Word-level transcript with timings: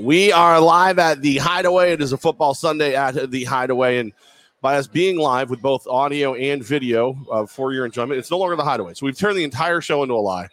We 0.00 0.32
are 0.32 0.58
live 0.58 0.98
at 0.98 1.20
the 1.20 1.36
Hideaway. 1.36 1.92
It 1.92 2.00
is 2.00 2.12
a 2.12 2.16
football 2.16 2.54
Sunday 2.54 2.94
at 2.94 3.30
the 3.30 3.44
Hideaway, 3.44 3.98
and 3.98 4.14
by 4.62 4.76
us 4.76 4.86
being 4.86 5.18
live 5.18 5.50
with 5.50 5.60
both 5.60 5.86
audio 5.86 6.34
and 6.34 6.64
video 6.64 7.18
uh, 7.30 7.44
for 7.44 7.74
your 7.74 7.84
enjoyment, 7.84 8.18
it's 8.18 8.30
no 8.30 8.38
longer 8.38 8.56
the 8.56 8.64
Hideaway. 8.64 8.94
So 8.94 9.04
we've 9.04 9.18
turned 9.18 9.36
the 9.36 9.44
entire 9.44 9.82
show 9.82 10.02
into 10.02 10.14
a 10.14 10.16
lie. 10.16 10.48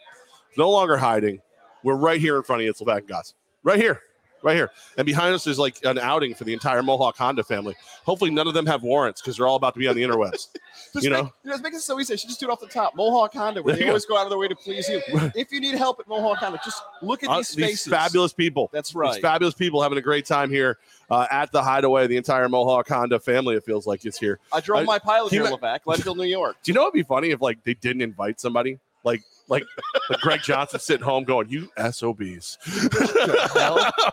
No 0.57 0.69
longer 0.69 0.97
hiding. 0.97 1.39
We're 1.81 1.95
right 1.95 2.19
here 2.19 2.35
in 2.35 2.43
front 2.43 2.61
of 2.61 2.65
you, 2.65 2.71
it's 2.71 2.81
Levac 2.81 3.07
Gaz. 3.07 3.35
Right 3.63 3.79
here, 3.79 4.01
right 4.43 4.55
here, 4.55 4.71
and 4.97 5.05
behind 5.05 5.33
us 5.35 5.47
is 5.47 5.57
like 5.59 5.77
an 5.83 5.97
outing 5.97 6.33
for 6.33 6.43
the 6.43 6.53
entire 6.53 6.81
Mohawk 6.83 7.17
Honda 7.17 7.43
family. 7.43 7.75
Hopefully, 8.05 8.31
none 8.31 8.47
of 8.47 8.53
them 8.53 8.65
have 8.65 8.83
warrants 8.83 9.21
because 9.21 9.37
they're 9.37 9.47
all 9.47 9.55
about 9.55 9.73
to 9.73 9.79
be 9.79 9.87
on 9.87 9.95
the 9.95 10.03
interwebs. 10.03 10.47
Just 10.93 11.03
You 11.05 11.09
make, 11.11 11.23
know? 11.23 11.33
you 11.43 11.51
know, 11.51 11.57
make 11.57 11.73
it 11.73 11.81
so 11.81 11.99
easy. 11.99 12.13
I 12.13 12.17
should 12.17 12.29
just 12.29 12.39
do 12.39 12.47
it 12.47 12.51
off 12.51 12.59
the 12.61 12.67
top. 12.67 12.95
Mohawk 12.95 13.33
Honda, 13.33 13.61
where 13.61 13.73
There 13.73 13.79
they 13.79 13.85
you 13.85 13.91
always 13.91 14.05
go 14.05 14.17
out 14.17 14.23
of 14.23 14.29
their 14.29 14.37
way 14.39 14.47
to 14.47 14.55
please 14.55 14.87
you. 14.87 15.01
If 15.35 15.51
you 15.51 15.59
need 15.59 15.75
help 15.75 15.99
at 15.99 16.07
Mohawk 16.07 16.37
Honda, 16.37 16.59
just 16.63 16.81
look 17.01 17.23
at 17.23 17.29
Uh, 17.29 17.37
these 17.37 17.49
spaces. 17.49 17.85
these 17.85 17.93
fabulous 17.93 18.31
people. 18.33 18.69
That's 18.71 18.89
These 18.89 18.95
right. 18.95 19.21
fabulous 19.21 19.53
people 19.53 19.81
having 19.81 19.97
a 19.97 20.01
great 20.01 20.25
time 20.25 20.49
here 20.49 20.77
uh, 21.09 21.27
at 21.29 21.51
the 21.51 21.61
Hideaway. 21.61 22.07
The 22.07 22.17
entire 22.17 22.47
Mohawk 22.47 22.87
Honda 22.87 23.19
family, 23.19 23.55
it 23.55 23.65
feels 23.65 23.85
like, 23.85 24.05
is 24.05 24.17
here. 24.17 24.39
I 24.53 24.61
drove 24.61 24.81
I- 24.81 24.83
my 24.85 24.99
pilot 24.99 25.31
here, 25.33 25.43
Levac, 25.43 25.79
Leadville, 25.85 26.15
New 26.15 26.23
York. 26.23 26.55
Do 26.63 26.71
you 26.71 26.73
know 26.75 26.81
what'd 26.83 26.93
be 26.93 27.03
funny 27.03 27.31
if 27.31 27.41
like 27.41 27.63
they 27.63 27.73
didn't 27.73 28.01
invite 28.01 28.39
somebody? 28.39 28.79
Like 29.03 29.23
like 29.49 29.63
like 30.09 30.19
Greg 30.19 30.41
Johnson 30.41 30.79
sitting 30.79 31.03
home 31.05 31.23
going, 31.23 31.49
"You 31.49 31.69
SOBs." 31.91 32.57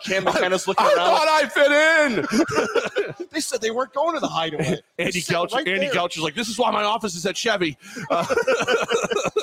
Cam 0.05 0.25
McKenna's 0.25 0.67
looking 0.69 0.87
I 0.87 0.93
around. 0.93 1.07
thought 1.07 1.29
I 1.29 1.49
fit 1.49 1.71
in. 2.39 3.25
They 3.31 3.41
said 3.41 3.61
they 3.61 3.73
weren't 3.73 3.93
going 3.93 4.15
to 4.15 4.21
the 4.21 4.29
hideaway. 4.29 4.77
Andy 4.99 5.21
Couch, 5.21 5.53
right 5.53 5.67
Andy 5.67 5.89
Couch 5.89 6.17
is 6.17 6.23
like, 6.23 6.37
"This 6.37 6.49
is 6.49 6.57
why 6.57 6.71
my 6.71 6.85
office 6.85 7.17
is 7.17 7.27
at 7.27 7.37
Chevy." 7.37 7.77
Uh, 8.09 8.25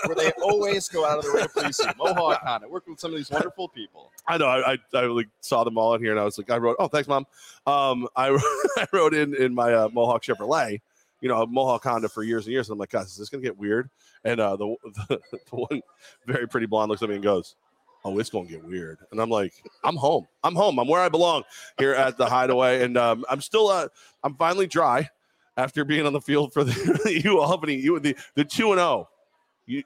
where 0.06 0.16
they 0.16 0.32
always 0.42 0.88
go 0.88 1.06
out 1.06 1.18
of 1.18 1.26
their 1.26 1.34
way 1.34 1.42
to 1.44 1.50
please 1.50 1.78
you. 1.80 1.92
Mohawk 1.98 2.42
Honda, 2.42 2.70
working 2.70 2.94
with 2.94 3.02
some 3.02 3.12
of 3.12 3.18
these 3.18 3.30
wonderful 3.30 3.68
people. 3.68 4.10
I 4.28 4.38
know. 4.38 4.46
I, 4.48 4.74
I, 4.74 4.78
I 4.94 5.02
like 5.08 5.28
saw 5.42 5.66
them 5.66 5.78
all 5.78 5.94
in 5.94 6.02
here, 6.02 6.12
and 6.12 6.20
I 6.22 6.24
was 6.24 6.38
like, 6.38 6.50
I 6.50 6.58
wrote, 6.58 6.78
"Oh, 6.80 6.88
thanks, 6.88 7.10
mom." 7.10 7.28
Um, 7.68 8.08
I 8.16 8.30
I 8.78 8.88
wrote 8.94 9.14
in 9.14 9.36
in 9.36 9.54
my 9.54 9.74
uh, 9.74 9.90
Mohawk 9.92 10.24
Chevrolet, 10.24 10.80
you 11.22 11.30
know, 11.30 11.44
a 11.44 11.48
Mohawk 11.48 11.84
Honda 11.84 12.10
for 12.10 12.24
years 12.24 12.46
and 12.46 12.54
years, 12.54 12.68
and 12.70 12.74
I'm 12.74 12.80
like, 12.80 12.90
"Guys, 12.90 13.08
is 13.08 13.18
this 13.18 13.30
gonna 13.30 13.44
get 13.44 13.58
weird?" 13.58 13.90
And 14.24 14.40
uh, 14.40 14.56
the, 14.56 14.76
the 15.08 15.20
the 15.32 15.56
one 15.56 15.82
very 16.26 16.48
pretty 16.48 16.66
blonde 16.66 16.90
looks 16.90 17.02
at 17.02 17.10
me 17.10 17.16
and 17.16 17.24
goes, 17.24 17.56
"Oh, 18.04 18.18
it's 18.20 18.30
gonna 18.30 18.50
get 18.50 18.64
weird." 18.64 18.98
And 19.12 19.22
I'm 19.22 19.30
like, 19.30 19.54
"I'm 19.84 19.96
home. 19.96 20.28
I'm 20.44 20.56
home. 20.56 20.80
I'm 20.80 20.88
where 20.88 21.02
I 21.02 21.10
belong 21.10 21.44
here 21.78 21.94
at 21.94 22.18
the 22.18 22.26
Hideaway." 22.26 22.84
And 22.84 22.98
um, 22.98 23.24
I'm 23.30 23.42
still 23.42 23.68
uh, 23.68 23.88
I'm 24.24 24.36
finally 24.36 24.68
dry 24.68 25.10
after 25.58 25.86
being 25.86 26.06
on 26.06 26.14
the 26.14 26.22
field 26.22 26.54
for 26.54 26.64
the 26.64 27.22
U 27.24 27.40
Albany, 27.40 27.76
you 27.76 28.00
the 28.00 28.16
the 28.36 28.44
two 28.44 28.72
and 28.72 28.80
zero. 28.80 29.08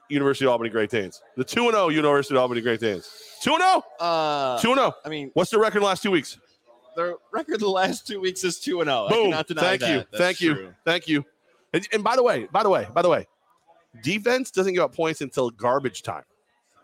University 0.08 0.46
of 0.46 0.50
Albany 0.50 0.70
Great 0.70 0.90
Danes. 0.90 1.22
The 1.36 1.44
2 1.44 1.70
0 1.70 1.88
University 1.90 2.34
of 2.34 2.40
Albany 2.40 2.60
Great 2.60 2.80
Danes. 2.80 3.08
2 3.42 3.56
0. 3.56 3.82
Uh, 4.00 4.58
2 4.58 4.74
0. 4.74 4.92
I 5.04 5.08
mean, 5.08 5.30
What's 5.34 5.50
the 5.50 5.58
record 5.58 5.82
last 5.82 6.02
two 6.02 6.10
weeks? 6.10 6.38
Their 6.96 7.14
record 7.30 7.60
the 7.60 7.68
last 7.68 8.06
two 8.06 8.20
weeks 8.20 8.42
is 8.42 8.58
2 8.58 8.80
and 8.80 8.88
0. 8.88 9.06
I 9.06 9.10
Boom. 9.10 9.32
Thank 9.32 9.80
that. 9.80 9.90
you. 9.90 9.96
That's 10.10 10.18
Thank 10.18 10.40
you. 10.40 10.74
Thank 10.84 11.08
you. 11.08 11.24
And, 11.72 11.86
and 11.92 12.02
by 12.02 12.16
the 12.16 12.22
way, 12.22 12.48
by 12.50 12.62
the 12.62 12.70
way, 12.70 12.88
by 12.92 13.02
the 13.02 13.08
way, 13.08 13.26
defense 14.02 14.50
doesn't 14.50 14.72
give 14.72 14.82
up 14.82 14.94
points 14.94 15.20
until 15.20 15.50
garbage 15.50 16.02
time 16.02 16.24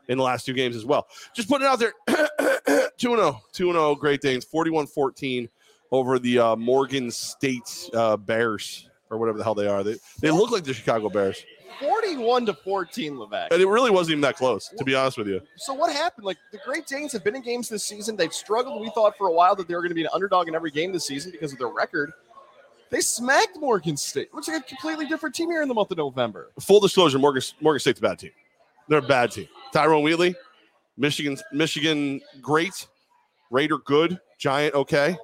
in 0.08 0.18
the 0.18 0.24
last 0.24 0.44
two 0.44 0.52
games 0.52 0.76
as 0.76 0.84
well. 0.84 1.06
Just 1.34 1.48
putting 1.48 1.66
it 1.66 1.70
out 1.70 1.78
there 1.78 1.94
2 2.98 3.16
0. 3.16 3.40
2 3.52 3.72
0 3.72 3.94
Great 3.96 4.20
Danes, 4.20 4.44
41 4.44 4.86
14 4.86 5.48
over 5.90 6.18
the 6.18 6.38
uh, 6.38 6.56
Morgan 6.56 7.10
State 7.10 7.90
uh, 7.94 8.16
Bears 8.16 8.88
or 9.10 9.18
whatever 9.18 9.38
the 9.38 9.44
hell 9.44 9.54
they 9.54 9.66
are. 9.66 9.84
They, 9.84 9.96
they 10.20 10.30
look 10.30 10.50
like 10.50 10.64
the 10.64 10.74
Chicago 10.74 11.08
Bears. 11.08 11.44
41 11.80 12.46
to 12.46 12.54
14, 12.54 13.14
Levac. 13.14 13.48
And 13.50 13.60
it 13.60 13.66
really 13.66 13.90
wasn't 13.90 14.12
even 14.12 14.20
that 14.22 14.36
close, 14.36 14.72
to 14.76 14.84
be 14.84 14.94
honest 14.94 15.18
with 15.18 15.28
you. 15.28 15.40
So 15.56 15.74
what 15.74 15.92
happened? 15.92 16.24
Like 16.24 16.38
the 16.50 16.58
Great 16.64 16.86
Danes 16.86 17.12
have 17.12 17.24
been 17.24 17.36
in 17.36 17.42
games 17.42 17.68
this 17.68 17.84
season. 17.84 18.16
They've 18.16 18.32
struggled. 18.32 18.80
We 18.80 18.90
thought 18.90 19.16
for 19.16 19.28
a 19.28 19.32
while 19.32 19.54
that 19.56 19.68
they 19.68 19.74
were 19.74 19.80
going 19.80 19.90
to 19.90 19.94
be 19.94 20.04
an 20.04 20.10
underdog 20.12 20.48
in 20.48 20.54
every 20.54 20.70
game 20.70 20.92
this 20.92 21.06
season 21.06 21.30
because 21.30 21.52
of 21.52 21.58
their 21.58 21.68
record. 21.68 22.12
They 22.90 23.00
smacked 23.00 23.58
Morgan 23.58 23.96
State. 23.96 24.34
Looks 24.34 24.48
like 24.48 24.60
a 24.60 24.64
completely 24.64 25.06
different 25.06 25.34
team 25.34 25.50
here 25.50 25.62
in 25.62 25.68
the 25.68 25.74
month 25.74 25.90
of 25.90 25.96
November. 25.96 26.50
full 26.60 26.78
disclosure, 26.78 27.18
Morgan 27.18 27.42
Morgan 27.60 27.80
State's 27.80 28.00
a 28.00 28.02
bad 28.02 28.18
team. 28.18 28.32
They're 28.88 28.98
a 28.98 29.02
bad 29.02 29.30
team. 29.30 29.48
Tyrone 29.72 30.02
Wheatley, 30.02 30.34
Michigan, 30.98 31.38
Michigan, 31.52 32.20
great. 32.42 32.86
Raider, 33.50 33.78
good. 33.78 34.20
Giant, 34.38 34.74
okay. 34.74 35.16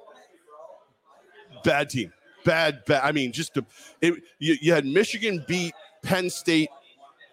Bad 1.63 1.89
team. 1.89 2.13
Bad, 2.45 2.85
bad. 2.85 3.01
I 3.03 3.11
mean, 3.11 3.31
just 3.31 3.53
the, 3.53 3.65
it, 4.01 4.15
you, 4.39 4.55
you 4.61 4.73
had 4.73 4.85
Michigan 4.85 5.43
beat 5.47 5.73
Penn 6.01 6.29
State 6.29 6.69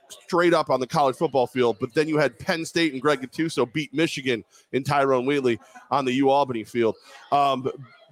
straight 0.08 0.54
up 0.54 0.70
on 0.70 0.80
the 0.80 0.86
college 0.86 1.16
football 1.16 1.46
field, 1.46 1.76
but 1.80 1.94
then 1.94 2.08
you 2.08 2.16
had 2.18 2.38
Penn 2.38 2.64
State 2.64 2.92
and 2.92 3.02
Greg 3.02 3.20
Gattuso 3.20 3.70
beat 3.72 3.92
Michigan 3.92 4.44
in 4.72 4.84
Tyrone 4.84 5.26
Wheatley 5.26 5.58
on 5.90 6.04
the 6.04 6.12
U 6.14 6.30
Albany 6.30 6.64
field. 6.64 6.96
Um, 7.32 7.68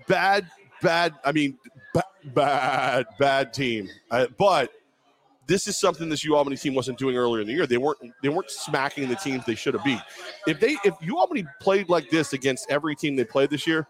bad, 0.07 0.47
bad. 0.83 1.15
I 1.25 1.33
mean, 1.33 1.59
ba- 1.93 2.05
bad, 2.25 3.07
bad 3.19 3.53
team. 3.53 3.89
Uh, 4.11 4.27
but 4.39 4.71
this 5.47 5.69
is 5.69 5.79
something 5.79 6.09
this 6.09 6.25
U 6.25 6.37
Albany 6.37 6.57
team 6.57 6.75
wasn't 6.75 6.99
doing 6.99 7.17
earlier 7.17 7.43
in 7.43 7.47
the 7.47 7.53
year. 7.53 7.67
They 7.67 7.77
weren't 7.77 7.99
they 8.23 8.29
weren't 8.29 8.51
smacking 8.51 9.09
the 9.09 9.17
teams 9.17 9.45
they 9.45 9.55
should 9.55 9.75
have 9.75 9.85
beat. 9.85 10.01
If 10.47 10.61
they 10.61 10.77
if 10.85 10.95
U 11.01 11.19
Albany 11.19 11.45
played 11.61 11.89
like 11.89 12.11
this 12.11 12.33
against 12.33 12.71
every 12.71 12.97
team 12.97 13.17
they 13.17 13.25
played 13.25 13.51
this 13.51 13.67
year, 13.67 13.87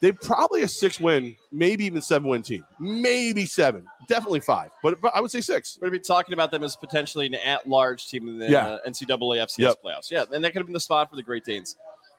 they 0.00 0.12
probably 0.12 0.62
a 0.62 0.68
six 0.68 0.98
win, 0.98 1.36
maybe 1.52 1.84
even 1.84 2.00
seven 2.00 2.28
win 2.28 2.42
team, 2.42 2.64
maybe 2.78 3.44
seven, 3.46 3.84
definitely 4.08 4.40
five, 4.40 4.70
but, 4.82 5.00
but 5.00 5.12
I 5.14 5.20
would 5.20 5.30
say 5.30 5.40
six. 5.40 5.76
We're 5.80 5.88
going 5.88 5.98
to 5.98 6.02
be 6.02 6.06
talking 6.06 6.32
about 6.32 6.50
them 6.50 6.62
as 6.64 6.74
potentially 6.76 7.26
an 7.26 7.34
at-large 7.34 8.08
team 8.08 8.28
in 8.28 8.38
the 8.38 8.48
Yeah. 8.50 8.66
uh, 8.66 8.78
NCAA 8.88 9.38
FCS 9.42 9.58
Yep. 9.58 9.76
playoffs. 9.84 10.10
Yeah, 10.10 10.24
and 10.32 10.42
that 10.42 10.52
could 10.52 10.60
have 10.60 10.66
been 10.66 10.72
the 10.74 10.80
spot 10.80 11.10
for 11.10 11.16
the 11.16 11.22
Great 11.22 11.44
Danes. 11.44 11.76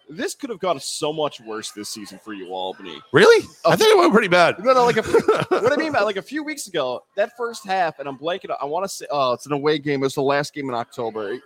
This 0.09 0.35
could 0.35 0.49
have 0.49 0.59
gone 0.59 0.77
so 0.79 1.13
much 1.13 1.39
worse 1.39 1.71
this 1.71 1.87
season 1.87 2.19
for 2.23 2.33
you, 2.33 2.49
Albany. 2.49 2.99
Really? 3.13 3.47
I 3.65 3.77
think 3.77 3.91
it 3.91 3.97
went 3.97 4.11
pretty 4.11 4.27
bad. 4.27 4.59
No, 4.63 4.73
no, 4.73 4.83
like 4.83 4.97
a, 4.97 5.01
what 5.49 5.71
I 5.71 5.77
mean 5.77 5.93
by 5.93 6.01
like 6.01 6.17
a 6.17 6.21
few 6.21 6.43
weeks 6.43 6.67
ago, 6.67 7.03
that 7.15 7.31
first 7.37 7.65
half, 7.65 7.97
and 7.97 8.09
I'm 8.09 8.17
blanking. 8.17 8.53
I 8.61 8.65
want 8.65 8.83
to 8.83 8.89
say, 8.89 9.05
oh, 9.09 9.31
it's 9.33 9.45
an 9.45 9.53
away 9.53 9.79
game. 9.79 10.01
It 10.01 10.07
was 10.07 10.15
the 10.15 10.21
last 10.21 10.53
game 10.53 10.67
in 10.67 10.75
October. 10.75 11.37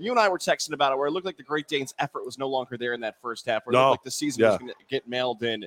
You 0.00 0.10
and 0.10 0.18
I 0.20 0.28
were 0.28 0.38
texting 0.38 0.72
about 0.72 0.92
it, 0.92 0.98
where 0.98 1.06
it 1.08 1.10
looked 1.10 1.26
like 1.26 1.36
the 1.36 1.42
Great 1.42 1.68
Danes' 1.68 1.94
effort 1.98 2.24
was 2.24 2.38
no 2.38 2.48
longer 2.48 2.76
there 2.76 2.94
in 2.94 3.00
that 3.00 3.20
first 3.20 3.46
half, 3.46 3.66
where 3.66 3.72
it 3.72 3.76
No. 3.76 3.90
looked 3.90 4.00
like 4.00 4.04
the 4.04 4.10
season 4.10 4.42
Yeah. 4.42 4.50
was 4.50 4.58
going 4.58 4.70
to 4.70 4.74
get 4.88 5.06
mailed 5.08 5.42
in. 5.42 5.66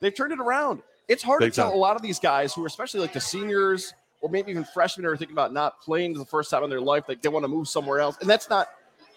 They've 0.00 0.14
turned 0.14 0.32
it 0.32 0.40
around. 0.40 0.82
It's 1.06 1.22
hard 1.22 1.40
Big 1.40 1.52
to 1.52 1.56
tell 1.56 1.68
time. 1.70 1.76
a 1.76 1.80
lot 1.80 1.96
of 1.96 2.02
these 2.02 2.18
guys 2.18 2.52
who 2.54 2.62
are 2.62 2.66
especially 2.66 3.00
like 3.00 3.12
the 3.12 3.20
seniors 3.20 3.94
or 4.20 4.28
maybe 4.28 4.50
even 4.50 4.64
freshmen 4.64 5.04
who 5.04 5.10
are 5.10 5.16
thinking 5.16 5.34
about 5.34 5.52
not 5.52 5.80
playing 5.80 6.12
the 6.12 6.24
first 6.24 6.50
time 6.50 6.64
in 6.64 6.70
their 6.70 6.80
life, 6.80 7.04
like 7.08 7.22
they 7.22 7.28
want 7.28 7.44
to 7.44 7.48
move 7.48 7.68
somewhere 7.68 8.00
else. 8.00 8.16
And 8.20 8.28
that's 8.28 8.50
not 8.50 8.68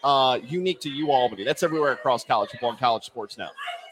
uh, 0.03 0.39
unique 0.44 0.79
to 0.81 0.89
you, 0.89 1.11
Albany. 1.11 1.43
That's 1.43 1.63
everywhere 1.63 1.91
across 1.91 2.23
college 2.23 2.49
football 2.51 2.69
and 2.72 2.79
college 2.79 3.03
sports 3.03 3.38
now. 3.38 3.49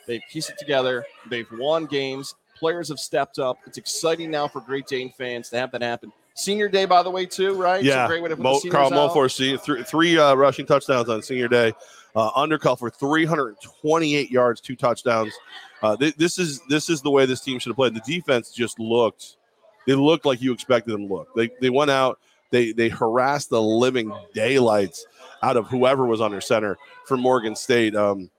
They've 0.07 0.21
pieced 0.31 0.49
it 0.49 0.57
together. 0.57 1.05
They've 1.29 1.47
won 1.51 1.85
games. 1.85 2.35
Players 2.57 2.89
have 2.89 2.99
stepped 2.99 3.37
up. 3.37 3.57
It's 3.67 3.77
exciting 3.77 4.31
now 4.31 4.47
for 4.47 4.59
Great 4.61 4.87
Dane 4.87 5.11
fans 5.11 5.49
to 5.49 5.57
have 5.57 5.71
that 5.71 5.81
happen. 5.81 6.11
Senior 6.39 6.69
day, 6.69 6.85
by 6.85 7.03
the 7.03 7.09
way, 7.09 7.25
too, 7.25 7.53
right? 7.53 7.83
Yeah, 7.83 8.07
great 8.07 8.21
way 8.21 8.29
to 8.29 8.35
put 8.37 8.43
Mo, 8.43 8.59
the 8.61 8.69
Carl 8.69 8.93
out. 8.93 9.31
See, 9.31 9.57
three, 9.57 9.83
three 9.83 10.17
uh, 10.17 10.33
rushing 10.35 10.65
touchdowns 10.65 11.09
on 11.09 11.21
senior 11.21 11.49
day. 11.49 11.73
Uh, 12.15 12.31
Undercull 12.31 12.79
for 12.79 12.89
328 12.89 14.31
yards, 14.31 14.61
two 14.61 14.75
touchdowns. 14.75 15.33
Uh, 15.81 15.95
thi- 15.97 16.13
this 16.17 16.39
is 16.39 16.61
this 16.69 16.89
is 16.89 17.01
the 17.01 17.11
way 17.11 17.25
this 17.25 17.41
team 17.41 17.59
should 17.59 17.69
have 17.69 17.75
played. 17.75 17.93
The 17.93 18.01
defense 18.01 18.51
just 18.51 18.79
looked, 18.79 19.37
they 19.85 19.93
looked 19.93 20.25
like 20.25 20.41
you 20.41 20.53
expected 20.53 20.93
them 20.93 21.07
to 21.07 21.13
look. 21.13 21.35
They 21.35 21.49
they 21.61 21.69
went 21.69 21.91
out, 21.91 22.19
they 22.51 22.71
they 22.71 22.89
harassed 22.89 23.49
the 23.49 23.61
living 23.61 24.11
daylights 24.33 25.05
out 25.43 25.57
of 25.57 25.67
whoever 25.67 26.05
was 26.05 26.21
under 26.21 26.41
center 26.41 26.77
for 27.05 27.17
Morgan 27.17 27.55
State. 27.55 27.95
Um, 27.95 28.29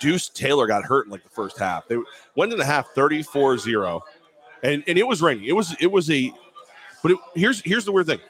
Deuce 0.00 0.28
Taylor 0.28 0.66
got 0.66 0.84
hurt 0.84 1.06
in 1.06 1.12
like 1.12 1.22
the 1.22 1.30
first 1.30 1.58
half. 1.58 1.88
They 1.88 1.98
went 2.36 2.52
in 2.52 2.58
the 2.58 2.64
half 2.64 2.94
34-0. 2.94 4.00
And 4.62 4.84
and 4.86 4.96
it 4.96 5.06
was 5.06 5.22
raining. 5.22 5.44
It 5.44 5.56
was 5.56 5.74
it 5.80 5.90
was 5.90 6.10
a 6.10 6.32
but 7.02 7.12
it, 7.12 7.18
here's 7.34 7.60
here's 7.60 7.84
the 7.84 7.92
weird 7.92 8.06
thing. 8.06 8.20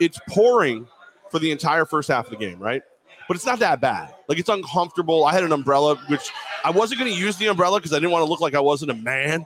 It's 0.00 0.18
pouring 0.28 0.86
for 1.30 1.38
the 1.38 1.50
entire 1.50 1.84
first 1.84 2.08
half 2.08 2.26
of 2.26 2.30
the 2.30 2.36
game, 2.36 2.58
right? 2.58 2.82
But 3.28 3.36
it's 3.36 3.46
not 3.46 3.60
that 3.60 3.80
bad. 3.80 4.14
Like 4.28 4.38
it's 4.38 4.48
uncomfortable. 4.48 5.24
I 5.24 5.32
had 5.32 5.44
an 5.44 5.52
umbrella, 5.52 5.96
which 6.08 6.30
I 6.64 6.70
wasn't 6.70 7.00
going 7.00 7.12
to 7.12 7.18
use 7.18 7.36
the 7.36 7.46
umbrella 7.46 7.78
because 7.78 7.92
I 7.92 7.96
didn't 7.96 8.10
want 8.10 8.24
to 8.24 8.28
look 8.30 8.40
like 8.40 8.54
I 8.54 8.60
wasn't 8.60 8.90
a 8.90 8.94
man. 8.94 9.44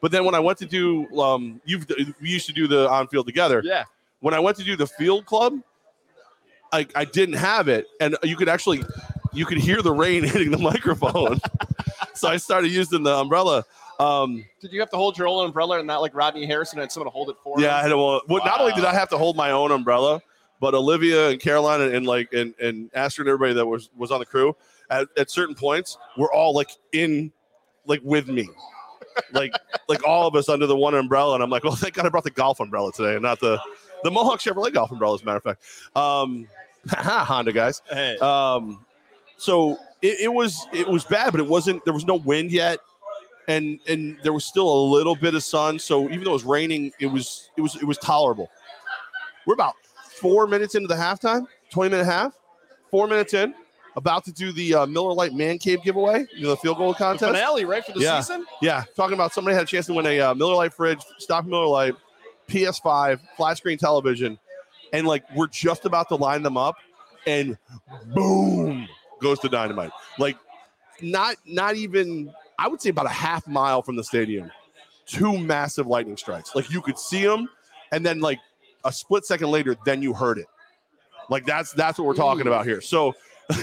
But 0.00 0.12
then 0.12 0.24
when 0.24 0.34
I 0.34 0.40
went 0.40 0.58
to 0.58 0.66
do, 0.66 1.08
um, 1.18 1.60
you've 1.64 1.86
we 2.20 2.28
used 2.28 2.46
to 2.46 2.52
do 2.52 2.66
the 2.66 2.88
on 2.90 3.08
field 3.08 3.26
together. 3.26 3.62
Yeah. 3.64 3.84
When 4.20 4.34
I 4.34 4.38
went 4.38 4.56
to 4.58 4.64
do 4.64 4.76
the 4.76 4.86
field 4.86 5.26
club, 5.26 5.60
I 6.72 6.86
I 6.94 7.04
didn't 7.04 7.36
have 7.36 7.68
it, 7.68 7.86
and 8.00 8.16
you 8.22 8.36
could 8.36 8.48
actually 8.48 8.84
you 9.32 9.46
could 9.46 9.58
hear 9.58 9.82
the 9.82 9.92
rain 9.92 10.22
hitting 10.24 10.50
the 10.50 10.58
microphone. 10.58 11.40
so 12.14 12.28
I 12.28 12.36
started 12.36 12.70
using 12.70 13.02
the 13.02 13.14
umbrella. 13.14 13.64
Um, 14.00 14.44
Did 14.60 14.72
you 14.72 14.80
have 14.80 14.90
to 14.90 14.96
hold 14.96 15.16
your 15.16 15.28
own 15.28 15.46
umbrella 15.46 15.78
and 15.78 15.86
not 15.86 16.00
like 16.00 16.14
Rodney 16.14 16.46
Harrison 16.46 16.80
and 16.80 16.90
someone 16.90 17.06
to 17.06 17.10
hold 17.10 17.30
it 17.30 17.36
for 17.42 17.60
Yeah, 17.60 17.76
I 17.76 17.82
had 17.82 17.92
a, 17.92 17.96
well, 17.96 18.22
well, 18.28 18.44
not 18.44 18.60
only 18.60 18.72
did 18.72 18.84
I 18.84 18.92
have 18.92 19.08
to 19.10 19.18
hold 19.18 19.36
my 19.36 19.52
own 19.52 19.70
umbrella, 19.70 20.20
but 20.60 20.74
Olivia 20.74 21.30
and 21.30 21.40
Caroline 21.40 21.80
and, 21.80 21.94
and 21.94 22.06
like 22.06 22.32
and 22.32 22.54
and 22.60 22.90
Astrid 22.94 23.26
and 23.26 23.34
everybody 23.34 23.54
that 23.54 23.66
was 23.66 23.90
was 23.96 24.10
on 24.10 24.18
the 24.18 24.26
crew 24.26 24.56
at, 24.90 25.08
at 25.16 25.30
certain 25.30 25.54
points 25.54 25.98
were 26.16 26.32
all 26.32 26.54
like 26.54 26.70
in 26.92 27.32
like 27.86 28.00
with 28.02 28.28
me. 28.28 28.48
Like 29.32 29.52
like 29.88 30.06
all 30.06 30.26
of 30.26 30.34
us 30.34 30.48
under 30.48 30.66
the 30.66 30.76
one 30.76 30.94
umbrella. 30.94 31.34
And 31.34 31.42
I'm 31.42 31.50
like, 31.50 31.64
well, 31.64 31.76
thank 31.76 31.94
God 31.94 32.06
I 32.06 32.08
brought 32.08 32.24
the 32.24 32.30
golf 32.30 32.60
umbrella 32.60 32.92
today 32.92 33.14
and 33.14 33.22
not 33.22 33.40
the 33.40 33.60
the 34.02 34.10
Mohawk 34.10 34.40
Chevrolet 34.40 34.72
golf 34.72 34.90
umbrella, 34.90 35.14
as 35.14 35.22
a 35.22 35.24
matter 35.24 35.38
of 35.38 35.44
fact. 35.44 35.62
Um 35.96 36.48
Honda 36.88 37.52
guys. 37.52 37.82
Hey. 37.90 38.18
Um, 38.18 38.84
so 39.36 39.78
it, 40.02 40.20
it 40.20 40.32
was 40.32 40.66
it 40.72 40.86
was 40.86 41.04
bad, 41.04 41.30
but 41.30 41.40
it 41.40 41.46
wasn't. 41.46 41.84
There 41.84 41.94
was 41.94 42.06
no 42.06 42.16
wind 42.16 42.50
yet, 42.50 42.78
and 43.48 43.78
and 43.88 44.18
there 44.22 44.32
was 44.32 44.44
still 44.44 44.68
a 44.68 44.80
little 44.90 45.14
bit 45.16 45.34
of 45.34 45.42
sun. 45.42 45.78
So 45.78 46.08
even 46.10 46.24
though 46.24 46.30
it 46.30 46.34
was 46.34 46.44
raining, 46.44 46.92
it 46.98 47.06
was 47.06 47.50
it 47.56 47.60
was 47.60 47.76
it 47.76 47.84
was 47.84 47.98
tolerable. 47.98 48.50
We're 49.46 49.54
about 49.54 49.74
four 50.20 50.46
minutes 50.46 50.74
into 50.74 50.88
the 50.88 50.94
halftime, 50.94 51.46
twenty 51.70 51.90
minute 51.90 52.06
half, 52.06 52.32
four 52.90 53.06
minutes 53.06 53.34
in, 53.34 53.54
about 53.96 54.24
to 54.24 54.32
do 54.32 54.52
the 54.52 54.74
uh, 54.74 54.86
Miller 54.86 55.12
Lite 55.12 55.34
Man 55.34 55.58
Cave 55.58 55.82
giveaway, 55.82 56.24
you 56.34 56.44
know, 56.44 56.50
the 56.50 56.56
field 56.56 56.78
goal 56.78 56.92
The 56.92 56.98
contest. 56.98 57.32
finale, 57.32 57.64
right, 57.64 57.84
for 57.84 57.92
the 57.92 58.00
Yeah. 58.00 58.20
season? 58.20 58.46
Yeah, 58.62 58.84
talking 58.96 59.14
about 59.14 59.32
somebody 59.32 59.54
had 59.54 59.64
a 59.64 59.66
chance 59.66 59.86
to 59.86 59.92
win 59.94 60.06
a 60.06 60.20
uh, 60.20 60.34
Miller 60.34 60.54
Lite 60.54 60.72
fridge, 60.72 61.00
stock 61.18 61.44
Miller 61.46 61.66
Lite, 61.66 61.94
PS5, 62.48 63.20
flat 63.36 63.56
screen 63.58 63.76
television, 63.78 64.38
and 64.92 65.06
like 65.06 65.24
we're 65.36 65.46
just 65.48 65.84
about 65.84 66.08
to 66.08 66.14
line 66.16 66.42
them 66.42 66.56
up, 66.56 66.76
and 67.26 67.58
boom 68.14 68.88
goes 69.20 69.38
the 69.40 69.48
dynamite. 69.48 69.90
Like 70.18 70.36
not 71.02 71.36
not 71.44 71.76
even 71.76 72.32
I 72.58 72.68
would 72.68 72.80
say 72.80 72.90
about 72.90 73.06
a 73.06 73.10
half 73.10 73.46
mile 73.46 73.82
from 73.82 73.96
the 73.96 74.04
stadium, 74.04 74.50
two 75.06 75.38
massive 75.38 75.86
lightning 75.86 76.16
strikes. 76.16 76.54
Like 76.54 76.70
you 76.70 76.80
could 76.80 76.98
see 76.98 77.24
them, 77.24 77.48
and 77.92 78.04
then 78.04 78.20
like 78.20 78.38
a 78.84 78.92
split 78.92 79.24
second 79.24 79.50
later, 79.50 79.76
then 79.84 80.02
you 80.02 80.12
heard 80.12 80.38
it. 80.38 80.46
Like 81.30 81.46
that's 81.46 81.72
that's 81.72 81.98
what 81.98 82.06
we're 82.06 82.14
talking 82.14 82.46
about 82.46 82.66
here. 82.66 82.80
So 82.80 83.14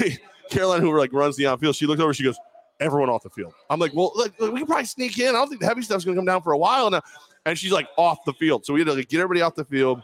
Caroline, 0.49 0.81
who 0.81 0.97
like 0.97 1.13
runs 1.13 1.35
the 1.35 1.45
on 1.45 1.59
field, 1.59 1.75
she 1.75 1.85
looks 1.85 2.01
over, 2.01 2.13
she 2.13 2.23
goes, 2.23 2.38
"Everyone 2.79 3.09
off 3.09 3.23
the 3.23 3.29
field." 3.29 3.53
I'm 3.69 3.79
like, 3.79 3.93
"Well, 3.93 4.11
look, 4.15 4.33
look, 4.39 4.51
we 4.53 4.59
can 4.59 4.67
probably 4.67 4.85
sneak 4.85 5.17
in. 5.19 5.29
I 5.29 5.31
don't 5.33 5.47
think 5.47 5.61
the 5.61 5.67
heavy 5.67 5.81
stuff's 5.81 6.05
gonna 6.05 6.17
come 6.17 6.25
down 6.25 6.41
for 6.41 6.53
a 6.53 6.57
while 6.57 6.89
now." 6.89 7.01
And 7.45 7.57
she's 7.57 7.71
like, 7.71 7.88
"Off 7.97 8.19
the 8.25 8.33
field." 8.33 8.65
So 8.65 8.73
we 8.73 8.81
had 8.81 8.88
to 8.88 8.93
like, 8.93 9.09
get 9.09 9.19
everybody 9.19 9.41
off 9.41 9.55
the 9.55 9.65
field. 9.65 10.03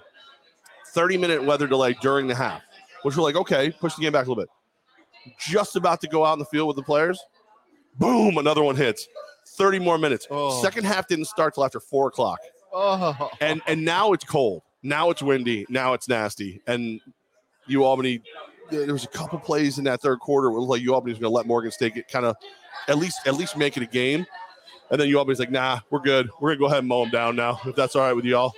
30 0.98 1.18
minute 1.18 1.44
weather 1.44 1.68
delay 1.68 1.96
during 2.02 2.26
the 2.26 2.34
half, 2.34 2.64
which 3.04 3.16
we're 3.16 3.24
like, 3.24 3.36
okay, 3.36 3.72
push 3.80 3.94
the 3.94 4.02
game 4.02 4.12
back 4.12 4.26
a 4.26 4.30
little 4.30 4.44
bit. 4.44 4.50
Just 5.40 5.76
about 5.76 6.02
to 6.02 6.08
go 6.08 6.26
out 6.26 6.34
in 6.34 6.40
the 6.40 6.46
field 6.46 6.68
with 6.68 6.76
the 6.76 6.84
players. 6.84 7.20
Boom, 7.98 8.38
another 8.38 8.64
one 8.64 8.76
hits. 8.76 9.08
30 9.58 9.80
more 9.80 9.98
minutes. 9.98 10.28
Oh. 10.30 10.62
Second 10.62 10.86
half 10.86 11.08
didn't 11.08 11.26
start 11.26 11.56
till 11.56 11.66
after 11.66 11.80
four 11.80 12.08
o'clock. 12.08 12.40
Oh, 12.74 13.30
And 13.42 13.62
and 13.66 13.84
now 13.84 14.12
it's 14.14 14.26
cold. 14.26 14.62
Now 14.84 15.10
it's 15.10 15.22
windy. 15.24 15.66
Now 15.70 15.94
it's 15.94 16.08
nasty. 16.08 16.62
And 16.68 17.00
U 17.68 17.84
Albany, 17.84 18.22
there 18.70 18.94
was 18.94 19.04
a 19.06 19.08
couple 19.08 19.40
plays 19.40 19.78
in 19.78 19.86
that 19.86 20.02
third 20.02 20.20
quarter 20.20 20.50
where 20.50 20.58
it 20.58 20.62
looked 20.62 20.72
like 20.72 20.82
U 20.82 20.94
Albany 20.94 21.14
was 21.14 21.20
going 21.20 21.32
to 21.32 21.36
let 21.36 21.48
Morgan 21.48 21.72
State 21.72 21.96
get 21.96 22.08
kind 22.08 22.26
of 22.26 22.36
at 22.88 22.98
least 22.98 23.22
at 23.26 23.36
least 23.36 23.58
make 23.58 23.78
it 23.78 23.84
a 23.84 23.88
game. 23.88 24.26
And 24.92 25.02
then 25.02 25.08
U 25.10 25.18
Albany's 25.18 25.40
like, 25.40 25.52
nah, 25.52 25.80
we're 25.90 26.00
good. 26.00 26.30
We're 26.40 26.50
gonna 26.52 26.60
go 26.60 26.66
ahead 26.68 26.80
and 26.80 26.88
mow 26.88 27.02
them 27.02 27.12
down 27.12 27.36
now, 27.36 27.60
if 27.66 27.76
that's 27.76 27.96
all 27.96 28.04
right 28.04 28.14
with 28.14 28.26
y'all. 28.26 28.54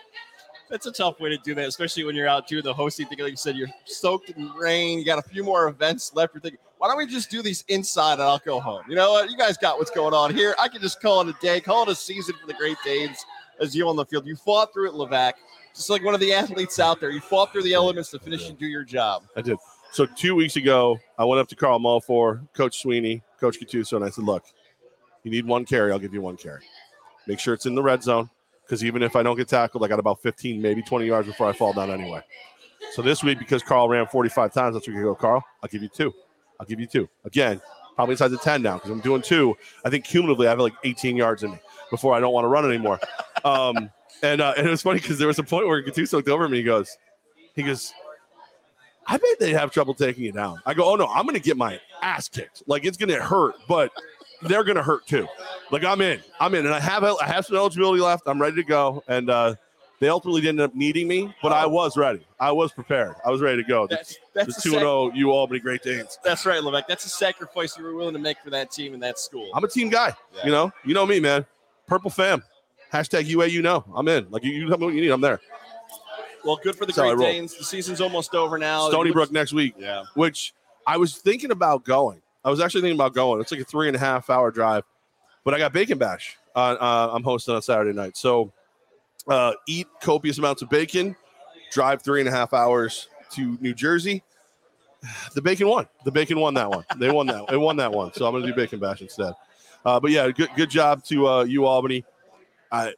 that's 0.70 0.86
a 0.86 0.92
tough 0.92 1.20
way 1.20 1.30
to 1.30 1.38
do 1.38 1.56
that, 1.56 1.68
especially 1.68 2.04
when 2.04 2.16
you're 2.16 2.28
out 2.28 2.48
doing 2.48 2.64
the 2.64 2.74
hosting 2.74 3.08
thing. 3.08 3.18
Like 3.20 3.32
you 3.32 3.38
said, 3.38 3.56
you're 3.56 3.70
soaked 3.86 4.30
in 4.32 4.52
rain. 4.52 5.00
You 5.00 5.06
got 5.06 5.18
a 5.20 5.28
few 5.28 5.44
more 5.44 5.68
events 5.70 6.14
left. 6.14 6.36
You're 6.36 6.42
thinking, 6.42 6.60
why 6.80 6.88
don't 6.88 6.98
we 6.98 7.06
just 7.06 7.30
do 7.30 7.42
these 7.42 7.66
inside 7.68 8.14
and 8.14 8.24
I'll 8.24 8.40
go 8.40 8.62
home? 8.62 8.84
You 8.88 8.96
know 8.96 9.12
what? 9.12 9.30
You 9.30 9.36
guys 9.36 9.58
got 9.58 9.78
what's 9.78 9.92
going 9.92 10.14
on 10.14 10.34
here. 10.34 10.56
I 10.58 10.70
can 10.70 10.82
just 10.82 11.02
call 11.02 11.20
it 11.22 11.28
a 11.28 11.38
day, 11.42 11.60
call 11.60 11.84
it 11.84 11.90
a 11.90 11.96
season 11.96 12.36
for 12.40 12.48
the 12.48 12.54
Great 12.54 12.78
Danes 12.86 13.26
as 13.60 13.76
you 13.76 13.88
on 13.90 13.98
the 13.98 14.06
field. 14.06 14.26
You 14.26 14.38
fought 14.38 14.74
through 14.74 14.88
it, 14.90 14.94
Levac. 14.94 15.34
Just 15.76 15.90
like 15.90 16.06
one 16.06 16.14
of 16.14 16.22
the 16.22 16.32
athletes 16.32 16.80
out 16.80 17.02
there, 17.02 17.12
you 17.12 17.20
fought 17.20 17.52
through 17.52 17.64
the 17.64 17.74
elements 17.74 18.12
to 18.12 18.20
finish 18.20 18.48
and 18.48 18.58
do 18.58 18.66
your 18.66 18.86
job. 18.86 19.24
I 19.36 19.42
did. 19.42 19.58
So 19.92 20.06
two 20.06 20.36
weeks 20.36 20.56
ago, 20.56 20.98
I 21.18 21.26
went 21.26 21.42
up 21.42 21.50
to 21.50 21.56
Karl 21.56 21.80
Mofor, 21.80 22.48
Coach 22.54 22.82
Sweeney, 22.82 23.24
Coach 23.42 23.60
Gattuso, 23.60 23.98
and 23.98 24.06
I 24.06 24.10
said, 24.10 24.24
"Look, 24.24 24.46
you 25.24 25.32
need 25.32 25.46
one 25.46 25.66
carry. 25.66 25.92
I'll 25.92 26.00
give 26.00 26.14
you 26.14 26.22
one 26.22 26.38
carry. 26.38 26.62
Make 27.28 27.40
sure 27.40 27.54
it's 27.54 27.66
in 27.66 27.76
the 27.76 27.84
red 27.84 28.04
zone, 28.04 28.30
because 28.64 28.86
even 28.86 29.04
if 29.04 29.18
I 29.18 29.24
don't 29.24 29.36
get 29.36 29.50
tackled, 29.50 29.84
I 29.84 29.90
got 29.90 30.00
about 30.00 30.22
15, 30.22 30.62
maybe 30.62 30.82
20 30.82 31.06
yards 31.06 31.28
before 31.28 31.50
I 31.50 31.54
fall 31.54 31.74
down 31.74 31.92
anyway." 31.92 32.24
So 32.94 33.02
this 33.02 33.22
week, 33.22 33.38
because 33.38 33.64
Carl 33.64 33.90
ran 33.90 34.08
45 34.08 34.54
times, 34.54 34.76
that's 34.76 34.88
where 34.88 34.96
you 34.96 35.04
go, 35.04 35.14
Carl. 35.14 35.44
I'll 35.62 35.70
give 35.70 35.84
you 35.84 35.90
two. 35.90 36.14
I'll 36.60 36.66
give 36.66 36.80
you 36.80 36.88
two. 36.88 37.08
Again, 37.26 37.62
probably 37.96 38.14
inside 38.14 38.30
the 38.30 38.38
10 38.38 38.62
now 38.62 38.76
because 38.76 38.92
I'm 38.92 39.00
doing 39.00 39.22
two. 39.22 39.56
I 39.86 39.90
think 39.90 40.06
cumulatively, 40.06 40.48
I 40.48 40.52
have 40.52 40.60
like 40.60 40.74
18 40.84 41.16
yards 41.16 41.44
in 41.44 41.52
me 41.52 41.60
before 41.90 42.14
I 42.14 42.20
don't 42.20 42.34
want 42.34 42.46
to 42.46 42.50
run 42.50 42.66
anymore. 42.66 43.00
Um, 43.46 43.90
and 44.22 44.42
uh, 44.42 44.54
and 44.58 44.68
it 44.68 44.70
was 44.70 44.82
funny 44.82 45.00
because 45.00 45.18
there 45.18 45.30
was 45.30 45.40
a 45.40 45.44
point 45.44 45.66
where 45.66 45.82
Gattuso 45.82 46.12
looked 46.12 46.28
over 46.28 46.44
at 46.44 46.52
me. 46.52 46.58
He 46.58 46.64
goes, 46.64 46.98
he 47.56 47.64
goes, 47.64 47.94
I 49.08 49.18
bet 49.18 49.40
they 49.40 49.54
have 49.54 49.72
trouble 49.72 49.94
taking 49.94 50.26
it 50.26 50.36
down. 50.36 50.62
I 50.66 50.74
go, 50.74 50.92
oh 50.92 50.96
no, 50.96 51.08
I'm 51.08 51.26
gonna 51.26 51.40
get 51.40 51.56
my 51.56 51.80
ass 52.02 52.28
kicked. 52.28 52.64
Like 52.68 52.84
it's 52.84 52.98
gonna 52.98 53.16
hurt, 53.22 53.56
but 53.68 53.94
they're 54.42 54.66
gonna 54.66 54.84
hurt 54.84 55.08
too. 55.08 55.26
Like 55.72 55.86
I'm 55.86 56.02
in, 56.02 56.22
I'm 56.40 56.54
in, 56.54 56.66
and 56.66 56.76
I 56.76 56.82
have 56.82 57.06
I 57.06 57.28
have 57.28 57.46
some 57.46 57.56
eligibility 57.56 58.02
left. 58.02 58.24
I'm 58.28 58.42
ready 58.42 58.58
to 58.58 58.64
go, 58.64 59.04
and 59.08 59.30
uh, 59.30 59.56
they 60.00 60.10
ultimately 60.10 60.42
didn't 60.42 60.62
end 60.62 60.72
up 60.72 60.76
needing 60.76 61.08
me, 61.08 61.34
but 61.42 61.52
I 61.52 61.66
was 61.66 61.98
ready. 61.98 62.26
I 62.40 62.52
was 62.52 62.72
prepared. 62.72 63.16
I 63.26 63.30
was 63.30 63.42
ready 63.42 63.62
to 63.62 63.68
go. 63.68 63.86
That's 63.88 64.14
the 64.14 64.20
that's 64.34 64.58
a 64.58 64.62
two 64.62 64.70
sac- 64.70 64.80
and 64.80 64.82
zero, 64.82 65.12
U 65.14 65.32
Albany 65.32 65.60
Great 65.60 65.84
Danes. 65.84 66.18
That's 66.24 66.46
right, 66.46 66.62
Levac. 66.62 66.84
That's 66.88 67.06
a 67.06 67.10
sacrifice 67.10 67.78
you 67.78 67.84
were 67.84 67.94
willing 67.94 68.14
to 68.14 68.20
make 68.20 68.38
for 68.40 68.50
that 68.52 68.72
team 68.72 68.94
and 68.94 69.04
that 69.04 69.20
school. 69.20 69.50
I'm 69.54 69.64
a 69.64 69.68
team 69.68 69.90
guy. 69.90 70.14
Yeah. 70.36 70.46
You 70.46 70.52
know, 70.52 70.72
you 70.86 70.94
know 70.94 71.06
me, 71.06 71.20
man. 71.20 71.46
Purple 71.88 72.10
fam. 72.10 72.44
Hashtag 72.94 73.26
UA. 73.26 73.48
You 73.48 73.62
know, 73.62 73.84
I'm 73.94 74.08
in. 74.08 74.28
Like 74.30 74.44
you, 74.44 74.52
you 74.52 74.68
tell 74.70 74.78
me 74.78 74.86
what 74.86 74.96
you 74.96 75.02
need. 75.02 75.10
I'm 75.10 75.22
there. 75.22 75.40
Well, 76.46 76.60
good 76.64 76.76
for 76.76 76.86
the 76.86 76.94
That's 76.94 77.16
Great. 77.16 77.34
Danes. 77.34 77.58
The 77.58 77.66
season's 77.66 78.00
almost 78.00 78.34
over 78.34 78.58
now. 78.58 78.90
Stony 78.90 79.12
Brook 79.12 79.32
next 79.32 79.52
week. 79.52 79.76
Yeah. 79.78 80.04
which 80.14 80.54
I 80.88 80.98
was 80.98 81.18
thinking 81.18 81.52
about 81.52 81.84
going. 81.84 82.22
I 82.46 82.50
was 82.50 82.62
actually 82.62 82.82
thinking 82.82 82.98
about 82.98 83.14
going. 83.14 83.42
It's 83.42 83.52
like 83.52 83.60
a 83.62 83.66
three 83.66 83.88
and 83.88 83.96
a 83.96 84.00
half 84.00 84.30
hour 84.30 84.50
drive, 84.50 84.84
but 85.44 85.54
I 85.54 85.58
got 85.58 85.74
Bacon 85.74 85.98
Bash. 85.98 86.38
Uh, 86.56 86.78
uh, 86.80 87.12
I'm 87.14 87.24
hosting 87.24 87.54
on 87.54 87.62
Saturday 87.62 87.94
night, 87.94 88.16
so 88.16 88.52
uh, 89.30 89.54
eat 89.68 89.88
copious 90.02 90.38
amounts 90.38 90.62
of 90.62 90.70
bacon, 90.70 91.16
drive 91.72 92.02
three 92.02 92.20
and 92.20 92.28
a 92.28 92.32
half 92.32 92.54
hours 92.54 93.08
to 93.32 93.58
New 93.62 93.74
Jersey. 93.74 94.24
The 95.34 95.42
bacon 95.42 95.70
won. 95.70 95.88
The 96.04 96.12
bacon 96.12 96.40
won 96.40 96.54
that 96.56 96.70
one. 96.70 96.84
They 96.98 97.10
won 97.10 97.26
that. 97.28 97.48
They 97.48 97.56
won 97.56 97.78
that 97.78 97.90
one. 97.90 98.12
So 98.12 98.26
I'm 98.26 98.34
going 98.34 98.44
to 98.44 98.50
do 98.50 98.54
Bacon 98.54 98.80
Bash 98.80 99.02
instead. 99.02 99.34
Uh, 99.86 99.98
but 99.98 100.12
yeah, 100.12 100.30
good 100.32 100.50
good 100.58 100.70
job 100.70 101.06
to 101.06 101.26
uh, 101.26 101.44
U 101.44 101.66
Albany. 101.66 102.04
I 102.70 102.94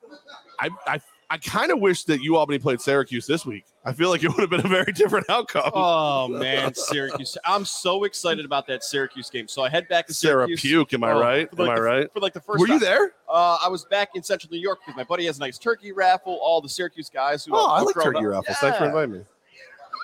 I 0.59 0.69
I, 0.87 1.01
I 1.29 1.37
kind 1.37 1.71
of 1.71 1.79
wish 1.79 2.05
that 2.05 2.19
U 2.21 2.37
Albany 2.37 2.57
played 2.57 2.81
Syracuse 2.81 3.27
this 3.27 3.45
week. 3.45 3.65
I 3.83 3.93
feel 3.93 4.09
like 4.09 4.23
it 4.23 4.29
would 4.29 4.41
have 4.41 4.49
been 4.51 4.63
a 4.63 4.69
very 4.69 4.91
different 4.91 5.27
outcome. 5.29 5.71
Oh 5.73 6.27
man, 6.27 6.73
Syracuse! 6.75 7.35
I'm 7.45 7.65
so 7.65 8.03
excited 8.03 8.45
about 8.45 8.67
that 8.67 8.83
Syracuse 8.83 9.29
game. 9.31 9.47
So 9.47 9.63
I 9.63 9.69
head 9.69 9.87
back 9.87 10.05
to 10.07 10.13
Sarah 10.13 10.45
Syracuse. 10.45 10.61
Puke, 10.61 10.93
am 10.93 11.03
I 11.03 11.11
Oh, 11.11 11.19
right? 11.19 11.49
Am 11.51 11.57
like 11.57 11.69
I 11.71 11.75
the- 11.75 11.81
right? 11.81 12.13
For 12.13 12.19
like 12.19 12.33
the 12.33 12.41
first. 12.41 12.59
Were 12.59 12.67
you 12.67 12.73
time. 12.73 12.79
there? 12.81 13.13
Uh, 13.27 13.57
I 13.63 13.67
was 13.69 13.85
back 13.85 14.09
in 14.13 14.21
Central 14.21 14.51
New 14.51 14.59
York 14.59 14.79
because 14.85 14.95
my 14.95 15.03
buddy 15.03 15.25
has 15.25 15.37
a 15.37 15.39
nice 15.39 15.57
turkey 15.57 15.91
raffle. 15.93 16.37
All 16.41 16.61
the 16.61 16.69
Syracuse 16.69 17.09
guys 17.09 17.43
who 17.45 17.53
Oh, 17.55 17.65
I 17.67 17.81
like 17.81 17.95
turkey 17.95 18.17
up- 18.19 18.23
raffles. 18.23 18.57
Thanks 18.57 18.77
for 18.77 18.85
inviting 18.85 19.13
me. 19.13 19.21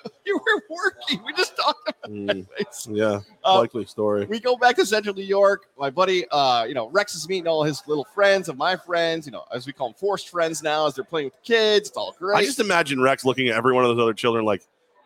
You 0.26 0.38
were 0.38 0.62
working. 0.68 1.24
We 1.24 1.32
just 1.32 1.56
talked 1.56 1.88
about 1.88 2.10
Mm, 2.10 2.46
it. 2.58 2.68
yeah, 2.90 3.20
Uh, 3.44 3.58
likely 3.60 3.86
story. 3.86 4.26
we 4.26 4.38
go 4.40 4.56
back 4.56 4.76
to 4.76 4.84
Central 4.84 5.14
New 5.14 5.22
York. 5.22 5.68
My 5.78 5.88
buddy, 5.88 6.26
uh, 6.30 6.64
you 6.64 6.74
know, 6.74 6.88
Rex 6.90 7.14
is 7.14 7.26
meeting 7.28 7.46
all 7.48 7.62
his 7.64 7.82
little 7.86 8.04
friends 8.14 8.48
of 8.50 8.58
my 8.58 8.76
friends. 8.76 9.24
You 9.24 9.32
know, 9.32 9.44
as 9.54 9.66
we 9.66 9.72
call 9.72 9.88
them, 9.88 9.94
forced 9.94 10.28
friends 10.28 10.62
now, 10.62 10.86
as 10.86 10.94
they're 10.94 11.04
playing 11.04 11.26
with 11.28 11.34
the 11.34 11.46
kids. 11.46 11.88
It's 11.88 11.96
all 11.96 12.14
great. 12.18 12.36
I 12.36 12.44
just 12.44 12.60
imagine 12.60 13.00
Rex 13.00 13.24
looking 13.24 13.48
at 13.48 13.56
every 13.56 13.72
one 13.72 13.84
of 13.84 13.96
those 13.96 14.02
other 14.02 14.12
children 14.12 14.44
like, 14.44 14.62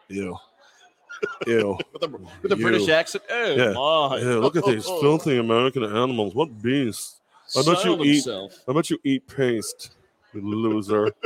ew, 0.09 0.37
ew, 1.47 1.79
with 1.93 2.03
a, 2.03 2.09
with 2.43 2.53
a 2.53 2.57
British 2.57 2.89
accent. 2.89 3.23
Oh 3.31 3.55
Yeah. 3.55 3.73
my! 3.75 4.19
ew. 4.19 4.41
Look 4.41 4.57
at 4.57 4.65
these 4.65 4.85
filthy 4.85 5.39
American 5.39 5.85
animals. 5.85 6.35
What 6.35 6.61
beasts? 6.63 7.21
I 7.57 7.63
bet 7.63 7.85
you 7.85 8.03
eat-. 8.03 8.27
I 8.69 8.73
bet 8.73 8.91
you 8.91 8.99
eat 9.05 9.27
paste, 9.29 9.93
you 10.35 10.41
loser. 10.43 11.13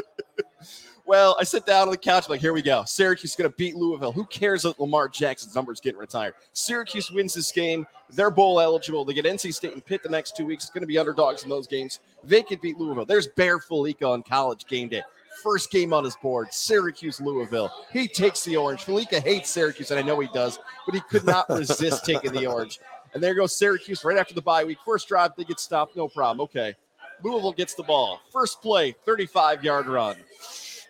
Well, 1.06 1.36
I 1.38 1.44
sit 1.44 1.64
down 1.64 1.82
on 1.82 1.90
the 1.90 1.96
couch, 1.96 2.28
like, 2.28 2.40
here 2.40 2.52
we 2.52 2.62
go. 2.62 2.82
Syracuse 2.84 3.30
is 3.30 3.36
going 3.36 3.48
to 3.48 3.56
beat 3.56 3.76
Louisville. 3.76 4.10
Who 4.10 4.24
cares 4.24 4.62
that 4.62 4.80
Lamar 4.80 5.08
Jackson's 5.08 5.54
number 5.54 5.72
is 5.72 5.78
getting 5.78 6.00
retired? 6.00 6.34
Syracuse 6.52 7.12
wins 7.12 7.32
this 7.32 7.52
game. 7.52 7.86
They're 8.10 8.30
bowl 8.30 8.60
eligible. 8.60 9.04
They 9.04 9.14
get 9.14 9.24
NC 9.24 9.54
State 9.54 9.72
and 9.72 9.84
Pitt 9.84 10.02
the 10.02 10.08
next 10.08 10.36
two 10.36 10.44
weeks. 10.44 10.64
It's 10.64 10.72
going 10.72 10.82
to 10.82 10.86
be 10.88 10.98
underdogs 10.98 11.44
in 11.44 11.48
those 11.48 11.68
games. 11.68 12.00
They 12.24 12.42
could 12.42 12.60
beat 12.60 12.76
Louisville. 12.76 13.04
There's 13.04 13.28
Bear 13.28 13.60
Felica 13.60 14.10
on 14.10 14.24
college 14.24 14.66
game 14.66 14.88
day. 14.88 15.02
First 15.44 15.70
game 15.70 15.92
on 15.92 16.02
his 16.02 16.16
board, 16.16 16.52
Syracuse 16.52 17.20
Louisville. 17.20 17.70
He 17.92 18.08
takes 18.08 18.42
the 18.42 18.56
orange. 18.56 18.84
Felica 18.84 19.22
hates 19.22 19.50
Syracuse, 19.50 19.92
and 19.92 20.00
I 20.00 20.02
know 20.02 20.18
he 20.18 20.28
does, 20.34 20.58
but 20.86 20.94
he 20.94 21.00
could 21.02 21.24
not 21.24 21.48
resist 21.50 22.04
taking 22.04 22.32
the 22.32 22.46
orange. 22.46 22.80
And 23.14 23.22
there 23.22 23.34
goes 23.34 23.56
Syracuse 23.56 24.02
right 24.04 24.18
after 24.18 24.34
the 24.34 24.42
bye 24.42 24.64
week. 24.64 24.78
First 24.84 25.06
drive, 25.06 25.32
they 25.36 25.44
get 25.44 25.60
stopped, 25.60 25.94
no 25.94 26.08
problem. 26.08 26.40
Okay. 26.44 26.74
Louisville 27.22 27.52
gets 27.52 27.74
the 27.74 27.84
ball. 27.84 28.20
First 28.32 28.60
play, 28.60 28.94
35 29.04 29.62
yard 29.62 29.86
run. 29.86 30.16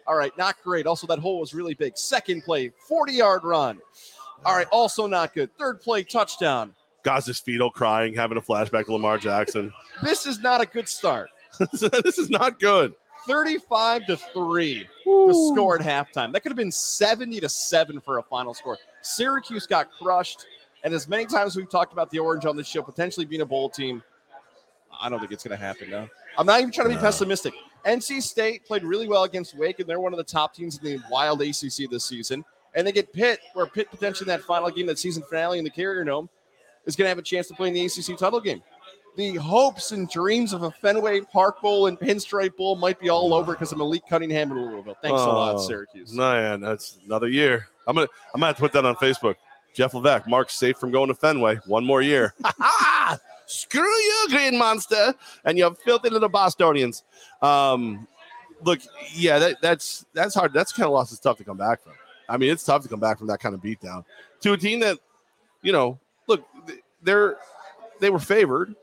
All 0.06 0.16
right, 0.16 0.36
not 0.38 0.56
great. 0.62 0.86
Also, 0.86 1.06
that 1.08 1.18
hole 1.18 1.40
was 1.40 1.52
really 1.54 1.74
big. 1.74 1.96
Second 1.98 2.42
play, 2.44 2.70
40 2.88 3.12
yard 3.12 3.44
run. 3.44 3.78
All 4.44 4.54
right, 4.54 4.68
also 4.70 5.06
not 5.06 5.34
good. 5.34 5.50
Third 5.58 5.80
play, 5.80 6.04
touchdown. 6.04 6.74
Gaz's 7.02 7.38
fetal 7.38 7.70
crying, 7.70 8.14
having 8.14 8.36
a 8.36 8.40
flashback 8.40 8.86
to 8.86 8.92
Lamar 8.92 9.18
Jackson. 9.18 9.72
This 10.02 10.26
is 10.26 10.40
not 10.40 10.60
a 10.60 10.66
good 10.66 10.88
start. 10.88 11.30
this 11.72 12.18
is 12.18 12.28
not 12.28 12.60
good. 12.60 12.92
35 13.26 14.06
to 14.06 14.16
3 14.18 14.86
the 15.06 15.50
score 15.54 15.80
at 15.80 15.80
halftime. 15.80 16.32
That 16.32 16.40
could 16.40 16.52
have 16.52 16.56
been 16.56 16.70
70 16.70 17.40
to 17.40 17.48
7 17.48 17.98
for 18.02 18.18
a 18.18 18.22
final 18.22 18.52
score. 18.52 18.76
Syracuse 19.00 19.66
got 19.66 19.88
crushed. 19.90 20.44
And 20.84 20.92
as 20.92 21.08
many 21.08 21.24
times 21.24 21.52
as 21.52 21.56
we've 21.56 21.70
talked 21.70 21.92
about 21.94 22.10
the 22.10 22.18
Orange 22.18 22.44
on 22.44 22.56
this 22.56 22.66
show 22.68 22.82
potentially 22.82 23.24
being 23.24 23.40
a 23.40 23.46
bowl 23.46 23.70
team, 23.70 24.02
I 25.00 25.08
don't 25.08 25.18
think 25.18 25.32
it's 25.32 25.42
going 25.42 25.58
to 25.58 25.64
happen 25.64 25.90
now. 25.90 26.08
I'm 26.36 26.44
not 26.46 26.60
even 26.60 26.70
trying 26.70 26.88
to 26.88 26.90
be 26.90 26.96
No. 26.96 27.00
pessimistic. 27.00 27.54
NC 27.86 28.22
State 28.22 28.64
played 28.66 28.82
really 28.82 29.08
well 29.08 29.24
against 29.24 29.56
Wake, 29.56 29.78
and 29.80 29.88
they're 29.88 30.00
one 30.00 30.12
of 30.12 30.16
the 30.18 30.24
top 30.24 30.54
teams 30.54 30.78
in 30.78 30.84
the 30.84 31.00
wild 31.10 31.40
ACC 31.42 31.88
this 31.90 32.04
season. 32.04 32.44
And 32.74 32.86
they 32.86 32.92
get 32.92 33.12
Pitt, 33.12 33.40
where 33.54 33.66
Pitt 33.66 33.90
potentially 33.90 34.30
in 34.30 34.36
that 34.38 34.44
final 34.44 34.70
game, 34.70 34.86
that 34.86 34.98
season 34.98 35.22
finale 35.22 35.58
in 35.58 35.64
the 35.64 35.70
Carrier 35.70 36.04
Dome, 36.04 36.28
is 36.84 36.94
going 36.96 37.06
to 37.06 37.08
have 37.08 37.18
a 37.18 37.22
chance 37.22 37.48
to 37.48 37.54
play 37.54 37.68
in 37.68 37.74
the 37.74 37.84
ACC 37.86 38.18
title 38.18 38.40
game. 38.40 38.62
The 39.16 39.36
hopes 39.36 39.92
and 39.92 40.10
dreams 40.10 40.52
of 40.52 40.62
a 40.62 40.70
Fenway 40.70 41.22
Park 41.22 41.62
Bowl 41.62 41.86
and 41.86 41.98
Pinstripe 41.98 42.54
Bowl 42.56 42.76
might 42.76 43.00
be 43.00 43.08
all 43.08 43.32
over 43.32 43.52
because 43.52 43.72
of 43.72 43.78
Malik 43.78 44.02
Cunningham 44.10 44.52
in 44.52 44.58
Louisville. 44.58 44.96
Thanks 45.00 45.18
a 45.22 45.24
lot, 45.24 45.54
Oh, 45.54 45.66
Syracuse. 45.66 46.12
Man, 46.12 46.60
that's 46.60 46.98
another 47.06 47.28
year. 47.28 47.66
I'm 47.86 47.94
gonna 47.94 48.08
I'm 48.34 48.40
gonna 48.40 48.48
have 48.48 48.56
to 48.56 48.60
put 48.60 48.72
that 48.72 48.84
on 48.84 48.94
Facebook. 48.96 49.36
Jeff 49.72 49.94
Levesque, 49.94 50.26
Mark's 50.28 50.54
safe 50.54 50.76
from 50.76 50.90
going 50.90 51.08
to 51.08 51.14
Fenway. 51.14 51.56
One 51.66 51.84
more 51.84 52.02
year. 52.02 52.34
Screw 53.46 53.82
you, 53.82 54.26
Green 54.28 54.58
Monster, 54.58 55.14
and 55.44 55.56
your 55.56 55.74
filthy 55.74 56.10
little 56.10 56.28
Bostonians. 56.28 57.04
Um, 57.42 58.06
look, 58.62 58.80
yeah, 59.14 59.38
that, 59.38 59.60
that's 59.62 60.04
that's 60.12 60.34
hard. 60.34 60.52
That's 60.52 60.72
kind 60.72 60.86
of 60.86 60.92
loss 60.92 61.12
is 61.12 61.20
tough 61.20 61.38
to 61.38 61.44
come 61.44 61.56
back 61.56 61.82
from. 61.82 61.92
I 62.28 62.36
mean, 62.36 62.50
it's 62.50 62.64
tough 62.64 62.82
to 62.82 62.88
come 62.88 63.00
back 63.00 63.18
from 63.18 63.28
that 63.28 63.38
kind 63.40 63.54
of 63.54 63.60
beatdown 63.60 64.04
to 64.40 64.52
a 64.52 64.56
team 64.56 64.80
that, 64.80 64.98
you 65.62 65.72
know, 65.72 65.98
look, 66.26 66.44
they're 67.02 67.36
they 68.00 68.10
were 68.10 68.18
favored, 68.18 68.74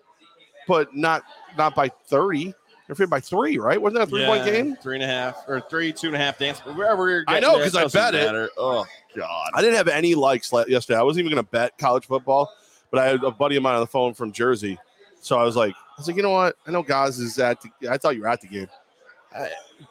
but 0.68 0.96
not 0.96 1.24
not 1.58 1.76
by 1.76 1.90
thirty. 1.90 2.54
They're 2.88 2.96
favored 2.96 3.10
by 3.10 3.20
three, 3.20 3.58
right? 3.58 3.82
Wasn't 3.82 3.98
that 4.00 4.08
a 4.08 4.10
three 4.10 4.26
point 4.26 4.46
Yeah, 4.46 4.52
game? 4.52 4.76
Three 4.78 4.96
and 4.96 5.04
a 5.04 5.08
half 5.08 5.44
or 5.48 5.62
three, 5.62 5.94
two 5.94 6.08
and 6.08 6.16
a 6.16 6.20
half 6.20 6.38
dance. 6.38 6.60
Wherever 6.60 7.10
you're 7.10 7.24
I 7.28 7.40
know, 7.40 7.58
because 7.58 7.76
I 7.76 7.88
bet 7.88 8.14
it. 8.14 8.50
Oh 8.58 8.86
God. 9.16 9.52
I 9.54 9.62
didn't 9.62 9.78
have 9.78 9.88
any 9.88 10.16
likes 10.16 10.52
yesterday. 10.68 11.00
I 11.00 11.04
wasn't 11.04 11.26
even 11.26 11.34
going 11.34 11.46
to 11.46 11.50
bet 11.50 11.78
college 11.78 12.06
football, 12.06 12.52
but 12.94 13.02
I 13.02 13.08
had 13.08 13.24
a 13.24 13.32
buddy 13.32 13.56
of 13.56 13.64
mine 13.64 13.74
on 13.74 13.80
the 13.80 13.88
phone 13.88 14.14
from 14.14 14.32
Jersey. 14.32 14.78
So 15.20 15.40
I 15.40 15.44
was 15.44 15.56
like, 15.56 15.74
I 15.74 15.94
was 15.98 16.08
like, 16.08 16.16
you 16.16 16.22
know 16.22 16.30
what? 16.30 16.56
I 16.68 16.72
know 16.72 16.84
Gaz 16.84 17.18
is 17.18 17.40
at. 17.40 17.60
The, 17.60 17.90
I 17.90 17.98
thought 17.98 18.16
you 18.16 18.22
were 18.22 18.28
at 18.28 18.40
the 18.40 18.48
game. 18.48 18.68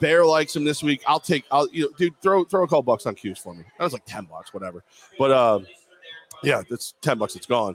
Bear 0.00 0.24
likes 0.24 0.54
him 0.54 0.62
this 0.62 0.84
week. 0.84 1.02
I'll 1.04 1.18
take. 1.18 1.44
I'll 1.50 1.68
you 1.72 1.82
know, 1.82 1.88
dude, 1.98 2.14
throw 2.22 2.44
throw 2.44 2.62
a 2.62 2.68
couple 2.68 2.84
bucks 2.84 3.04
on 3.06 3.16
Cuse 3.16 3.38
for 3.38 3.54
me. 3.54 3.64
That 3.76 3.82
was 3.82 3.92
like 3.92 4.04
ten 4.06 4.24
bucks, 4.26 4.54
whatever. 4.54 4.84
But 5.18 5.32
um, 5.32 5.66
yeah, 6.44 6.62
that's 6.70 6.94
ten 7.00 7.18
bucks. 7.18 7.34
It's 7.34 7.46
gone. 7.46 7.74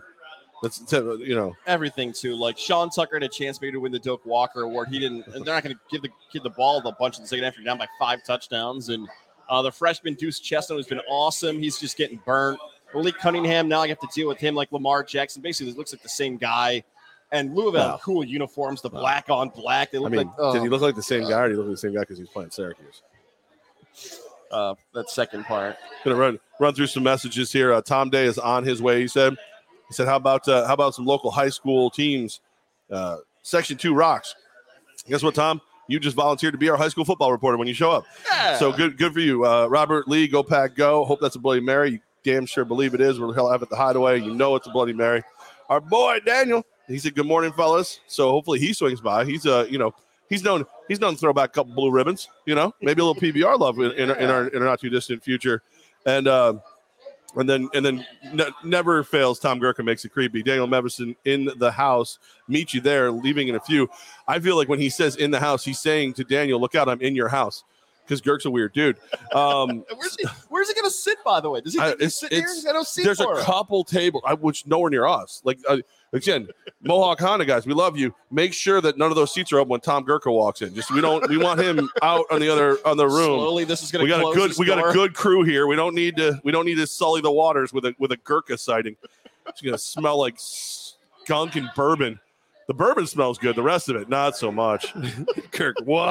That's 0.64 0.82
you 0.92 1.36
know. 1.36 1.54
everything 1.68 2.14
too. 2.14 2.34
Like 2.34 2.58
Sean 2.58 2.90
Tucker 2.90 3.18
had 3.18 3.24
a 3.24 3.28
chance 3.28 3.60
maybe 3.60 3.74
to 3.74 3.80
win 3.82 3.92
the 3.92 4.00
Doak 4.00 4.26
Walker 4.26 4.62
Award. 4.62 4.88
He 4.90 4.98
didn't, 4.98 5.28
and 5.28 5.46
they're 5.46 5.54
not 5.54 5.64
going 5.64 5.76
to 5.76 5.82
give 5.92 6.02
the 6.02 6.10
kid 6.32 6.44
the 6.44 6.52
ball 6.52 6.80
a 6.88 6.92
bunch 6.94 7.18
in 7.18 7.24
the 7.24 7.28
second 7.28 7.44
half. 7.44 7.58
You're 7.58 7.66
down 7.66 7.78
by 7.78 7.88
five 8.00 8.24
touchdowns, 8.24 8.88
and 8.90 9.10
uh, 9.50 9.62
the 9.62 9.72
freshman 9.72 10.14
Deuce 10.14 10.40
Chestnut 10.40 10.80
has 10.80 10.88
been 10.88 11.02
awesome. 11.10 11.60
He's 11.60 11.78
just 11.78 11.98
getting 11.98 12.22
burnt. 12.26 12.60
Malik 12.94 13.18
Cunningham 13.18 13.68
now 13.68 13.82
I 13.82 13.88
have 13.88 14.00
to 14.00 14.08
deal 14.14 14.28
with 14.28 14.38
him 14.40 14.56
like 14.56 14.72
Lamar 14.72 15.04
Jackson. 15.04 15.42
Basically, 15.42 15.72
it 15.72 15.78
looks 15.78 15.94
like 15.94 16.02
the 16.02 16.10
same 16.10 16.38
guy. 16.38 16.84
And 17.32 17.54
Louisville 17.54 17.82
Wow. 17.82 18.00
cool 18.02 18.24
uniforms, 18.24 18.82
the 18.82 18.90
Wow. 18.90 19.02
black 19.02 19.30
on 19.30 19.50
black. 19.50 19.92
They 19.92 19.98
I 19.98 20.02
look 20.02 20.12
mean, 20.12 20.28
like 20.28 20.36
oh, 20.40 20.54
did 20.54 20.62
he 20.64 20.70
look 20.70 20.82
like 20.82 20.96
the 20.96 21.04
same 21.04 21.28
guy, 21.28 21.42
or 21.42 21.48
did 21.50 21.54
he 21.54 21.58
look 21.58 21.68
like 21.68 21.74
the 21.74 21.78
same 21.82 21.94
guy 21.94 22.00
because 22.02 22.18
he's 22.18 22.30
playing 22.30 22.52
Syracuse? 22.52 23.02
uh, 24.52 24.76
that 24.94 25.10
second 25.10 25.44
part. 25.46 25.76
Gonna 26.06 26.16
run 26.16 26.40
run 26.60 26.74
through 26.74 26.88
some 26.88 27.04
messages 27.04 27.52
here. 27.52 27.74
Uh, 27.74 27.82
Tom 27.82 28.10
Day 28.10 28.26
is 28.26 28.38
on 28.38 28.64
his 28.64 28.82
way. 28.82 29.02
He 29.02 29.08
said, 29.08 29.34
he 29.90 29.94
said, 29.94 30.08
how 30.08 30.16
about 30.16 30.48
uh, 30.48 30.66
how 30.68 30.74
about 30.74 30.96
some 30.96 31.06
local 31.06 31.32
high 31.32 31.50
school 31.50 31.90
teams? 31.90 32.40
Uh, 32.90 33.18
Section 33.44 33.78
two 33.78 33.94
rocks. 33.94 34.36
Guess 35.08 35.24
what, 35.24 35.36
Tom? 35.36 35.62
You 35.90 36.00
just 36.00 36.16
volunteered 36.18 36.54
to 36.54 36.58
be 36.58 36.70
our 36.70 36.76
high 36.78 36.90
school 36.90 37.06
football 37.06 37.32
reporter 37.32 37.58
when 37.58 37.68
you 37.68 37.74
show 37.74 37.92
up. 37.92 38.06
Yeah. 38.30 38.58
So 38.58 38.74
good, 38.74 38.98
good 38.98 39.14
for 39.14 39.20
you, 39.22 39.46
uh, 39.46 39.68
Robert 39.68 40.08
Lee. 40.08 40.28
Go 40.28 40.44
pack, 40.44 40.76
go. 40.76 41.06
Hope 41.06 41.20
that's 41.22 41.36
a 41.36 41.40
Bloody 41.40 41.62
Mary. 41.62 42.02
Damn 42.28 42.46
sure 42.46 42.66
believe 42.66 42.94
it 42.94 43.00
is. 43.00 43.20
We'll 43.22 43.32
hell 43.32 43.50
have 43.50 43.64
at 43.64 43.70
the 43.70 43.78
hideaway. 43.78 44.20
You 44.20 44.34
know 44.36 44.58
it's 44.58 44.68
a 44.68 44.70
Bloody 44.70 44.92
Mary. 44.92 45.24
Our 45.70 45.80
boy 45.80 46.20
Daniel. 46.26 46.66
He 46.86 47.00
said, 47.00 47.16
"Good 47.16 47.26
morning, 47.26 47.54
fellas." 47.54 48.02
So 48.08 48.32
hopefully 48.32 48.60
he 48.60 48.74
swings 48.74 49.00
by. 49.00 49.24
He's 49.24 49.46
uh, 49.46 49.66
you 49.70 49.78
know, 49.78 49.96
he's 50.30 50.44
known 50.44 50.66
he's 50.90 51.00
known 51.00 51.14
to 51.14 51.18
throw 51.18 51.32
back 51.32 51.52
a 51.52 51.54
couple 51.54 51.74
blue 51.74 51.90
ribbons. 51.90 52.28
You 52.46 52.56
know, 52.56 52.74
maybe 52.82 53.02
a 53.02 53.06
little 53.06 53.22
PBR 53.22 53.58
love 53.58 53.80
in, 53.80 53.92
in, 53.94 54.10
our- 54.10 54.18
in 54.18 54.30
our 54.30 54.48
in 54.48 54.58
our 54.62 54.66
not 54.68 54.82
too 54.82 54.90
distant 54.90 55.24
future, 55.24 55.64
and 56.06 56.28
uh, 56.28 56.56
and 57.38 57.50
then 57.50 57.70
and 57.74 57.86
then 57.86 58.06
ne- 58.34 58.52
never 58.66 59.06
fails. 59.06 59.40
Tom 59.40 59.58
Gurka 59.62 59.86
makes 59.86 60.04
it 60.04 60.10
creepy. 60.10 60.44
Daniel 60.44 60.68
Meverson 60.68 61.16
in 61.24 61.50
the 61.60 61.72
house. 61.72 62.20
Meet 62.50 62.74
you 62.74 62.82
there. 62.82 63.10
Leaving 63.10 63.48
in 63.48 63.56
a 63.56 63.62
few. 63.62 63.90
I 64.28 64.40
feel 64.42 64.58
like 64.58 64.68
when 64.68 64.80
he 64.82 64.90
says 64.90 65.16
in 65.16 65.32
the 65.32 65.40
house, 65.40 65.64
he's 65.64 65.80
saying 65.80 66.14
to 66.16 66.26
Daniel, 66.26 66.60
"Look 66.60 66.76
out, 66.76 66.90
I'm 66.90 67.00
in 67.00 67.16
your 67.16 67.30
house." 67.30 67.64
Because 68.08 68.22
Girk's 68.22 68.46
a 68.46 68.50
weird 68.50 68.72
dude. 68.72 68.98
Um, 69.34 69.84
Where's 69.98 70.16
he? 70.18 70.26
Where's 70.48 70.70
he 70.70 70.74
going 70.74 70.86
to 70.86 70.90
sit? 70.92 71.18
By 71.26 71.42
the 71.42 71.50
way, 71.50 71.60
does 71.60 71.74
he 71.74 71.80
I- 71.80 71.90
think 71.90 72.02
he's 72.02 72.08
it's- 72.08 72.20
sitting 72.20 72.38
here? 72.38 72.46
it's- 72.46 72.56
He's 72.56 72.64
got 72.64 72.74
no 72.76 72.84
seat 72.84 73.04
there's 73.04 73.20
a 73.20 73.28
him. 73.30 73.44
couple 73.44 73.84
tables, 73.84 74.24
I, 74.26 74.34
which 74.36 74.66
nowhere 74.66 74.90
near 74.90 75.06
us. 75.06 75.42
Like 75.44 75.60
uh, 75.68 75.78
again, 76.14 76.48
Mohawk 76.82 77.20
Honda 77.20 77.44
guys, 77.44 77.66
we 77.66 77.74
love 77.74 77.98
you. 77.98 78.16
Make 78.32 78.54
sure 78.54 78.80
that 78.80 78.98
none 78.98 79.10
of 79.12 79.16
those 79.18 79.34
seats 79.34 79.52
are 79.52 79.60
open 79.60 79.70
when 79.72 79.82
Tom 79.82 80.06
Gurka 80.06 80.32
walks 80.32 80.62
in. 80.62 80.74
Just 80.74 80.90
we 80.92 81.02
don't 81.02 81.28
we 81.30 81.38
want 81.38 81.60
him 81.60 81.90
out 82.02 82.26
on 82.32 82.40
the 82.40 82.48
other 82.50 82.78
on 82.86 82.96
the 82.96 83.08
room. 83.08 83.40
Slowly, 83.40 83.66
this 83.66 83.84
is 83.84 83.92
gonna. 83.92 84.06
We 84.06 84.12
to 84.12 84.18
got 84.22 84.32
a 84.32 84.36
good 84.36 84.58
we 84.58 84.66
got 84.66 84.80
a 84.90 84.94
good 84.94 85.14
crew 85.14 85.44
here. 85.44 85.68
We 85.68 85.76
don't 85.76 85.94
need 85.94 86.16
to 86.16 86.40
we 86.46 86.54
don't 86.54 86.66
need 86.66 86.76
to 86.76 86.88
sully 86.88 87.20
the 87.20 87.32
waters 87.32 87.74
with 87.74 87.84
a 87.86 87.94
with 88.00 88.14
a 88.14 88.18
Gurka 88.18 88.58
sighting. 88.58 88.96
It's 89.48 89.62
gonna 89.62 89.78
smell 89.78 90.18
like 90.18 90.36
skunk 90.38 91.56
and 91.58 91.70
bourbon. 91.76 92.20
The 92.68 92.74
bourbon 92.74 93.08
smells 93.08 93.38
good. 93.38 93.56
The 93.56 93.64
rest 93.64 93.88
of 93.88 93.96
it, 93.96 94.10
not 94.10 94.36
so 94.36 94.52
much. 94.52 94.94
Kirk, 95.52 95.76
what? 95.86 96.10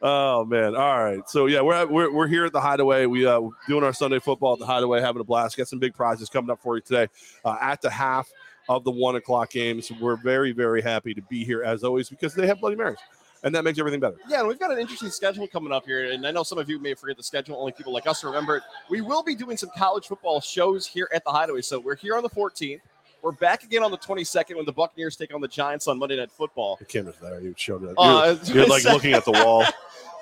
Oh 0.00 0.44
man! 0.44 0.76
All 0.76 1.02
right, 1.02 1.28
so 1.28 1.46
yeah, 1.46 1.60
we're, 1.60 1.84
we're 1.86 2.12
we're 2.12 2.28
here 2.28 2.44
at 2.44 2.52
the 2.52 2.60
Hideaway. 2.60 3.06
We 3.06 3.26
uh 3.26 3.40
doing 3.66 3.82
our 3.82 3.92
Sunday 3.92 4.20
football 4.20 4.52
at 4.52 4.60
the 4.60 4.66
Hideaway, 4.66 5.00
having 5.00 5.20
a 5.20 5.24
blast. 5.24 5.56
Got 5.56 5.66
some 5.66 5.80
big 5.80 5.92
prizes 5.92 6.28
coming 6.28 6.50
up 6.50 6.62
for 6.62 6.76
you 6.76 6.82
today 6.82 7.08
uh, 7.44 7.56
at 7.60 7.82
the 7.82 7.90
half 7.90 8.30
of 8.68 8.84
the 8.84 8.92
one 8.92 9.16
o'clock 9.16 9.50
games. 9.50 9.90
We're 10.00 10.14
very 10.14 10.52
very 10.52 10.82
happy 10.82 11.14
to 11.14 11.22
be 11.22 11.44
here 11.44 11.64
as 11.64 11.82
always 11.82 12.08
because 12.08 12.32
they 12.32 12.46
have 12.46 12.60
Bloody 12.60 12.76
Marys, 12.76 12.98
and 13.42 13.52
that 13.56 13.64
makes 13.64 13.80
everything 13.80 13.98
better. 13.98 14.18
Yeah, 14.28 14.38
and 14.38 14.46
we've 14.46 14.60
got 14.60 14.70
an 14.70 14.78
interesting 14.78 15.10
schedule 15.10 15.48
coming 15.48 15.72
up 15.72 15.84
here. 15.84 16.12
And 16.12 16.24
I 16.24 16.30
know 16.30 16.44
some 16.44 16.58
of 16.58 16.70
you 16.70 16.78
may 16.78 16.94
forget 16.94 17.16
the 17.16 17.24
schedule, 17.24 17.56
only 17.58 17.72
people 17.72 17.92
like 17.92 18.06
us 18.06 18.22
remember 18.22 18.58
it. 18.58 18.62
We 18.88 19.00
will 19.00 19.24
be 19.24 19.34
doing 19.34 19.56
some 19.56 19.70
college 19.76 20.06
football 20.06 20.40
shows 20.40 20.86
here 20.86 21.08
at 21.12 21.24
the 21.24 21.32
Hideaway. 21.32 21.62
So 21.62 21.80
we're 21.80 21.96
here 21.96 22.16
on 22.16 22.22
the 22.22 22.30
14th. 22.30 22.80
We're 23.20 23.32
back 23.32 23.64
again 23.64 23.82
on 23.82 23.90
the 23.90 23.98
22nd 23.98 24.56
when 24.56 24.64
the 24.64 24.72
Buccaneers 24.72 25.16
take 25.16 25.34
on 25.34 25.40
the 25.40 25.48
Giants 25.48 25.88
on 25.88 25.98
Monday 25.98 26.16
Night 26.16 26.30
Football. 26.30 26.76
The 26.76 26.84
camera's 26.84 27.16
there. 27.20 27.40
You 27.40 27.52
showed 27.56 27.82
it. 27.82 27.94
Uh, 27.98 28.36
You're, 28.44 28.58
you're 28.58 28.66
like 28.66 28.84
looking 28.84 29.12
at 29.12 29.24
the 29.24 29.32
wall. 29.32 29.64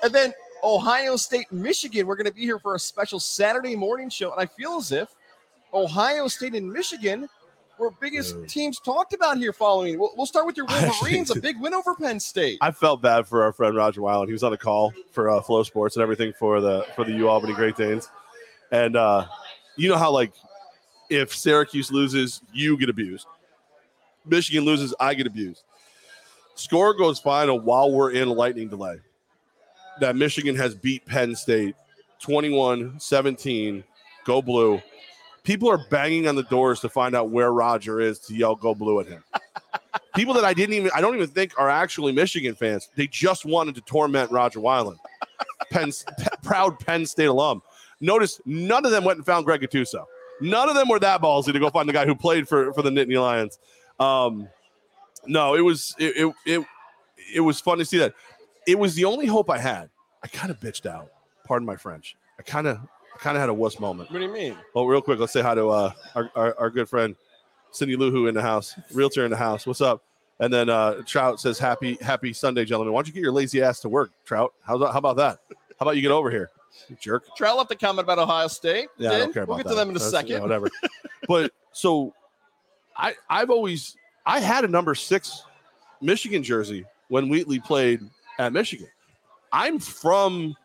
And 0.03 0.13
then 0.13 0.31
Ohio 0.63 1.15
State, 1.15 1.51
Michigan. 1.51 2.05
We're 2.05 2.17
going 2.17 2.27
to 2.27 2.31
be 2.33 2.43
here 2.43 2.59
for 2.59 2.75
a 2.75 2.79
special 2.79 3.19
Saturday 3.19 3.75
morning 3.75 4.11
show. 4.11 4.31
And 4.31 4.39
I 4.39 4.45
feel 4.45 4.75
as 4.77 4.91
if 4.91 5.09
Ohio 5.73 6.27
State 6.27 6.53
and 6.53 6.71
Michigan 6.71 7.27
were 7.79 7.91
biggest 7.99 8.35
teams 8.47 8.79
talked 8.79 9.13
about 9.13 9.37
here 9.37 9.53
following. 9.53 9.97
We'll, 9.97 10.11
we'll 10.15 10.27
start 10.27 10.45
with 10.45 10.55
your 10.55 10.65
Wolverines, 10.69 11.31
a 11.31 11.39
big 11.39 11.59
win 11.59 11.73
over 11.73 11.95
Penn 11.95 12.19
State. 12.19 12.59
I 12.61 12.69
felt 12.69 13.01
bad 13.01 13.27
for 13.27 13.43
our 13.43 13.51
friend 13.51 13.75
Roger 13.75 14.01
Weiland. 14.01 14.27
He 14.27 14.33
was 14.33 14.43
on 14.43 14.53
a 14.53 14.57
call 14.57 14.93
for 15.11 15.31
uh, 15.31 15.41
FloSports 15.41 15.95
and 15.95 16.03
everything 16.03 16.33
for 16.37 16.61
the 16.61 16.85
for 16.95 17.03
the 17.03 17.13
U 17.13 17.27
Albany 17.27 17.53
Great 17.53 17.75
Danes, 17.75 18.09
and 18.71 18.95
uh, 18.95 19.25
you 19.75 19.89
know 19.89 19.97
how 19.97 20.11
like 20.11 20.31
if 21.09 21.33
Syracuse 21.35 21.91
loses, 21.91 22.41
you 22.53 22.77
get 22.77 22.89
abused. 22.89 23.27
Michigan 24.25 24.65
loses, 24.65 24.93
I 24.99 25.13
get 25.13 25.27
abused. 25.27 25.63
Score 26.55 26.93
goes 26.93 27.19
final 27.19 27.59
while 27.59 27.91
we're 27.91 28.11
in 28.11 28.27
a 28.27 28.33
lightning 28.33 28.67
delay. 28.67 28.97
That 29.99 30.15
Michigan 30.15 30.55
has 30.55 30.75
beat 30.75 31.05
Penn 31.05 31.35
State 31.35 31.75
21 32.19 32.99
17. 32.99 33.83
Go 34.25 34.41
blue. 34.41 34.81
People 35.43 35.69
are 35.69 35.79
banging 35.89 36.27
on 36.27 36.35
the 36.35 36.43
doors 36.43 36.81
to 36.81 36.89
find 36.89 37.15
out 37.15 37.29
where 37.29 37.53
Roger 37.53 38.01
is 38.01 38.19
to 38.19 38.35
yell 38.35 38.55
go 38.55 38.75
blue 38.75 38.99
at 38.99 39.07
him 39.07 39.23
people 40.17 40.33
that 40.33 40.43
I 40.43 40.53
didn't 40.53 40.73
even 40.73 40.91
I 40.93 40.99
don't 40.99 41.15
even 41.15 41.29
think 41.29 41.53
are 41.57 41.69
actually 41.69 42.11
Michigan 42.11 42.55
fans. 42.55 42.89
They 42.95 43.07
just 43.07 43.45
wanted 43.45 43.75
to 43.75 43.81
torment 43.81 44.31
Roger 44.31 44.59
Weiland, 44.59 44.97
Penn, 45.71 45.91
proud 46.43 46.79
Penn 46.79 47.05
State 47.05 47.25
alum. 47.25 47.61
Notice 48.01 48.41
none 48.45 48.85
of 48.85 48.91
them 48.91 49.03
went 49.03 49.17
and 49.17 49.25
found 49.25 49.45
Greg 49.45 49.61
Gattuso. 49.61 50.05
None 50.39 50.69
of 50.69 50.75
them 50.75 50.87
were 50.87 50.99
that 50.99 51.21
ballsy 51.21 51.53
to 51.53 51.59
go 51.59 51.69
find 51.69 51.89
the 51.89 51.93
guy 51.93 52.05
who 52.05 52.15
played 52.15 52.47
for 52.47 52.73
for 52.73 52.81
the 52.81 52.89
Nittany 52.89 53.19
Lions. 53.21 53.59
Um, 53.99 54.47
no, 55.25 55.55
it 55.55 55.61
was 55.61 55.95
it, 55.97 56.15
it 56.17 56.33
it 56.45 56.65
it 57.35 57.39
was 57.41 57.59
fun 57.59 57.77
to 57.79 57.85
see 57.85 57.97
that. 57.97 58.13
It 58.65 58.77
was 58.77 58.95
the 58.95 59.05
only 59.05 59.25
hope 59.25 59.49
I 59.49 59.57
had. 59.57 59.89
I 60.23 60.27
kind 60.27 60.51
of 60.51 60.59
bitched 60.59 60.85
out. 60.85 61.09
Pardon 61.45 61.65
my 61.65 61.75
French. 61.75 62.15
I 62.39 62.43
kind 62.43 62.67
of 62.67 62.77
I 62.77 63.17
kind 63.19 63.35
of 63.35 63.41
had 63.41 63.49
a 63.49 63.53
wuss 63.53 63.79
moment. 63.79 64.11
What 64.11 64.19
do 64.19 64.25
you 64.25 64.31
mean? 64.31 64.55
Well, 64.73 64.85
real 64.85 65.01
quick, 65.01 65.19
let's 65.19 65.33
say 65.33 65.41
hi 65.41 65.55
to 65.55 65.69
uh, 65.69 65.91
our, 66.15 66.29
our, 66.35 66.59
our 66.59 66.69
good 66.69 66.87
friend 66.87 67.15
Cindy 67.71 67.95
Luhu 67.95 68.27
in 68.29 68.35
the 68.35 68.41
house, 68.41 68.75
realtor 68.91 69.25
in 69.25 69.31
the 69.31 69.37
house. 69.37 69.65
What's 69.65 69.81
up? 69.81 70.03
And 70.39 70.53
then 70.53 70.69
uh, 70.69 71.01
Trout 71.05 71.39
says, 71.39 71.57
"Happy 71.57 71.97
Happy 72.01 72.31
Sunday, 72.31 72.63
gentlemen. 72.65 72.93
Why 72.93 72.99
don't 72.99 73.07
you 73.07 73.13
get 73.13 73.23
your 73.23 73.31
lazy 73.31 73.61
ass 73.61 73.79
to 73.81 73.89
work, 73.89 74.11
Trout? 74.25 74.53
How's 74.63 74.79
that, 74.81 74.91
how 74.91 74.99
about 74.99 75.17
that? 75.17 75.39
How 75.49 75.83
about 75.83 75.95
you 75.95 76.01
get 76.01 76.11
over 76.11 76.29
here, 76.29 76.51
jerk? 76.99 77.23
Trout 77.35 77.57
left 77.57 77.71
a 77.71 77.75
comment 77.75 78.05
about 78.05 78.19
Ohio 78.19 78.47
State. 78.47 78.87
Yeah, 78.97 79.11
I 79.11 79.19
don't 79.19 79.33
care 79.33 79.43
about 79.43 79.55
We'll 79.55 79.57
get 79.57 79.63
that. 79.65 79.69
to 79.71 79.75
them 79.75 79.89
in 79.89 79.95
a 79.95 79.99
That's- 79.99 80.11
second. 80.11 80.31
yeah, 80.31 80.39
whatever. 80.39 80.69
but 81.27 81.51
so, 81.71 82.13
I 82.95 83.13
I've 83.29 83.49
always 83.49 83.95
I 84.25 84.39
had 84.39 84.63
a 84.65 84.67
number 84.67 84.95
six 84.95 85.43
Michigan 86.01 86.43
jersey 86.43 86.85
when 87.09 87.29
Wheatley 87.29 87.59
played 87.59 88.01
at 88.39 88.53
Michigan. 88.53 88.87
I'm 89.51 89.79
from 89.79 90.55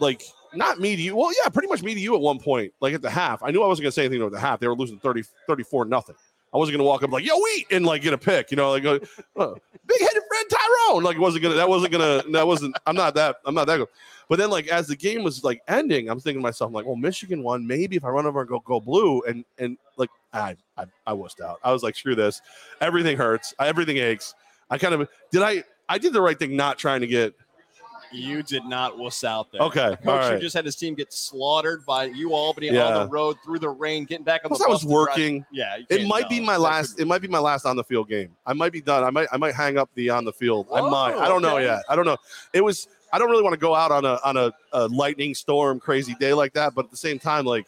like 0.00 0.22
not 0.54 0.80
me 0.80 0.96
to 0.96 1.02
you. 1.02 1.16
Well, 1.16 1.30
yeah, 1.42 1.48
pretty 1.48 1.68
much 1.68 1.82
me 1.82 1.94
to 1.94 2.00
you 2.00 2.14
at 2.14 2.20
one 2.20 2.38
point, 2.38 2.72
like 2.80 2.92
at 2.94 3.00
the 3.02 3.10
half. 3.10 3.42
I 3.42 3.50
knew 3.50 3.62
I 3.62 3.66
wasn't 3.66 3.84
gonna 3.84 3.92
say 3.92 4.04
anything 4.04 4.24
at 4.24 4.32
the 4.32 4.40
half. 4.40 4.60
They 4.60 4.68
were 4.68 4.74
losing 4.76 4.98
30, 4.98 5.22
34 5.46 5.84
nothing. 5.86 6.16
I 6.52 6.58
wasn't 6.58 6.76
gonna 6.76 6.88
walk 6.88 7.02
up 7.02 7.10
like, 7.10 7.24
yo, 7.24 7.34
eat 7.56 7.66
and 7.70 7.86
like 7.86 8.02
get 8.02 8.12
a 8.12 8.18
pick, 8.18 8.50
you 8.50 8.56
know, 8.56 8.70
like 8.70 8.84
uh, 8.84 8.98
uh, 9.36 9.54
big 9.86 10.00
headed 10.00 10.22
Fred 10.28 10.46
Tyrone. 10.50 11.02
Like, 11.02 11.18
wasn't 11.18 11.42
gonna. 11.42 11.54
That 11.54 11.68
wasn't 11.68 11.92
gonna. 11.92 12.22
That 12.30 12.46
wasn't. 12.46 12.76
I'm 12.86 12.96
not 12.96 13.14
that. 13.14 13.36
I'm 13.44 13.54
not 13.54 13.66
that 13.66 13.78
good. 13.78 13.88
But 14.28 14.38
then, 14.38 14.50
like, 14.50 14.68
as 14.68 14.86
the 14.86 14.96
game 14.96 15.22
was 15.22 15.44
like 15.44 15.62
ending, 15.68 16.08
I'm 16.08 16.20
thinking 16.20 16.40
to 16.40 16.42
myself, 16.42 16.68
I'm 16.68 16.74
like, 16.74 16.86
well, 16.86 16.96
Michigan 16.96 17.42
won. 17.42 17.66
Maybe 17.66 17.96
if 17.96 18.04
I 18.04 18.08
run 18.08 18.26
over 18.26 18.40
and 18.40 18.48
go 18.48 18.60
go 18.60 18.80
blue, 18.80 19.22
and 19.22 19.44
and 19.58 19.76
like, 19.96 20.10
I 20.32 20.56
I, 20.76 20.84
I 21.06 21.12
wussed 21.12 21.40
out. 21.40 21.58
I 21.64 21.72
was 21.72 21.82
like, 21.82 21.96
screw 21.96 22.14
this. 22.14 22.40
Everything 22.80 23.16
hurts. 23.16 23.54
Everything 23.58 23.98
aches. 23.98 24.34
I 24.70 24.78
kind 24.78 24.94
of 24.94 25.08
did. 25.30 25.42
I 25.42 25.64
I 25.88 25.98
did 25.98 26.12
the 26.12 26.22
right 26.22 26.38
thing, 26.38 26.56
not 26.56 26.78
trying 26.78 27.00
to 27.00 27.06
get. 27.06 27.34
You 28.12 28.42
did 28.42 28.64
not 28.64 28.98
wuss 28.98 29.24
out 29.24 29.50
there. 29.52 29.60
Okay, 29.62 29.90
The 29.90 29.96
coach 29.96 30.06
all 30.06 30.22
who 30.26 30.32
right. 30.34 30.40
just 30.40 30.54
had 30.54 30.64
his 30.64 30.76
team 30.76 30.94
get 30.94 31.12
slaughtered 31.12 31.84
by 31.86 32.04
U 32.04 32.32
Albany 32.34 32.68
Yeah. 32.70 32.86
on 32.86 32.94
the 33.04 33.08
road 33.08 33.36
through 33.44 33.58
the 33.58 33.68
rain, 33.70 34.04
getting 34.04 34.24
back 34.24 34.42
on 34.44 34.50
the 34.52 34.64
I 34.64 34.68
was 34.70 34.80
to 34.80 34.86
drive- 34.86 34.92
working. 34.92 35.46
Yeah, 35.52 35.78
It 35.88 36.06
might 36.06 36.28
be 36.28 36.40
my 36.40 36.56
last. 36.56 37.00
It 37.00 37.06
might 37.06 37.22
be 37.22 37.28
my 37.28 37.38
last 37.38 37.64
on 37.66 37.76
the 37.76 37.84
field 37.84 38.08
game. 38.08 38.36
I 38.46 38.52
might 38.52 38.72
be 38.72 38.80
done. 38.80 39.04
I 39.04 39.10
might. 39.10 39.28
I 39.32 39.36
might 39.36 39.54
hang 39.54 39.78
up 39.78 39.90
the 39.94 40.10
on 40.10 40.24
the 40.24 40.32
field. 40.32 40.66
I 40.72 40.80
might. 40.80 41.14
I 41.14 41.26
oh, 41.26 41.28
don't 41.28 41.42
know 41.42 41.58
yet. 41.58 41.82
I 41.88 41.96
don't 41.96 42.06
know. 42.06 42.16
It 42.52 42.62
was. 42.62 42.88
I 43.14 43.18
don't 43.18 43.30
really 43.30 43.42
want 43.42 43.52
to 43.52 43.58
go 43.60 43.74
out 43.74 43.92
on 43.92 44.04
a 44.04 44.18
on 44.24 44.36
a, 44.36 44.52
a 44.72 44.88
lightning 44.88 45.34
storm, 45.34 45.78
crazy 45.80 46.14
day 46.18 46.32
like 46.32 46.54
that. 46.54 46.74
But 46.74 46.86
at 46.86 46.90
the 46.90 46.96
same 46.96 47.18
time, 47.18 47.44
like 47.44 47.66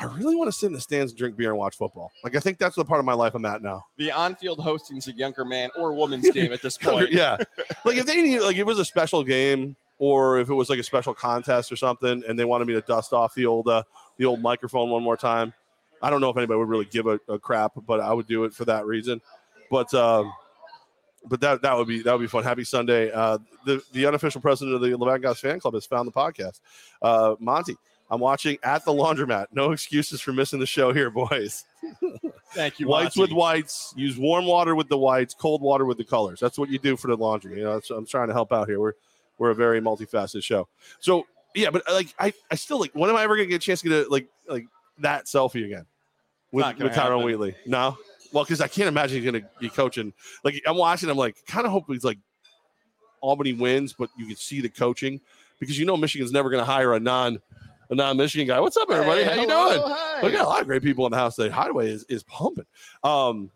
I 0.00 0.04
really 0.04 0.34
want 0.34 0.48
to 0.48 0.52
sit 0.52 0.66
in 0.68 0.72
the 0.72 0.80
stands 0.80 1.12
and 1.12 1.18
drink 1.18 1.36
beer 1.36 1.50
and 1.50 1.58
watch 1.58 1.76
football. 1.76 2.10
Like 2.24 2.34
I 2.34 2.40
think 2.40 2.56
that's 2.58 2.74
the 2.74 2.84
part 2.84 3.00
of 3.00 3.04
my 3.04 3.12
life 3.12 3.34
I'm 3.34 3.44
at 3.44 3.62
now. 3.62 3.84
the 3.98 4.10
on-field 4.10 4.58
hosting's 4.60 5.06
a 5.08 5.12
younger 5.12 5.44
man 5.44 5.68
or 5.76 5.92
woman's 5.92 6.30
game 6.32 6.52
at 6.52 6.62
this 6.62 6.78
point. 6.78 7.12
yeah. 7.12 7.36
Like 7.84 7.96
if 7.98 8.06
they 8.06 8.22
need 8.22 8.40
like 8.40 8.56
it 8.56 8.64
was 8.64 8.78
a 8.78 8.84
special 8.84 9.22
game 9.22 9.76
or 9.98 10.38
if 10.40 10.48
it 10.48 10.54
was 10.54 10.70
like 10.70 10.78
a 10.78 10.82
special 10.82 11.12
contest 11.12 11.70
or 11.70 11.76
something 11.76 12.22
and 12.26 12.38
they 12.38 12.44
wanted 12.46 12.66
me 12.66 12.72
to 12.74 12.80
dust 12.80 13.12
off 13.12 13.34
the 13.34 13.44
old 13.44 13.68
uh, 13.68 13.82
the 14.16 14.24
old 14.24 14.40
microphone 14.40 14.88
one 14.90 15.02
more 15.02 15.16
time. 15.18 15.52
I 16.02 16.08
don't 16.08 16.22
know 16.22 16.30
if 16.30 16.36
anybody 16.38 16.58
would 16.58 16.68
really 16.68 16.86
give 16.86 17.06
a, 17.06 17.20
a 17.28 17.38
crap, 17.38 17.72
but 17.86 18.00
I 18.00 18.12
would 18.14 18.26
do 18.26 18.44
it 18.44 18.54
for 18.54 18.64
that 18.64 18.86
reason. 18.86 19.20
But 19.70 19.92
um 19.92 20.32
but 21.26 21.40
that 21.42 21.60
that 21.60 21.76
would 21.76 21.86
be 21.88 22.00
that 22.02 22.12
would 22.12 22.22
be 22.22 22.26
fun. 22.26 22.42
Happy 22.42 22.64
Sunday. 22.64 23.10
Uh 23.12 23.36
the, 23.66 23.82
the 23.92 24.06
unofficial 24.06 24.40
president 24.40 24.74
of 24.76 24.80
the 24.80 24.88
Levac 24.96 25.20
Gaz 25.20 25.38
fan 25.40 25.60
club 25.60 25.74
has 25.74 25.84
found 25.84 26.08
the 26.08 26.12
podcast. 26.12 26.60
Uh 27.02 27.34
Monty, 27.38 27.76
I'm 28.10 28.20
watching 28.20 28.58
at 28.64 28.84
the 28.84 28.92
laundromat. 28.92 29.46
No 29.52 29.70
excuses 29.70 30.20
for 30.20 30.32
missing 30.32 30.58
the 30.58 30.66
show 30.66 30.92
here, 30.92 31.10
boys. 31.10 31.64
Thank 32.52 32.80
you, 32.80 32.88
Whites 32.88 33.16
Monty. 33.16 33.32
with 33.32 33.38
whites. 33.38 33.94
Use 33.96 34.18
warm 34.18 34.46
water 34.46 34.74
with 34.74 34.88
the 34.88 34.98
whites, 34.98 35.32
cold 35.32 35.62
water 35.62 35.84
with 35.84 35.96
the 35.96 36.04
colors. 36.04 36.40
That's 36.40 36.58
what 36.58 36.70
you 36.70 36.78
do 36.78 36.96
for 36.96 37.06
the 37.06 37.16
laundry. 37.16 37.58
You 37.58 37.64
know, 37.64 37.74
that's, 37.74 37.90
I'm 37.90 38.06
trying 38.06 38.28
to 38.28 38.34
help 38.34 38.52
out 38.52 38.68
here. 38.68 38.80
We're 38.80 38.94
we're 39.38 39.50
a 39.50 39.54
very 39.54 39.80
multifaceted 39.80 40.42
show. 40.42 40.68
So 40.98 41.24
yeah, 41.54 41.70
but 41.70 41.88
uh, 41.88 41.94
like 41.94 42.12
I, 42.18 42.32
I 42.50 42.56
still 42.56 42.80
like. 42.80 42.92
When 42.94 43.08
am 43.08 43.16
I 43.16 43.22
ever 43.22 43.36
gonna 43.36 43.46
get 43.46 43.56
a 43.56 43.58
chance 43.58 43.80
to 43.82 43.88
get 43.88 44.06
a, 44.06 44.10
like 44.10 44.28
like 44.48 44.66
that 44.98 45.26
selfie 45.26 45.64
again 45.64 45.86
with, 46.52 46.66
with 46.78 46.94
Tyrone 46.94 47.20
happen. 47.20 47.24
Wheatley? 47.24 47.54
No. 47.66 47.96
Well, 48.32 48.44
because 48.44 48.60
I 48.60 48.68
can't 48.68 48.88
imagine 48.88 49.22
he's 49.22 49.24
gonna 49.30 49.48
be 49.60 49.68
coaching. 49.68 50.12
Like 50.44 50.62
I'm 50.66 50.76
watching, 50.76 51.10
I'm 51.10 51.16
like 51.16 51.36
kind 51.46 51.66
of 51.66 51.72
hoping 51.72 51.94
he's 51.94 52.04
like 52.04 52.18
Albany 53.20 53.52
wins, 53.52 53.92
but 53.92 54.10
you 54.16 54.26
can 54.26 54.36
see 54.36 54.60
the 54.60 54.68
coaching 54.68 55.20
because 55.58 55.78
you 55.78 55.84
know 55.84 55.96
Michigan's 55.96 56.32
never 56.32 56.50
gonna 56.50 56.64
hire 56.64 56.94
a 56.94 57.00
non 57.00 57.40
a 57.90 57.94
non 57.94 58.16
Michigan 58.16 58.46
guy. 58.46 58.60
What's 58.60 58.76
up, 58.76 58.88
everybody? 58.90 59.24
Hey, 59.24 59.34
How 59.34 59.40
you 59.42 59.46
doing? 59.48 59.82
hi. 59.84 60.20
We 60.22 60.30
got 60.32 60.44
a 60.46 60.48
lot 60.48 60.60
of 60.60 60.66
great 60.66 60.82
people 60.82 61.06
in 61.06 61.10
the 61.12 61.18
house 61.18 61.36
today. 61.36 61.50
Hideaway 61.50 61.90
is, 61.90 62.04
is 62.08 62.22
pumping. 62.24 62.66
Um, 63.04 63.50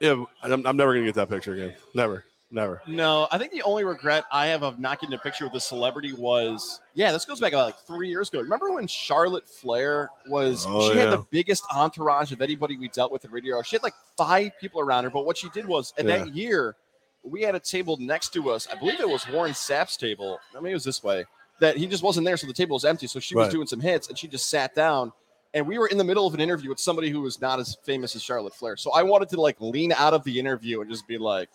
yeah, 0.00 0.24
I'm, 0.42 0.66
I'm 0.66 0.76
never 0.76 0.94
gonna 0.94 1.06
get 1.06 1.14
that 1.16 1.28
picture 1.28 1.54
again. 1.54 1.74
Never, 1.94 2.24
never. 2.50 2.82
No, 2.86 3.28
I 3.30 3.38
think 3.38 3.52
the 3.52 3.62
only 3.62 3.84
regret 3.84 4.24
I 4.32 4.46
have 4.48 4.62
of 4.62 4.78
not 4.78 5.00
getting 5.00 5.14
a 5.14 5.18
picture 5.18 5.44
with 5.44 5.54
a 5.54 5.60
celebrity 5.60 6.12
was, 6.12 6.80
yeah, 6.94 7.12
this 7.12 7.24
goes 7.24 7.40
back 7.40 7.52
about 7.52 7.66
like 7.66 7.78
three 7.86 8.08
years 8.08 8.28
ago. 8.28 8.40
Remember 8.40 8.72
when 8.72 8.86
Charlotte 8.86 9.48
Flair 9.48 10.10
was? 10.28 10.64
Oh, 10.68 10.90
she 10.92 10.98
had 10.98 11.10
the 11.10 11.24
biggest 11.30 11.64
entourage 11.74 12.32
of 12.32 12.40
anybody 12.42 12.76
we 12.76 12.88
dealt 12.88 13.12
with 13.12 13.24
in 13.24 13.30
radio. 13.30 13.62
She 13.62 13.76
had 13.76 13.82
like 13.82 13.94
five 14.16 14.52
people 14.60 14.80
around 14.80 15.04
her. 15.04 15.10
But 15.10 15.24
what 15.26 15.36
she 15.36 15.48
did 15.50 15.66
was, 15.66 15.92
in 15.98 16.08
Yeah. 16.08 16.18
that 16.18 16.34
year, 16.34 16.76
we 17.24 17.42
had 17.42 17.54
a 17.54 17.60
table 17.60 17.96
next 18.00 18.32
to 18.32 18.50
us. 18.50 18.66
I 18.72 18.74
believe 18.76 18.98
it 18.98 19.08
was 19.08 19.28
Warren 19.28 19.54
Sapp's 19.54 19.96
table. 19.96 20.40
I 20.56 20.60
mean, 20.60 20.72
it 20.72 20.74
was 20.74 20.84
this 20.84 21.02
way. 21.04 21.24
That 21.62 21.76
he 21.76 21.86
just 21.86 22.02
wasn't 22.02 22.26
there, 22.26 22.36
so 22.36 22.46
the 22.48 22.52
table 22.52 22.74
was 22.74 22.84
empty. 22.84 23.06
So 23.06 23.20
she 23.20 23.36
was 23.36 23.48
doing 23.52 23.66
some 23.68 23.78
hits, 23.80 24.08
and 24.08 24.18
she 24.18 24.26
just 24.26 24.50
sat 24.50 24.74
down. 24.74 25.12
And 25.54 25.64
we 25.66 25.78
were 25.78 25.86
in 25.86 25.96
the 25.96 26.02
middle 26.04 26.26
of 26.26 26.34
an 26.34 26.40
interview 26.40 26.68
with 26.70 26.80
somebody 26.80 27.08
who 27.10 27.20
was 27.20 27.40
not 27.40 27.60
as 27.60 27.76
famous 27.84 28.16
as 28.16 28.22
Charlotte 28.22 28.54
Flair. 28.54 28.76
So 28.76 28.90
I 28.92 29.02
wanted 29.04 29.28
to 29.28 29.40
like 29.40 29.60
lean 29.60 29.92
out 29.92 30.12
of 30.12 30.24
the 30.24 30.38
interview 30.40 30.80
and 30.80 30.90
just 30.90 31.06
be 31.06 31.18
like, 31.18 31.50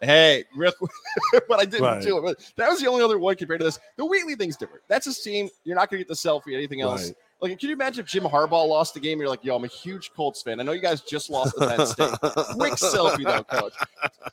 "Hey, 0.00 0.44
real 0.54 0.70
quick," 0.72 0.90
but 1.48 1.58
I 1.58 1.64
didn't 1.64 1.82
Right. 1.82 2.02
do 2.02 2.18
it. 2.18 2.22
But 2.22 2.52
that 2.56 2.68
was 2.68 2.80
the 2.80 2.86
only 2.86 3.02
other 3.02 3.18
one 3.18 3.34
compared 3.36 3.60
to 3.60 3.64
this. 3.64 3.78
The 3.96 4.04
Wheatley 4.04 4.36
thing's 4.36 4.56
different. 4.56 4.84
That's 4.88 5.06
a 5.06 5.14
team. 5.14 5.48
You're 5.64 5.74
not 5.76 5.90
gonna 5.90 5.98
get 5.98 6.08
the 6.08 6.14
selfie. 6.14 6.54
Anything 6.54 6.80
else? 6.82 7.06
Right. 7.06 7.16
Like, 7.40 7.58
can 7.58 7.68
you 7.68 7.74
imagine 7.74 8.04
if 8.04 8.06
Jim 8.10 8.24
Harbaugh 8.24 8.66
lost 8.68 8.94
the 8.94 9.00
game? 9.00 9.18
You're 9.18 9.28
like, 9.28 9.42
"Yo, 9.44 9.56
I'm 9.56 9.64
a 9.64 9.68
huge 9.68 10.12
Colts 10.14 10.40
fan. 10.42 10.60
I 10.60 10.62
know 10.62 10.72
you 10.72 10.80
guys 10.80 11.00
just 11.00 11.28
lost 11.30 11.54
to 11.58 11.66
Penn 11.66 11.86
State." 11.86 12.10
Quick 12.56 12.74
selfie 12.74 13.24
though, 13.24 13.42
coach. 13.44 13.74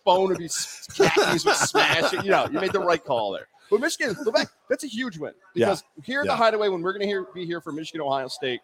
Phone 0.05 0.27
would 0.29 0.37
be 0.37 0.47
khakis 0.47 1.43
would 1.45 1.55
smash 1.55 2.13
it. 2.13 2.23
You 2.23 2.31
know, 2.31 2.47
you 2.51 2.59
made 2.59 2.71
the 2.73 2.79
right 2.79 3.03
call 3.03 3.31
there. 3.31 3.47
But 3.71 3.79
Michigan, 3.79 4.15
go 4.23 4.31
back. 4.31 4.49
That's 4.69 4.83
a 4.83 4.87
huge 4.87 5.17
win 5.17 5.33
because 5.55 5.83
here 6.03 6.19
at 6.21 6.25
Yeah. 6.27 6.33
the 6.33 6.37
Hideaway, 6.37 6.67
when 6.67 6.81
we're 6.81 6.91
going 6.93 7.07
to 7.09 7.25
be 7.33 7.45
here 7.45 7.61
for 7.61 7.71
Michigan, 7.71 8.01
Ohio 8.01 8.27
State, 8.27 8.59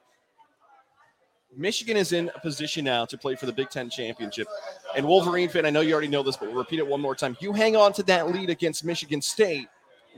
Michigan 1.55 1.95
is 1.97 2.11
in 2.11 2.29
a 2.35 2.39
position 2.39 2.83
now 2.85 3.05
to 3.05 3.17
play 3.17 3.35
for 3.35 3.45
the 3.45 3.53
Big 3.53 3.69
Ten 3.69 3.89
championship. 3.89 4.47
And 4.95 5.07
Wolverine 5.07 5.49
fan, 5.49 5.65
I 5.65 5.69
know 5.69 5.79
you 5.81 5.93
already 5.93 6.09
know 6.09 6.21
this, 6.21 6.35
but 6.37 6.49
we'll 6.49 6.57
repeat 6.57 6.79
it 6.79 6.85
one 6.87 7.01
more 7.01 7.15
time. 7.15 7.35
You 7.39 7.53
hang 7.53 7.75
on 7.75 7.93
to 7.93 8.03
that 8.03 8.29
lead 8.31 8.49
against 8.49 8.83
Michigan 8.83 9.21
State. 9.21 9.67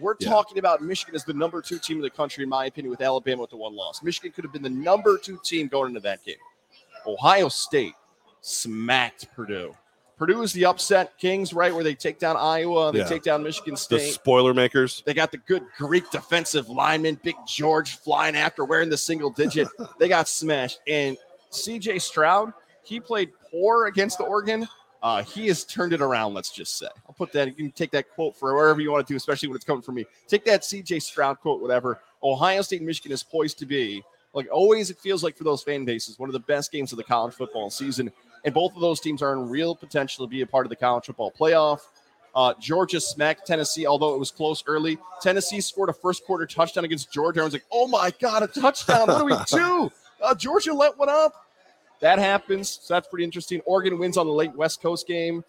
We're 0.02 0.16
Yeah. 0.20 0.30
talking 0.30 0.58
about 0.58 0.82
Michigan 0.82 1.14
as 1.16 1.24
the 1.24 1.34
number 1.34 1.62
two 1.62 1.78
team 1.78 1.98
in 1.98 2.04
the 2.04 2.10
country, 2.10 2.44
in 2.44 2.50
my 2.50 2.66
opinion, 2.66 2.90
with 2.90 3.02
Alabama 3.02 3.42
with 3.42 3.52
the 3.52 3.58
one 3.58 3.76
loss. 3.76 4.02
Michigan 4.02 4.32
could 4.32 4.44
have 4.44 4.52
been 4.52 4.64
the 4.64 4.70
number 4.70 5.18
two 5.18 5.40
team 5.44 5.68
going 5.68 5.90
into 5.90 6.00
that 6.02 6.24
game. 6.26 6.36
Ohio 7.06 7.48
State 7.48 7.94
smacked 8.42 9.32
Purdue. 9.36 9.76
Purdue 10.20 10.42
is 10.42 10.52
the 10.52 10.66
upset 10.66 11.18
Kings, 11.18 11.54
right? 11.54 11.74
Where 11.74 11.84
they 11.84 11.96
take 11.96 12.20
down 12.20 12.36
Iowa, 12.36 12.92
they 12.92 13.00
Yeah. 13.00 13.06
take 13.06 13.24
down 13.24 13.42
Michigan 13.42 13.78
State. 13.78 14.00
the 14.00 14.12
spoiler 14.12 14.54
makers. 14.54 15.02
They 15.06 15.14
got 15.14 15.32
the 15.32 15.38
good 15.38 15.64
Greek 15.78 16.12
defensive 16.12 16.70
lineman, 16.70 17.18
Big 17.24 17.38
George, 17.48 17.98
flying 18.00 18.36
after 18.36 18.66
wearing 18.66 18.90
the 18.90 18.98
single 18.98 19.30
digit. 19.30 19.70
they 19.98 20.10
got 20.10 20.28
smashed. 20.28 20.82
And 20.88 21.18
CJ 21.52 22.00
Stroud, 22.02 22.52
he 22.84 23.00
played 23.00 23.32
poor 23.50 23.86
against 23.88 24.18
the 24.18 24.26
Oregon. 24.26 24.68
Uh, 25.02 25.24
he 25.24 25.48
has 25.48 25.64
turned 25.64 25.94
it 25.94 26.02
around, 26.02 26.34
let's 26.34 26.52
just 26.52 26.78
say. 26.78 26.88
I'll 27.08 27.16
put 27.16 27.32
that, 27.32 27.48
you 27.48 27.54
can 27.54 27.72
take 27.72 27.92
that 27.92 28.10
quote 28.14 28.36
for 28.36 28.54
wherever 28.54 28.82
you 28.82 28.92
want 28.92 29.08
to 29.08 29.14
do, 29.14 29.16
especially 29.16 29.48
when 29.48 29.56
it's 29.56 29.64
coming 29.64 29.82
from 29.82 29.96
me. 29.96 30.06
Take 30.28 30.44
that 30.44 30.64
CJ 30.64 31.02
Stroud 31.02 31.40
quote, 31.40 31.62
whatever. 31.62 32.02
Ohio 32.22 32.62
State 32.62 32.82
and 32.82 32.88
Michigan 32.88 33.14
is 33.14 33.24
poised 33.24 33.58
to 33.60 33.66
be, 33.66 34.04
like 34.34 34.50
always, 34.52 34.90
it 34.90 35.00
feels 35.00 35.24
like 35.24 35.38
for 35.38 35.46
those 35.46 35.64
fan 35.64 35.86
bases, 35.86 36.20
one 36.20 36.28
of 36.28 36.34
the 36.34 36.40
best 36.42 36.74
games 36.74 36.92
of 36.92 36.98
the 36.98 37.04
college 37.06 37.34
football 37.34 37.70
season. 37.70 38.12
And 38.46 38.54
both 38.54 38.74
of 38.76 38.82
those 38.82 39.00
teams 39.00 39.22
are 39.22 39.34
in 39.34 39.50
real 39.50 39.76
potential 39.76 40.26
to 40.26 40.30
be 40.30 40.42
a 40.42 40.48
part 40.48 40.66
of 40.66 40.70
the 40.70 40.76
college 40.76 41.06
football 41.06 41.32
playoff. 41.38 41.80
Uh, 42.36 42.54
Georgia 42.60 43.02
smacked 43.02 43.46
Tennessee, 43.48 43.86
although 43.88 44.14
it 44.14 44.20
was 44.20 44.32
close 44.32 44.64
early. 44.68 44.98
Tennessee 45.22 45.60
scored 45.62 45.90
a 45.90 45.94
first 45.94 46.24
quarter 46.26 46.46
touchdown 46.46 46.86
against 46.86 47.12
Georgia. 47.12 47.40
Everyone's 47.40 47.54
like, 47.54 47.66
oh 47.72 47.88
my 47.88 48.14
God, 48.20 48.44
a 48.44 48.48
touchdown. 48.48 49.08
What 49.08 49.18
do 49.20 49.26
we 49.26 49.36
do? 49.60 49.92
Uh, 50.22 50.36
Georgia 50.36 50.74
let 50.74 50.98
one 50.98 51.10
up. 51.10 51.46
That 52.02 52.20
happens. 52.20 52.80
So 52.82 52.94
that's 52.94 53.08
pretty 53.08 53.24
interesting. 53.26 53.62
Oregon 53.66 53.98
wins 53.98 54.16
on 54.16 54.26
the 54.28 54.32
late 54.32 54.56
West 54.56 54.82
Coast 54.82 55.08
game. 55.08 55.44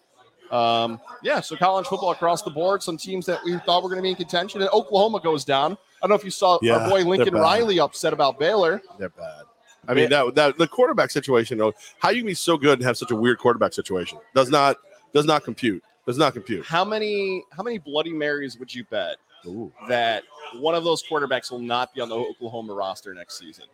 Um, 0.49 0.99
yeah, 1.23 1.39
so 1.39 1.55
college 1.55 1.87
football 1.87 2.11
across 2.11 2.41
the 2.41 2.49
board. 2.51 2.83
Some 2.83 2.97
teams 2.97 3.25
that 3.27 3.41
we 3.45 3.57
thought 3.59 3.83
were 3.83 3.89
going 3.89 3.99
to 3.99 4.03
be 4.03 4.09
in 4.09 4.15
contention. 4.17 4.59
And 4.61 4.69
Oklahoma 4.71 5.21
goes 5.21 5.45
down. 5.45 5.73
I 5.73 5.77
don't 6.01 6.09
know 6.09 6.15
if 6.15 6.25
you 6.25 6.31
saw 6.31 6.59
Yeah, 6.61 6.77
our 6.77 6.89
boy 6.89 7.03
Lincoln. 7.05 7.35
Riley 7.35 7.79
upset 7.79 8.11
about 8.11 8.37
Baylor. 8.37 8.81
They're 8.99 9.09
bad. 9.09 9.43
I 9.87 9.93
mean 9.93 10.09
that 10.09 10.35
that 10.35 10.57
the 10.57 10.67
quarterback 10.67 11.11
situation 11.11 11.57
though. 11.57 11.73
How 11.99 12.09
you 12.09 12.21
can 12.21 12.27
be 12.27 12.33
so 12.33 12.57
good 12.57 12.79
and 12.79 12.83
have 12.83 12.97
such 12.97 13.11
a 13.11 13.15
weird 13.15 13.39
quarterback 13.39 13.73
situation 13.73 14.19
does 14.35 14.49
not 14.49 14.77
does 15.13 15.25
not 15.25 15.43
compute. 15.43 15.83
Does 16.05 16.17
not 16.17 16.33
compute. 16.33 16.65
How 16.65 16.83
many 16.85 17.43
how 17.55 17.63
many 17.63 17.77
Bloody 17.77 18.11
Marys 18.13 18.57
would 18.59 18.73
you 18.73 18.83
bet 18.85 19.17
Ooh. 19.45 19.71
that 19.87 20.23
one 20.55 20.75
of 20.75 20.83
those 20.83 21.03
quarterbacks 21.03 21.51
will 21.51 21.59
not 21.59 21.93
be 21.93 22.01
on 22.01 22.09
the 22.09 22.15
Oklahoma 22.15 22.73
roster 22.73 23.13
next 23.13 23.37
season? 23.39 23.65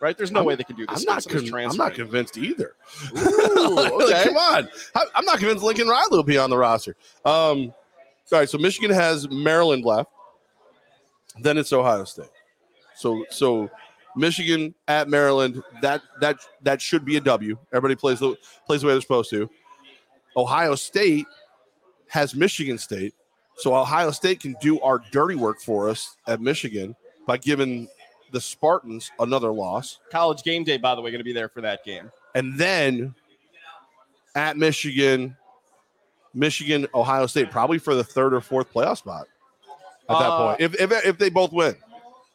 Right? 0.00 0.16
There's 0.18 0.32
no 0.32 0.40
I'm- 0.40 0.46
way 0.46 0.54
they 0.56 0.64
can 0.64 0.74
do 0.76 0.84
this. 0.86 1.00
I'm 1.00 1.14
not. 1.14 1.26
Con- 1.28 1.54
I'm 1.70 1.76
not 1.76 1.94
convinced 1.94 2.36
either. 2.36 2.74
Ooh, 3.16 3.70
Like, 3.74 3.92
okay. 3.92 4.24
come 4.24 4.36
on. 4.36 4.68
I'm 5.14 5.24
not 5.24 5.38
convinced 5.38 5.62
Lincoln 5.62 5.86
Riley 5.86 6.08
will 6.10 6.22
be 6.24 6.38
on 6.38 6.50
the 6.50 6.58
roster. 6.58 6.96
Um, 7.24 7.72
all 8.32 8.38
right. 8.38 8.48
So 8.50 8.58
Michigan 8.58 8.90
has 8.90 9.28
Maryland 9.30 9.84
left. 9.84 10.10
Then 11.40 11.56
it's 11.56 11.72
Ohio 11.72 12.04
State. 12.04 12.26
So 12.96 13.24
so 13.30 13.70
Michigan 14.16 14.74
at 14.88 15.08
Maryland. 15.08 15.62
That 15.80 16.02
that 16.20 16.38
that 16.62 16.80
should 16.82 17.04
be 17.04 17.16
a 17.16 17.20
W. 17.20 17.56
Everybody 17.72 17.96
plays 17.98 18.20
the 18.20 18.36
plays 18.66 18.80
the 18.82 18.86
way 18.88 18.94
they're 18.94 19.00
supposed 19.00 19.30
to. 19.30 19.48
Ohio 20.36 20.74
State 20.74 21.26
has 22.08 22.34
Michigan 22.34 22.78
State. 22.78 23.14
So 23.56 23.74
Ohio 23.74 24.10
State 24.10 24.40
can 24.40 24.54
do 24.60 24.80
our 24.80 24.98
dirty 25.12 25.34
work 25.34 25.60
for 25.60 25.88
us 25.88 26.16
at 26.26 26.40
Michigan 26.40 26.96
by 27.26 27.36
giving 27.36 27.86
the 28.32 28.40
Spartans 28.40 29.10
another 29.18 29.52
loss. 29.52 29.98
College 30.10 30.42
game 30.42 30.64
day, 30.64 30.78
by 30.78 30.94
the 30.94 31.02
way, 31.02 31.10
going 31.10 31.20
to 31.20 31.24
be 31.24 31.34
there 31.34 31.48
for 31.50 31.60
that 31.60 31.84
game. 31.84 32.10
and 32.34 32.58
then 32.58 33.14
at 34.34 34.56
Michigan, 34.56 35.36
Michigan, 36.32 36.86
Ohio 36.94 37.26
State, 37.26 37.50
probably 37.50 37.78
for 37.78 37.94
the 37.94 38.02
third 38.04 38.32
or 38.32 38.40
fourth 38.40 38.72
playoff 38.72 38.96
spot 38.98 39.26
at 40.08 40.18
that 40.18 40.30
Uh, 40.30 40.46
point. 40.56 40.60
If, 40.62 40.80
if 40.80 41.04
if 41.06 41.18
they 41.18 41.28
both 41.28 41.52
win, 41.52 41.76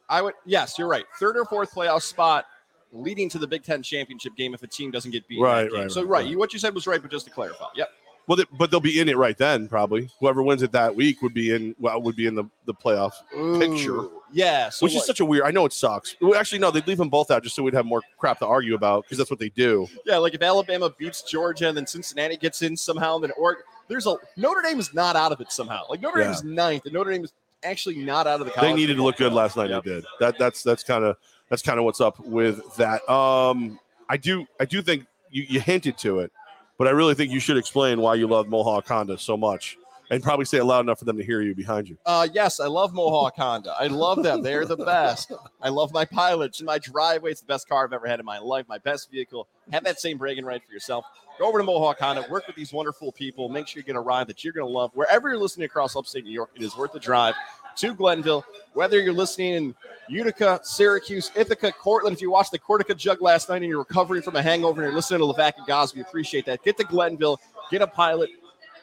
I 0.10 0.22
would, 0.22 0.34
yes, 0.46 0.78
you're 0.78 0.88
right. 0.88 1.06
Third 1.20 1.38
or 1.38 1.46
fourth 1.46 1.74
playoff 1.74 2.02
spot 2.02 2.46
leading 2.94 3.30
to 3.30 3.38
the 3.38 3.48
Big 3.48 3.64
Ten 3.64 3.84
championship 3.84 4.36
game 4.36 4.54
if 4.54 4.64
a 4.64 4.68
team 4.68 4.92
doesn't 4.92 5.12
get 5.12 5.28
beat. 5.28 5.42
Right, 5.42 5.72
right, 5.72 5.92
So, 5.92 6.02
right, 6.02 6.10
right. 6.24 6.28
You, 6.28 6.38
what 6.40 6.54
you 6.54 6.60
said 6.60 6.74
was 6.74 6.88
right, 6.88 7.02
but 7.02 7.12
just 7.12 7.26
to 7.26 7.32
clarify. 7.32 7.66
Yep. 7.76 7.90
Well, 8.28 8.36
they, 8.36 8.44
but 8.58 8.70
they'll 8.72 8.82
be 8.82 9.00
in 9.00 9.08
it 9.08 9.16
right 9.16 9.38
then, 9.38 9.70
probably. 9.70 10.10
Whoever 10.20 10.44
wins 10.44 10.62
it 10.62 10.74
that 10.74 10.94
week 10.94 11.22
would 11.22 11.34
be 11.34 11.56
in. 11.56 11.74
Well, 11.80 12.02
would 12.02 12.18
be 12.18 12.28
in 12.28 12.36
the 12.36 12.44
the 12.66 12.74
playoff, 12.74 13.14
Picture. 13.58 13.92
Ooh, 14.02 14.22
Yeah. 14.34 14.68
So 14.68 14.86
which 14.86 14.96
is 14.96 15.06
such 15.06 15.22
a 15.22 15.26
weird. 15.26 15.44
I 15.46 15.52
know 15.52 15.66
it 15.66 15.72
sucks. 15.72 16.18
Well, 16.20 16.36
actually, 16.36 16.60
no, 16.60 16.70
they'd 16.70 16.86
leave 16.88 16.98
them 16.98 17.08
both 17.08 17.32
out 17.32 17.44
just 17.44 17.56
so 17.56 17.64
we'd 17.64 17.74
have 17.74 17.86
more 17.86 18.02
crap 18.18 18.40
to 18.40 18.46
argue 18.46 18.76
about 18.76 19.04
because 19.06 19.18
that's 19.18 19.30
what 19.32 19.40
they 19.40 19.48
do. 19.50 19.88
yeah, 20.06 20.18
like 20.18 20.34
if 20.34 20.42
Alabama 20.42 20.94
beats 20.98 21.22
Georgia 21.22 21.70
and 21.70 21.78
then 21.78 21.88
Cincinnati 21.88 22.36
gets 22.36 22.62
in 22.64 22.76
somehow, 22.76 23.16
and 23.16 23.24
then 23.24 23.32
Oregon. 23.38 23.64
There's 23.88 24.06
a 24.08 24.16
Notre 24.36 24.62
Dame 24.62 24.80
is 24.82 24.94
not 24.94 25.16
out 25.16 25.32
of 25.32 25.40
it 25.40 25.50
somehow. 25.50 25.84
Like 25.90 26.02
Notre 26.02 26.20
Dame 26.22 26.32
is 26.32 26.44
ninth, 26.44 26.84
and 26.84 26.94
Notre 26.94 27.12
Dame 27.12 27.24
is 27.24 27.32
actually 27.64 27.98
not 27.98 28.28
out 28.28 28.42
of 28.42 28.48
the. 28.48 28.54
They 28.60 28.74
needed 28.74 28.98
to 28.98 29.04
look 29.04 29.18
good 29.18 29.34
last 29.34 29.58
night. 29.58 29.70
Yep. 29.70 29.84
They 29.84 29.92
did. 29.92 30.06
That 30.20 30.38
that's 30.38 30.64
that's 30.64 30.84
kind 30.84 31.04
of 31.04 31.18
that's 31.50 31.62
kind 31.62 31.80
of 31.80 31.86
what's 31.86 32.02
up 32.02 32.20
with 32.20 32.76
that. 32.76 33.08
Um, 33.10 33.80
I 34.10 34.18
do 34.18 34.46
I 34.60 34.66
do 34.66 34.82
think 34.82 35.06
you, 35.30 35.46
you 35.48 35.60
hinted 35.60 35.98
to 36.00 36.20
it, 36.20 36.32
but 36.78 36.88
I 36.88 36.92
really 36.92 37.14
think 37.14 37.32
you 37.32 37.40
should 37.40 37.58
explain 37.58 38.00
why 38.02 38.16
you 38.16 38.28
love 38.28 38.48
Mohawk 38.48 38.88
Honda 38.88 39.18
so 39.18 39.36
much, 39.36 39.78
and 40.10 40.24
probably 40.24 40.46
say 40.46 40.58
it 40.60 40.64
loud 40.64 40.82
enough 40.82 41.00
for 41.00 41.06
them 41.06 41.18
to 41.18 41.24
hear 41.24 41.42
you 41.42 41.56
behind 41.56 41.90
you. 41.90 41.98
Uh, 42.06 42.28
yes, 42.32 42.60
I 42.60 42.68
love 42.68 42.94
Mohawk 42.94 43.36
Honda. 43.36 43.76
I 43.78 43.88
love 43.88 44.24
them. 44.24 44.42
They're 44.42 44.66
the 44.66 44.78
best. 44.78 45.32
I 45.62 45.70
love 45.70 45.92
my 45.94 46.06
pilots 46.06 46.60
and 46.60 46.66
my 46.66 46.78
driveway. 46.78 47.32
It's 47.32 47.42
the 47.42 47.48
best 47.48 47.68
car 47.68 47.86
I've 47.86 47.94
ever 47.94 48.08
had 48.08 48.20
in 48.20 48.26
my 48.26 48.40
life. 48.40 48.66
My 48.68 48.78
best 48.78 49.12
vehicle. 49.12 49.48
Have 49.72 49.84
that 49.84 50.00
same 50.00 50.18
bragging 50.18 50.46
right 50.46 50.62
for 50.66 50.72
yourself. 50.72 51.06
Go 51.40 51.48
over 51.48 51.60
to 51.60 51.64
Mohawk 51.64 52.00
Honda. 52.00 52.26
Work 52.30 52.48
with 52.48 52.56
these 52.56 52.74
wonderful 52.74 53.12
people. 53.12 53.48
Make 53.48 53.68
sure 53.68 53.80
you 53.80 53.86
get 53.86 53.96
a 53.96 54.00
ride 54.00 54.28
that 54.28 54.44
you're 54.44 54.54
going 54.54 54.66
to 54.66 54.74
love. 54.74 54.92
Wherever 54.96 55.30
you're 55.30 55.38
listening 55.38 55.66
across 55.66 55.96
upstate 55.96 56.24
New 56.24 56.32
York, 56.32 56.50
it 56.56 56.64
is 56.64 56.76
worth 56.76 56.94
the 56.94 57.00
drive 57.00 57.36
to 57.78 57.94
Glenville. 57.94 58.44
Whether 58.74 59.00
you're 59.00 59.14
listening 59.14 59.54
in 59.54 59.76
Utica, 60.10 60.60
Syracuse, 60.64 61.32
Ithaca, 61.36 61.72
Cortland, 61.72 62.16
if 62.16 62.22
you 62.22 62.32
watched 62.32 62.52
the 62.52 62.60
Cortaca 62.60 62.98
Jug 62.98 63.22
last 63.22 63.50
night 63.50 63.58
and 63.58 63.66
you're 63.66 63.80
recovering 63.80 64.24
from 64.24 64.36
a 64.36 64.42
hangover 64.42 64.82
and 64.82 64.90
you're 64.90 64.96
listening 64.96 65.20
to 65.20 65.26
Levac 65.26 65.54
and 65.58 65.68
Gaz, 65.68 65.94
we 65.94 66.02
appreciate 66.02 66.46
that. 66.48 66.64
Get 66.64 66.78
to 66.78 66.84
Glenville. 66.84 67.40
Get 67.70 67.82
a 67.84 67.88
pilot. 67.88 68.30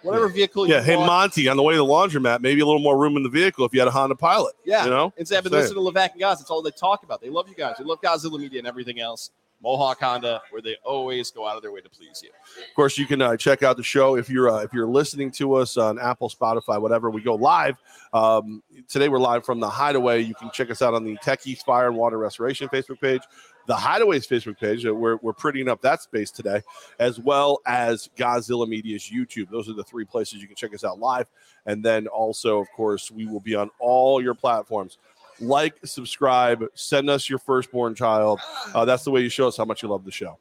Whatever 0.03 0.29
vehicle 0.29 0.67
you 0.69 0.75
Yeah, 0.75 0.83
hey 0.83 0.97
want. 0.97 1.07
Monty, 1.07 1.49
on 1.49 1.57
the 1.57 1.63
way 1.63 1.73
to 1.73 1.79
the 1.79 1.85
laundromat, 1.85 2.41
maybe 2.41 2.61
a 2.61 2.67
little 2.67 2.81
more 2.81 2.99
room 2.99 3.17
in 3.17 3.23
the 3.23 3.31
vehicle 3.31 3.65
if 3.65 3.73
you 3.73 3.81
had 3.81 3.89
a 3.89 3.91
Honda 3.91 4.15
Pilot. 4.15 4.55
Yeah. 4.63 4.85
you 4.85 4.91
know. 4.91 5.15
Instead 5.17 5.47
of 5.47 5.51
Saying. 5.51 5.63
listening 5.63 5.83
to 5.83 5.91
Levac 5.91 6.11
and 6.11 6.21
Gaz, 6.21 6.39
that's 6.39 6.51
all 6.51 6.61
they 6.61 6.71
talk 6.73 7.05
about. 7.05 7.23
They 7.23 7.31
love 7.31 7.49
you 7.49 7.55
guys. 7.55 7.77
They 7.79 7.85
love 7.85 8.03
Godzilla 8.03 8.39
Media 8.39 8.59
and 8.59 8.69
everything 8.69 9.01
else. 9.01 9.31
Mohawk 9.65 10.01
Honda, 10.01 10.43
where 10.51 10.61
they 10.61 10.77
always 10.85 11.31
go 11.31 11.49
out 11.49 11.57
of 11.57 11.63
their 11.63 11.73
way 11.73 11.81
to 11.81 11.89
please 11.89 12.23
you. 12.23 12.29
Of 12.29 12.75
course, 12.77 12.99
you 12.99 13.07
can 13.07 13.23
uh, 13.23 13.37
check 13.37 13.63
out 13.63 13.79
the 13.79 13.83
show 13.83 14.17
if 14.17 14.29
you're 14.29 14.51
uh, 14.51 14.63
if 14.63 14.75
you're 14.75 14.87
listening 14.87 15.31
to 15.33 15.55
us 15.55 15.79
on 15.79 15.99
Apple, 15.99 16.29
Spotify, 16.29 16.81
whatever. 16.81 17.11
We 17.11 17.23
go 17.23 17.35
live. 17.35 17.77
Um, 18.13 18.63
today 18.89 19.09
we're 19.09 19.19
live 19.19 19.45
from 19.45 19.61
the 19.61 19.69
Hideaway. 19.69 20.21
You 20.21 20.35
can 20.35 20.51
check 20.53 20.71
us 20.71 20.83
out 20.83 20.93
on 20.93 21.03
the 21.03 21.17
Tech 21.23 21.47
East 21.47 21.65
Fire 21.65 21.89
and 21.89 21.97
Water 21.97 22.19
Restoration 22.19 22.69
Facebook 22.69 23.01
page, 23.01 23.23
the 23.67 23.75
Hideaway's 23.75 24.27
Facebook 24.27 24.61
page. 24.61 24.85
We're 24.85 25.17
we're 25.17 25.33
prettying 25.33 25.69
up 25.69 25.81
that 25.81 26.03
space 26.03 26.31
today, 26.31 26.61
as 26.99 27.19
well 27.19 27.61
as 27.67 28.11
Godzilla 28.19 28.69
Media's 28.69 29.11
YouTube. 29.11 29.49
Those 29.51 29.71
are 29.71 29.75
the 29.75 29.85
three 29.85 30.05
places 30.05 30.43
you 30.43 30.47
can 30.47 30.57
check 30.57 30.75
us 30.75 30.85
out 30.85 30.99
live, 30.99 31.27
and 31.65 31.83
then 31.83 32.07
also, 32.07 32.61
of 32.61 32.71
course, 32.77 33.11
we 33.11 33.25
will 33.25 33.41
be 33.41 33.55
on 33.55 33.71
all 33.81 34.23
your 34.23 34.35
platforms. 34.35 34.99
Like, 35.41 35.75
subscribe, 35.85 36.65
send 36.75 37.11
us 37.11 37.29
your 37.29 37.39
firstborn 37.39 37.95
child. 37.95 38.41
Uh, 38.75 38.85
that's 38.85 39.05
the 39.05 39.11
way 39.11 39.21
you 39.21 39.29
show 39.29 39.49
us 39.49 39.57
how 39.57 39.65
much 39.65 39.83
you 39.83 39.89
love 39.89 40.05
the 40.05 40.13
show. 40.13 40.39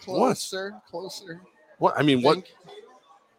Closer, 0.00 0.74
closer. 0.88 1.40
What 1.78 1.98
I 1.98 2.02
mean, 2.02 2.22
what 2.22 2.44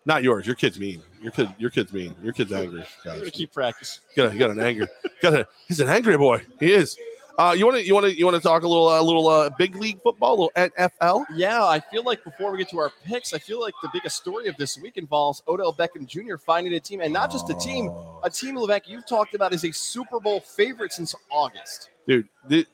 Not 0.06 0.24
yours. 0.24 0.46
Your 0.46 0.56
kid's 0.56 0.80
mean. 0.80 1.02
Your 1.22 1.32
kid. 1.32 1.54
Your 1.58 1.70
kid's 1.70 1.94
mean. 1.94 2.16
Your 2.24 2.34
kid's 2.34 2.52
angry. 2.52 2.82
I'm 2.82 2.88
Guys. 3.04 3.20
gonna 3.20 3.32
keep 3.32 3.54
practice. 3.54 4.00
You 4.16 4.24
got, 4.24 4.36
a, 4.36 4.38
got 4.38 4.50
an 4.52 4.60
anger. 4.60 4.88
Got 5.22 5.34
a. 5.34 5.48
He's 5.68 5.80
an 5.80 5.90
angry 5.90 6.18
boy. 6.18 6.42
He 6.60 6.72
is. 6.72 6.98
Uh, 7.40 7.54
you 7.54 7.66
want 7.66 7.78
to. 7.78 7.88
You 7.88 7.94
want 7.94 8.06
to. 8.06 8.18
You 8.18 8.26
want 8.26 8.36
to 8.36 8.42
talk 8.42 8.64
a 8.64 8.68
little. 8.68 8.90
A 8.90 9.02
little 9.02 9.30
uh, 9.30 9.50
big 9.58 9.74
league 9.78 10.02
football. 10.04 10.32
A 10.32 10.38
little 10.44 10.52
NFL. 10.58 11.26
Yeah, 11.34 11.64
I 11.64 11.80
feel 11.80 12.04
like 12.04 12.22
before 12.26 12.52
we 12.52 12.58
get 12.58 12.68
to 12.72 12.80
our 12.80 12.92
picks, 13.06 13.34
I 13.34 13.38
feel 13.38 13.62
like 13.62 13.74
the 13.82 13.90
biggest 13.94 14.18
story 14.18 14.48
of 14.48 14.58
this 14.58 14.78
week 14.78 14.98
involves 14.98 15.42
Odell 15.48 15.74
Beckham 15.74 16.06
Jr. 16.06 16.36
finding 16.36 16.74
a 16.74 16.82
team, 16.82 17.00
and 17.00 17.14
not 17.14 17.32
just 17.32 17.50
a 17.50 17.54
team, 17.54 17.94
a 18.24 18.30
team 18.30 18.56
Levac 18.56 18.82
you've 18.88 19.08
talked 19.08 19.36
about 19.36 19.54
is 19.54 19.64
a 19.64 19.72
Super 19.72 20.20
Bowl 20.20 20.42
favorite 20.42 20.92
since 20.92 21.16
August. 21.32 21.92
dude. 22.06 22.28
The, 22.50 22.68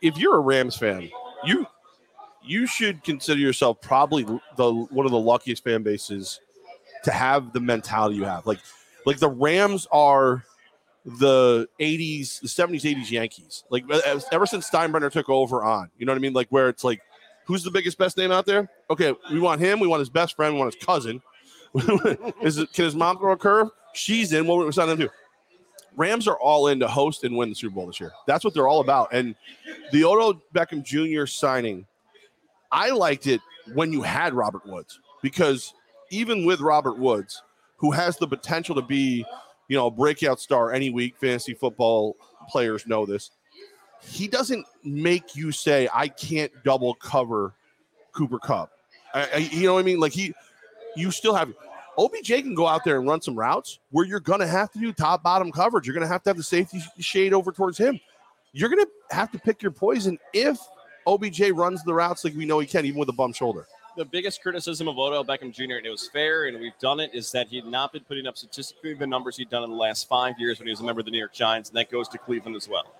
if 0.00 0.16
you're 0.16 0.36
a 0.36 0.40
Rams 0.40 0.74
fan, 0.74 1.10
you 1.44 1.66
you 2.42 2.66
should 2.66 3.04
consider 3.04 3.40
yourself 3.40 3.78
probably 3.82 4.24
the 4.56 4.72
one 4.72 5.04
of 5.04 5.12
the 5.12 5.18
luckiest 5.18 5.62
fan 5.64 5.82
bases 5.82 6.40
to 7.04 7.10
have 7.10 7.52
the 7.52 7.60
mentality 7.60 8.16
you 8.16 8.24
have. 8.24 8.46
Like, 8.46 8.60
like 9.04 9.18
the 9.18 9.28
Rams 9.28 9.86
are 9.92 10.44
the 11.04 11.68
80s, 11.80 12.40
the 12.40 12.48
70s, 12.48 12.82
80s 12.82 13.10
Yankees. 13.10 13.64
Like 13.70 13.84
ever 14.32 14.46
since 14.46 14.68
Steinbrenner 14.68 15.10
took 15.10 15.28
over 15.28 15.64
on, 15.64 15.90
you 15.98 16.06
know 16.06 16.12
what 16.12 16.18
I 16.18 16.20
mean? 16.20 16.32
Like 16.32 16.48
where 16.50 16.68
it's 16.68 16.84
like, 16.84 17.00
who's 17.44 17.62
the 17.62 17.70
biggest, 17.70 17.98
best 17.98 18.16
name 18.16 18.30
out 18.30 18.46
there? 18.46 18.68
Okay, 18.90 19.14
we 19.30 19.40
want 19.40 19.60
him. 19.60 19.80
We 19.80 19.86
want 19.86 20.00
his 20.00 20.10
best 20.10 20.36
friend. 20.36 20.54
We 20.54 20.60
want 20.60 20.74
his 20.74 20.84
cousin. 20.84 21.22
Is 22.42 22.58
it, 22.58 22.72
can 22.72 22.84
his 22.84 22.94
mom 22.94 23.18
throw 23.18 23.32
a 23.32 23.36
curve? 23.36 23.68
She's 23.94 24.32
in. 24.32 24.46
What 24.46 24.58
we're 24.58 24.72
signing 24.72 24.96
them 24.96 25.08
to? 25.08 25.14
Rams 25.96 26.28
are 26.28 26.38
all 26.38 26.68
in 26.68 26.78
to 26.80 26.86
host 26.86 27.24
and 27.24 27.36
win 27.36 27.48
the 27.48 27.54
Super 27.54 27.74
Bowl 27.74 27.86
this 27.86 27.98
year. 27.98 28.12
That's 28.26 28.44
what 28.44 28.54
they're 28.54 28.68
all 28.68 28.80
about. 28.80 29.08
And 29.12 29.34
the 29.90 30.04
Odell 30.04 30.40
Beckham 30.54 30.84
Jr. 30.84 31.26
signing, 31.26 31.86
I 32.70 32.90
liked 32.90 33.26
it 33.26 33.40
when 33.74 33.92
you 33.92 34.02
had 34.02 34.32
Robert 34.32 34.64
Woods 34.64 35.00
because 35.22 35.74
even 36.10 36.44
with 36.44 36.60
Robert 36.60 36.98
Woods, 36.98 37.42
who 37.76 37.90
has 37.90 38.16
the 38.16 38.28
potential 38.28 38.74
to 38.76 38.82
be, 38.82 39.24
you 39.68 39.76
know, 39.76 39.86
a 39.86 39.90
breakout 39.90 40.40
star 40.40 40.72
any 40.72 40.90
week, 40.90 41.16
fantasy 41.16 41.54
football 41.54 42.16
players 42.48 42.86
know 42.86 43.06
this. 43.06 43.30
He 44.02 44.26
doesn't 44.26 44.66
make 44.84 45.36
you 45.36 45.52
say, 45.52 45.88
I 45.92 46.08
can't 46.08 46.52
double 46.64 46.94
cover 46.94 47.54
Cooper 48.12 48.38
Kupp. 48.38 48.70
I, 49.14 49.28
I, 49.34 49.36
you 49.38 49.66
know 49.66 49.74
what 49.74 49.80
I 49.80 49.82
mean? 49.84 50.00
Like 50.00 50.12
he, 50.12 50.34
you 50.96 51.10
still 51.10 51.34
have 51.34 51.52
OBJ 51.98 52.28
can 52.28 52.54
go 52.54 52.66
out 52.66 52.84
there 52.84 52.98
and 52.98 53.08
run 53.08 53.20
some 53.20 53.36
routes 53.36 53.80
where 53.90 54.06
you're 54.06 54.20
going 54.20 54.40
to 54.40 54.46
have 54.46 54.70
to 54.72 54.78
do 54.78 54.92
top 54.92 55.22
bottom 55.22 55.50
coverage. 55.50 55.86
You're 55.86 55.94
going 55.94 56.06
to 56.06 56.12
have 56.12 56.22
to 56.22 56.30
have 56.30 56.36
the 56.36 56.44
safety 56.44 56.80
shade 57.00 57.34
over 57.34 57.50
towards 57.50 57.76
him. 57.76 58.00
You're 58.52 58.68
going 58.68 58.84
to 58.84 59.16
have 59.16 59.32
to 59.32 59.38
pick 59.38 59.62
your 59.62 59.72
poison 59.72 60.18
if 60.32 60.58
OBJ 61.06 61.50
runs 61.50 61.82
the 61.84 61.92
routes 61.92 62.24
like 62.24 62.34
we 62.34 62.46
know 62.46 62.60
he 62.60 62.66
can, 62.66 62.86
even 62.86 63.00
with 63.00 63.08
a 63.08 63.12
bum 63.12 63.32
shoulder. 63.32 63.66
The 63.98 64.04
biggest 64.04 64.40
criticism 64.40 64.86
of 64.88 64.96
Odell 64.96 65.24
Beckham 65.24 65.52
Jr. 65.52 65.74
and 65.74 65.84
it 65.86 65.90
was 65.90 66.08
fair, 66.08 66.46
and 66.46 66.58
we've 66.60 66.78
done 66.78 67.00
it, 67.00 67.10
is 67.12 67.32
that 67.32 67.48
he 67.48 67.56
had 67.56 67.66
not 67.66 67.92
been 67.92 68.04
putting 68.04 68.26
up 68.26 68.38
statistically 68.38 68.94
the 68.94 69.06
numbers 69.06 69.36
he'd 69.36 69.50
done 69.50 69.64
in 69.64 69.70
the 69.70 69.76
last 69.76 70.08
five 70.08 70.38
years 70.38 70.58
when 70.58 70.68
he 70.68 70.70
was 70.70 70.80
a 70.80 70.84
member 70.84 71.00
of 71.00 71.04
the 71.04 71.10
New 71.10 71.18
York 71.18 71.34
Giants, 71.34 71.68
and 71.68 71.76
that 71.76 71.90
goes 71.90 72.08
to 72.08 72.18
Cleveland 72.18 72.56
as 72.56 72.68
well. 72.68 72.94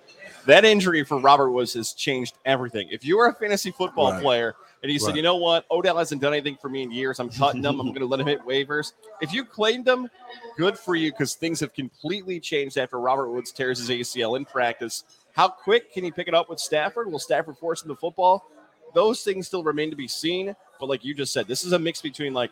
That 0.45 0.65
injury 0.65 1.03
for 1.05 1.17
Robert 1.17 1.51
Woods 1.51 1.73
has 1.73 1.93
changed 1.93 2.35
everything. 2.45 2.89
If 2.91 3.05
you 3.05 3.17
are 3.19 3.29
a 3.29 3.33
fantasy 3.33 3.71
football 3.71 4.11
Right. 4.11 4.21
player 4.21 4.55
and 4.83 4.91
you 4.91 4.99
said, 4.99 5.15
you 5.15 5.21
know 5.21 5.37
what, 5.37 5.65
Odell 5.71 5.97
hasn't 5.97 6.21
done 6.21 6.33
anything 6.33 6.57
for 6.61 6.69
me 6.69 6.83
in 6.83 6.91
years, 6.91 7.19
I'm 7.19 7.29
cutting 7.29 7.63
him, 7.63 7.79
I'm 7.79 7.87
going 7.87 7.99
to 8.01 8.05
let 8.05 8.19
him 8.19 8.27
hit 8.27 8.41
waivers. 8.41 8.93
If 9.21 9.33
you 9.33 9.45
claimed 9.45 9.87
him, 9.87 10.09
good 10.57 10.77
for 10.77 10.95
you 10.95 11.11
because 11.11 11.35
things 11.35 11.59
have 11.61 11.73
completely 11.73 12.39
changed 12.39 12.77
after 12.77 12.99
Robert 12.99 13.29
Woods 13.29 13.51
tears 13.51 13.79
his 13.79 13.89
ACL 13.89 14.35
in 14.37 14.45
practice. 14.45 15.03
How 15.33 15.47
quick 15.47 15.93
can 15.93 16.03
he 16.03 16.11
pick 16.11 16.27
it 16.27 16.33
up 16.33 16.49
with 16.49 16.59
Stafford? 16.59 17.11
Will 17.11 17.19
Stafford 17.19 17.57
force 17.57 17.81
him 17.83 17.87
the 17.87 17.95
football? 17.95 18.49
Those 18.93 19.23
things 19.23 19.47
still 19.47 19.63
remain 19.63 19.89
to 19.91 19.95
be 19.95 20.07
seen. 20.07 20.55
But 20.79 20.87
like 20.89 21.03
you 21.03 21.13
just 21.13 21.33
said, 21.33 21.47
this 21.47 21.63
is 21.63 21.73
a 21.73 21.79
mix 21.79 22.01
between 22.01 22.33
like 22.33 22.51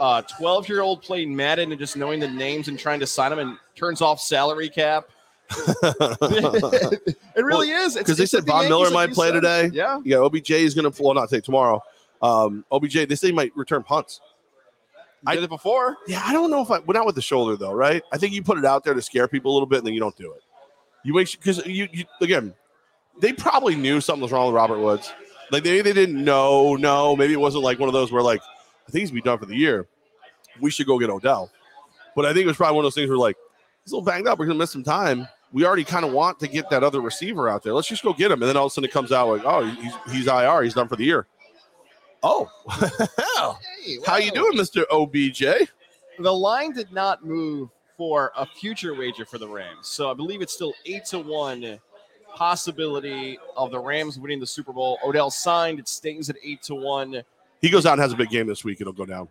a 0.00 0.24
12 0.38 0.68
year 0.68 0.80
old 0.82 1.02
playing 1.02 1.34
Madden 1.34 1.70
and 1.72 1.78
just 1.78 1.96
knowing 1.96 2.20
the 2.20 2.28
names 2.28 2.68
and 2.68 2.78
trying 2.78 3.00
to 3.00 3.06
sign 3.06 3.30
them 3.30 3.38
and 3.38 3.56
turns 3.74 4.00
off 4.00 4.20
salary 4.20 4.68
cap. 4.68 5.04
it 5.82 7.16
really 7.44 7.70
is. 7.70 7.96
'cause 7.96 8.16
they 8.16 8.26
said 8.26 8.46
like 8.48 8.64
the 8.64 8.68
Miller 8.68 8.84
like 8.90 9.10
might 9.10 9.14
play 9.14 9.28
said. 9.28 9.34
today. 9.34 9.70
Yeah. 9.72 10.00
yeah, 10.04 10.16
OBJ 10.18 10.50
is 10.50 10.74
going 10.74 10.90
to, 10.90 11.02
well, 11.02 11.14
not 11.14 11.30
say 11.30 11.40
tomorrow. 11.40 11.82
Um, 12.22 12.64
OBJ, 12.72 13.06
they 13.08 13.14
say 13.14 13.28
he 13.28 13.32
might 13.32 13.54
return 13.56 13.82
punts. 13.82 14.20
I- 15.26 15.34
Did 15.34 15.44
it 15.44 15.50
before. 15.50 15.96
Yeah, 16.06 16.22
I 16.24 16.32
don't 16.32 16.50
know 16.50 16.60
if 16.62 16.70
I, 16.70 16.78
well, 16.80 16.94
not 16.94 17.06
with 17.06 17.14
the 17.14 17.22
shoulder 17.22 17.56
though, 17.56 17.72
right? 17.72 18.02
I 18.12 18.18
think 18.18 18.34
you 18.34 18.42
put 18.42 18.58
it 18.58 18.64
out 18.64 18.84
there 18.84 18.94
to 18.94 19.02
scare 19.02 19.26
people 19.28 19.52
a 19.52 19.54
little 19.54 19.66
bit, 19.66 19.78
and 19.78 19.86
then 19.86 19.94
you 19.94 20.00
don't 20.00 20.16
do 20.16 20.32
it. 20.32 20.42
You 21.02 21.14
make 21.14 21.30
because 21.32 21.64
you, 21.66 21.88
you 21.92 22.04
again, 22.20 22.54
they 23.20 23.32
probably 23.32 23.74
knew 23.74 24.00
something 24.00 24.22
was 24.22 24.32
wrong 24.32 24.46
with 24.46 24.54
Robert 24.54 24.80
Woods. 24.80 25.12
Like 25.50 25.62
they 25.62 25.80
they 25.80 25.92
didn't 25.92 26.22
know, 26.22 26.76
no, 26.76 27.14
maybe 27.16 27.32
it 27.32 27.40
wasn't 27.40 27.64
like 27.64 27.78
one 27.78 27.88
of 27.88 27.92
those 27.92 28.10
where 28.10 28.22
like 28.22 28.40
I 28.88 28.90
think 28.90 29.00
he's 29.02 29.10
be 29.10 29.20
done 29.20 29.38
for 29.38 29.46
the 29.46 29.56
year. 29.56 29.86
We 30.60 30.70
should 30.70 30.86
go 30.86 30.98
get 30.98 31.10
Odell. 31.10 31.50
But 32.14 32.26
I 32.26 32.32
think 32.32 32.44
it 32.44 32.48
was 32.48 32.56
probably 32.56 32.76
one 32.76 32.84
of 32.84 32.86
those 32.86 32.94
things 32.94 33.08
where 33.08 33.18
like 33.18 33.36
he's 33.84 33.92
a 33.92 33.96
little 33.96 34.06
banged 34.06 34.26
up. 34.26 34.38
We're 34.38 34.46
gonna 34.46 34.58
miss 34.58 34.72
some 34.72 34.84
time. 34.84 35.28
We 35.52 35.64
already 35.64 35.84
kind 35.84 36.04
of 36.04 36.12
want 36.12 36.40
to 36.40 36.48
get 36.48 36.68
that 36.70 36.82
other 36.82 37.00
receiver 37.00 37.48
out 37.48 37.62
there. 37.62 37.74
Let's 37.74 37.88
just 37.88 38.02
go 38.02 38.12
get 38.12 38.30
him. 38.30 38.42
And 38.42 38.48
then 38.48 38.56
all 38.56 38.66
of 38.66 38.72
a 38.72 38.74
sudden 38.74 38.88
it 38.88 38.92
comes 38.92 39.12
out 39.12 39.28
like, 39.28 39.42
oh, 39.44 39.64
he's 39.64 39.92
he's 40.12 40.26
IR. 40.26 40.62
He's 40.62 40.74
done 40.74 40.88
for 40.88 40.96
the 40.96 41.04
year. 41.04 41.26
Oh, 42.22 42.48
Hey, 43.84 43.98
how 44.06 44.16
you 44.16 44.30
doing, 44.32 44.56
Mister 44.56 44.86
OBJ? 44.90 45.42
The 46.18 46.32
line 46.32 46.72
did 46.72 46.92
not 46.92 47.24
move 47.24 47.68
for 47.96 48.32
a 48.36 48.46
future 48.46 48.94
wager 48.94 49.24
for 49.24 49.38
the 49.38 49.48
Rams. 49.48 49.88
So 49.88 50.10
I 50.10 50.14
believe 50.14 50.42
it's 50.42 50.52
still 50.52 50.72
eight 50.86 51.04
to 51.06 51.18
one 51.18 51.78
possibility 52.34 53.38
of 53.56 53.70
the 53.70 53.78
Rams 53.78 54.18
winning 54.18 54.40
the 54.40 54.46
Super 54.46 54.72
Bowl. 54.72 54.98
Odell 55.04 55.30
signed, 55.30 55.78
it 55.78 55.88
stays 55.88 56.30
at 56.30 56.36
eight 56.42 56.62
to 56.62 56.74
one. 56.74 57.22
He 57.60 57.70
goes 57.70 57.86
out 57.86 57.94
and 57.94 58.02
has 58.02 58.12
a 58.12 58.16
big 58.16 58.30
game 58.30 58.46
this 58.46 58.64
week. 58.64 58.80
It'll 58.80 58.92
go 58.92 59.06
down. 59.06 59.28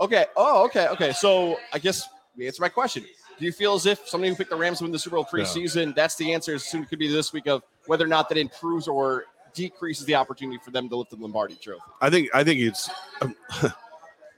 Okay. 0.00 0.26
Oh, 0.36 0.64
okay. 0.64 0.88
Okay. 0.88 1.12
So 1.12 1.58
I 1.72 1.78
guess 1.78 2.08
we 2.36 2.46
answer 2.46 2.62
my 2.62 2.68
question. 2.68 3.04
Do 3.38 3.44
you 3.44 3.52
feel 3.52 3.74
as 3.74 3.86
if 3.86 4.08
somebody 4.08 4.30
who 4.30 4.36
picked 4.36 4.50
the 4.50 4.56
Rams 4.56 4.78
to 4.78 4.84
win 4.84 4.92
the 4.92 4.98
Super 4.98 5.16
Bowl 5.16 5.24
preseason, 5.24 5.94
that's 5.94 6.14
the 6.14 6.32
answer? 6.32 6.54
As 6.54 6.64
soon 6.64 6.82
as 6.82 6.86
it 6.86 6.90
could 6.90 6.98
be 6.98 7.08
this 7.08 7.32
week 7.32 7.46
of 7.46 7.62
whether 7.86 8.04
or 8.04 8.08
not 8.08 8.28
that 8.28 8.38
improves 8.38 8.86
or 8.86 9.24
decreases 9.54 10.06
the 10.06 10.14
opportunity 10.14 10.58
for 10.64 10.70
them 10.70 10.88
to 10.88 10.96
lift 10.96 11.10
the 11.10 11.16
Lombardi 11.16 11.54
Trophy. 11.56 11.80
I 12.00 12.10
think 12.10 12.28
I 12.34 12.44
think 12.44 12.60
it's 12.60 12.90
um, 13.22 13.34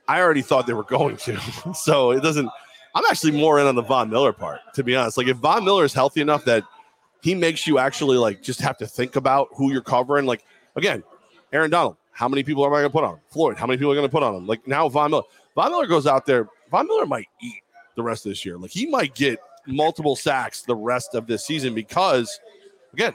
I 0.08 0.20
already 0.20 0.42
thought 0.42 0.66
they 0.66 0.72
were 0.72 0.84
going 0.84 1.16
to. 1.18 1.38
so 1.74 2.12
it 2.12 2.22
doesn't. 2.22 2.48
I'm 2.94 3.04
actually 3.10 3.32
more 3.32 3.60
in 3.60 3.66
on 3.66 3.74
the 3.74 3.82
Von 3.82 4.08
Miller 4.08 4.32
part, 4.32 4.60
to 4.74 4.82
be 4.82 4.96
honest. 4.96 5.18
Like 5.18 5.26
if 5.26 5.36
Von 5.38 5.64
Miller 5.64 5.84
is 5.84 5.92
healthy 5.92 6.20
enough 6.20 6.44
that 6.46 6.64
he 7.22 7.34
makes 7.34 7.66
you 7.66 7.78
actually 7.78 8.18
like 8.18 8.42
just 8.42 8.60
have 8.60 8.76
to 8.78 8.86
think 8.86 9.16
about 9.16 9.48
who 9.54 9.72
you're 9.72 9.82
covering. 9.82 10.26
Like 10.26 10.44
again, 10.76 11.02
Aaron 11.52 11.70
Donald. 11.70 11.96
How 12.12 12.28
many 12.28 12.42
people 12.42 12.64
am 12.64 12.72
I 12.72 12.76
going 12.76 12.84
to 12.84 12.90
put 12.90 13.04
on 13.04 13.14
him? 13.14 13.20
Floyd. 13.28 13.58
How 13.58 13.66
many 13.66 13.76
people 13.76 13.92
are 13.92 13.94
going 13.94 14.08
to 14.08 14.12
put 14.12 14.22
on 14.22 14.34
him? 14.34 14.46
Like 14.46 14.66
now, 14.66 14.88
Von 14.88 15.10
Miller. 15.10 15.24
Von 15.54 15.70
Miller 15.70 15.86
goes 15.86 16.06
out 16.06 16.24
there. 16.24 16.48
Von 16.70 16.86
Miller 16.86 17.04
might 17.04 17.28
eat 17.42 17.62
the 17.94 18.02
rest 18.02 18.24
of 18.24 18.30
this 18.30 18.44
year. 18.44 18.56
Like 18.56 18.70
he 18.70 18.86
might 18.86 19.14
get 19.14 19.38
multiple 19.66 20.16
sacks 20.16 20.62
the 20.62 20.74
rest 20.74 21.14
of 21.14 21.26
this 21.26 21.44
season 21.44 21.74
because, 21.74 22.40
again, 22.92 23.14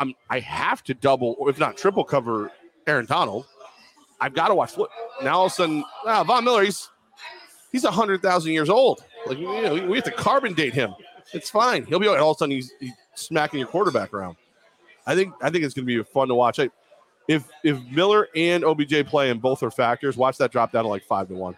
I'm 0.00 0.14
I 0.28 0.40
have 0.40 0.82
to 0.84 0.94
double 0.94 1.36
or 1.38 1.48
if 1.48 1.58
not 1.58 1.76
triple 1.76 2.04
cover 2.04 2.50
Aaron 2.86 3.06
Donald. 3.06 3.46
I've 4.20 4.34
got 4.34 4.48
to 4.48 4.54
watch 4.54 4.72
Floyd. 4.72 4.88
Now 5.22 5.38
all 5.38 5.46
of 5.46 5.52
a 5.52 5.54
sudden, 5.54 5.84
ah, 6.04 6.24
Von 6.24 6.44
Miller, 6.44 6.64
he's 6.64 6.90
he's 7.72 7.84
hundred 7.84 8.22
thousand 8.22 8.52
years 8.52 8.68
old. 8.68 9.04
Like 9.26 9.38
you 9.38 9.62
know, 9.62 9.86
we 9.86 9.96
have 9.96 10.04
to 10.04 10.10
carbon 10.10 10.54
date 10.54 10.74
him. 10.74 10.94
It's 11.32 11.50
fine. 11.50 11.84
He'll 11.86 11.98
be 11.98 12.08
all 12.08 12.30
of 12.30 12.36
a 12.36 12.38
sudden 12.38 12.52
he's, 12.52 12.72
he's 12.80 12.92
smacking 13.14 13.58
your 13.58 13.68
quarterback 13.68 14.12
around. 14.12 14.36
I 15.06 15.14
think 15.14 15.34
I 15.40 15.50
think 15.50 15.64
it's 15.64 15.74
going 15.74 15.86
to 15.86 15.96
be 15.98 16.02
fun 16.02 16.28
to 16.28 16.34
watch. 16.34 16.58
I, 16.58 16.70
if 17.28 17.48
if 17.62 17.80
Miller 17.86 18.28
and 18.34 18.64
OBJ 18.64 19.06
play 19.06 19.30
and 19.30 19.40
both 19.40 19.62
are 19.62 19.70
factors, 19.70 20.16
watch 20.16 20.38
that 20.38 20.52
drop 20.52 20.72
down 20.72 20.84
to 20.84 20.88
like 20.88 21.04
five 21.04 21.28
to 21.28 21.34
one. 21.34 21.56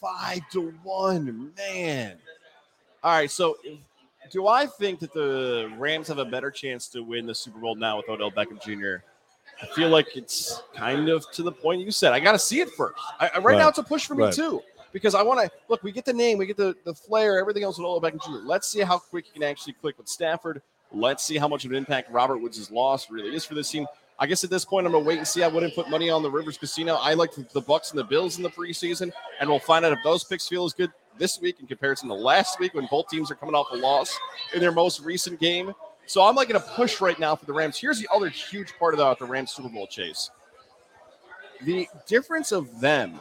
Five 0.00 0.40
to 0.52 0.72
one, 0.82 1.52
man. 1.56 2.16
All 3.02 3.12
right, 3.12 3.30
so 3.30 3.56
do 4.30 4.46
I 4.46 4.66
think 4.66 5.00
that 5.00 5.12
the 5.12 5.72
Rams 5.78 6.08
have 6.08 6.18
a 6.18 6.24
better 6.24 6.50
chance 6.50 6.88
to 6.88 7.02
win 7.02 7.26
the 7.26 7.34
Super 7.34 7.58
Bowl 7.58 7.74
now 7.74 7.98
with 7.98 8.08
Odell 8.08 8.30
Beckham 8.30 8.60
Jr.? 8.60 9.04
I 9.62 9.66
feel 9.74 9.88
like 9.88 10.16
it's 10.16 10.62
kind 10.74 11.08
of 11.08 11.30
to 11.32 11.42
the 11.42 11.52
point 11.52 11.80
you 11.80 11.90
said. 11.90 12.12
I 12.12 12.20
got 12.20 12.32
to 12.32 12.38
see 12.38 12.60
it 12.60 12.70
first. 12.70 12.94
I, 13.18 13.26
right, 13.26 13.42
right, 13.42 13.58
now, 13.58 13.68
it's 13.68 13.78
a 13.78 13.82
push 13.82 14.04
for 14.06 14.14
me 14.14 14.24
right. 14.24 14.32
too 14.32 14.62
because 14.92 15.14
I 15.14 15.22
want 15.22 15.40
to 15.40 15.50
look. 15.68 15.82
We 15.82 15.92
get 15.92 16.04
the 16.04 16.12
name, 16.12 16.38
we 16.38 16.46
get 16.46 16.56
the 16.56 16.74
the 16.84 16.94
flair, 16.94 17.38
everything 17.38 17.62
else 17.62 17.78
with 17.78 17.86
Odell 17.86 18.10
Beckham 18.10 18.22
Jr. 18.24 18.46
Let's 18.46 18.68
see 18.68 18.80
how 18.80 18.98
quick 18.98 19.26
he 19.26 19.32
can 19.32 19.42
actually 19.42 19.74
click 19.74 19.98
with 19.98 20.08
Stafford. 20.08 20.62
Let's 20.92 21.24
see 21.24 21.36
how 21.36 21.48
much 21.48 21.64
of 21.64 21.70
an 21.72 21.76
impact 21.76 22.10
Robert 22.10 22.38
Woods' 22.38 22.70
loss 22.70 23.10
really 23.10 23.34
is 23.34 23.44
for 23.44 23.54
this 23.54 23.70
team. 23.70 23.86
I 24.18 24.26
guess 24.26 24.44
at 24.44 24.50
this 24.50 24.64
point, 24.64 24.86
I'm 24.86 24.92
gonna 24.92 25.04
wait 25.04 25.18
and 25.18 25.26
see. 25.26 25.42
I 25.42 25.48
wouldn't 25.48 25.74
put 25.74 25.90
money 25.90 26.08
on 26.10 26.22
the 26.22 26.30
Rivers 26.30 26.56
Casino. 26.56 26.94
I 26.94 27.14
like 27.14 27.30
the 27.34 27.60
Bucks 27.60 27.90
and 27.90 27.98
the 27.98 28.04
Bills 28.04 28.38
in 28.38 28.42
the 28.42 28.50
preseason, 28.50 29.12
and 29.40 29.48
we'll 29.50 29.58
find 29.58 29.84
out 29.84 29.92
if 29.92 29.98
those 30.04 30.24
picks 30.24 30.48
feel 30.48 30.64
as 30.64 30.72
good 30.72 30.90
this 31.18 31.40
week 31.40 31.60
in 31.60 31.66
comparison 31.66 32.08
to 32.08 32.14
last 32.14 32.58
week 32.58 32.74
when 32.74 32.86
both 32.90 33.08
teams 33.08 33.30
are 33.30 33.34
coming 33.34 33.54
off 33.54 33.66
a 33.72 33.76
loss 33.76 34.18
in 34.54 34.60
their 34.60 34.72
most 34.72 35.00
recent 35.00 35.40
game. 35.40 35.72
So 36.06 36.22
I'm 36.22 36.36
like 36.36 36.48
going 36.48 36.60
to 36.60 36.68
push 36.68 37.00
right 37.00 37.18
now 37.18 37.34
for 37.34 37.46
the 37.46 37.52
Rams. 37.52 37.76
Here's 37.76 37.98
the 37.98 38.08
other 38.14 38.28
huge 38.28 38.72
part 38.78 38.94
about 38.94 39.18
the 39.18 39.24
Rams 39.24 39.52
Super 39.52 39.68
Bowl 39.68 39.86
chase. 39.86 40.30
The 41.62 41.88
difference 42.06 42.52
of 42.52 42.80
them 42.80 43.18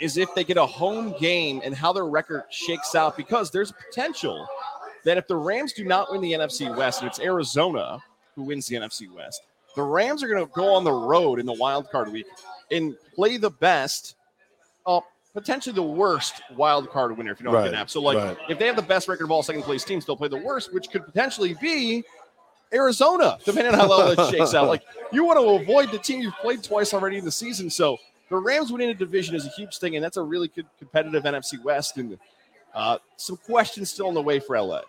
is 0.00 0.16
if 0.16 0.34
they 0.34 0.44
get 0.44 0.56
a 0.56 0.66
home 0.66 1.14
game 1.18 1.60
and 1.64 1.74
how 1.74 1.92
their 1.92 2.06
record 2.06 2.44
shakes 2.50 2.94
out, 2.94 3.16
because 3.16 3.50
there's 3.50 3.72
potential 3.72 4.46
that 5.04 5.18
if 5.18 5.26
the 5.28 5.36
Rams 5.36 5.72
do 5.72 5.84
not 5.84 6.10
win 6.10 6.20
the 6.20 6.32
NFC 6.32 6.74
West 6.74 7.00
and 7.00 7.08
it's 7.08 7.20
Arizona 7.20 7.98
who 8.34 8.42
wins 8.42 8.66
the 8.66 8.76
NFC 8.76 9.10
West, 9.12 9.42
the 9.76 9.82
Rams 9.82 10.22
are 10.22 10.28
going 10.28 10.44
to 10.44 10.50
go 10.52 10.74
on 10.74 10.84
the 10.84 10.92
road 10.92 11.38
in 11.38 11.46
the 11.46 11.52
wild 11.52 11.90
card 11.90 12.10
week 12.12 12.26
and 12.70 12.96
play 13.14 13.36
the 13.36 13.50
best, 13.50 14.16
uh, 14.86 15.00
potentially 15.32 15.74
the 15.74 15.82
worst 15.82 16.42
wild 16.56 16.90
card 16.90 17.16
winner 17.16 17.32
if 17.32 17.40
you 17.40 17.44
don't 17.44 17.54
right, 17.54 17.70
get 17.70 17.74
an. 17.74 17.88
So, 17.88 18.00
like, 18.00 18.16
right. 18.16 18.36
if 18.48 18.58
they 18.58 18.66
have 18.66 18.76
the 18.76 18.82
best 18.82 19.08
record 19.08 19.24
of 19.24 19.30
all 19.30 19.42
second 19.42 19.62
place 19.62 19.84
teams, 19.84 20.06
they'll 20.06 20.16
play 20.16 20.28
the 20.28 20.36
worst, 20.36 20.72
which 20.72 20.90
could 20.90 21.04
potentially 21.04 21.54
be 21.60 22.04
Arizona, 22.72 23.38
depending 23.44 23.74
on 23.74 23.80
how 23.80 23.88
well 23.88 24.14
that 24.14 24.30
shakes 24.30 24.54
out. 24.54 24.68
Like, 24.68 24.82
you 25.12 25.24
want 25.24 25.38
to 25.38 25.62
avoid 25.62 25.90
the 25.90 25.98
team 25.98 26.20
you've 26.20 26.36
played 26.36 26.62
twice 26.62 26.94
already 26.94 27.18
in 27.18 27.24
the 27.24 27.32
season. 27.32 27.68
So, 27.68 27.98
the 28.30 28.36
Rams 28.36 28.72
winning 28.72 28.90
a 28.90 28.94
division 28.94 29.34
is 29.34 29.46
a 29.46 29.50
huge 29.50 29.78
thing, 29.78 29.96
and 29.96 30.04
that's 30.04 30.16
a 30.16 30.22
really 30.22 30.48
good 30.48 30.66
competitive 30.78 31.24
NFC 31.24 31.62
West. 31.62 31.96
And 31.98 32.18
uh, 32.74 32.98
some 33.16 33.36
questions 33.36 33.90
still 33.90 34.08
in 34.08 34.14
the 34.14 34.22
way 34.22 34.40
for 34.40 34.60
LA. 34.60 34.80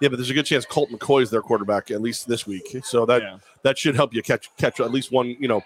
Yeah, 0.00 0.08
but 0.08 0.16
there's 0.16 0.30
a 0.30 0.34
good 0.34 0.46
chance 0.46 0.64
Colt 0.64 0.90
McCoy 0.90 1.22
is 1.22 1.30
their 1.30 1.42
quarterback 1.42 1.90
at 1.90 2.00
least 2.00 2.28
this 2.28 2.46
week. 2.46 2.76
So 2.84 3.04
that 3.06 3.22
yeah. 3.22 3.38
that 3.62 3.76
should 3.76 3.96
help 3.96 4.14
you 4.14 4.22
catch 4.22 4.54
catch 4.56 4.80
at 4.80 4.92
least 4.92 5.10
one. 5.10 5.36
You 5.40 5.48
know, 5.48 5.62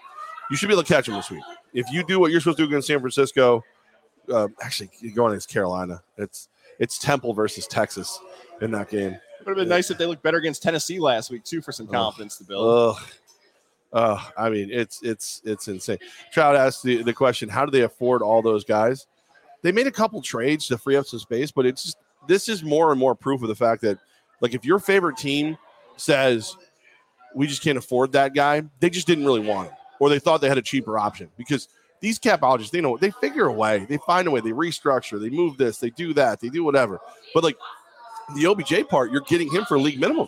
you 0.49 0.57
should 0.57 0.67
be 0.67 0.73
able 0.73 0.83
to 0.83 0.91
catch 0.91 1.07
him 1.07 1.13
this 1.13 1.29
week 1.29 1.43
if 1.73 1.85
you 1.91 2.03
do 2.03 2.19
what 2.19 2.31
you're 2.31 2.39
supposed 2.39 2.57
to 2.57 2.63
do 2.63 2.67
against 2.67 2.87
San 2.87 2.99
Francisco. 2.99 3.63
Uh, 4.31 4.47
actually, 4.61 4.89
going 5.13 5.33
against 5.33 5.49
Carolina, 5.49 6.01
it's 6.17 6.49
it's 6.79 6.97
Temple 6.97 7.33
versus 7.33 7.67
Texas 7.67 8.19
in 8.61 8.71
that 8.71 8.89
game. 8.89 9.11
It 9.11 9.45
would 9.45 9.49
have 9.49 9.57
been 9.57 9.67
yeah. 9.67 9.75
nice 9.75 9.91
if 9.91 9.97
they 9.97 10.05
looked 10.05 10.23
better 10.23 10.37
against 10.37 10.63
Tennessee 10.63 10.99
last 10.99 11.29
week 11.29 11.43
too 11.43 11.61
for 11.61 11.71
some 11.71 11.85
confidence 11.87 12.37
to 12.37 12.45
build. 12.45 12.97
Uh, 13.93 14.19
I 14.37 14.49
mean, 14.49 14.69
it's 14.71 15.01
it's 15.03 15.41
it's 15.45 15.67
insane. 15.67 15.99
Trout 16.31 16.55
asked 16.55 16.83
the, 16.83 17.03
the 17.03 17.13
question: 17.13 17.47
How 17.47 17.65
do 17.65 17.71
they 17.71 17.81
afford 17.81 18.21
all 18.21 18.41
those 18.41 18.63
guys? 18.63 19.07
They 19.61 19.71
made 19.71 19.87
a 19.87 19.91
couple 19.91 20.21
trades 20.21 20.67
to 20.67 20.77
free 20.77 20.95
up 20.95 21.05
some 21.05 21.19
space, 21.19 21.51
but 21.51 21.65
it's 21.65 21.83
just 21.83 21.97
this 22.27 22.49
is 22.49 22.63
more 22.63 22.91
and 22.91 22.99
more 22.99 23.15
proof 23.15 23.41
of 23.41 23.47
the 23.47 23.55
fact 23.55 23.81
that 23.83 23.99
like 24.41 24.53
if 24.53 24.65
your 24.65 24.79
favorite 24.79 25.17
team 25.17 25.57
says 25.95 26.55
we 27.35 27.47
just 27.47 27.61
can't 27.61 27.77
afford 27.77 28.11
that 28.13 28.33
guy, 28.33 28.63
they 28.79 28.89
just 28.89 29.07
didn't 29.07 29.25
really 29.25 29.39
want 29.39 29.69
him, 29.69 29.77
or 29.99 30.09
they 30.09 30.19
thought 30.19 30.41
they 30.41 30.49
had 30.49 30.57
a 30.57 30.63
cheaper 30.63 30.97
option 30.97 31.29
because 31.37 31.67
these 32.03 32.19
capologists, 32.19 32.71
they 32.71 32.81
know 32.81 32.97
they 32.97 33.11
figure 33.11 33.45
a 33.45 33.53
way, 33.53 33.85
they 33.87 33.97
find 33.97 34.27
a 34.27 34.31
way, 34.31 34.41
they 34.41 34.51
restructure, 34.51 35.21
they 35.21 35.29
move 35.29 35.57
this, 35.57 35.77
they 35.77 35.89
do 35.91 36.13
that, 36.13 36.41
they 36.41 36.49
do 36.49 36.63
whatever. 36.63 36.99
But 37.33 37.45
like 37.45 37.57
the 38.35 38.45
OBJ 38.45 38.89
part, 38.89 39.11
you're 39.11 39.21
getting 39.21 39.49
him 39.49 39.65
for 39.65 39.79
league 39.79 39.99
minimum. 39.99 40.27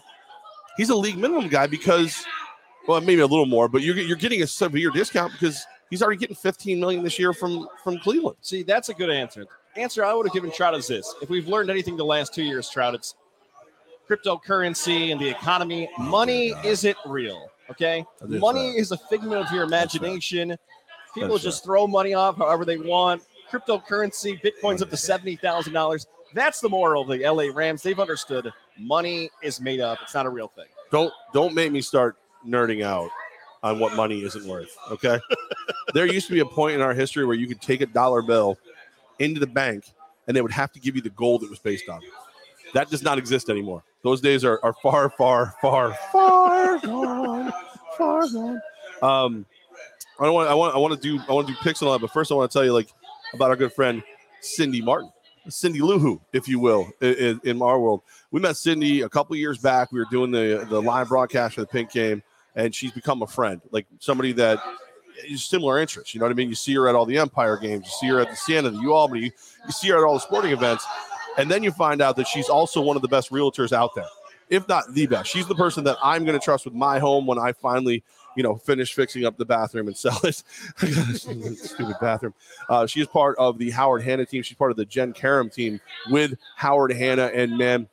He's 0.78 0.90
a 0.90 0.96
league 0.96 1.18
minimum 1.18 1.50
guy 1.50 1.68
because, 1.68 2.26
well, 2.88 3.02
maybe 3.02 3.22
a 3.22 3.28
little 3.28 3.46
more, 3.46 3.68
but 3.68 3.82
you're 3.82 3.98
you're 3.98 4.18
getting 4.18 4.42
a 4.42 4.48
severe 4.48 4.90
discount 4.90 5.32
because 5.34 5.66
he's 5.90 6.02
already 6.02 6.18
getting 6.18 6.36
15 6.36 6.80
million 6.80 7.04
this 7.04 7.18
year 7.20 7.34
from 7.34 7.68
from 7.84 8.00
Cleveland. 8.00 8.38
See, 8.42 8.64
that's 8.64 8.90
a 8.90 8.94
good 8.94 9.10
answer. 9.10 9.46
Answer 9.76 10.06
I 10.06 10.14
would 10.14 10.26
have 10.26 10.34
given 10.34 10.52
Trout 10.52 10.76
is 10.76 10.88
this: 10.88 11.14
if 11.22 11.30
we've 11.30 11.48
learned 11.48 11.70
anything 11.70 11.98
the 11.98 12.06
last 12.06 12.34
two 12.34 12.44
years, 12.44 12.70
Trout, 12.70 12.96
it's 12.96 13.16
cryptocurrency 14.10 15.12
and 15.12 15.20
the 15.20 15.28
economy. 15.28 15.90
Money 15.98 16.54
isn't 16.64 16.98
real. 17.06 17.50
Okay, 17.70 18.06
money 18.22 18.78
is 18.78 18.92
a 18.92 18.98
figment 18.98 19.46
of 19.46 19.52
your 19.52 19.64
imagination. 19.64 20.58
People 21.14 21.30
That's 21.30 21.44
just 21.44 21.64
right. 21.64 21.66
throw 21.66 21.88
money 21.88 22.14
off 22.14 22.38
however 22.38 22.66
they 22.66 22.78
want. 22.78 23.24
Cryptocurrency, 23.50 24.40
Bitcoin's 24.42 24.82
up 24.82 24.90
to 24.90 24.98
seventy 24.98 25.36
thousand 25.36 25.74
dollars. 25.74 26.08
That's 26.34 26.60
the 26.60 26.70
moral 26.70 27.04
of 27.04 27.08
the 27.08 27.28
LA 27.28 27.46
Rams. 27.54 27.82
They've 27.82 28.00
understood 28.00 28.52
money 28.78 29.30
is 29.42 29.62
made 29.62 29.80
up. 29.80 30.00
It's 30.04 30.14
not 30.14 30.26
a 30.26 30.30
real 30.30 30.50
thing. 30.50 30.66
Don't 30.92 31.12
don't 31.34 31.56
make 31.56 31.72
me 31.72 31.82
start 31.82 32.18
nerding 32.48 32.84
out 32.84 33.10
on 33.64 33.80
what 33.80 33.96
money 33.96 34.24
isn't 34.24 34.46
worth. 34.46 34.76
Okay. 34.92 35.20
there 35.94 36.06
used 36.06 36.28
to 36.28 36.34
be 36.34 36.40
a 36.40 36.46
point 36.46 36.76
in 36.76 36.82
our 36.82 36.94
history 36.94 37.26
where 37.26 37.36
you 37.36 37.48
could 37.48 37.62
take 37.62 37.82
a 37.82 37.86
dollar 37.86 38.22
bill 38.22 38.58
into 39.20 39.40
the 39.40 39.48
bank 39.48 39.86
and 40.28 40.36
they 40.36 40.42
would 40.42 40.52
have 40.52 40.72
to 40.74 40.80
give 40.80 40.96
you 40.96 41.02
the 41.02 41.10
gold 41.10 41.44
it 41.44 41.50
was 41.50 41.60
based 41.60 41.90
on. 41.90 42.02
That 42.74 42.90
does 42.90 43.04
not 43.04 43.18
exist 43.18 43.50
anymore. 43.50 43.84
Those 44.04 44.22
days 44.22 44.44
are, 44.44 44.60
are 44.64 44.74
far, 44.84 45.10
far, 45.10 45.56
far, 45.62 45.94
far 46.12 46.80
gone. 46.80 47.54
Far 47.98 48.28
gone. 48.28 48.62
Um, 49.02 49.46
I 50.20 50.26
don't 50.26 50.34
want 50.34 50.50
I 50.50 50.54
want 50.54 50.76
I 50.76 50.78
want 50.78 50.94
to 50.94 51.00
do 51.00 51.22
I 51.28 51.34
want 51.34 51.48
to 51.48 51.54
do 51.54 51.60
picks 51.62 51.82
all 51.82 51.92
that, 51.92 52.00
but 52.00 52.12
first 52.12 52.32
I 52.32 52.36
want 52.36 52.50
to 52.50 52.54
tell 52.54 52.66
you 52.66 52.74
like 52.74 52.90
about 53.34 53.50
our 53.50 53.56
good 53.56 53.74
friend 53.74 54.02
Cindy 54.42 54.82
Martin, 54.82 55.12
Cindy 55.50 55.80
Luhu, 55.80 56.20
if 56.32 56.48
you 56.48 56.60
will, 56.60 56.90
in, 57.02 57.42
in 57.44 57.62
our 57.62 57.80
world. 57.80 58.02
We 58.32 58.40
met 58.40 58.56
Cindy 58.56 59.02
a 59.02 59.10
couple 59.10 59.36
years 59.36 59.58
back. 59.58 59.92
We 59.92 60.00
were 60.00 60.08
doing 60.10 60.32
the 60.32 60.66
the 60.70 60.82
live 60.82 61.10
broadcast 61.10 61.56
for 61.56 61.62
the 61.62 61.68
Pink 61.68 61.92
Game, 61.92 62.24
and 62.56 62.74
she's 62.74 62.92
become 62.92 63.22
a 63.22 63.28
friend, 63.28 63.62
like 63.72 63.86
somebody 64.00 64.32
that 64.34 64.60
is 65.28 65.44
similar 65.44 65.80
interests. 65.80 66.14
You 66.14 66.20
know 66.20 66.26
what 66.26 66.32
I 66.32 66.36
mean? 66.36 66.50
You 66.50 66.56
see 66.56 66.74
her 66.76 66.88
at 66.88 66.96
all 66.96 67.06
the 67.06 67.18
Empire 67.18 67.58
games, 67.58 67.86
you 67.86 67.92
see 67.92 68.08
her 68.08 68.20
at 68.20 68.30
the 68.30 68.36
Siena, 68.36 68.70
the 68.70 68.80
U 68.82 68.94
Albany, 68.94 69.26
you, 69.26 69.32
you 69.66 69.72
see 69.72 69.90
her 69.90 69.98
at 69.98 70.04
all 70.04 70.16
the 70.16 70.20
sporting 70.20 70.52
events, 70.52 70.86
and 71.38 71.50
then 71.50 71.64
you 71.64 71.72
find 71.72 72.02
out 72.02 72.16
that 72.18 72.28
she's 72.28 72.50
also 72.50 72.82
one 72.82 72.96
of 72.96 73.02
the 73.02 73.08
best 73.08 73.32
realtors 73.32 73.72
out 73.72 73.96
there, 73.96 74.08
if 74.50 74.68
not 74.68 74.84
the 74.94 75.06
best. 75.08 75.30
She's 75.30 75.48
the 75.48 75.56
person 75.56 75.84
that 75.86 75.98
I'm 76.04 76.26
going 76.26 76.38
to 76.38 76.44
trust 76.44 76.66
with 76.66 76.74
my 76.74 77.00
home 77.00 77.26
when 77.26 77.40
I 77.40 77.52
finally 77.52 78.04
you 78.36 78.44
know, 78.44 78.56
finish 78.56 78.94
fixing 78.94 79.26
up 79.26 79.38
the 79.38 79.46
bathroom 79.46 79.88
and 79.88 79.98
sell 79.98 80.20
it. 80.24 80.44
Stupid 81.58 81.96
bathroom. 82.00 82.34
Uh, 82.70 82.86
she 82.86 83.02
is 83.02 83.08
part 83.08 83.38
of 83.38 83.58
the 83.58 83.72
Howard 83.72 84.04
Hanna 84.04 84.26
team. 84.26 84.44
She's 84.44 84.58
part 84.58 84.72
of 84.72 84.78
the 84.78 84.86
Jen 84.86 85.14
Karam 85.14 85.50
team 85.50 85.80
with 86.10 86.38
Howard 86.56 86.92
Hanna. 86.92 87.32
And 87.34 87.58
man, 87.58 87.88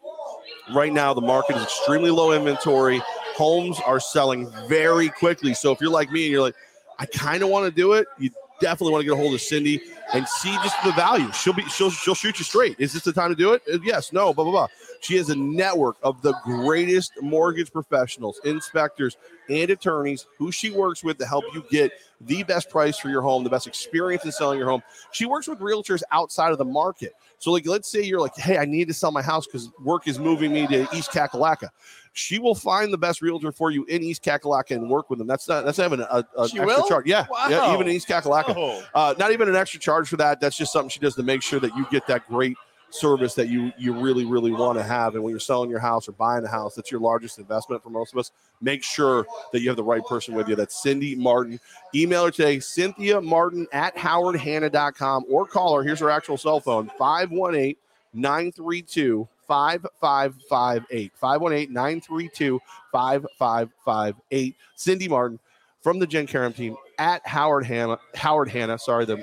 right 0.74 0.92
now 0.92 1.14
the 1.14 1.20
market 1.20 1.56
is 1.56 1.62
extremely 1.62 2.10
low 2.10 2.32
inventory. 2.32 3.00
Homes 3.34 3.80
are 3.86 4.00
selling 4.00 4.50
very 4.68 5.08
quickly. 5.08 5.54
So 5.54 5.72
if 5.72 5.80
you're 5.80 5.90
like 5.90 6.10
me 6.10 6.24
and 6.24 6.32
you're 6.32 6.42
like, 6.42 6.54
I 6.98 7.06
kind 7.06 7.42
of 7.42 7.48
want 7.48 7.66
to 7.66 7.70
do 7.70 7.94
it, 7.94 8.06
you 8.18 8.30
definitely 8.60 8.92
want 8.92 9.02
to 9.02 9.06
get 9.06 9.14
a 9.14 9.16
hold 9.16 9.34
of 9.34 9.40
Cindy 9.40 9.80
and 10.14 10.26
see 10.26 10.52
just 10.62 10.76
the 10.84 10.92
value. 10.92 11.30
She'll 11.32 11.52
be 11.52 11.64
she'll 11.64 11.90
she'll 11.90 12.14
shoot 12.14 12.38
you 12.38 12.44
straight. 12.44 12.76
Is 12.78 12.92
this 12.92 13.02
the 13.02 13.12
time 13.12 13.30
to 13.30 13.36
do 13.36 13.52
it? 13.52 13.62
Uh, 13.72 13.78
yes, 13.82 14.12
no, 14.12 14.32
blah 14.32 14.44
blah 14.44 14.52
blah. 14.52 14.68
She 15.00 15.16
has 15.16 15.30
a 15.30 15.36
network 15.36 15.96
of 16.02 16.22
the 16.22 16.32
greatest 16.44 17.12
mortgage 17.20 17.72
professionals, 17.72 18.40
inspectors, 18.44 19.16
and 19.48 19.70
attorneys 19.70 20.26
who 20.38 20.52
she 20.52 20.70
works 20.70 21.02
with 21.02 21.18
to 21.18 21.26
help 21.26 21.44
you 21.52 21.64
get 21.70 21.92
the 22.20 22.44
best 22.44 22.70
price 22.70 22.96
for 22.98 23.08
your 23.08 23.22
home, 23.22 23.42
the 23.42 23.50
best 23.50 23.66
experience 23.66 24.24
in 24.24 24.30
selling 24.30 24.58
your 24.58 24.68
home. 24.68 24.82
She 25.10 25.26
works 25.26 25.48
with 25.48 25.58
realtors 25.58 26.02
outside 26.12 26.52
of 26.52 26.58
the 26.58 26.64
market. 26.64 27.14
So, 27.38 27.50
like, 27.50 27.66
let's 27.66 27.90
say 27.90 28.02
you're 28.02 28.20
like, 28.20 28.36
hey, 28.36 28.58
I 28.58 28.64
need 28.64 28.86
to 28.86 28.94
sell 28.94 29.10
my 29.10 29.22
house 29.22 29.46
because 29.46 29.70
work 29.82 30.06
is 30.06 30.20
moving 30.20 30.52
me 30.52 30.68
to 30.68 30.86
East 30.94 31.10
Kakalaka. 31.10 31.70
She 32.14 32.38
will 32.38 32.54
find 32.54 32.92
the 32.92 32.98
best 32.98 33.22
realtor 33.22 33.52
for 33.52 33.70
you 33.70 33.84
in 33.84 34.02
East 34.02 34.22
Kakalaka 34.24 34.72
and 34.72 34.90
work 34.90 35.08
with 35.08 35.18
them. 35.18 35.28
That's 35.28 35.48
not 35.48 35.64
that's 35.64 35.78
not 35.78 35.86
even 35.86 36.00
a, 36.00 36.24
a 36.36 36.42
extra 36.42 36.66
will? 36.66 36.86
charge. 36.86 37.06
Yeah, 37.06 37.26
wow. 37.30 37.46
yeah, 37.48 37.74
even 37.74 37.88
in 37.88 37.94
East 37.94 38.08
Kakalaka. 38.08 38.54
Oh. 38.56 38.84
Uh, 38.94 39.14
not 39.18 39.32
even 39.32 39.48
an 39.48 39.56
extra 39.56 39.80
charge 39.80 39.92
charge 39.92 40.08
for 40.08 40.16
that. 40.16 40.40
That's 40.40 40.56
just 40.56 40.72
something 40.72 40.88
she 40.88 41.00
does 41.00 41.14
to 41.16 41.22
make 41.22 41.42
sure 41.42 41.60
that 41.60 41.76
you 41.76 41.86
get 41.90 42.06
that 42.06 42.26
great 42.28 42.56
service 42.90 43.34
that 43.34 43.48
you 43.48 43.72
you 43.78 43.94
really 43.94 44.26
really 44.26 44.50
want 44.50 44.76
to 44.76 44.84
have 44.84 45.14
and 45.14 45.24
when 45.24 45.30
you're 45.30 45.40
selling 45.40 45.70
your 45.70 45.78
house 45.78 46.06
or 46.06 46.12
buying 46.12 46.44
a 46.44 46.48
house 46.48 46.74
that's 46.74 46.90
your 46.90 47.00
largest 47.00 47.38
investment 47.38 47.82
for 47.82 47.88
most 47.88 48.12
of 48.12 48.18
us 48.18 48.32
make 48.60 48.84
sure 48.84 49.26
that 49.50 49.62
you 49.62 49.68
have 49.70 49.78
the 49.78 49.82
right 49.82 50.04
person 50.04 50.34
with 50.34 50.46
you 50.46 50.54
that's 50.54 50.82
cindy 50.82 51.14
martin 51.14 51.58
email 51.94 52.26
her 52.26 52.30
today 52.30 52.60
cynthia 52.60 53.18
martin 53.18 53.66
at 53.72 53.96
howardhanna.com 53.96 55.24
or 55.26 55.46
call 55.46 55.74
her 55.74 55.82
here's 55.82 56.00
her 56.00 56.10
actual 56.10 56.36
cell 56.36 56.60
phone 56.60 56.90
518 56.98 57.74
932 58.12 59.26
5558 59.52 61.12
518 61.14 61.72
932 61.74 62.60
5558 62.90 64.56
cindy 64.76 65.08
martin 65.08 65.38
from 65.82 65.98
the 65.98 66.06
jen 66.06 66.26
Karam 66.26 66.54
team 66.54 66.74
at 66.98 67.26
howard 67.26 67.66
hanna 67.66 67.98
howard 68.14 68.48
hanna 68.48 68.78
sorry 68.78 69.04
the 69.04 69.22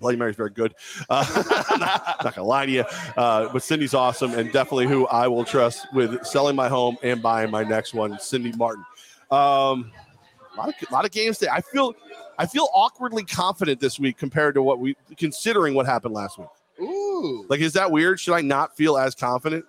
Bloody 0.00 0.16
Mary's 0.16 0.34
very 0.34 0.50
good. 0.50 0.74
Uh, 1.08 1.24
not, 1.78 1.78
not, 2.24 2.34
gonna 2.34 2.42
lie 2.42 2.66
to 2.66 2.72
you, 2.72 2.84
uh, 3.16 3.52
but 3.52 3.62
Cindy's 3.62 3.94
awesome 3.94 4.32
and 4.32 4.50
definitely 4.50 4.88
who 4.88 5.06
I 5.06 5.28
will 5.28 5.44
trust 5.44 5.86
with 5.92 6.26
selling 6.26 6.56
my 6.56 6.68
home 6.68 6.96
and 7.04 7.22
buying 7.22 7.52
my 7.52 7.62
next 7.62 7.94
one. 7.94 8.18
Cindy 8.18 8.50
Martin. 8.56 8.84
Um, 9.30 9.92
a 10.54 10.58
lot 10.58 10.68
of 10.70 10.74
a 10.90 10.92
lot 10.92 11.04
of 11.04 11.12
games 11.12 11.38
today. 11.38 11.52
I 11.52 11.60
feel 11.60 11.94
I 12.36 12.46
feel 12.46 12.66
awkwardly 12.74 13.22
confident 13.22 13.78
this 13.78 14.00
week 14.00 14.18
compared 14.18 14.56
to 14.56 14.62
what 14.62 14.80
we 14.80 14.96
considering 15.16 15.74
what 15.74 15.86
happened 15.86 16.14
last 16.14 16.36
week. 16.36 16.48
Ooh, 16.80 17.46
like 17.48 17.60
is 17.60 17.72
that 17.74 17.90
weird? 17.90 18.18
Should 18.20 18.34
I 18.34 18.40
not 18.40 18.76
feel 18.76 18.96
as 18.96 19.14
confident 19.14 19.64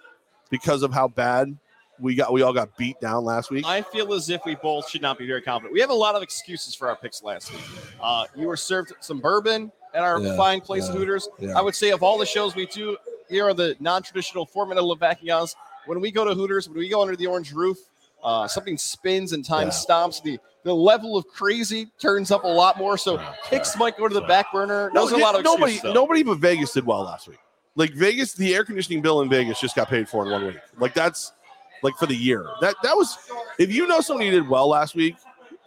because 0.50 0.84
of 0.84 0.94
how 0.94 1.08
bad 1.08 1.58
we 2.00 2.16
got? 2.16 2.34
We 2.34 2.42
all 2.42 2.54
got 2.54 2.76
beat 2.78 3.00
down 3.00 3.24
last 3.24 3.52
week. 3.52 3.66
I 3.66 3.82
feel 3.82 4.14
as 4.14 4.30
if 4.30 4.42
we 4.46 4.56
both 4.56 4.90
should 4.90 5.02
not 5.02 5.18
be 5.18 5.28
very 5.28 5.42
confident. 5.42 5.74
We 5.74 5.82
have 5.82 5.90
a 5.90 5.96
lot 5.96 6.16
of 6.16 6.24
excuses 6.24 6.74
for 6.76 6.90
our 6.90 6.96
picks 6.96 7.24
last 7.24 7.52
week. 7.52 7.62
Uh, 8.02 8.26
you 8.36 8.48
were 8.48 8.58
served 8.58 8.94
some 9.00 9.20
bourbon 9.20 9.72
at 9.94 10.04
our 10.04 10.20
yeah, 10.20 10.36
fine 10.36 10.62
place 10.62 10.88
yeah, 10.88 10.94
Hooters. 10.96 11.30
Yeah. 11.40 11.58
I 11.58 11.62
would 11.62 11.76
say 11.76 11.92
of 11.92 12.04
all 12.04 12.18
the 12.18 12.26
shows 12.26 12.56
we 12.56 12.66
do 12.66 12.98
here 13.30 13.50
on 13.50 13.56
the 13.56 13.76
non-traditional 13.80 14.46
format 14.46 14.78
of 14.78 14.86
Levakians, 14.86 15.56
when 15.86 16.00
we 16.00 16.12
go 16.12 16.26
to 16.26 16.34
Hooters, 16.34 16.68
when 16.68 16.78
we 16.78 16.90
go 16.90 17.02
under 17.02 17.16
the 17.16 17.28
orange 17.28 17.52
roof, 17.52 17.78
uh, 18.24 18.48
something 18.48 18.78
spins 18.78 19.34
and 19.34 19.44
time 19.44 19.72
stops. 19.72 20.22
The 20.22 20.40
the 20.64 20.74
level 20.74 21.18
of 21.18 21.28
crazy 21.28 21.88
turns 22.00 22.32
up 22.32 22.44
a 22.46 22.48
lot 22.48 22.78
more. 22.78 22.98
So 22.98 23.22
picks 23.46 23.78
might 23.78 23.98
go 23.98 24.08
to 24.08 24.14
the 24.14 24.22
back 24.22 24.52
burner. 24.52 24.90
No, 24.94 25.08
a 25.08 25.18
lot 25.18 25.36
of 25.36 25.44
nobody 25.44 25.80
nobody 25.84 26.24
but 26.24 26.38
Vegas 26.40 26.74
did 26.74 26.86
well 26.86 27.04
last 27.04 27.28
week. 27.28 27.40
Like 27.76 27.94
Vegas, 27.94 28.34
the 28.34 28.56
air 28.56 28.64
conditioning 28.64 29.02
bill 29.02 29.22
in 29.22 29.30
Vegas 29.30 29.60
just 29.60 29.76
got 29.76 29.90
paid 29.90 30.08
for 30.08 30.26
in 30.26 30.32
one 30.32 30.46
week. 30.46 30.58
Like 30.80 30.94
that's 30.94 31.34
like 31.82 31.96
for 31.98 32.06
the 32.06 32.16
year. 32.16 32.48
That 32.62 32.76
that 32.84 32.96
was 32.96 33.18
if 33.60 33.72
you 33.74 33.88
know 33.88 34.00
somebody 34.02 34.32
did 34.32 34.48
well 34.48 34.70
last 34.70 34.96
week, 34.96 35.16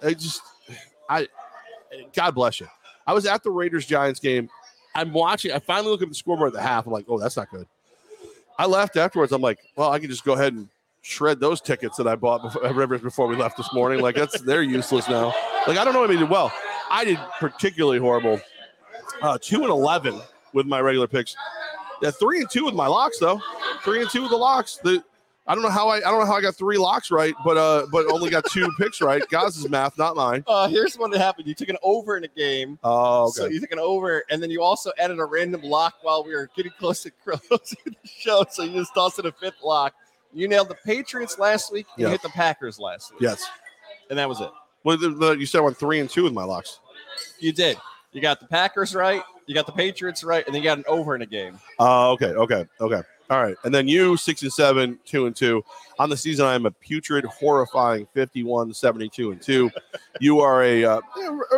I 0.02 0.14
just 0.14 0.42
I 1.08 1.28
God 2.14 2.34
bless 2.34 2.60
you. 2.60 2.68
I 3.06 3.12
was 3.12 3.26
at 3.26 3.42
the 3.42 3.50
Raiders 3.50 3.86
Giants 3.86 4.18
game. 4.18 4.48
I'm 4.94 5.12
watching. 5.12 5.52
I 5.52 5.58
finally 5.58 5.90
look 5.90 6.02
at 6.02 6.08
the 6.08 6.14
scoreboard 6.14 6.48
at 6.48 6.54
the 6.54 6.62
half. 6.62 6.86
I'm 6.86 6.92
like, 6.92 7.04
oh, 7.08 7.18
that's 7.18 7.36
not 7.36 7.50
good. 7.50 7.66
I 8.58 8.64
left 8.64 8.96
afterwards. 8.96 9.32
I'm 9.32 9.42
like, 9.42 9.58
well, 9.76 9.92
I 9.92 9.98
can 9.98 10.08
just 10.08 10.24
go 10.24 10.32
ahead 10.32 10.54
and 10.54 10.68
shred 11.06 11.38
those 11.38 11.60
tickets 11.60 11.96
that 11.96 12.08
I 12.08 12.16
bought 12.16 12.42
before, 12.42 12.98
before 12.98 13.26
we 13.28 13.36
left 13.36 13.56
this 13.56 13.72
morning. 13.72 14.00
Like 14.00 14.16
that's 14.16 14.40
they're 14.40 14.62
useless 14.62 15.08
now. 15.08 15.26
Like 15.66 15.78
I 15.78 15.84
don't 15.84 15.94
know 15.94 16.02
if 16.02 16.10
I 16.10 16.16
did 16.16 16.28
well. 16.28 16.52
I 16.90 17.04
did 17.04 17.18
particularly 17.38 17.98
horrible. 17.98 18.40
Uh, 19.22 19.38
two 19.40 19.62
and 19.62 19.70
eleven 19.70 20.20
with 20.52 20.66
my 20.66 20.80
regular 20.80 21.06
picks. 21.06 21.36
Yeah, 22.02 22.10
three 22.10 22.40
and 22.40 22.50
two 22.50 22.64
with 22.64 22.74
my 22.74 22.88
locks 22.88 23.18
though. 23.18 23.40
Three 23.82 24.00
and 24.00 24.10
two 24.10 24.22
with 24.22 24.30
the 24.30 24.36
locks. 24.36 24.78
The 24.82 25.02
I 25.46 25.54
don't 25.54 25.62
know 25.62 25.70
how 25.70 25.88
I 25.88 25.98
I 25.98 26.00
don't 26.00 26.18
know 26.18 26.26
how 26.26 26.34
I 26.34 26.40
got 26.40 26.56
three 26.56 26.76
locks 26.76 27.12
right, 27.12 27.34
but 27.44 27.56
uh, 27.56 27.86
but 27.92 28.10
only 28.10 28.28
got 28.28 28.44
two 28.50 28.68
picks 28.78 29.00
right. 29.00 29.22
Gaz's 29.28 29.68
math, 29.68 29.96
not 29.96 30.16
mine. 30.16 30.42
Uh, 30.48 30.68
here's 30.68 30.96
what 30.96 31.14
happened: 31.14 31.46
you 31.46 31.54
took 31.54 31.68
an 31.68 31.78
over 31.84 32.16
in 32.16 32.24
a 32.24 32.28
game. 32.28 32.80
Oh, 32.82 33.26
okay. 33.28 33.32
so 33.32 33.46
you 33.46 33.60
took 33.60 33.70
an 33.70 33.78
over, 33.78 34.24
and 34.28 34.42
then 34.42 34.50
you 34.50 34.60
also 34.60 34.90
added 34.98 35.20
a 35.20 35.24
random 35.24 35.62
lock 35.62 35.94
while 36.02 36.24
we 36.24 36.34
were 36.34 36.50
getting 36.56 36.72
close 36.80 37.04
to 37.04 37.10
closing 37.24 37.78
the 37.84 37.94
show. 38.04 38.44
So 38.50 38.64
you 38.64 38.72
just 38.72 38.92
tossed 38.92 39.20
in 39.20 39.26
a 39.26 39.32
fifth 39.32 39.62
lock. 39.62 39.94
You 40.36 40.48
nailed 40.48 40.68
the 40.68 40.76
Patriots 40.84 41.38
last 41.38 41.72
week. 41.72 41.86
You 41.96 42.08
hit 42.08 42.20
the 42.20 42.28
Packers 42.28 42.78
last 42.78 43.10
week. 43.12 43.22
Yes, 43.22 43.42
and 44.10 44.18
that 44.18 44.28
was 44.28 44.42
it. 44.42 44.50
Well, 44.84 44.98
the, 44.98 45.08
the, 45.08 45.32
you 45.32 45.46
said 45.46 45.58
I 45.58 45.60
went 45.62 45.78
three 45.78 45.98
and 45.98 46.10
two 46.10 46.24
with 46.24 46.34
my 46.34 46.44
locks. 46.44 46.78
You 47.40 47.52
did. 47.52 47.78
You 48.12 48.20
got 48.20 48.40
the 48.40 48.46
Packers 48.46 48.94
right. 48.94 49.22
You 49.46 49.54
got 49.54 49.64
the 49.64 49.72
Patriots 49.72 50.22
right, 50.22 50.44
and 50.44 50.54
then 50.54 50.62
you 50.62 50.68
got 50.68 50.76
an 50.76 50.84
over 50.88 51.14
in 51.14 51.22
a 51.22 51.26
game. 51.26 51.58
Oh, 51.78 52.10
uh, 52.10 52.12
okay, 52.12 52.26
okay, 52.26 52.66
okay. 52.82 53.00
All 53.28 53.42
right. 53.42 53.56
And 53.64 53.74
then 53.74 53.88
you, 53.88 54.16
six 54.16 54.42
and 54.42 54.52
seven, 54.52 54.98
two 55.04 55.26
and 55.26 55.34
two. 55.34 55.64
On 55.98 56.10
the 56.10 56.16
season, 56.16 56.46
I 56.46 56.54
am 56.54 56.66
a 56.66 56.70
putrid, 56.70 57.24
horrifying 57.24 58.06
51, 58.14 58.74
72 58.74 59.32
and 59.32 59.42
two. 59.42 59.70
You 60.18 60.40
are 60.40 60.62
a, 60.62 60.82
uh, 60.82 61.00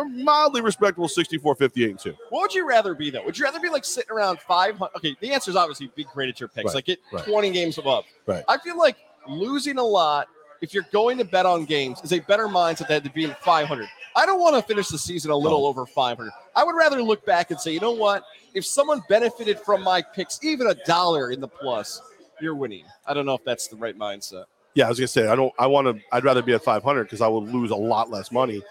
a 0.01 0.05
mildly 0.09 0.59
respectable 0.59 1.07
64, 1.07 1.55
58 1.55 1.89
and 1.91 1.97
two. 1.97 2.13
What 2.29 2.41
would 2.41 2.53
you 2.53 2.67
rather 2.67 2.93
be, 2.93 3.09
though? 3.09 3.23
Would 3.23 3.37
you 3.37 3.45
rather 3.45 3.61
be 3.61 3.69
like 3.69 3.85
sitting 3.85 4.11
around 4.11 4.41
500? 4.41 4.91
Okay. 4.97 5.15
The 5.21 5.31
answer 5.31 5.49
is 5.49 5.55
obviously 5.55 5.89
be 5.95 6.03
great 6.03 6.27
at 6.27 6.41
your 6.41 6.49
picks, 6.49 6.65
right, 6.65 6.75
like 6.75 6.85
get 6.85 6.99
right. 7.13 7.23
20 7.23 7.51
games 7.51 7.77
above. 7.77 8.03
Right. 8.25 8.43
I 8.49 8.57
feel 8.57 8.77
like 8.77 8.97
losing 9.29 9.77
a 9.77 9.83
lot, 9.83 10.27
if 10.61 10.73
you're 10.73 10.87
going 10.91 11.17
to 11.17 11.25
bet 11.25 11.45
on 11.45 11.65
games, 11.65 11.99
is 12.03 12.13
a 12.13 12.19
better 12.19 12.47
mindset 12.47 12.87
than 12.87 13.03
to 13.03 13.09
be 13.09 13.23
in 13.23 13.35
500. 13.41 13.87
I 14.15 14.25
don't 14.25 14.39
want 14.39 14.55
to 14.55 14.61
finish 14.61 14.89
the 14.89 14.97
season 14.97 15.31
a 15.31 15.35
little 15.35 15.65
over 15.65 15.85
500. 15.85 16.31
I 16.55 16.63
would 16.63 16.75
rather 16.75 17.01
look 17.01 17.25
back 17.25 17.51
and 17.51 17.59
say, 17.59 17.71
you 17.71 17.79
know 17.79 17.91
what? 17.91 18.23
if 18.53 18.65
someone 18.65 19.01
benefited 19.09 19.59
from 19.59 19.83
my 19.83 20.01
picks, 20.01 20.43
even 20.43 20.67
a 20.67 20.75
dollar 20.85 21.31
in 21.31 21.39
the 21.39 21.47
plus, 21.47 22.01
you're 22.41 22.55
winning. 22.55 22.85
I 23.05 23.13
don't 23.13 23.25
know 23.25 23.35
if 23.35 23.43
that's 23.43 23.67
the 23.67 23.75
right 23.75 23.97
mindset. 23.97 24.45
Yeah, 24.75 24.85
I 24.85 24.89
was 24.89 24.99
gonna 24.99 25.07
say 25.07 25.27
I 25.27 25.35
don't. 25.35 25.53
I 25.59 25.67
want 25.67 25.87
to. 25.87 26.03
I'd 26.11 26.23
rather 26.23 26.41
be 26.41 26.53
at 26.53 26.63
500 26.63 27.03
because 27.03 27.21
I 27.21 27.27
will 27.27 27.43
lose 27.43 27.71
a 27.71 27.75
lot 27.75 28.09
less 28.09 28.31
money. 28.31 28.61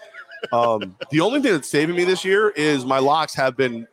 Um, 0.53 0.95
the 1.11 1.19
only 1.19 1.41
thing 1.41 1.51
that's 1.51 1.69
saving 1.69 1.95
me 1.95 2.05
this 2.05 2.23
year 2.23 2.49
is 2.51 2.85
my 2.85 2.99
locks 2.99 3.35
have 3.35 3.57
been 3.57 3.85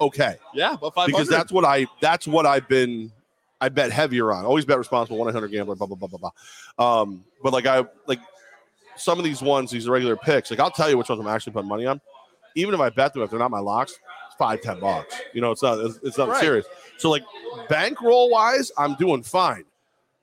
okay. 0.00 0.36
Yeah, 0.52 0.76
but 0.78 0.94
500. 0.94 1.06
because 1.06 1.28
that's 1.28 1.50
what 1.50 1.64
I. 1.64 1.86
That's 2.00 2.28
what 2.28 2.44
I've 2.44 2.68
been. 2.68 3.10
I 3.60 3.68
bet 3.68 3.92
heavier 3.92 4.32
on. 4.32 4.44
Always 4.44 4.64
bet 4.64 4.78
responsible. 4.78 5.18
100 5.18 5.48
gambler. 5.48 5.74
Blah 5.74 5.86
blah 5.86 5.96
blah 5.96 6.08
blah 6.08 6.30
blah. 6.76 7.02
Um, 7.02 7.24
but 7.42 7.52
like 7.52 7.66
I 7.66 7.84
like 8.06 8.20
some 8.96 9.18
of 9.18 9.24
these 9.24 9.42
ones, 9.42 9.70
these 9.70 9.88
regular 9.88 10.16
picks. 10.16 10.50
Like 10.50 10.60
I'll 10.60 10.70
tell 10.70 10.88
you 10.90 10.96
which 10.96 11.08
ones 11.08 11.20
I'm 11.20 11.28
actually 11.28 11.52
putting 11.52 11.68
money 11.68 11.86
on. 11.86 12.00
Even 12.56 12.74
if 12.74 12.80
I 12.80 12.90
bet 12.90 13.14
them, 13.14 13.22
if 13.22 13.30
they're 13.30 13.38
not 13.38 13.50
my 13.50 13.60
locks, 13.60 13.92
it's 14.26 14.36
five, 14.36 14.60
ten 14.60 14.80
bucks. 14.80 15.14
You 15.32 15.40
know, 15.40 15.50
it's 15.50 15.62
not 15.62 15.78
it's, 15.78 15.98
it's 16.02 16.18
not 16.18 16.30
right. 16.30 16.40
serious. 16.40 16.66
So 16.98 17.10
like 17.10 17.22
bankroll 17.68 18.30
wise, 18.30 18.72
I'm 18.76 18.94
doing 18.94 19.22
fine. 19.22 19.64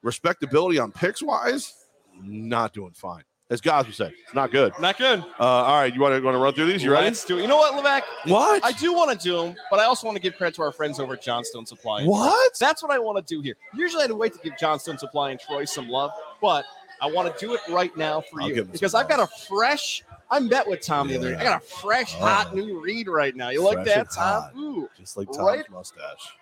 Respectability 0.02 0.80
on 0.80 0.92
picks 0.92 1.22
wise, 1.22 1.74
not 2.22 2.74
doing 2.74 2.92
fine. 2.92 3.24
As 3.50 3.62
guys 3.62 3.86
would 3.86 3.96
say, 3.96 4.12
it's 4.24 4.34
not 4.34 4.52
good. 4.52 4.74
Not 4.78 4.98
good. 4.98 5.20
Uh, 5.40 5.44
all 5.44 5.80
right, 5.80 5.94
you 5.94 6.02
want 6.02 6.16
to 6.16 6.22
want 6.22 6.36
to 6.36 6.40
run 6.40 6.54
through 6.54 6.66
these? 6.66 6.84
You 6.84 6.92
ready? 6.92 7.06
Let's 7.06 7.24
do 7.24 7.38
it. 7.38 7.44
You 7.44 7.48
know 7.48 7.56
what, 7.56 7.82
Levac? 7.82 8.02
What? 8.30 8.64
I 8.66 8.74
do 8.74 8.94
want 8.94 9.10
to 9.12 9.18
do 9.18 9.38
them, 9.38 9.56
but 9.72 9.80
I 9.80 9.86
also 9.86 10.06
want 10.06 10.18
to 10.18 10.22
give 10.22 10.36
credit 10.36 10.54
to 10.56 10.64
our 10.64 10.74
friends 10.74 11.00
over 11.00 11.14
at 11.14 11.22
Johnstone 11.22 11.66
Supply. 11.66 12.04
What? 12.04 12.60
That's 12.60 12.84
what 12.84 12.92
I 12.92 13.00
want 13.00 13.26
to 13.26 13.36
do 13.36 13.42
here. 13.42 13.56
Usually, 13.74 14.04
I'd 14.04 14.12
wait 14.12 14.34
to 14.34 14.40
give 14.40 14.58
Johnstone 14.60 14.98
Supply 14.98 15.32
and 15.32 15.40
Troy 15.40 15.64
some 15.64 15.88
love, 15.88 16.12
but 16.42 16.66
I 17.02 17.10
want 17.10 17.34
to 17.34 17.46
do 17.46 17.54
it 17.54 17.62
right 17.70 17.96
now 17.96 18.20
for 18.20 18.42
I'll 18.42 18.50
you 18.50 18.66
because 18.66 18.94
I've 18.94 19.08
got 19.08 19.22
a 19.22 19.28
fresh 19.48 20.04
I 20.30 20.40
met 20.40 20.68
with 20.68 20.82
Tom 20.82 21.08
the 21.08 21.18
other 21.18 21.34
day. 21.34 21.40
I 21.40 21.44
got 21.44 21.62
a 21.62 21.66
fresh, 21.66 22.16
oh. 22.16 22.26
hot 22.26 22.56
new 22.56 22.82
read 22.82 23.08
right 23.08 23.36
now. 23.36 23.50
You 23.50 23.64
fresh 23.64 23.76
like 23.76 23.86
that, 23.86 24.12
Tom? 24.12 24.50
Ooh, 24.58 24.90
just 24.98 25.18
like 25.18 25.28
Tom's 25.28 25.40
right? 25.40 25.70
mustache. 25.72 26.36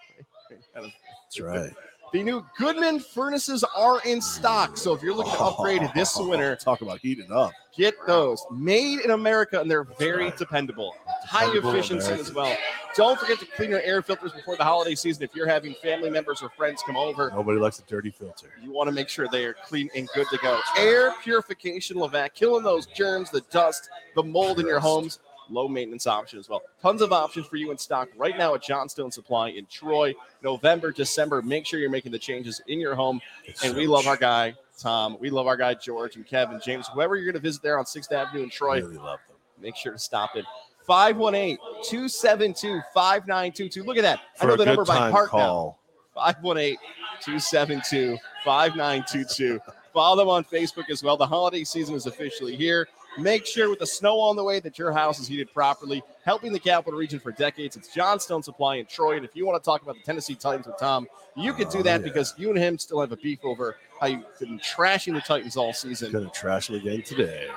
That's 0.73 1.39
right. 1.39 1.71
The 2.13 2.23
new 2.23 2.45
Goodman 2.57 2.99
furnaces 2.99 3.63
are 3.75 4.01
in 4.05 4.21
stock. 4.21 4.77
So 4.77 4.93
if 4.93 5.01
you're 5.01 5.13
looking 5.13 5.33
to 5.33 5.43
upgrade 5.43 5.81
oh, 5.83 5.91
this 5.93 6.15
winter, 6.17 6.55
talk 6.55 6.81
about 6.81 6.99
heating 6.99 7.31
up. 7.31 7.51
Get 7.75 7.95
those 8.07 8.45
made 8.51 9.01
in 9.01 9.11
America, 9.11 9.59
and 9.59 9.69
they're 9.69 9.83
very 9.83 10.31
dependable, 10.37 10.95
high 11.25 11.53
efficiency 11.53 12.13
as 12.13 12.33
well. 12.33 12.55
Don't 12.95 13.19
forget 13.19 13.37
to 13.39 13.45
clean 13.45 13.69
your 13.69 13.81
air 13.81 14.01
filters 14.01 14.31
before 14.31 14.55
the 14.55 14.63
holiday 14.63 14.95
season. 14.95 15.23
If 15.23 15.35
you're 15.35 15.47
having 15.47 15.73
family 15.73 16.09
members 16.09 16.41
or 16.41 16.49
friends 16.51 16.81
come 16.85 16.95
over, 16.95 17.31
nobody 17.31 17.59
likes 17.59 17.79
a 17.79 17.83
dirty 17.83 18.11
filter. 18.11 18.47
You 18.63 18.71
want 18.71 18.87
to 18.87 18.93
make 18.93 19.09
sure 19.09 19.27
they 19.27 19.43
are 19.43 19.55
clean 19.65 19.89
and 19.93 20.07
good 20.15 20.27
to 20.29 20.37
go. 20.37 20.57
Air 20.77 21.13
purification, 21.21 21.97
Levac, 21.97 22.33
killing 22.33 22.63
those 22.63 22.85
germs, 22.85 23.29
the 23.29 23.41
dust, 23.51 23.89
the 24.15 24.23
mold 24.23 24.61
in 24.61 24.67
your 24.67 24.79
homes 24.79 25.19
low 25.49 25.67
maintenance 25.67 26.07
option 26.07 26.39
as 26.39 26.49
well. 26.49 26.61
Tons 26.81 27.01
of 27.01 27.11
options 27.11 27.47
for 27.47 27.55
you 27.55 27.71
in 27.71 27.77
stock 27.77 28.09
right 28.17 28.37
now 28.37 28.55
at 28.55 28.63
Johnstone 28.63 29.11
Supply 29.11 29.49
in 29.49 29.65
Troy. 29.67 30.13
November, 30.43 30.91
December. 30.91 31.41
Make 31.41 31.65
sure 31.65 31.79
you're 31.79 31.89
making 31.89 32.11
the 32.11 32.19
changes 32.19 32.61
in 32.67 32.79
your 32.79 32.95
home. 32.95 33.21
It's 33.45 33.63
and 33.63 33.73
so 33.73 33.77
we 33.77 33.87
love 33.87 34.07
our 34.07 34.17
guy, 34.17 34.55
Tom. 34.77 35.17
We 35.19 35.29
love 35.29 35.47
our 35.47 35.57
guy, 35.57 35.73
George 35.73 36.15
and 36.15 36.25
Kevin, 36.25 36.59
James, 36.63 36.87
whoever 36.87 37.15
you're 37.15 37.25
going 37.25 37.33
to 37.33 37.39
visit 37.39 37.61
there 37.61 37.77
on 37.77 37.85
6th 37.85 38.11
Avenue 38.11 38.43
in 38.43 38.49
Troy. 38.49 38.81
Really 38.81 38.97
love 38.97 39.19
them. 39.27 39.37
Make 39.61 39.75
sure 39.75 39.91
to 39.93 39.99
stop 39.99 40.35
it. 40.35 40.45
518 40.85 41.57
272 41.83 42.81
5922. 42.93 43.83
Look 43.83 43.97
at 43.97 44.03
that. 44.03 44.19
For 44.35 44.45
I 44.45 44.49
know 44.49 44.55
the 44.57 44.65
number 44.65 44.85
by 44.85 45.09
heart 45.09 45.29
call. 45.29 45.79
now. 46.15 46.21
518 46.21 46.77
272 47.21 48.17
5922. 48.43 49.59
Follow 49.93 50.17
them 50.17 50.29
on 50.29 50.43
Facebook 50.43 50.89
as 50.89 51.03
well. 51.03 51.17
The 51.17 51.25
holiday 51.25 51.63
season 51.63 51.95
is 51.95 52.05
officially 52.05 52.55
here. 52.55 52.87
Make 53.17 53.45
sure 53.45 53.69
with 53.69 53.79
the 53.79 53.87
snow 53.87 54.19
on 54.19 54.35
the 54.35 54.43
way 54.43 54.59
that 54.59 54.77
your 54.77 54.91
house 54.91 55.19
is 55.19 55.27
heated 55.27 55.53
properly. 55.53 56.03
Helping 56.25 56.51
the 56.51 56.59
capital 56.59 56.99
region 56.99 57.19
for 57.19 57.31
decades. 57.31 57.75
It's 57.75 57.93
Johnstone 57.93 58.43
Supply 58.43 58.75
in 58.77 58.85
Troy. 58.85 59.15
And 59.15 59.25
if 59.25 59.35
you 59.35 59.45
want 59.45 59.61
to 59.61 59.65
talk 59.65 59.81
about 59.81 59.95
the 59.95 60.01
Tennessee 60.01 60.35
Titans 60.35 60.67
with 60.67 60.77
Tom, 60.77 61.07
you 61.35 61.53
can 61.53 61.69
do 61.69 61.79
oh, 61.79 61.83
that 61.83 62.01
oh, 62.01 62.03
yeah. 62.03 62.11
because 62.11 62.33
you 62.37 62.49
and 62.49 62.57
him 62.57 62.77
still 62.77 62.99
have 62.99 63.11
a 63.11 63.17
beef 63.17 63.39
over 63.43 63.77
how 63.99 64.07
you've 64.07 64.39
been 64.39 64.59
trashing 64.59 65.13
the 65.13 65.21
Titans 65.21 65.55
all 65.55 65.73
season. 65.73 66.11
Gonna 66.11 66.29
trash 66.29 66.67
them 66.67 66.77
again 66.77 67.01
today. 67.03 67.47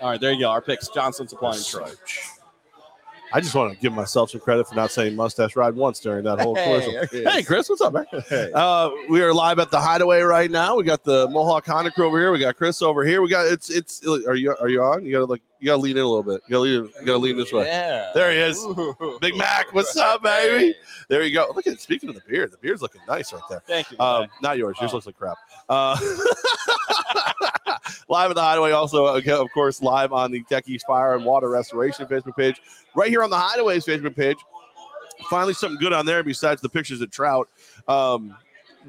All 0.00 0.10
right, 0.10 0.20
there 0.20 0.32
you 0.32 0.40
go. 0.40 0.50
Our 0.50 0.62
picks: 0.62 0.88
Johnstone 0.88 1.28
Supply 1.28 1.56
in 1.56 1.62
Troy. 1.62 1.90
I 3.32 3.40
just 3.40 3.54
want 3.54 3.72
to 3.72 3.78
give 3.80 3.92
myself 3.92 4.30
some 4.30 4.40
credit 4.40 4.68
for 4.68 4.74
not 4.74 4.90
saying 4.90 5.14
mustache 5.14 5.54
ride 5.56 5.74
once 5.74 6.00
during 6.00 6.24
that 6.24 6.40
whole 6.40 6.54
Hey, 6.54 6.64
commercial. 6.64 7.06
there. 7.22 7.30
Hey, 7.32 7.42
Chris, 7.42 7.68
what's 7.68 7.80
up, 7.80 7.92
man? 7.92 8.06
Hey. 8.28 8.50
Uh, 8.54 8.90
we 9.08 9.22
are 9.22 9.32
live 9.32 9.58
at 9.58 9.70
the 9.70 9.80
Hideaway 9.80 10.20
right 10.22 10.50
now. 10.50 10.76
We 10.76 10.84
got 10.84 11.04
the 11.04 11.28
Mohawk 11.28 11.66
Honda 11.66 11.90
crew 11.90 12.06
over 12.06 12.18
here. 12.18 12.32
We 12.32 12.38
got 12.38 12.56
Chris 12.56 12.82
over 12.82 13.04
here. 13.04 13.22
We 13.22 13.28
got 13.28 13.46
it's 13.46 13.70
it's. 13.70 14.06
Are 14.06 14.34
you 14.34 14.54
are 14.60 14.68
you 14.68 14.82
on? 14.82 15.04
You 15.04 15.12
gotta 15.12 15.24
like 15.26 15.42
you 15.60 15.66
gotta 15.66 15.80
lean 15.82 15.96
in 15.96 16.02
a 16.02 16.06
little 16.08 16.22
bit. 16.22 16.42
You 16.46 16.52
gotta 16.52 16.60
lean. 16.60 16.72
You 17.00 17.06
gotta 17.06 17.18
lean 17.18 17.36
this 17.36 17.52
way. 17.52 17.66
Yeah. 17.66 18.10
There 18.14 18.30
he 18.32 18.38
is. 18.38 18.58
Ooh. 18.58 19.18
Big 19.20 19.36
Mac, 19.36 19.72
what's 19.74 19.96
up, 19.96 20.22
baby? 20.22 20.74
There 21.08 21.22
you 21.22 21.34
go. 21.34 21.52
Look 21.54 21.66
at 21.66 21.80
speaking 21.80 22.08
of 22.08 22.14
the 22.14 22.22
beard, 22.28 22.52
the 22.52 22.56
beard's 22.58 22.82
looking 22.82 23.00
nice 23.06 23.32
right 23.32 23.42
there. 23.50 23.62
Thank 23.66 23.90
you. 23.92 23.98
Um, 23.98 24.26
not 24.42 24.56
yours. 24.58 24.76
Yours 24.80 24.92
Oh. 24.92 24.96
looks 24.96 25.06
like 25.06 25.16
crap. 25.16 25.36
Uh, 25.68 25.96
live 28.08 28.30
at 28.30 28.34
the 28.34 28.42
Hideaway, 28.42 28.72
also 28.72 29.06
of 29.06 29.50
course 29.52 29.82
live 29.82 30.12
on 30.12 30.30
the 30.32 30.42
Techies 30.44 30.82
Fire 30.86 31.14
and 31.14 31.24
Water 31.24 31.48
Restoration 31.48 32.06
Facebook 32.06 32.36
page, 32.36 32.60
right 32.94 33.08
here 33.08 33.22
on 33.22 33.30
the 33.30 33.38
Hideaway's 33.38 33.84
Facebook 33.84 34.16
page. 34.16 34.36
Finally, 35.28 35.52
something 35.54 35.78
good 35.78 35.92
on 35.92 36.06
there 36.06 36.22
besides 36.22 36.62
the 36.62 36.68
pictures 36.68 37.00
of 37.02 37.10
trout. 37.10 37.48
Um, 37.88 38.34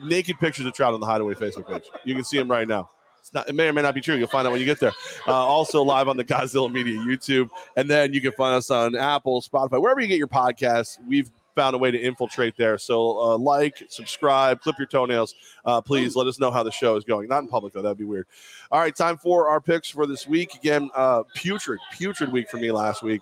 naked 0.02 0.40
pictures 0.40 0.66
of 0.66 0.74
trout 0.74 0.94
on 0.94 1.02
the 1.02 1.06
Hideaway 1.06 1.34
Facebook 1.34 1.68
page. 1.68 1.84
You 2.06 2.16
can 2.16 2.24
see 2.24 2.38
them 2.38 2.50
right 2.50 2.68
now. 2.68 2.90
Not, 3.34 3.50
it 3.50 3.54
may 3.54 3.68
or 3.68 3.74
may 3.74 3.82
not 3.82 3.96
be 3.96 4.02
true. 4.02 4.16
You'll 4.16 4.28
find 4.28 4.48
out 4.48 4.52
when 4.52 4.60
you 4.60 4.66
get 4.66 4.80
there. 4.80 4.94
Uh, 5.28 5.32
also 5.34 5.84
live 5.84 6.08
on 6.08 6.18
the 6.18 6.24
Godzilla 6.24 6.72
Media 6.72 6.98
YouTube, 6.98 7.50
and 7.76 7.90
then 7.90 8.14
you 8.14 8.22
can 8.22 8.32
find 8.34 8.56
us 8.56 8.70
on 8.70 8.96
Apple, 8.96 9.42
Spotify, 9.42 9.82
wherever 9.82 10.02
you 10.02 10.08
get 10.08 10.18
your 10.18 10.28
podcasts. 10.28 10.98
We've 11.08 11.30
found 11.56 11.76
a 11.76 11.78
way 11.78 11.92
to 11.92 12.00
infiltrate 12.00 12.56
there. 12.58 12.78
So 12.78 13.20
uh, 13.20 13.38
like, 13.38 13.84
subscribe, 13.90 14.62
clip 14.62 14.78
your 14.78 14.88
toenails. 14.88 15.36
Uh, 15.66 15.82
please 15.82 16.16
let 16.16 16.28
us 16.28 16.40
know 16.40 16.52
how 16.52 16.64
the 16.64 16.72
show 16.72 16.96
is 16.96 17.04
going. 17.04 17.28
Not 17.28 17.44
in 17.44 17.48
public 17.48 17.74
though. 17.74 17.82
That'd 17.82 17.98
be 17.98 18.06
weird. 18.06 18.28
All 18.72 18.80
right, 18.80 18.96
time 18.96 19.18
for 19.18 19.50
our 19.50 19.62
picks 19.62 19.90
for 19.90 20.06
this 20.06 20.28
week. 20.28 20.56
Again, 20.56 20.90
uh, 20.96 21.24
putrid, 21.36 21.80
putrid 21.94 22.32
week 22.32 22.50
for 22.50 22.58
me 22.58 22.72
last 22.72 23.04
week. 23.04 23.22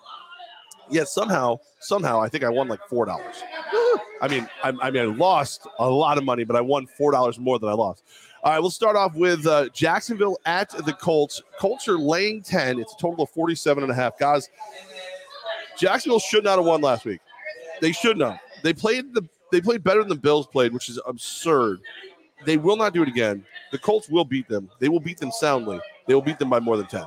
Yet 0.90 1.08
somehow, 1.08 1.60
somehow, 1.78 2.20
I 2.20 2.28
think 2.28 2.42
I 2.42 2.48
won 2.48 2.66
like 2.68 2.80
four 2.88 3.04
dollars. 3.04 3.36
I 4.22 4.28
mean, 4.28 4.48
I, 4.62 4.72
I 4.82 4.90
mean, 4.90 5.02
I 5.02 5.06
lost 5.06 5.66
a 5.78 5.88
lot 5.88 6.18
of 6.18 6.24
money, 6.24 6.44
but 6.44 6.56
I 6.56 6.60
won 6.60 6.86
four 6.86 7.12
dollars 7.12 7.38
more 7.38 7.58
than 7.58 7.68
I 7.68 7.74
lost. 7.74 8.02
All 8.42 8.52
right, 8.52 8.58
we'll 8.58 8.70
start 8.70 8.96
off 8.96 9.14
with 9.14 9.46
uh, 9.46 9.68
Jacksonville 9.68 10.38
at 10.46 10.70
the 10.70 10.94
Colts. 10.94 11.42
Colts 11.58 11.86
are 11.88 11.98
laying 11.98 12.42
10. 12.42 12.80
It's 12.80 12.94
a 12.94 12.96
total 12.96 13.24
of 13.24 13.30
47 13.30 13.82
and 13.82 13.92
a 13.92 13.94
half. 13.94 14.18
Guys, 14.18 14.48
Jacksonville 15.76 16.20
should 16.20 16.44
not 16.44 16.56
have 16.56 16.64
won 16.64 16.80
last 16.80 17.04
week. 17.04 17.20
They 17.82 17.92
should 17.92 18.16
not. 18.16 18.40
They 18.62 18.72
played 18.72 19.12
the 19.14 19.28
they 19.52 19.60
played 19.60 19.82
better 19.82 20.00
than 20.00 20.08
the 20.08 20.14
Bills 20.14 20.46
played, 20.46 20.72
which 20.72 20.88
is 20.88 20.98
absurd. 21.06 21.80
They 22.46 22.56
will 22.56 22.76
not 22.76 22.94
do 22.94 23.02
it 23.02 23.08
again. 23.08 23.44
The 23.72 23.78
Colts 23.78 24.08
will 24.08 24.24
beat 24.24 24.48
them. 24.48 24.70
They 24.78 24.88
will 24.88 25.00
beat 25.00 25.18
them 25.18 25.32
soundly. 25.32 25.80
They 26.06 26.14
will 26.14 26.22
beat 26.22 26.38
them 26.38 26.48
by 26.48 26.60
more 26.60 26.76
than 26.76 26.86
10. 26.86 27.04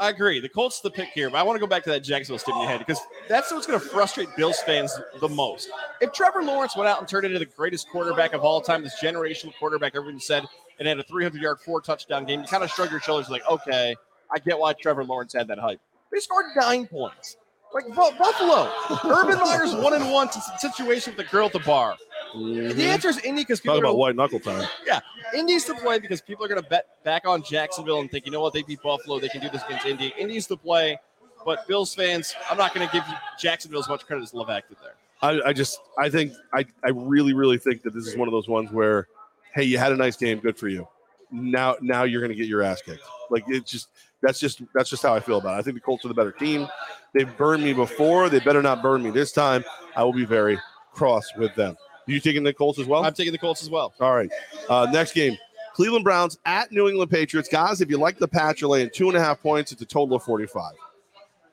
I 0.00 0.08
agree. 0.08 0.40
The 0.40 0.48
Colts 0.48 0.80
the 0.80 0.90
pick 0.90 1.10
here, 1.10 1.28
but 1.28 1.36
I 1.36 1.42
want 1.42 1.56
to 1.56 1.60
go 1.60 1.66
back 1.66 1.84
to 1.84 1.90
that 1.90 2.00
Jacksonville 2.00 2.38
statement 2.38 2.66
had 2.70 2.78
because 2.78 2.98
that's 3.28 3.52
what's 3.52 3.66
going 3.66 3.78
to 3.78 3.86
frustrate 3.86 4.28
Bills 4.34 4.58
fans 4.60 4.98
the 5.20 5.28
most. 5.28 5.68
If 6.00 6.12
Trevor 6.12 6.42
Lawrence 6.42 6.74
went 6.74 6.88
out 6.88 7.00
and 7.00 7.06
turned 7.06 7.26
into 7.26 7.38
the 7.38 7.44
greatest 7.44 7.86
quarterback 7.90 8.32
of 8.32 8.40
all 8.40 8.62
time, 8.62 8.82
this 8.82 8.98
generational 8.98 9.52
quarterback, 9.58 9.94
everyone 9.94 10.18
said, 10.18 10.46
and 10.78 10.88
had 10.88 10.98
a 10.98 11.02
300 11.02 11.42
yard, 11.42 11.60
four 11.60 11.82
touchdown 11.82 12.24
game, 12.24 12.40
you 12.40 12.46
kind 12.46 12.64
of 12.64 12.70
shrug 12.70 12.90
your 12.90 13.00
shoulders 13.00 13.28
like, 13.28 13.46
okay, 13.46 13.94
I 14.32 14.38
get 14.38 14.58
why 14.58 14.72
Trevor 14.72 15.04
Lawrence 15.04 15.34
had 15.34 15.46
that 15.48 15.58
hype. 15.58 15.80
They 16.10 16.18
scored 16.18 16.46
nine 16.56 16.86
points. 16.86 17.36
Like 17.74 17.86
Buffalo, 17.94 18.68
Urban 19.04 19.38
Meyer's 19.38 19.74
one 19.74 19.92
and 19.92 20.10
one 20.10 20.26
s- 20.28 20.60
situation 20.60 21.14
with 21.14 21.24
the 21.24 21.30
girl 21.30 21.46
at 21.46 21.52
the 21.52 21.60
bar. 21.60 21.94
Mm-hmm. 22.34 22.76
The 22.78 22.84
answer 22.84 23.08
is 23.08 23.18
Indy 23.18 23.42
because 23.42 23.60
people 23.60 23.76
Talk 23.76 23.82
are 23.82 23.86
about 23.86 23.98
white 23.98 24.16
knuckle 24.16 24.40
time. 24.40 24.66
Yeah, 24.86 25.00
Indy's 25.34 25.64
to 25.64 25.74
play 25.74 25.98
because 25.98 26.20
people 26.20 26.44
are 26.44 26.48
going 26.48 26.62
to 26.62 26.68
bet 26.68 27.02
back 27.04 27.26
on 27.26 27.42
Jacksonville 27.42 28.00
and 28.00 28.10
think, 28.10 28.26
you 28.26 28.32
know 28.32 28.40
what, 28.40 28.52
they 28.52 28.62
beat 28.62 28.82
Buffalo, 28.82 29.18
they 29.18 29.28
can 29.28 29.40
do 29.40 29.48
this 29.48 29.62
against 29.64 29.86
Indy. 29.86 30.12
Indy's 30.18 30.46
to 30.48 30.56
play, 30.56 30.98
but 31.44 31.66
Bills 31.66 31.94
fans, 31.94 32.34
I'm 32.50 32.56
not 32.56 32.74
going 32.74 32.86
to 32.86 32.92
give 32.92 33.06
you 33.08 33.14
Jacksonville 33.38 33.80
as 33.80 33.88
much 33.88 34.06
credit 34.06 34.22
as 34.22 34.32
Levac 34.32 34.62
did 34.68 34.78
there. 34.82 34.94
I, 35.22 35.48
I 35.48 35.52
just 35.52 35.80
I 35.98 36.08
think 36.08 36.32
I, 36.54 36.64
I 36.82 36.90
really 36.90 37.34
really 37.34 37.58
think 37.58 37.82
that 37.82 37.92
this 37.92 38.06
is 38.06 38.16
one 38.16 38.26
of 38.26 38.32
those 38.32 38.48
ones 38.48 38.70
where 38.70 39.06
hey 39.54 39.64
you 39.64 39.76
had 39.76 39.92
a 39.92 39.96
nice 39.96 40.16
game 40.16 40.38
good 40.38 40.56
for 40.56 40.68
you. 40.68 40.88
Now 41.30 41.76
now 41.82 42.04
you're 42.04 42.22
gonna 42.22 42.34
get 42.34 42.46
your 42.46 42.62
ass 42.62 42.80
kicked. 42.80 43.02
Like 43.28 43.44
it's 43.46 43.70
just 43.70 43.88
that's 44.22 44.40
just 44.40 44.62
that's 44.74 44.88
just 44.88 45.02
how 45.02 45.14
I 45.14 45.20
feel 45.20 45.36
about 45.36 45.56
it. 45.56 45.58
I 45.58 45.62
think 45.62 45.74
the 45.74 45.80
Colts 45.80 46.06
are 46.06 46.08
the 46.08 46.14
better 46.14 46.32
team. 46.32 46.68
They've 47.12 47.36
burned 47.36 47.62
me 47.62 47.74
before. 47.74 48.30
They 48.30 48.40
better 48.40 48.62
not 48.62 48.80
burn 48.80 49.02
me 49.02 49.10
this 49.10 49.30
time. 49.30 49.62
I 49.94 50.04
will 50.04 50.14
be 50.14 50.24
very 50.24 50.58
cross 50.94 51.26
with 51.36 51.54
them 51.54 51.76
you 52.10 52.20
taking 52.20 52.42
the 52.42 52.52
Colts 52.52 52.78
as 52.78 52.86
well 52.86 53.04
I'm 53.04 53.14
taking 53.14 53.32
the 53.32 53.38
Colts 53.38 53.62
as 53.62 53.70
well. 53.70 53.92
all 54.00 54.14
right 54.14 54.30
uh, 54.68 54.86
next 54.92 55.12
game 55.12 55.36
Cleveland 55.74 56.04
Browns 56.04 56.38
at 56.44 56.72
New 56.72 56.88
England 56.88 57.10
Patriots 57.10 57.48
guys 57.48 57.80
if 57.80 57.88
you 57.90 57.96
like 57.98 58.18
the 58.18 58.28
patch 58.28 58.60
you're 58.60 58.70
laying 58.70 58.90
two 58.92 59.08
and 59.08 59.16
a 59.16 59.20
half 59.20 59.40
points 59.40 59.72
it's 59.72 59.82
a 59.82 59.86
total 59.86 60.16
of 60.16 60.22
45 60.22 60.72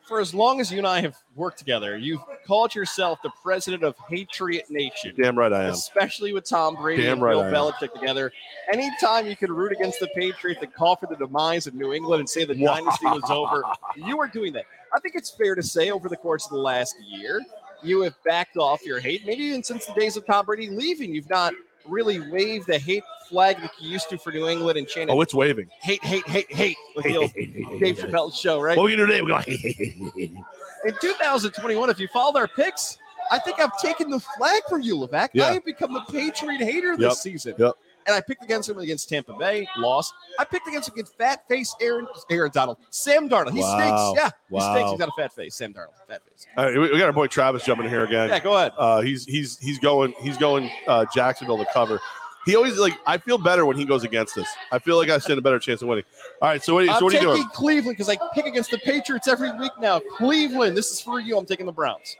For 0.07 0.19
as 0.19 0.33
long 0.33 0.59
as 0.61 0.71
you 0.71 0.77
and 0.79 0.87
I 0.87 1.01
have 1.01 1.15
worked 1.35 1.59
together, 1.59 1.97
you've 1.97 2.21
called 2.45 2.73
yourself 2.73 3.19
the 3.21 3.29
president 3.43 3.83
of 3.83 3.93
Patriot 4.09 4.65
Nation. 4.69 5.13
damn 5.21 5.37
right 5.37 5.51
I 5.51 5.65
am 5.65 5.71
Especially 5.71 6.31
with 6.33 6.45
Tom 6.47 6.75
Brady 6.75 7.03
Damn 7.03 7.13
and 7.13 7.21
right 7.21 7.51
Bill. 7.51 7.71
Belichick 7.73 7.93
together. 7.93 8.31
Anytime 8.71 9.27
you 9.27 9.35
could 9.35 9.49
root 9.51 9.73
against 9.73 9.99
the 9.99 10.07
Patriots 10.15 10.61
and 10.63 10.73
call 10.73 10.95
for 10.95 11.07
the 11.07 11.15
demise 11.17 11.67
of 11.67 11.73
New 11.75 11.91
England 11.93 12.21
and 12.21 12.29
say 12.29 12.45
the 12.45 12.55
dynasty 12.55 13.05
was 13.05 13.29
over, 13.29 13.63
you 13.97 14.17
are 14.19 14.27
doing 14.29 14.53
that. 14.53 14.63
I 14.95 14.99
think 15.01 15.15
it's 15.15 15.29
fair 15.29 15.53
to 15.55 15.61
say 15.61 15.91
over 15.91 16.07
the 16.07 16.15
course 16.15 16.45
of 16.45 16.51
the 16.51 16.57
last 16.57 16.95
year, 17.05 17.41
you 17.83 18.01
have 18.01 18.15
backed 18.25 18.57
off 18.57 18.85
your 18.85 18.99
hate. 18.99 19.25
Maybe 19.25 19.43
even 19.43 19.63
since 19.63 19.85
the 19.85 19.93
days 19.93 20.17
of 20.17 20.25
Tom 20.25 20.45
Brady 20.45 20.69
leaving, 20.69 21.13
you've 21.13 21.29
not 21.29 21.53
really 21.85 22.19
waved 22.31 22.67
the 22.67 22.77
hate 22.79 23.03
flag 23.29 23.59
like 23.59 23.71
you 23.79 23.89
used 23.89 24.09
to 24.09 24.17
for 24.17 24.31
New 24.31 24.47
England 24.47 24.77
and 24.77 24.87
chanted 24.87 25.13
oh 25.13 25.19
it's 25.21 25.33
waving 25.33 25.67
hate, 25.81 26.03
hate, 26.03 26.25
hate, 26.27 26.49
hate, 26.51 26.77
the 27.03 27.17
old 27.17 27.33
Dave 27.79 27.97
Chappelle 27.97 28.33
show, 28.33 28.59
right? 28.61 28.77
what 28.77 28.85
we 28.85 28.95
do 28.95 29.05
today 29.05 29.21
we're 29.21 29.29
going 29.29 30.45
In 30.85 30.93
2021, 31.01 31.89
if 31.89 31.99
you 31.99 32.07
followed 32.09 32.37
our 32.37 32.47
picks, 32.47 32.97
I 33.31 33.39
think 33.39 33.59
I've 33.59 33.77
taken 33.79 34.09
the 34.09 34.19
flag 34.19 34.61
from 34.69 34.81
you, 34.81 34.95
Levac. 34.95 35.29
Yeah. 35.33 35.45
I 35.47 35.53
have 35.53 35.65
become 35.65 35.93
the 35.93 36.01
Patriot 36.01 36.61
hater 36.61 36.95
this 36.95 37.03
Yep. 37.03 37.13
season. 37.13 37.55
Yep. 37.57 37.73
And 38.07 38.15
I 38.15 38.21
picked 38.21 38.43
against 38.43 38.69
him 38.69 38.77
against 38.77 39.09
Tampa 39.09 39.33
Bay, 39.33 39.67
lost. 39.77 40.13
I 40.39 40.45
picked 40.45 40.67
against 40.67 40.87
him 40.87 40.93
against 40.93 41.17
fat 41.17 41.47
face 41.49 41.75
Aaron 41.81 42.07
Aaron 42.29 42.51
Donald, 42.53 42.77
Sam 42.89 43.29
Darnold. 43.29 43.51
He 43.51 43.59
Wow. 43.59 44.13
stinks. 44.13 44.31
Yeah, 44.49 44.57
he 44.57 44.61
stinks. 44.73 44.89
He's 44.91 44.99
got 44.99 45.09
a 45.09 45.21
fat 45.21 45.33
face. 45.33 45.55
Sam 45.55 45.73
Darnold, 45.73 46.07
fat 46.07 46.21
face. 46.23 46.47
All 46.55 46.65
right, 46.65 46.77
we 46.77 46.97
got 46.97 47.07
our 47.07 47.13
boy 47.13 47.27
Travis 47.27 47.63
jumping 47.65 47.85
in 47.85 47.91
here 47.91 48.05
again. 48.05 48.29
Yeah, 48.29 48.39
go 48.39 48.55
ahead. 48.55 48.71
Uh, 48.77 49.01
he's 49.01 49.25
he's 49.25 49.57
he's 49.59 49.77
going 49.79 50.13
he's 50.21 50.37
going 50.37 50.71
uh, 50.87 51.05
Jacksonville 51.13 51.57
to 51.57 51.67
cover. 51.73 51.99
He 52.45 52.55
always 52.55 52.77
like 52.77 52.97
I 53.05 53.17
feel 53.17 53.37
better 53.37 53.65
when 53.65 53.75
he 53.75 53.83
goes 53.83 54.05
against 54.05 54.37
us. 54.37 54.47
I 54.71 54.79
feel 54.79 54.95
like 54.95 55.09
I 55.09 55.17
stand 55.17 55.37
a 55.37 55.41
better 55.41 55.59
chance 55.59 55.81
of 55.81 55.89
winning. 55.89 56.05
All 56.41 56.47
right, 56.47 56.63
so 56.63 56.75
what, 56.75 56.85
so 56.85 56.91
what 56.93 57.01
are 57.01 57.03
you 57.05 57.11
taking 57.11 57.27
doing? 57.35 57.49
Cleveland 57.49 57.97
because 57.97 58.07
I 58.07 58.17
pick 58.33 58.45
against 58.45 58.71
the 58.71 58.77
Patriots 58.77 59.27
every 59.27 59.51
week 59.59 59.73
now. 59.81 59.99
Cleveland, 60.15 60.77
this 60.77 60.89
is 60.91 61.01
for 61.01 61.19
you. 61.19 61.37
I'm 61.37 61.45
taking 61.45 61.65
the 61.65 61.73
Browns. 61.73 62.15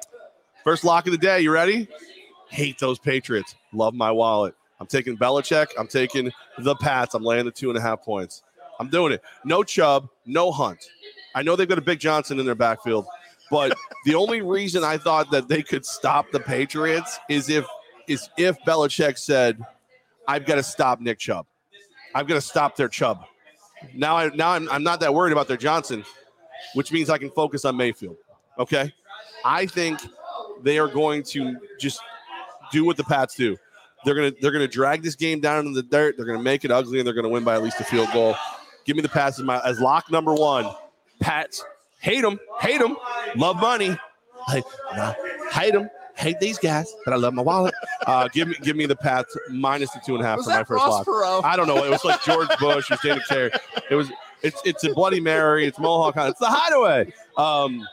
First 0.66 0.84
lock 0.84 1.06
of 1.06 1.14
the 1.14 1.18
day. 1.18 1.40
You 1.40 1.52
ready? 1.52 1.88
Hate 2.50 2.78
those 2.78 3.00
Patriots. 3.00 3.56
Love 3.72 3.94
my 3.94 4.12
wallet. 4.12 4.54
I'm 4.80 4.88
taking 4.88 5.18
Belichick. 5.18 5.68
I'm 5.78 5.88
taking 5.88 6.32
the 6.60 6.76
Pats. 6.76 7.16
I'm 7.16 7.24
laying 7.24 7.46
the 7.46 7.52
two 7.52 7.70
and 7.70 7.78
a 7.78 7.82
half 7.82 8.04
points. 8.04 8.44
I'm 8.80 8.90
doing 8.90 9.14
it. 9.14 9.22
No 9.44 9.64
Chubb, 9.64 10.10
no 10.26 10.52
Hunt. 10.52 10.86
I 11.34 11.42
know 11.42 11.56
they've 11.56 11.68
got 11.68 11.78
a 11.78 11.82
Big 11.82 12.00
Johnson 12.00 12.40
in 12.40 12.46
their 12.46 12.56
backfield, 12.56 13.06
but 13.50 13.76
the 14.06 14.16
only 14.16 14.42
reason 14.42 14.84
I 14.84 14.98
thought 14.98 15.32
that 15.32 15.48
they 15.48 15.64
could 15.64 15.86
stop 15.86 16.32
the 16.32 16.40
Patriots 16.40 17.20
is 17.30 17.50
if 17.50 17.66
is 18.08 18.30
if 18.38 18.58
Belichick 18.66 19.18
said, 19.18 19.60
"I've 20.28 20.46
got 20.46 20.56
to 20.56 20.64
stop 20.64 21.00
Nick 21.00 21.20
Chubb. 21.20 21.46
I've 22.16 22.28
got 22.28 22.36
to 22.36 22.42
stop 22.42 22.76
their 22.76 22.88
Chubb." 22.88 23.26
Now 23.94 24.18
I 24.18 24.30
now 24.30 24.52
I'm, 24.52 24.70
I'm 24.70 24.84
not 24.84 25.00
that 25.02 25.14
worried 25.14 25.32
about 25.32 25.48
their 25.48 25.58
Johnson, 25.58 26.04
which 26.74 26.92
means 26.92 27.10
I 27.10 27.18
can 27.18 27.32
focus 27.32 27.66
on 27.66 27.76
Mayfield. 27.78 28.18
Okay, 28.60 28.94
I 29.44 29.66
think 29.66 30.00
they 30.64 30.80
are 30.80 30.88
going 30.88 31.24
to 31.24 31.58
just 31.80 32.00
do 32.72 32.86
what 32.86 32.98
the 32.98 33.04
Pats 33.04 33.36
do. 33.36 33.58
They're 34.08 34.16
gonna 34.16 34.32
they're 34.40 34.52
gonna 34.52 34.70
drag 34.70 35.04
this 35.04 35.16
game 35.16 35.42
down 35.42 35.68
in 35.68 35.74
the 35.74 35.84
dirt. 35.84 36.16
They're 36.16 36.26
gonna 36.26 36.42
make 36.42 36.64
it 36.64 36.72
ugly, 36.72 37.00
and 37.00 37.06
they're 37.06 37.14
gonna 37.14 37.28
win 37.28 37.44
by 37.44 37.56
at 37.56 37.62
least 37.62 37.78
a 37.82 37.84
field 37.84 38.08
goal. 38.14 38.38
Give 38.86 38.96
me 38.96 39.02
the 39.02 39.10
Pats 39.10 39.38
as 39.38 39.44
my 39.44 39.60
as 39.66 39.82
lock 39.82 40.10
number 40.10 40.34
one. 40.34 40.74
Pats 41.20 41.66
hate 42.00 42.22
them, 42.22 42.40
hate 42.62 42.80
them, 42.80 42.96
love 43.36 43.58
money. 43.58 43.98
Nah, 44.96 45.14
hate 45.52 45.74
them, 45.74 45.90
hate 46.16 46.40
these 46.40 46.58
guys, 46.58 46.96
but 47.04 47.14
I 47.14 47.18
love 47.18 47.34
my 47.34 47.42
wallet. 47.42 47.74
Uh, 48.06 48.30
give 48.30 48.48
me 48.48 48.56
give 48.62 48.78
me 48.78 48.86
the 48.86 48.96
Pats 48.96 49.36
minus 49.50 49.92
the 49.92 50.00
two 50.06 50.16
and 50.16 50.24
a 50.24 50.26
half 50.26 50.38
Was 50.38 50.46
for 50.46 50.52
my 50.52 50.64
first 50.64 50.70
Ross 50.70 51.06
lock. 51.06 51.06
Perot? 51.06 51.44
I 51.44 51.58
don't 51.58 51.68
know. 51.68 51.84
It 51.84 51.90
was 51.90 52.06
like 52.06 52.24
George 52.24 52.48
Bush 52.62 52.90
or 52.90 52.98
Dana 53.04 53.20
Carvey. 53.30 53.60
It 53.90 53.96
was 53.96 54.10
it's 54.42 54.62
it's 54.64 54.86
a 54.86 54.94
Bloody 54.94 55.20
Mary. 55.20 55.66
It's 55.66 55.80
Mohawk. 55.80 56.16
It's 56.16 56.40
the 56.40 56.48
Hideaway. 56.50 57.12
Um, 57.36 57.86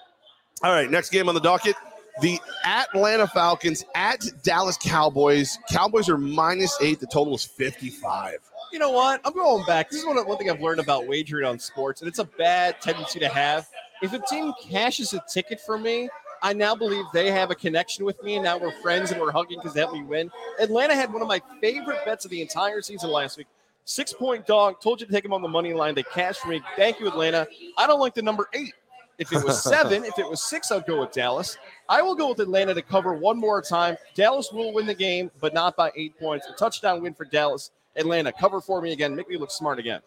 all 0.62 0.70
right, 0.72 0.88
next 0.88 1.10
game 1.10 1.28
on 1.28 1.34
the 1.34 1.40
docket. 1.40 1.74
The 2.20 2.38
Atlanta 2.64 3.26
Falcons 3.26 3.84
at 3.94 4.24
Dallas 4.42 4.76
Cowboys. 4.76 5.58
Cowboys 5.70 6.08
are 6.08 6.18
minus 6.18 6.76
eight. 6.80 7.00
The 7.00 7.06
total 7.06 7.34
is 7.34 7.44
55. 7.44 8.38
you 8.72 8.78
know 8.78 8.90
what? 8.90 9.20
I'm 9.24 9.32
going 9.32 9.64
back. 9.66 9.90
This 9.90 10.00
is 10.00 10.06
one, 10.06 10.16
one 10.26 10.38
thing 10.38 10.48
I've 10.48 10.60
learned 10.60 10.80
about 10.80 11.06
wagering 11.08 11.44
on 11.44 11.58
sports, 11.58 12.00
and 12.00 12.08
it's 12.08 12.20
a 12.20 12.24
bad 12.24 12.80
tendency 12.80 13.18
to 13.20 13.28
have. 13.28 13.68
If 14.02 14.12
a 14.12 14.20
team 14.28 14.52
cashes 14.62 15.12
a 15.12 15.22
ticket 15.32 15.60
for 15.60 15.76
me, 15.78 16.08
I 16.42 16.52
now 16.52 16.74
believe 16.74 17.04
they 17.12 17.30
have 17.30 17.50
a 17.50 17.54
connection 17.54 18.04
with 18.04 18.22
me, 18.22 18.34
and 18.34 18.44
now 18.44 18.58
we're 18.58 18.72
friends 18.82 19.10
and 19.10 19.20
we're 19.20 19.32
hugging 19.32 19.58
because 19.58 19.74
they 19.74 19.80
helped 19.80 19.94
me 19.94 20.02
win. 20.04 20.30
Atlanta 20.60 20.94
had 20.94 21.12
one 21.12 21.22
of 21.22 21.28
my 21.28 21.40
favorite 21.60 22.04
bets 22.04 22.24
of 22.24 22.30
the 22.30 22.42
entire 22.42 22.80
season 22.82 23.10
last 23.10 23.38
week. 23.38 23.46
Six 23.86 24.12
point 24.12 24.46
dog. 24.46 24.80
Told 24.80 25.00
you 25.00 25.06
to 25.06 25.12
take 25.12 25.22
them 25.24 25.32
on 25.32 25.42
the 25.42 25.48
money 25.48 25.72
line. 25.74 25.94
They 25.94 26.04
cashed 26.04 26.40
for 26.40 26.48
me. 26.48 26.62
Thank 26.76 27.00
you, 27.00 27.08
Atlanta. 27.08 27.46
I 27.76 27.86
don't 27.86 28.00
like 28.00 28.14
the 28.14 28.22
number 28.22 28.48
eight. 28.54 28.72
If 29.18 29.32
it 29.32 29.44
was 29.44 29.62
seven, 29.62 30.04
if 30.04 30.18
it 30.18 30.28
was 30.28 30.42
six, 30.42 30.72
I'd 30.72 30.86
go 30.86 31.00
with 31.00 31.12
Dallas. 31.12 31.56
I 31.88 32.02
will 32.02 32.14
go 32.14 32.30
with 32.30 32.40
Atlanta 32.40 32.74
to 32.74 32.82
cover 32.82 33.14
one 33.14 33.38
more 33.38 33.62
time. 33.62 33.96
Dallas 34.14 34.50
will 34.52 34.72
win 34.72 34.86
the 34.86 34.94
game, 34.94 35.30
but 35.40 35.54
not 35.54 35.76
by 35.76 35.92
eight 35.96 36.18
points. 36.18 36.46
A 36.48 36.52
touchdown 36.54 37.02
win 37.02 37.14
for 37.14 37.24
Dallas. 37.24 37.70
Atlanta, 37.96 38.32
cover 38.32 38.60
for 38.60 38.80
me 38.80 38.92
again. 38.92 39.14
Make 39.14 39.28
me 39.28 39.36
look 39.36 39.52
smart 39.52 39.78
again. 39.78 40.00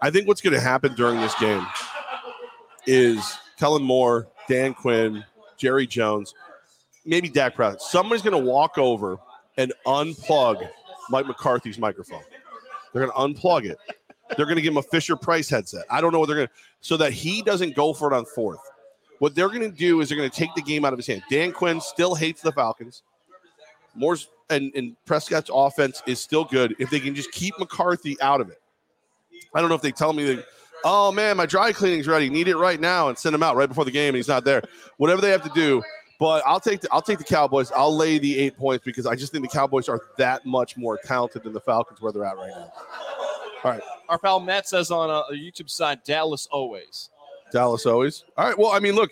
I 0.00 0.10
think 0.10 0.28
what's 0.28 0.40
going 0.40 0.54
to 0.54 0.60
happen 0.60 0.94
during 0.94 1.20
this 1.20 1.34
game 1.40 1.66
is 2.86 3.36
Kellen 3.58 3.82
Moore, 3.82 4.28
Dan 4.48 4.74
Quinn, 4.74 5.24
Jerry 5.56 5.86
Jones, 5.86 6.34
maybe 7.04 7.28
Dak 7.28 7.54
Prescott. 7.54 7.82
Somebody's 7.82 8.22
going 8.22 8.40
to 8.40 8.50
walk 8.50 8.78
over 8.78 9.18
and 9.56 9.72
unplug 9.86 10.66
Mike 11.10 11.26
McCarthy's 11.26 11.78
microphone. 11.78 12.22
They're 12.92 13.06
going 13.06 13.34
to 13.34 13.40
unplug 13.40 13.64
it. 13.64 13.78
They're 14.36 14.46
going 14.46 14.56
to 14.56 14.62
give 14.62 14.72
him 14.72 14.78
a 14.78 14.82
Fisher 14.82 15.16
Price 15.16 15.48
headset. 15.48 15.84
I 15.90 16.00
don't 16.00 16.12
know 16.12 16.20
what 16.20 16.26
they're 16.26 16.36
going 16.36 16.48
to, 16.48 16.54
so 16.80 16.96
that 16.96 17.12
he 17.12 17.42
doesn't 17.42 17.74
go 17.74 17.92
for 17.92 18.12
it 18.12 18.16
on 18.16 18.24
fourth. 18.24 18.60
What 19.18 19.34
they're 19.34 19.48
going 19.48 19.60
to 19.60 19.70
do 19.70 20.00
is 20.00 20.08
they're 20.08 20.18
going 20.18 20.30
to 20.30 20.36
take 20.36 20.54
the 20.54 20.62
game 20.62 20.84
out 20.84 20.92
of 20.92 20.98
his 20.98 21.06
hand. 21.06 21.22
Dan 21.30 21.52
Quinn 21.52 21.80
still 21.80 22.14
hates 22.14 22.40
the 22.40 22.52
Falcons. 22.52 23.02
Moore's 23.94 24.28
and, 24.48 24.72
and 24.74 24.96
Prescott's 25.04 25.50
offense 25.52 26.02
is 26.06 26.20
still 26.20 26.44
good 26.44 26.74
if 26.78 26.90
they 26.90 27.00
can 27.00 27.14
just 27.14 27.30
keep 27.32 27.56
McCarthy 27.58 28.20
out 28.20 28.40
of 28.40 28.50
it. 28.50 28.60
I 29.54 29.60
don't 29.60 29.68
know 29.68 29.76
if 29.76 29.82
they 29.82 29.92
tell 29.92 30.12
me 30.12 30.24
that, 30.34 30.44
oh 30.84 31.12
man, 31.12 31.36
my 31.36 31.46
dry 31.46 31.72
cleaning's 31.72 32.06
ready, 32.06 32.28
need 32.28 32.48
it 32.48 32.56
right 32.56 32.80
now, 32.80 33.08
and 33.08 33.18
send 33.18 33.34
him 33.34 33.42
out 33.42 33.56
right 33.56 33.68
before 33.68 33.84
the 33.84 33.90
game, 33.90 34.08
and 34.08 34.16
he's 34.16 34.28
not 34.28 34.44
there. 34.44 34.62
Whatever 34.96 35.20
they 35.20 35.30
have 35.30 35.42
to 35.42 35.50
do. 35.54 35.82
But 36.18 36.42
I'll 36.46 36.60
take 36.60 36.82
the 36.82 36.88
I'll 36.92 37.00
take 37.00 37.16
the 37.16 37.24
Cowboys. 37.24 37.72
I'll 37.72 37.96
lay 37.96 38.18
the 38.18 38.38
eight 38.38 38.56
points 38.58 38.84
because 38.84 39.06
I 39.06 39.14
just 39.14 39.32
think 39.32 39.42
the 39.42 39.48
Cowboys 39.48 39.88
are 39.88 40.02
that 40.18 40.44
much 40.44 40.76
more 40.76 40.98
talented 41.02 41.44
than 41.44 41.54
the 41.54 41.60
Falcons 41.60 42.02
where 42.02 42.12
they're 42.12 42.26
at 42.26 42.36
right 42.36 42.50
now. 42.50 42.70
All 43.62 43.72
right, 43.72 43.82
Our 44.08 44.18
pal 44.18 44.40
Matt 44.40 44.68
says 44.68 44.90
on 44.90 45.10
uh, 45.10 45.22
the 45.30 45.36
YouTube 45.36 45.68
side, 45.68 46.02
Dallas 46.04 46.48
always. 46.50 47.10
Dallas 47.52 47.84
always. 47.84 48.24
All 48.36 48.46
right. 48.46 48.58
Well, 48.58 48.70
I 48.72 48.78
mean, 48.78 48.94
look, 48.94 49.10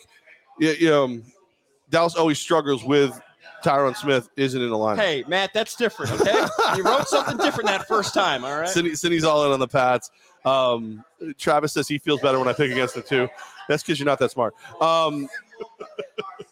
yeah, 0.59 0.72
yeah, 0.78 0.92
um, 0.92 1.22
Dallas 1.90 2.14
always 2.14 2.38
struggles 2.38 2.84
with 2.84 3.20
Tyron 3.64 3.96
Smith 3.96 4.28
isn't 4.36 4.61
in 4.61 4.70
the 4.70 4.78
line. 4.78 4.96
Hey, 4.96 5.24
Matt, 5.26 5.53
that's 5.53 5.76
different, 5.76 6.12
okay? 6.20 6.46
you 6.76 6.82
wrote 6.82 7.09
something 7.09 7.36
different 7.38 7.68
that 7.68 7.86
first 7.88 8.14
time, 8.14 8.44
all 8.44 8.61
right? 8.61 8.68
Cindy, 8.68 8.94
Cindy's 8.94 9.24
all 9.24 9.44
in 9.46 9.53
on 9.53 9.61
the 9.61 9.68
Pats. 9.68 10.11
Um, 10.44 11.05
Travis 11.36 11.72
says 11.72 11.88
he 11.88 11.99
feels 11.99 12.20
better 12.20 12.38
when 12.38 12.49
I 12.49 12.53
pick 12.53 12.70
against 12.70 12.94
the 12.94 13.03
two. 13.03 13.28
That's 13.68 13.82
because 13.82 13.99
you're 13.99 14.07
not 14.07 14.18
that 14.20 14.30
smart. 14.30 14.55
Um, 14.80 15.28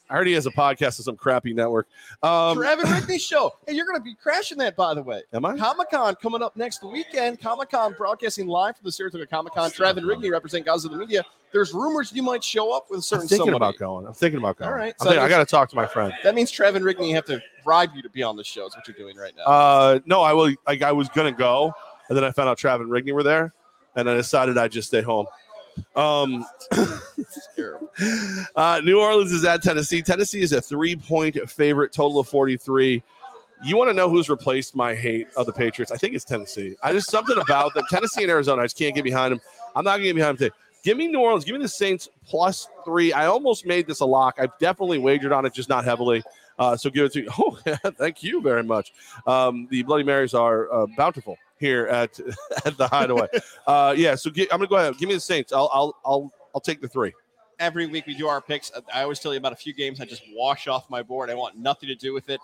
I 0.09 0.15
heard 0.15 0.27
he 0.29 0.35
has 0.35 0.47
a 0.47 0.51
podcast 0.51 1.01
on 1.01 1.05
some 1.05 1.17
crappy 1.17 1.53
network. 1.53 1.89
Um, 2.23 2.57
Trevin 2.57 2.83
Rigney 2.85 3.21
show. 3.21 3.55
Hey, 3.67 3.75
you're 3.75 3.87
going 3.87 3.99
to 3.99 4.05
be 4.05 4.15
crashing 4.15 4.59
that, 4.59 4.77
by 4.77 4.95
the 4.95 5.03
way. 5.03 5.23
am 5.33 5.45
I? 5.45 5.57
Comic 5.57 5.91
Con 5.91 6.15
coming 6.17 6.43
up 6.43 6.57
next 6.57 6.85
weekend. 6.85 7.41
Comic 7.41 7.71
Con 7.71 7.95
broadcasting 7.99 8.47
live 8.47 8.77
from 8.77 8.85
the 8.85 8.93
Saratoga 8.93 9.27
Comic 9.27 9.55
Con. 9.55 9.71
Trevin 9.71 10.05
Rigney 10.05 10.31
represent 10.31 10.65
Guys 10.65 10.85
of 10.85 10.93
the 10.93 10.97
Media. 10.97 11.25
There's 11.53 11.73
rumors 11.73 12.13
you 12.13 12.23
might 12.23 12.45
show 12.45 12.73
up 12.77 12.89
with 12.91 12.97
a 12.97 12.99
I'm 12.99 13.03
certain 13.03 13.29
thinking 13.29 13.47
somebody. 13.53 13.57
about 13.57 13.79
going. 13.79 14.07
I'm 14.07 14.13
thinking 14.13 14.39
about 14.39 14.59
going. 14.59 14.71
All 14.71 14.77
right, 14.77 14.95
I'm 15.01 15.05
so 15.05 15.11
thinking- 15.11 15.25
I 15.25 15.29
got 15.29 15.39
to 15.39 15.47
talk 15.47 15.69
to 15.71 15.77
my 15.77 15.87
friend. 15.87 16.13
That 16.23 16.35
means 16.35 16.53
Trevin 16.53 16.83
Rigney 16.83 17.13
have 17.15 17.25
to 17.27 17.41
bribe 17.65 17.91
you 17.95 18.03
to 18.03 18.11
be 18.11 18.23
on 18.23 18.37
the 18.37 18.45
show. 18.45 18.67
Is 18.67 18.77
what 18.77 18.87
you're 18.87 18.97
doing 18.97 19.17
right 19.17 19.33
now. 19.37 19.45
Uh, 19.45 19.99
no, 20.07 20.23
I 20.23 20.33
will. 20.35 20.55
Like 20.67 20.83
I 20.83 20.93
was 20.93 21.09
gonna 21.09 21.33
go, 21.33 21.73
and 22.09 22.17
then 22.17 22.25
I 22.25 22.31
found 22.31 22.49
out 22.49 22.59
Trav 22.59 22.77
and 22.81 22.91
Rigney 22.91 23.13
were 23.13 23.23
there, 23.25 23.53
and 23.97 24.09
I 24.09 24.15
decided 24.15 24.57
I'd 24.59 24.71
just 24.73 24.89
stay 24.89 25.03
home. 25.03 25.27
Um, 25.95 26.45
uh, 28.57 28.81
New 28.85 29.01
Orleans 29.01 29.33
is 29.33 29.45
at 29.45 29.63
Tennessee. 29.63 30.03
Tennessee 30.03 30.43
is 30.43 30.53
a 30.53 30.61
three-point 30.61 31.51
favorite, 31.51 31.93
total 31.93 32.21
of 32.21 32.29
forty-three. 32.29 33.03
You 33.65 33.77
want 33.77 33.89
to 33.89 33.95
know 33.95 34.11
who's 34.11 34.29
replaced 34.29 34.77
my 34.77 34.95
hate 34.95 35.29
of 35.37 35.47
the 35.47 35.53
Patriots? 35.53 35.91
I 35.91 35.97
think 35.97 36.15
it's 36.15 36.25
Tennessee. 36.25 36.77
I 36.83 36.93
just 36.93 37.11
something 37.11 37.39
about 37.39 37.73
them. 37.75 37.85
Tennessee 37.89 38.23
and 38.23 38.31
Arizona. 38.31 38.63
I 38.63 38.65
just 38.67 38.79
can't 38.79 38.95
get 38.95 39.05
behind 39.05 39.33
them. 39.33 39.41
I'm 39.75 39.85
not 39.85 39.93
gonna 39.93 40.05
get 40.05 40.17
behind 40.17 40.39
them 40.39 40.49
today. 40.49 40.57
Give 40.83 40.97
me 40.97 41.09
New 41.09 41.21
Orleans. 41.21 41.45
Give 41.45 41.57
me 41.57 41.63
the 41.63 41.69
Saints 41.69 42.09
plus 42.27 42.69
three. 42.85 43.13
I 43.13 43.27
almost 43.27 43.67
made 43.67 43.87
this 43.87 44.01
a 44.01 44.07
lock. 44.07 44.37
I've 44.39 44.57
definitely 44.59 44.99
wagered 44.99 45.33
on 45.33 45.45
it, 45.47 45.53
just 45.53 45.69
not 45.69 45.85
heavily. 45.85 46.23
Uh, 46.59 46.77
so 46.77 46.91
give 46.91 47.07
it 47.07 47.13
to 47.13 47.23
you. 47.23 47.31
Oh, 47.39 47.59
thank 47.99 48.23
you 48.23 48.41
very 48.41 48.63
much. 48.63 48.93
Um, 49.27 49.67
the 49.71 49.83
Bloody 49.83 50.05
Marys 50.05 50.35
are 50.35 50.73
uh, 50.73 50.87
bountiful 50.97 51.39
here 51.59 51.87
at 51.87 52.19
at 52.65 52.77
the 52.77 52.89
Hideaway. 52.89 53.29
uh, 53.67 53.95
yeah. 53.97 54.15
So 54.15 54.31
gi- 54.31 54.51
I'm 54.53 54.59
gonna 54.59 54.69
go 54.69 54.77
ahead. 54.77 54.97
Give 54.99 55.09
me 55.09 55.15
the 55.15 55.21
Saints. 55.21 55.53
I'll 55.53 55.71
I'll 55.73 55.97
I'll 56.05 56.33
I'll 56.55 56.61
take 56.61 56.81
the 56.81 56.89
three. 56.89 57.13
Every 57.59 57.87
week 57.87 58.07
we 58.07 58.15
do 58.15 58.29
our 58.29 58.41
picks. 58.43 58.71
I 58.93 59.03
always 59.03 59.19
tell 59.19 59.33
you 59.33 59.39
about 59.39 59.53
a 59.53 59.57
few 59.57 59.73
games 59.73 60.01
I 60.01 60.05
just 60.05 60.23
wash 60.35 60.69
off 60.69 60.91
my 60.91 61.03
board. 61.03 61.31
I 61.31 61.35
want 61.35 61.57
nothing 61.57 61.89
to 61.89 61.95
do 61.95 62.13
with 62.13 62.29
it. 62.29 62.41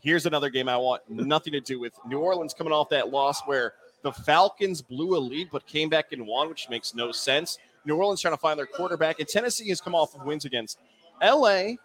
Here's 0.00 0.24
another 0.26 0.48
game 0.50 0.68
I 0.68 0.76
want 0.76 1.02
nothing 1.08 1.52
to 1.52 1.60
do 1.60 1.78
with. 1.80 1.92
New 2.06 2.18
Orleans 2.18 2.54
coming 2.54 2.72
off 2.72 2.88
that 2.90 3.10
loss 3.10 3.42
where 3.46 3.74
the 4.02 4.12
Falcons 4.12 4.80
blew 4.82 5.16
a 5.16 5.20
lead 5.20 5.48
but 5.52 5.66
came 5.66 5.88
back 5.88 6.12
and 6.12 6.26
won, 6.26 6.48
which 6.48 6.68
makes 6.70 6.94
no 6.94 7.10
sense. 7.12 7.58
New 7.86 7.96
Orleans 7.96 8.20
trying 8.22 8.34
to 8.34 8.38
find 8.40 8.58
their 8.58 8.66
quarterback, 8.66 9.18
and 9.18 9.28
Tennessee 9.28 9.68
has 9.68 9.80
come 9.82 9.94
off 9.94 10.14
of 10.14 10.24
wins 10.24 10.44
against 10.46 10.78
L.A., 11.20 11.76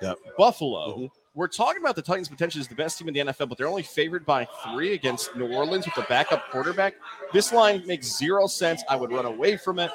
Yep. 0.00 0.18
Buffalo. 0.36 0.96
Mhm. 0.98 1.10
We're 1.34 1.48
talking 1.48 1.80
about 1.82 1.96
the 1.96 2.02
Titans 2.02 2.28
potentially 2.28 2.60
as 2.60 2.68
the 2.68 2.74
best 2.74 2.98
team 2.98 3.08
in 3.08 3.14
the 3.14 3.20
NFL, 3.20 3.48
but 3.48 3.56
they're 3.56 3.66
only 3.66 3.82
favored 3.82 4.26
by 4.26 4.46
three 4.64 4.92
against 4.92 5.34
New 5.34 5.50
Orleans 5.50 5.86
with 5.86 5.96
a 5.96 6.06
backup 6.06 6.50
quarterback. 6.50 6.94
This 7.32 7.54
line 7.54 7.86
makes 7.86 8.18
zero 8.18 8.46
sense. 8.46 8.84
I 8.88 8.96
would 8.96 9.10
run 9.10 9.24
away 9.24 9.56
from 9.56 9.78
it. 9.78 9.90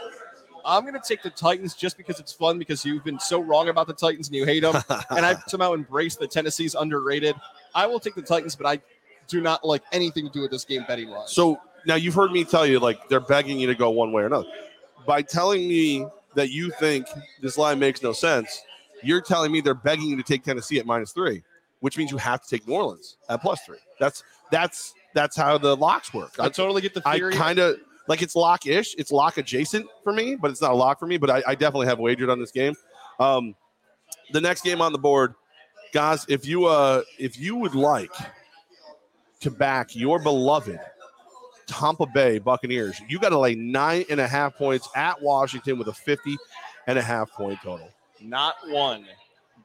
I'm 0.65 0.81
going 0.81 0.95
to 0.95 1.07
take 1.07 1.21
the 1.21 1.29
Titans 1.29 1.75
just 1.75 1.95
because 1.95 2.19
it's 2.19 2.33
fun 2.33 2.57
because 2.57 2.83
you've 2.83 3.03
been 3.03 3.19
so 3.19 3.39
wrong 3.39 3.69
about 3.69 3.85
the 3.85 3.93
Titans 3.93 4.27
and 4.27 4.35
you 4.35 4.45
hate 4.45 4.61
them. 4.61 4.75
and 5.11 5.25
I've 5.25 5.43
somehow 5.47 5.73
embraced 5.75 6.19
the 6.19 6.27
Tennessee's 6.27 6.73
underrated. 6.73 7.35
I 7.75 7.85
will 7.85 7.99
take 7.99 8.15
the 8.15 8.23
Titans, 8.23 8.55
but 8.55 8.65
I 8.65 8.81
do 9.27 9.39
not 9.39 9.63
like 9.63 9.83
anything 9.91 10.25
to 10.25 10.31
do 10.31 10.41
with 10.41 10.51
this 10.51 10.65
game 10.65 10.85
betting 10.87 11.09
wise. 11.11 11.31
So 11.31 11.61
now 11.85 11.95
you've 11.95 12.15
heard 12.15 12.31
me 12.31 12.45
tell 12.45 12.65
you 12.65 12.79
like 12.79 13.09
they're 13.09 13.19
begging 13.19 13.59
you 13.59 13.67
to 13.67 13.75
go 13.75 13.91
one 13.91 14.11
way 14.11 14.23
or 14.23 14.25
another. 14.25 14.47
By 15.05 15.21
telling 15.21 15.67
me 15.67 16.07
that 16.33 16.49
you 16.49 16.71
think 16.71 17.05
this 17.41 17.57
line 17.57 17.77
makes 17.77 18.01
no 18.01 18.11
sense, 18.11 18.63
you're 19.03 19.21
telling 19.21 19.51
me 19.51 19.61
they're 19.61 19.73
begging 19.73 20.07
you 20.07 20.17
to 20.17 20.23
take 20.23 20.43
Tennessee 20.43 20.79
at 20.79 20.85
minus 20.85 21.11
three, 21.11 21.43
which 21.79 21.97
means 21.97 22.11
you 22.11 22.17
have 22.17 22.41
to 22.41 22.49
take 22.49 22.67
New 22.67 22.73
Orleans 22.73 23.17
at 23.29 23.41
plus 23.41 23.61
three. 23.65 23.77
That's 23.99 24.23
that's 24.51 24.93
that's 25.13 25.35
how 25.35 25.57
the 25.57 25.75
locks 25.75 26.13
work. 26.13 26.33
I 26.39 26.45
I, 26.45 26.49
totally 26.49 26.81
get 26.81 26.93
the 26.93 27.01
theory. 27.01 27.33
I 27.33 27.37
kind 27.37 27.59
of 27.59 27.77
like 28.07 28.21
it's 28.21 28.35
lock-ish. 28.35 28.95
It's 28.97 29.11
lock 29.11 29.37
adjacent 29.37 29.87
for 30.03 30.13
me, 30.13 30.35
but 30.35 30.51
it's 30.51 30.61
not 30.61 30.71
a 30.71 30.75
lock 30.75 30.99
for 30.99 31.07
me. 31.07 31.17
But 31.17 31.29
I, 31.29 31.43
I 31.47 31.55
definitely 31.55 31.87
have 31.87 31.99
wagered 31.99 32.29
on 32.29 32.39
this 32.39 32.51
game. 32.51 32.75
Um, 33.19 33.55
the 34.31 34.41
next 34.41 34.63
game 34.63 34.81
on 34.81 34.91
the 34.91 34.97
board, 34.97 35.33
guys. 35.93 36.25
If 36.29 36.45
you 36.45 36.65
uh 36.65 37.03
if 37.17 37.39
you 37.39 37.55
would 37.57 37.75
like 37.75 38.13
to 39.41 39.51
back 39.51 39.95
your 39.95 40.19
beloved 40.19 40.79
Tampa 41.67 42.05
Bay 42.05 42.39
Buccaneers, 42.39 42.99
you 43.07 43.19
got 43.19 43.29
to 43.29 43.39
lay 43.39 43.55
nine 43.55 44.05
and 44.09 44.19
a 44.19 44.27
half 44.27 44.55
points 44.55 44.89
at 44.95 45.21
Washington 45.21 45.77
with 45.77 45.87
a 45.87 45.93
50 45.93 46.37
and 46.87 46.97
a 46.97 47.01
half 47.01 47.31
point 47.31 47.59
total. 47.61 47.89
Not 48.21 48.55
one, 48.69 49.05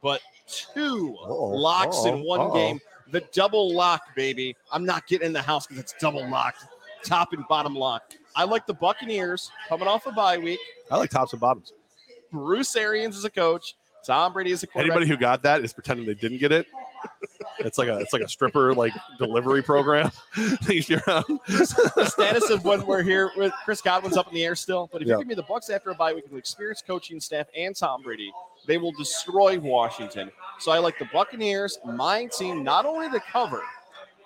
but 0.01 0.21
two 0.47 1.15
Uh-oh, 1.21 1.49
locks 1.49 1.97
uh-oh, 1.97 2.13
in 2.13 2.23
one 2.23 2.39
uh-oh. 2.41 2.53
game. 2.53 2.79
The 3.11 3.21
double 3.31 3.73
lock, 3.73 4.01
baby. 4.15 4.55
I'm 4.71 4.85
not 4.85 5.05
getting 5.07 5.27
in 5.27 5.33
the 5.33 5.41
house 5.41 5.67
because 5.67 5.81
it's 5.81 5.93
double 5.99 6.27
locked, 6.27 6.65
top 7.03 7.33
and 7.33 7.47
bottom 7.47 7.75
lock. 7.75 8.13
I 8.35 8.43
like 8.45 8.65
the 8.65 8.73
Buccaneers 8.73 9.51
coming 9.69 9.87
off 9.87 10.05
a 10.07 10.11
bye 10.11 10.37
week. 10.37 10.59
I 10.89 10.97
like 10.97 11.11
tops 11.11 11.33
and 11.33 11.39
bottoms. 11.39 11.73
Bruce 12.31 12.75
Arians 12.75 13.15
is 13.15 13.25
a 13.25 13.29
coach. 13.29 13.75
Tom 14.05 14.33
Brady 14.33 14.51
is 14.51 14.63
a 14.63 14.67
quarterback. 14.67 14.95
Anybody 14.97 15.09
who 15.11 15.17
got 15.17 15.43
that 15.43 15.63
is 15.63 15.73
pretending 15.73 16.05
they 16.05 16.13
didn't 16.13 16.39
get 16.39 16.51
it. 16.51 16.67
It's 17.59 17.77
like 17.77 17.87
a 17.87 17.97
it's 17.99 18.13
like 18.13 18.21
a 18.21 18.27
stripper 18.27 18.73
like 18.73 18.93
delivery 19.17 19.61
program. 19.61 20.11
If 20.35 20.89
you're 20.89 21.01
on- 21.07 21.39
the 21.47 22.05
status 22.11 22.49
of 22.49 22.63
when 22.65 22.85
we're 22.85 23.03
here 23.03 23.31
with 23.37 23.53
Chris 23.65 23.81
Godwin's 23.81 24.17
up 24.17 24.27
in 24.27 24.33
the 24.33 24.43
air 24.45 24.55
still. 24.55 24.89
But 24.91 25.01
if 25.01 25.07
Yeah. 25.07 25.15
you 25.15 25.19
give 25.19 25.27
me 25.27 25.35
the 25.35 25.43
Bucs 25.43 25.69
after 25.69 25.89
a 25.91 25.95
bye 25.95 26.13
week 26.13 26.25
with 26.29 26.37
experienced 26.39 26.85
coaching 26.87 27.19
staff 27.19 27.47
and 27.55 27.75
Tom 27.75 28.01
Brady, 28.01 28.31
they 28.67 28.77
will 28.77 28.91
destroy 28.93 29.59
Washington. 29.59 30.31
So 30.59 30.71
I 30.71 30.79
like 30.79 30.97
the 30.99 31.07
Buccaneers, 31.13 31.79
my 31.85 32.25
team, 32.25 32.63
not 32.63 32.85
only 32.85 33.07
the 33.09 33.19
cover, 33.31 33.61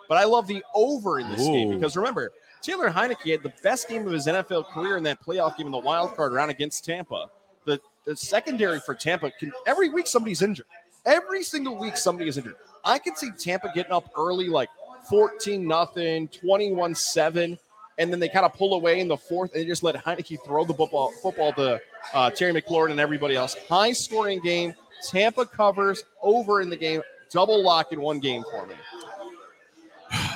but 0.10 0.18
I 0.18 0.24
love 0.26 0.48
the 0.48 0.64
over 0.74 1.20
in 1.20 1.30
this 1.32 1.42
game 1.46 1.72
because 1.72 1.98
remember, 1.98 2.32
Taylor 2.62 2.90
Heinicke 2.90 3.32
had 3.32 3.44
the 3.44 3.54
best 3.64 3.88
game 3.90 4.06
of 4.08 4.14
his 4.14 4.26
NFL 4.28 4.66
career 4.72 4.98
in 4.98 5.04
that 5.04 5.22
playoff 5.24 5.58
game 5.58 5.68
in 5.68 5.72
the 5.72 5.78
wild 5.78 6.16
card 6.16 6.34
round 6.34 6.50
against 6.52 6.84
Tampa. 6.86 7.30
The 8.08 8.16
secondary 8.16 8.80
for 8.80 8.96
Tampa 8.96 9.32
can 9.32 9.52
every 9.66 9.90
week 9.90 10.08
somebody's 10.08 10.42
injured. 10.42 10.66
Every 11.06 11.44
single 11.44 11.78
week 11.78 11.98
somebody 11.98 12.30
is 12.30 12.38
injured. 12.38 12.56
I 12.86 13.00
can 13.00 13.18
see 13.18 13.32
Tampa 13.38 13.70
getting 13.76 13.92
up 13.92 14.10
early 14.18 14.48
like 14.48 14.70
14 15.10 15.68
nothing, 15.68 16.30
21 16.30 16.96
7, 16.96 17.60
and 17.98 18.14
then 18.14 18.22
they 18.22 18.30
kind 18.30 18.46
of 18.46 18.54
pull 18.54 18.76
away 18.76 19.02
in 19.02 19.10
the 19.10 19.18
fourth 19.18 19.54
and 19.54 19.62
they 19.62 19.68
just 19.68 19.84
let 19.84 19.96
Heinicke 19.96 20.38
throw 20.46 20.64
the 20.64 20.74
football 20.74 21.12
football 21.22 21.52
to 21.54 21.82
uh, 22.14 22.30
Terry 22.30 22.54
McLaurin 22.54 22.92
and 22.92 23.00
everybody 23.02 23.36
else. 23.36 23.58
High 23.68 23.92
scoring 23.92 24.40
game. 24.40 24.74
Tampa 25.06 25.46
covers 25.46 26.06
over 26.22 26.62
in 26.62 26.70
the 26.70 26.78
game. 26.78 27.02
Double 27.30 27.62
lock 27.62 27.92
in 27.92 28.00
one 28.00 28.22
game 28.22 28.46
for 28.50 28.66
me. 28.68 28.76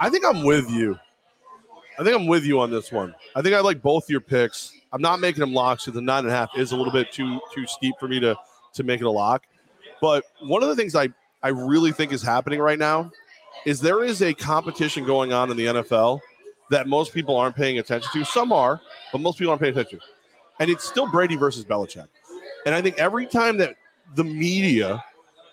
I 0.00 0.10
think 0.10 0.24
I'm 0.26 0.42
with 0.42 0.68
you. 0.68 0.98
I 2.00 2.02
think 2.02 2.16
I'm 2.16 2.26
with 2.26 2.44
you 2.44 2.58
on 2.58 2.72
this 2.72 2.90
one. 2.90 3.14
I 3.36 3.42
think 3.42 3.54
I 3.54 3.60
like 3.60 3.80
both 3.80 4.10
your 4.10 4.20
picks. 4.20 4.72
I'm 4.92 5.00
not 5.00 5.20
making 5.20 5.40
them 5.40 5.54
locks 5.54 5.84
because 5.84 5.94
the 5.94 6.02
nine 6.02 6.24
and 6.24 6.28
a 6.28 6.36
half 6.36 6.50
is 6.56 6.72
a 6.72 6.76
little 6.76 6.92
bit 6.92 7.12
too 7.12 7.40
too 7.54 7.66
steep 7.66 7.94
for 7.98 8.08
me 8.08 8.20
to 8.20 8.36
to 8.74 8.82
make 8.82 9.00
it 9.00 9.06
a 9.06 9.10
lock. 9.10 9.44
But 10.00 10.24
one 10.40 10.62
of 10.62 10.68
the 10.68 10.76
things 10.76 10.94
I 10.94 11.08
I 11.42 11.48
really 11.48 11.92
think 11.92 12.12
is 12.12 12.22
happening 12.22 12.60
right 12.60 12.78
now 12.78 13.10
is 13.64 13.80
there 13.80 14.04
is 14.04 14.22
a 14.22 14.34
competition 14.34 15.04
going 15.04 15.32
on 15.32 15.50
in 15.50 15.56
the 15.56 15.66
NFL 15.66 16.20
that 16.70 16.86
most 16.86 17.12
people 17.12 17.36
aren't 17.36 17.56
paying 17.56 17.78
attention 17.78 18.10
to. 18.12 18.24
Some 18.24 18.52
are, 18.52 18.80
but 19.12 19.20
most 19.20 19.38
people 19.38 19.50
aren't 19.50 19.62
paying 19.62 19.76
attention. 19.76 20.00
And 20.58 20.70
it's 20.70 20.84
still 20.84 21.06
Brady 21.10 21.36
versus 21.36 21.64
Belichick. 21.64 22.08
And 22.66 22.74
I 22.74 22.80
think 22.80 22.98
every 22.98 23.26
time 23.26 23.56
that 23.58 23.76
the 24.14 24.24
media 24.24 25.04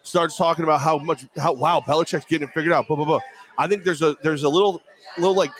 starts 0.04 0.38
talking 0.38 0.64
about 0.64 0.82
how 0.82 0.98
much 0.98 1.26
how 1.38 1.54
wow 1.54 1.82
Belichick's 1.86 2.26
getting 2.26 2.48
it 2.48 2.54
figured 2.54 2.74
out, 2.74 2.88
blah 2.88 2.96
blah 2.96 3.06
blah. 3.06 3.20
I 3.58 3.68
think 3.68 3.84
there's 3.84 4.02
a 4.02 4.16
there's 4.24 4.44
a 4.44 4.50
little 4.50 4.82
little 5.18 5.36
like 5.36 5.52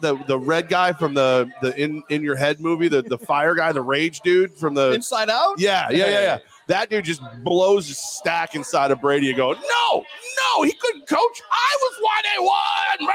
the 0.00 0.16
the 0.26 0.38
red 0.38 0.68
guy 0.68 0.92
from 0.92 1.14
the 1.14 1.50
the 1.62 1.76
in 1.80 2.02
in 2.08 2.22
your 2.22 2.36
head 2.36 2.60
movie, 2.60 2.88
the 2.88 3.02
the 3.02 3.18
fire 3.18 3.54
guy, 3.54 3.72
the 3.72 3.82
rage 3.82 4.20
dude 4.20 4.52
from 4.52 4.74
the 4.74 4.92
Inside 4.92 5.30
Out. 5.30 5.58
yeah 5.58 5.88
yeah 5.90 6.06
yeah 6.06 6.20
yeah. 6.20 6.38
That 6.66 6.88
dude 6.88 7.04
just 7.04 7.22
blows 7.42 7.88
his 7.88 7.98
stack 7.98 8.54
inside 8.54 8.92
of 8.92 9.00
Brady 9.00 9.28
and 9.28 9.36
go, 9.36 9.52
no, 9.52 10.04
no, 10.04 10.62
he 10.62 10.72
couldn't 10.72 11.08
coach. 11.08 11.42
I 11.50 11.76
was 11.80 11.96
why 12.00 12.20
they 12.22 12.38
won. 12.38 13.12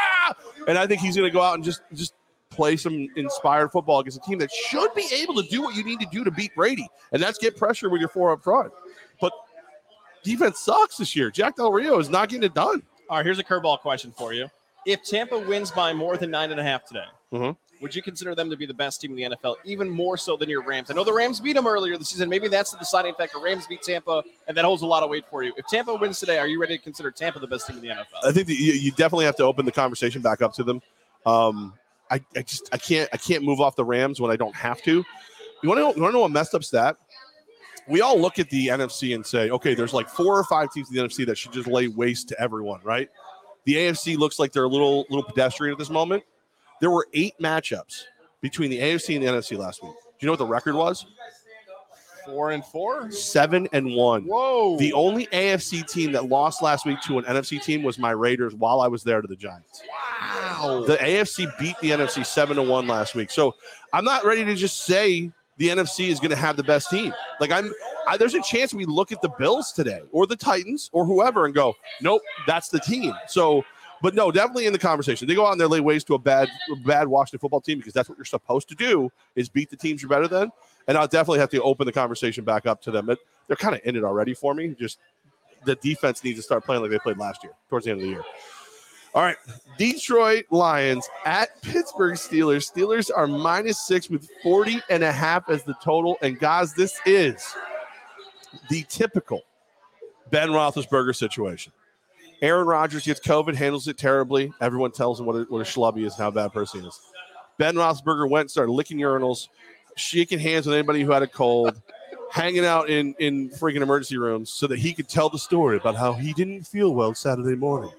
And 0.67 0.77
I 0.77 0.85
think 0.85 0.99
he's 0.99 1.15
going 1.15 1.29
to 1.29 1.33
go 1.33 1.41
out 1.41 1.55
and 1.55 1.63
just 1.63 1.81
just 1.93 2.15
play 2.49 2.75
some 2.75 3.07
inspired 3.15 3.71
football 3.71 3.99
against 3.99 4.17
a 4.17 4.21
team 4.21 4.39
that 4.39 4.51
should 4.51 4.93
be 4.93 5.07
able 5.13 5.35
to 5.41 5.47
do 5.49 5.61
what 5.61 5.75
you 5.75 5.83
need 5.83 5.99
to 5.99 6.07
do 6.11 6.23
to 6.23 6.31
beat 6.31 6.53
Brady, 6.55 6.87
and 7.11 7.21
that's 7.21 7.37
get 7.37 7.55
pressure 7.55 7.89
with 7.89 8.01
your 8.01 8.09
four 8.09 8.31
up 8.31 8.43
front. 8.43 8.73
But 9.21 9.31
defense 10.23 10.59
sucks 10.59 10.97
this 10.97 11.15
year. 11.15 11.31
Jack 11.31 11.55
Del 11.55 11.71
Rio 11.71 11.99
is 11.99 12.09
not 12.09 12.29
getting 12.29 12.43
it 12.43 12.53
done. 12.53 12.81
All 13.09 13.17
right, 13.17 13.25
here's 13.25 13.39
a 13.39 13.43
curveball 13.43 13.79
question 13.79 14.11
for 14.17 14.33
you. 14.33 14.49
If 14.85 15.03
Tampa 15.03 15.37
wins 15.39 15.71
by 15.71 15.93
more 15.93 16.17
than 16.17 16.29
nine 16.31 16.51
and 16.51 16.59
a 16.59 16.63
half 16.63 16.85
today, 16.85 17.05
Mhm. 17.33 17.57
would 17.81 17.95
you 17.95 18.01
consider 18.01 18.35
them 18.35 18.49
to 18.49 18.55
be 18.57 18.65
the 18.65 18.73
best 18.73 19.01
team 19.01 19.11
in 19.11 19.17
the 19.17 19.23
NFL, 19.35 19.55
even 19.65 19.89
more 19.89 20.15
so 20.17 20.37
than 20.37 20.49
your 20.49 20.61
Rams? 20.61 20.91
I 20.91 20.93
know 20.93 21.03
the 21.03 21.13
Rams 21.13 21.39
beat 21.39 21.53
them 21.53 21.65
earlier 21.67 21.97
this 21.97 22.09
season. 22.09 22.29
Maybe 22.29 22.47
that's 22.47 22.71
the 22.71 22.77
deciding 22.77 23.15
factor. 23.15 23.39
Rams 23.39 23.65
beat 23.67 23.81
Tampa, 23.81 24.23
and 24.47 24.55
that 24.55 24.63
holds 24.65 24.83
a 24.83 24.85
lot 24.85 25.01
of 25.03 25.09
weight 25.09 25.25
for 25.29 25.43
you. 25.43 25.53
If 25.57 25.65
Tampa 25.67 25.93
wins 25.95 26.19
today, 26.19 26.37
are 26.37 26.47
you 26.47 26.59
ready 26.61 26.77
to 26.77 26.83
consider 26.83 27.09
Tampa 27.11 27.39
the 27.39 27.47
best 27.47 27.67
team 27.67 27.77
in 27.77 27.81
the 27.81 27.89
NFL? 27.89 28.19
I 28.23 28.31
think 28.31 28.47
that 28.47 28.55
you, 28.59 28.73
you 28.73 28.91
definitely 28.91 29.25
have 29.25 29.35
to 29.37 29.43
open 29.43 29.65
the 29.65 29.71
conversation 29.71 30.21
back 30.21 30.41
up 30.41 30.53
to 30.53 30.63
them. 30.63 30.81
Um, 31.25 31.73
I, 32.11 32.21
I 32.35 32.43
just 32.43 32.69
I 32.71 32.77
can't 32.77 33.09
I 33.11 33.17
can't 33.17 33.43
move 33.43 33.59
off 33.59 33.75
the 33.75 33.83
Rams 33.85 34.21
when 34.21 34.29
I 34.29 34.35
don't 34.35 34.55
have 34.55 34.81
to. 34.83 35.03
You 35.63 35.69
want 35.69 35.77
to 35.79 35.81
know, 35.81 35.95
you 35.95 36.01
want 36.03 36.11
to 36.13 36.17
know 36.19 36.23
a 36.25 36.29
messed 36.29 36.53
up 36.53 36.63
stat? 36.63 36.97
We 37.87 38.01
all 38.01 38.19
look 38.19 38.37
at 38.39 38.49
the 38.49 38.67
NFC 38.67 39.13
and 39.15 39.25
say, 39.25 39.49
okay, 39.49 39.73
there's 39.73 39.93
like 39.93 40.07
four 40.09 40.37
or 40.37 40.43
five 40.43 40.71
teams 40.71 40.89
in 40.89 40.95
the 40.95 41.01
NFC 41.03 41.25
that 41.25 41.37
should 41.37 41.51
just 41.53 41.67
lay 41.67 41.87
waste 41.87 42.29
to 42.29 42.39
everyone, 42.39 42.79
right? 42.83 43.09
The 43.65 43.75
AFC 43.75 44.17
looks 44.17 44.39
like 44.39 44.51
they're 44.51 44.63
a 44.63 44.69
little 44.69 45.05
little 45.09 45.23
pedestrian 45.23 45.71
at 45.73 45.79
this 45.79 45.89
moment. 45.89 46.23
There 46.81 46.91
were 46.91 47.07
eight 47.13 47.33
matchups 47.41 48.03
between 48.41 48.69
the 48.69 48.79
AFC 48.79 49.15
and 49.15 49.25
the 49.25 49.31
NFC 49.31 49.57
last 49.57 49.83
week. 49.83 49.93
Do 49.93 50.07
you 50.19 50.27
know 50.27 50.33
what 50.33 50.39
the 50.39 50.45
record 50.45 50.75
was? 50.75 51.05
Four 52.25 52.51
and 52.51 52.65
four. 52.65 53.11
Seven 53.11 53.67
and 53.71 53.93
one. 53.93 54.23
Whoa. 54.23 54.77
The 54.77 54.93
only 54.93 55.27
AFC 55.27 55.87
team 55.87 56.11
that 56.13 56.27
lost 56.27 56.61
last 56.63 56.85
week 56.85 56.99
to 57.01 57.19
an 57.19 57.25
NFC 57.25 57.61
team 57.61 57.83
was 57.83 57.99
my 57.99 58.11
Raiders 58.11 58.55
while 58.55 58.81
I 58.81 58.87
was 58.87 59.03
there 59.03 59.21
to 59.21 59.27
the 59.27 59.35
Giants. 59.35 59.83
wow. 59.89 60.83
The 60.87 60.97
AFC 60.97 61.57
beat 61.59 61.75
the 61.81 61.91
NFC 61.91 62.25
7 62.25 62.55
to 62.57 62.63
1 62.63 62.87
last 62.87 63.13
week. 63.13 63.29
So 63.29 63.55
I'm 63.93 64.05
not 64.05 64.25
ready 64.25 64.43
to 64.43 64.55
just 64.55 64.85
say 64.85 65.31
the 65.57 65.69
NFC 65.69 66.09
is 66.09 66.19
going 66.19 66.31
to 66.31 66.35
have 66.35 66.57
the 66.57 66.63
best 66.63 66.89
team. 66.89 67.13
Like 67.39 67.51
I'm 67.51 67.73
I, 68.07 68.17
there's 68.17 68.35
a 68.35 68.41
chance 68.41 68.73
we 68.73 68.85
look 68.85 69.11
at 69.11 69.21
the 69.21 69.29
Bills 69.29 69.71
today 69.71 70.01
or 70.11 70.27
the 70.27 70.35
Titans 70.35 70.89
or 70.93 71.05
whoever 71.05 71.45
and 71.45 71.55
go, 71.55 71.75
"Nope, 72.01 72.21
that's 72.45 72.69
the 72.69 72.79
team." 72.79 73.13
So 73.27 73.63
but 74.01 74.13
no, 74.13 74.31
definitely 74.31 74.67
in 74.67 74.73
the 74.73 74.79
conversation. 74.79 75.27
They 75.27 75.35
go 75.35 75.45
out 75.45 75.53
and 75.53 75.61
they 75.61 75.65
lay 75.65 75.79
waste 75.79 76.07
to 76.07 76.13
a 76.15 76.19
bad, 76.19 76.49
bad 76.85 77.07
Washington 77.07 77.39
football 77.39 77.61
team 77.61 77.79
because 77.79 77.93
that's 77.93 78.09
what 78.09 78.17
you're 78.17 78.25
supposed 78.25 78.69
to 78.69 78.75
do 78.75 79.11
is 79.35 79.49
beat 79.49 79.69
the 79.69 79.75
teams 79.77 80.01
you're 80.01 80.09
better 80.09 80.27
than. 80.27 80.51
And 80.87 80.97
I'll 80.97 81.07
definitely 81.07 81.39
have 81.39 81.49
to 81.51 81.61
open 81.63 81.85
the 81.85 81.91
conversation 81.91 82.43
back 82.43 82.65
up 82.65 82.81
to 82.83 82.91
them. 82.91 83.07
But 83.07 83.19
they're 83.47 83.55
kind 83.55 83.75
of 83.75 83.81
in 83.83 83.95
it 83.95 84.03
already 84.03 84.33
for 84.33 84.53
me. 84.53 84.75
Just 84.79 84.99
the 85.65 85.75
defense 85.75 86.23
needs 86.23 86.37
to 86.37 86.43
start 86.43 86.65
playing 86.65 86.81
like 86.81 86.91
they 86.91 86.99
played 86.99 87.17
last 87.17 87.43
year, 87.43 87.53
towards 87.69 87.85
the 87.85 87.91
end 87.91 88.01
of 88.01 88.05
the 88.05 88.11
year. 88.11 88.23
All 89.15 89.21
right, 89.21 89.37
Detroit 89.77 90.43
Lions 90.51 91.07
at 91.23 91.61
Pittsburgh 91.61 92.15
Steelers. 92.15 92.69
Steelers 92.69 93.09
are 93.15 93.27
minus 93.27 93.87
six 93.87 94.09
with 94.09 94.29
40 94.43 94.81
and 94.89 95.05
a 95.05 95.11
half 95.11 95.49
as 95.49 95.63
the 95.63 95.73
total. 95.81 96.17
And 96.21 96.37
guys, 96.37 96.73
this 96.73 96.99
is 97.05 97.55
the 98.69 98.85
typical 98.89 99.43
Ben 100.31 100.49
Roethlisberger 100.49 101.15
situation. 101.15 101.71
Aaron 102.41 102.67
Rodgers 102.67 103.05
gets 103.05 103.21
COVID, 103.21 103.55
handles 103.55 103.87
it 103.87 103.97
terribly. 103.97 104.51
Everyone 104.59 104.91
tells 104.91 105.21
him 105.21 105.25
what 105.25 105.37
a, 105.37 105.45
what 105.47 105.61
a 105.61 105.63
schlubby 105.63 106.05
is 106.05 106.15
and 106.15 106.21
how 106.21 106.31
bad 106.31 106.47
a 106.47 106.49
person 106.49 106.81
he 106.81 106.87
is. 106.87 106.99
Ben 107.57 107.75
Roethlisberger 107.75 108.29
went 108.29 108.41
and 108.41 108.51
started 108.51 108.73
licking 108.73 108.97
urinals, 108.97 109.47
shaking 109.95 110.39
hands 110.39 110.65
with 110.65 110.75
anybody 110.75 111.03
who 111.03 111.11
had 111.11 111.23
a 111.23 111.27
cold, 111.27 111.81
hanging 112.31 112.65
out 112.65 112.89
in, 112.89 113.15
in 113.19 113.49
freaking 113.51 113.81
emergency 113.81 114.17
rooms 114.17 114.49
so 114.49 114.67
that 114.67 114.77
he 114.77 114.93
could 114.93 115.07
tell 115.07 115.29
the 115.29 115.39
story 115.39 115.77
about 115.77 115.95
how 115.95 116.11
he 116.11 116.33
didn't 116.33 116.63
feel 116.67 116.93
well 116.93 117.15
Saturday 117.15 117.55
morning. 117.55 117.91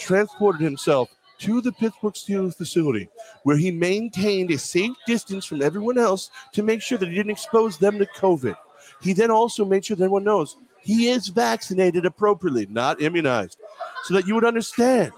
Transported 0.00 0.60
himself 0.60 1.10
to 1.38 1.60
the 1.60 1.72
Pittsburgh 1.72 2.14
Steelers 2.14 2.56
facility 2.56 3.08
where 3.44 3.56
he 3.56 3.70
maintained 3.70 4.50
a 4.50 4.58
safe 4.58 4.96
distance 5.06 5.44
from 5.44 5.62
everyone 5.62 5.98
else 5.98 6.30
to 6.52 6.62
make 6.62 6.82
sure 6.82 6.98
that 6.98 7.08
he 7.08 7.14
didn't 7.14 7.30
expose 7.30 7.78
them 7.78 7.98
to 7.98 8.06
COVID. 8.06 8.56
He 9.00 9.12
then 9.12 9.30
also 9.30 9.64
made 9.64 9.84
sure 9.84 9.96
that 9.96 10.04
everyone 10.04 10.24
knows 10.24 10.56
he 10.82 11.08
is 11.08 11.28
vaccinated 11.28 12.04
appropriately, 12.06 12.66
not 12.66 13.00
immunized, 13.00 13.58
so 14.04 14.14
that 14.14 14.26
you 14.26 14.34
would 14.34 14.44
understand 14.44 15.12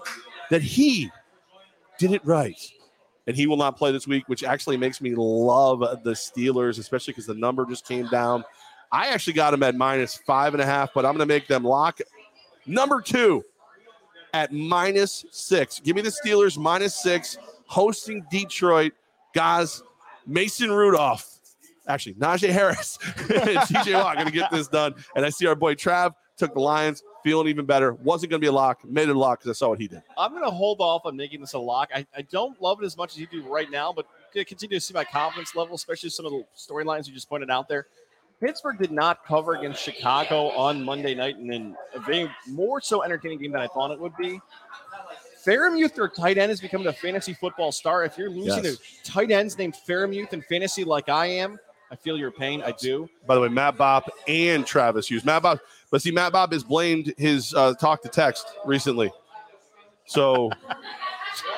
that 0.49 0.61
he 0.61 1.09
did 1.97 2.11
it 2.11 2.25
right. 2.25 2.59
And 3.27 3.35
he 3.35 3.47
will 3.47 3.57
not 3.57 3.77
play 3.77 3.91
this 3.91 4.07
week, 4.07 4.27
which 4.27 4.43
actually 4.43 4.75
makes 4.75 4.99
me 4.99 5.13
love 5.15 5.79
the 6.03 6.11
Steelers, 6.11 6.77
especially 6.79 7.13
because 7.13 7.25
the 7.25 7.33
number 7.33 7.65
just 7.65 7.87
came 7.87 8.07
down. 8.07 8.43
I 8.91 9.07
actually 9.07 9.33
got 9.33 9.53
him 9.53 9.63
at 9.63 9.75
minus 9.75 10.15
five 10.15 10.53
and 10.53 10.61
a 10.61 10.65
half, 10.65 10.93
but 10.93 11.05
I'm 11.05 11.13
going 11.13 11.27
to 11.27 11.33
make 11.33 11.47
them 11.47 11.63
lock 11.63 11.99
number 12.65 13.01
two 13.01 13.43
at 14.33 14.51
minus 14.51 15.25
six. 15.31 15.79
Give 15.79 15.95
me 15.95 16.01
the 16.01 16.13
Steelers 16.25 16.57
minus 16.57 16.95
six, 16.95 17.37
hosting 17.65 18.25
Detroit. 18.29 18.93
Guys, 19.33 19.81
Mason 20.27 20.71
Rudolph 20.71 21.33
actually 21.87 22.13
Najee 22.15 22.49
Harris 22.49 22.97
and 23.17 23.57
TJ 23.59 24.01
Watt 24.01 24.15
going 24.15 24.27
to 24.27 24.33
get 24.33 24.51
this 24.51 24.67
done. 24.67 24.95
And 25.15 25.25
I 25.25 25.29
see 25.29 25.47
our 25.47 25.55
boy 25.55 25.75
Trav 25.75 26.13
took 26.37 26.53
the 26.53 26.59
Lions, 26.59 27.03
feeling 27.23 27.47
even 27.47 27.65
better. 27.65 27.93
Wasn't 27.93 28.29
going 28.29 28.39
to 28.39 28.43
be 28.43 28.47
a 28.47 28.51
lock, 28.51 28.83
made 28.85 29.09
it 29.09 29.15
a 29.15 29.19
lock 29.19 29.39
because 29.39 29.57
I 29.57 29.57
saw 29.57 29.69
what 29.69 29.79
he 29.79 29.87
did. 29.87 30.01
I'm 30.17 30.31
going 30.31 30.43
to 30.43 30.51
hold 30.51 30.81
off 30.81 31.05
on 31.05 31.15
making 31.15 31.41
this 31.41 31.53
a 31.53 31.59
lock. 31.59 31.89
I, 31.93 32.05
I 32.15 32.21
don't 32.23 32.59
love 32.61 32.81
it 32.81 32.85
as 32.85 32.97
much 32.97 33.13
as 33.13 33.19
you 33.19 33.27
do 33.27 33.43
right 33.43 33.69
now, 33.69 33.93
but 33.93 34.07
gonna 34.33 34.45
continue 34.45 34.77
to 34.77 34.81
see 34.81 34.93
my 34.93 35.03
confidence 35.03 35.55
level, 35.55 35.75
especially 35.75 36.09
some 36.09 36.25
of 36.25 36.31
the 36.31 36.43
storylines 36.57 37.07
you 37.07 37.13
just 37.13 37.29
pointed 37.29 37.49
out 37.49 37.67
there. 37.67 37.87
Pittsburgh 38.43 38.77
did 38.77 38.91
not 38.91 39.25
cover 39.25 39.55
against 39.55 39.81
Chicago 39.81 40.49
on 40.49 40.83
Monday 40.83 41.15
night, 41.15 41.37
and 41.37 41.49
then 41.49 41.77
a 41.95 41.99
very 41.99 42.29
more 42.49 42.81
so 42.81 43.01
entertaining 43.01 43.39
game 43.39 43.53
than 43.53 43.61
I 43.61 43.67
thought 43.67 43.91
it 43.91 43.99
would 43.99 44.17
be. 44.17 44.41
Freiermuth, 45.45 45.95
their 45.95 46.09
tight 46.09 46.37
end, 46.37 46.51
is 46.51 46.59
becoming 46.59 46.87
a 46.87 46.93
fantasy 46.93 47.33
football 47.33 47.71
star. 47.71 48.03
If 48.03 48.17
you're 48.17 48.29
losing 48.29 48.65
Yes. 48.65 48.77
to 48.77 49.11
tight 49.11 49.31
ends 49.31 49.57
named 49.57 49.75
Freiermuth 49.87 50.33
in 50.33 50.41
fantasy 50.41 50.83
like 50.83 51.07
I 51.07 51.27
am, 51.27 51.57
I 51.89 51.95
feel 51.95 52.17
your 52.17 52.31
pain. 52.31 52.61
I 52.63 52.71
do. 52.71 53.09
By 53.25 53.35
the 53.35 53.41
way, 53.41 53.47
Matt 53.47 53.77
Bob 53.77 54.09
and 54.27 54.65
Travis 54.65 55.09
Hughes. 55.09 55.23
Matt 55.23 55.43
Bob, 55.43 55.59
but 55.89 56.01
see, 56.01 56.11
Matt 56.11 56.33
Bob 56.33 56.51
has 56.51 56.63
blamed 56.65 57.13
his 57.17 57.53
uh, 57.53 57.73
talk 57.75 58.01
to 58.01 58.09
text 58.09 58.45
recently. 58.65 59.11
So, 60.05 60.49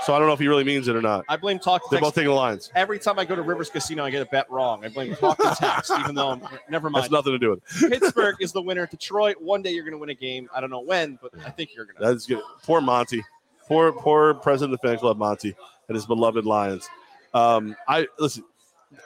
so 0.03 0.13
I 0.13 0.19
don't 0.19 0.27
know 0.27 0.33
if 0.33 0.39
he 0.39 0.47
really 0.47 0.63
means 0.63 0.87
it 0.87 0.95
or 0.95 1.01
not. 1.01 1.25
I 1.29 1.37
blame 1.37 1.59
talk 1.59 1.81
to 1.83 1.87
They're 1.89 1.99
text. 1.99 2.07
both 2.07 2.15
taking 2.15 2.29
the 2.29 2.35
lines. 2.35 2.71
Every 2.75 2.99
time 2.99 3.19
I 3.19 3.25
go 3.25 3.35
to 3.35 3.41
Rivers 3.41 3.69
Casino, 3.69 4.03
I 4.03 4.09
get 4.09 4.21
a 4.21 4.25
bet 4.25 4.49
wrong. 4.49 4.85
I 4.85 4.89
blame 4.89 5.15
talk 5.15 5.37
to 5.37 5.55
text, 5.57 5.91
even 5.99 6.15
though 6.15 6.29
I'm, 6.29 6.41
never 6.69 6.89
mind. 6.89 7.03
That's 7.03 7.11
nothing 7.11 7.33
to 7.33 7.39
do 7.39 7.51
with 7.51 7.83
it. 7.83 7.91
Pittsburgh 8.01 8.35
is 8.39 8.51
the 8.51 8.61
winner. 8.61 8.85
Detroit, 8.85 9.41
one 9.41 9.61
day 9.61 9.71
you're 9.71 9.83
going 9.83 9.93
to 9.93 9.97
win 9.97 10.09
a 10.09 10.15
game. 10.15 10.49
I 10.53 10.61
don't 10.61 10.69
know 10.69 10.81
when, 10.81 11.19
but 11.21 11.31
I 11.45 11.49
think 11.49 11.75
you're 11.75 11.85
going 11.85 11.97
to. 11.97 12.03
That's 12.03 12.25
good. 12.25 12.41
Poor 12.63 12.81
Monty. 12.81 13.23
Poor, 13.67 13.91
poor 13.91 14.35
president 14.35 14.73
of 14.75 14.81
the 14.81 14.87
fan 14.87 14.99
club, 14.99 15.17
Monty, 15.17 15.55
and 15.87 15.95
his 15.95 16.05
beloved 16.05 16.45
Lions. 16.45 16.87
Um, 17.33 17.75
I 17.87 18.07
listen. 18.19 18.43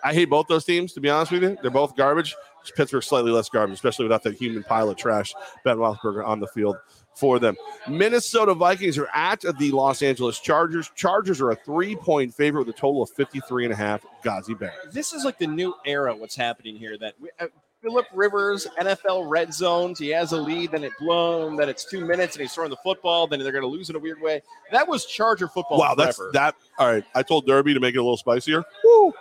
I 0.04 0.14
hate 0.14 0.26
both 0.26 0.48
those 0.48 0.66
teams. 0.66 0.94
To 0.94 1.00
be 1.02 1.10
honest 1.10 1.32
with 1.32 1.42
you, 1.42 1.58
they're 1.62 1.72
both 1.72 1.96
garbage. 1.96 2.36
Pittsburgh's 2.76 3.08
slightly 3.08 3.32
less 3.32 3.50
garbage, 3.50 3.76
especially 3.76 4.06
without 4.06 4.22
that 4.24 4.36
human 4.36 4.64
pile 4.64 4.90
of 4.90 4.98
trash, 4.98 5.34
Ben 5.64 5.78
Roethlisberger 5.78 6.28
on 6.28 6.40
the 6.40 6.48
field 6.48 6.78
for 7.20 7.40
them. 7.40 7.58
Minnesota 7.88 8.54
Vikings 8.54 8.98
are 8.98 9.10
at 9.14 9.42
the 9.58 9.72
Los 9.72 10.02
Angeles 10.02 10.40
Chargers. 10.40 10.90
Chargers 10.96 11.42
are 11.42 11.52
a 11.52 11.56
three-point 11.56 12.34
favorite 12.34 12.66
with 12.66 12.76
a 12.76 12.80
total 12.80 13.02
of 13.04 13.10
53 13.12 13.66
and 13.66 13.74
a 13.74 13.76
half. 13.76 14.06
Gazi 14.24 14.58
Bear. 14.58 14.74
This 14.92 15.14
is 15.14 15.26
like 15.26 15.38
the 15.38 15.48
new 15.48 15.74
era. 15.86 16.16
What's 16.16 16.36
happening 16.36 16.76
here? 16.76 16.98
That 16.98 17.16
we, 17.20 17.30
uh, 17.40 17.48
Philip 17.82 18.08
Rivers, 18.14 18.68
NFL 18.80 19.30
red 19.30 19.54
zones. 19.54 20.00
He 20.00 20.10
has 20.10 20.34
a 20.34 20.38
lead, 20.38 20.72
then 20.72 20.84
it 20.84 20.92
blown, 21.00 21.56
then 21.56 21.70
it's 21.70 21.86
two 21.86 22.06
minutes, 22.06 22.36
and 22.36 22.42
he's 22.42 22.54
throwing 22.54 22.70
the 22.70 22.78
football. 22.78 23.28
Then 23.28 23.40
they're 23.40 23.54
going 23.54 23.62
to 23.64 23.70
lose 23.70 23.90
in 23.90 23.96
a 23.96 24.00
weird 24.00 24.22
way. 24.22 24.42
That 24.72 24.88
was 24.88 25.06
Charger 25.06 25.48
football. 25.48 25.80
Wow, 25.80 25.96
that's 25.96 26.20
that. 26.34 26.56
All 26.78 26.92
right, 26.92 27.06
I 27.16 27.24
told 27.24 27.46
Derby 27.46 27.74
to 27.74 27.80
make 27.80 27.96
it 27.96 28.00
a 28.00 28.02
little 28.02 28.18
spicier. 28.18 28.64
Woo, 28.84 29.14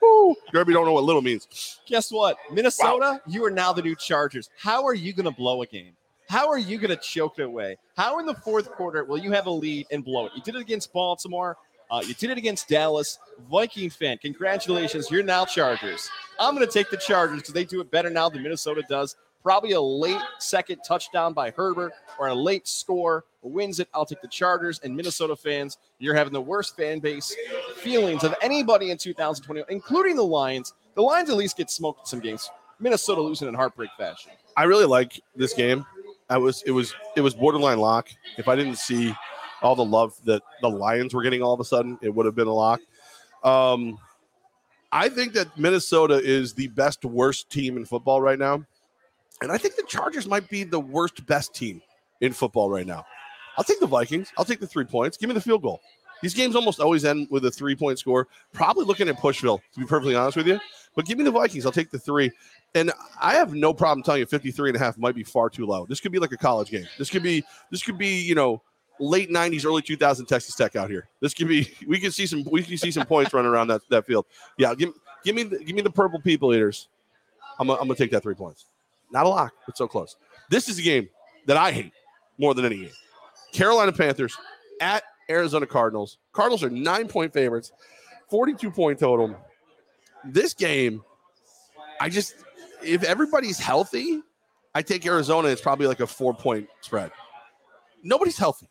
woo. 0.00 0.36
Derby 0.52 0.72
don't 0.72 0.86
know 0.86 0.92
what 0.92 1.04
little 1.04 1.22
means. 1.22 1.80
Guess 1.86 2.12
what? 2.12 2.36
Minnesota, 2.52 3.20
you 3.26 3.44
are 3.44 3.50
now 3.50 3.72
the 3.72 3.82
new 3.82 3.96
Chargers. 3.96 4.48
How 4.56 4.84
are 4.84 4.94
you 4.94 5.12
going 5.12 5.24
to 5.24 5.36
blow 5.36 5.62
a 5.62 5.66
game? 5.66 5.94
How 6.28 6.48
are 6.48 6.58
you 6.58 6.76
going 6.76 6.90
to 6.90 6.96
choke 6.96 7.38
it 7.38 7.44
away? 7.44 7.78
How 7.96 8.18
in 8.18 8.26
the 8.26 8.34
fourth 8.34 8.70
quarter 8.72 9.02
will 9.02 9.16
you 9.16 9.32
have 9.32 9.46
a 9.46 9.50
lead 9.50 9.86
and 9.90 10.04
blow 10.04 10.26
it? 10.26 10.32
You 10.36 10.42
did 10.42 10.56
it 10.56 10.60
against 10.60 10.92
Baltimore. 10.92 11.56
Uh, 11.90 12.02
you 12.06 12.12
did 12.12 12.28
it 12.28 12.36
against 12.36 12.68
Dallas. 12.68 13.18
Viking 13.50 13.88
fan, 13.88 14.18
congratulations. 14.18 15.10
You're 15.10 15.22
now 15.22 15.46
Chargers. 15.46 16.10
I'm 16.38 16.54
going 16.54 16.66
to 16.66 16.72
take 16.72 16.90
the 16.90 16.98
Chargers 16.98 17.38
because 17.38 17.54
they 17.54 17.64
do 17.64 17.80
it 17.80 17.90
better 17.90 18.10
now 18.10 18.28
than 18.28 18.42
Minnesota 18.42 18.82
does. 18.90 19.16
Probably 19.42 19.72
a 19.72 19.80
late 19.80 20.20
second 20.38 20.82
touchdown 20.86 21.32
by 21.32 21.50
Herbert 21.50 21.92
or 22.18 22.28
a 22.28 22.34
late 22.34 22.68
score 22.68 23.24
wins 23.40 23.80
it. 23.80 23.88
I'll 23.94 24.04
take 24.04 24.20
the 24.20 24.28
Chargers 24.28 24.80
and 24.80 24.94
Minnesota 24.94 25.34
fans. 25.34 25.78
You're 25.98 26.14
having 26.14 26.34
the 26.34 26.42
worst 26.42 26.76
fan 26.76 26.98
base 26.98 27.34
feelings 27.76 28.22
of 28.22 28.34
anybody 28.42 28.90
in 28.90 28.98
2020, 28.98 29.62
including 29.70 30.16
the 30.16 30.24
Lions. 30.24 30.74
The 30.94 31.02
Lions 31.02 31.30
at 31.30 31.36
least 31.36 31.56
get 31.56 31.70
smoked 31.70 32.00
in 32.00 32.06
some 32.06 32.20
games. 32.20 32.50
Minnesota 32.80 33.22
losing 33.22 33.48
in 33.48 33.54
heartbreak 33.54 33.90
fashion. 33.96 34.32
I 34.56 34.64
really 34.64 34.84
like 34.84 35.20
this 35.34 35.54
game. 35.54 35.86
I 36.30 36.38
was 36.38 36.62
it 36.66 36.72
was 36.72 36.94
it 37.16 37.20
was 37.20 37.34
borderline 37.34 37.78
lock. 37.78 38.08
If 38.36 38.48
I 38.48 38.56
didn't 38.56 38.76
see 38.76 39.14
all 39.62 39.74
the 39.74 39.84
love 39.84 40.14
that 40.24 40.42
the 40.60 40.68
Lions 40.68 41.14
were 41.14 41.22
getting 41.22 41.42
all 41.42 41.52
of 41.52 41.60
a 41.60 41.64
sudden, 41.64 41.98
it 42.02 42.14
would 42.14 42.26
have 42.26 42.34
been 42.34 42.46
a 42.46 42.54
lock. 42.54 42.80
Um, 43.42 43.98
I 44.92 45.08
think 45.08 45.32
that 45.34 45.58
Minnesota 45.58 46.14
is 46.14 46.54
the 46.54 46.68
best 46.68 47.04
worst 47.04 47.50
team 47.50 47.76
in 47.76 47.84
football 47.84 48.20
right 48.20 48.38
now, 48.38 48.64
and 49.42 49.52
I 49.52 49.58
think 49.58 49.76
the 49.76 49.84
Chargers 49.84 50.26
might 50.26 50.48
be 50.48 50.64
the 50.64 50.80
worst 50.80 51.26
best 51.26 51.54
team 51.54 51.82
in 52.20 52.32
football 52.32 52.70
right 52.70 52.86
now. 52.86 53.04
I'll 53.56 53.64
take 53.64 53.80
the 53.80 53.86
Vikings. 53.86 54.32
I'll 54.38 54.44
take 54.44 54.60
the 54.60 54.66
three 54.66 54.84
points. 54.84 55.16
Give 55.16 55.28
me 55.28 55.34
the 55.34 55.40
field 55.40 55.62
goal. 55.62 55.80
These 56.22 56.34
games 56.34 56.56
almost 56.56 56.80
always 56.80 57.04
end 57.04 57.28
with 57.30 57.44
a 57.44 57.50
three 57.50 57.76
point 57.76 57.98
score. 57.98 58.28
Probably 58.52 58.84
looking 58.84 59.08
at 59.08 59.18
Pushville, 59.18 59.60
to 59.74 59.80
be 59.80 59.86
perfectly 59.86 60.14
honest 60.14 60.36
with 60.36 60.46
you. 60.46 60.58
But 60.94 61.06
give 61.06 61.18
me 61.18 61.24
the 61.24 61.30
Vikings. 61.30 61.64
I'll 61.64 61.72
take 61.72 61.90
the 61.90 61.98
three. 61.98 62.30
And 62.74 62.92
I 63.20 63.34
have 63.34 63.54
no 63.54 63.72
problem 63.72 64.02
telling 64.02 64.20
you 64.20 64.26
53 64.26 64.70
and 64.70 64.76
a 64.76 64.78
half 64.78 64.98
might 64.98 65.14
be 65.14 65.24
far 65.24 65.48
too 65.48 65.66
low. 65.66 65.86
This 65.86 66.00
could 66.00 66.12
be 66.12 66.18
like 66.18 66.32
a 66.32 66.36
college 66.36 66.70
game. 66.70 66.86
This 66.98 67.10
could 67.10 67.22
be, 67.22 67.42
this 67.70 67.82
could 67.82 67.98
be, 67.98 68.20
you 68.20 68.34
know, 68.34 68.62
late 69.00 69.30
90s, 69.30 69.64
early 69.64 69.82
2000 69.82 70.26
Texas 70.26 70.54
Tech 70.54 70.76
out 70.76 70.90
here. 70.90 71.08
This 71.20 71.34
could 71.34 71.48
be, 71.48 71.72
we 71.86 71.98
can 71.98 72.10
see 72.10 72.26
some, 72.26 72.44
we 72.50 72.62
can 72.62 72.76
see 72.76 72.90
some 72.90 73.06
points 73.06 73.32
running 73.32 73.50
around 73.50 73.68
that, 73.68 73.80
that 73.90 74.06
field. 74.06 74.26
Yeah. 74.58 74.74
Give, 74.74 74.92
give 75.24 75.34
me, 75.34 75.44
the, 75.44 75.58
give 75.64 75.74
me 75.74 75.82
the 75.82 75.90
purple 75.90 76.20
people 76.20 76.54
eaters. 76.54 76.88
I'm 77.58 77.66
going 77.66 77.88
to 77.88 77.94
take 77.94 78.10
that 78.12 78.22
three 78.22 78.34
points. 78.34 78.66
Not 79.10 79.26
a 79.26 79.28
lock, 79.28 79.52
but 79.66 79.76
so 79.76 79.88
close. 79.88 80.16
This 80.50 80.68
is 80.68 80.78
a 80.78 80.82
game 80.82 81.08
that 81.46 81.56
I 81.56 81.72
hate 81.72 81.92
more 82.38 82.54
than 82.54 82.64
any 82.64 82.76
game. 82.76 82.90
Carolina 83.52 83.92
Panthers 83.92 84.36
at 84.80 85.02
Arizona 85.30 85.66
Cardinals. 85.66 86.18
Cardinals 86.32 86.62
are 86.62 86.70
nine 86.70 87.08
point 87.08 87.32
favorites, 87.32 87.72
42 88.30 88.70
point 88.70 88.98
total. 88.98 89.36
This 90.24 90.54
game, 90.54 91.02
I 92.00 92.08
just, 92.08 92.36
if 92.82 93.02
everybody's 93.04 93.58
healthy, 93.58 94.20
I 94.74 94.82
take 94.82 95.04
Arizona. 95.06 95.48
It's 95.48 95.60
probably 95.60 95.86
like 95.86 96.00
a 96.00 96.06
four 96.06 96.34
point 96.34 96.68
spread. 96.80 97.10
Nobody's 98.02 98.38
healthy. 98.38 98.68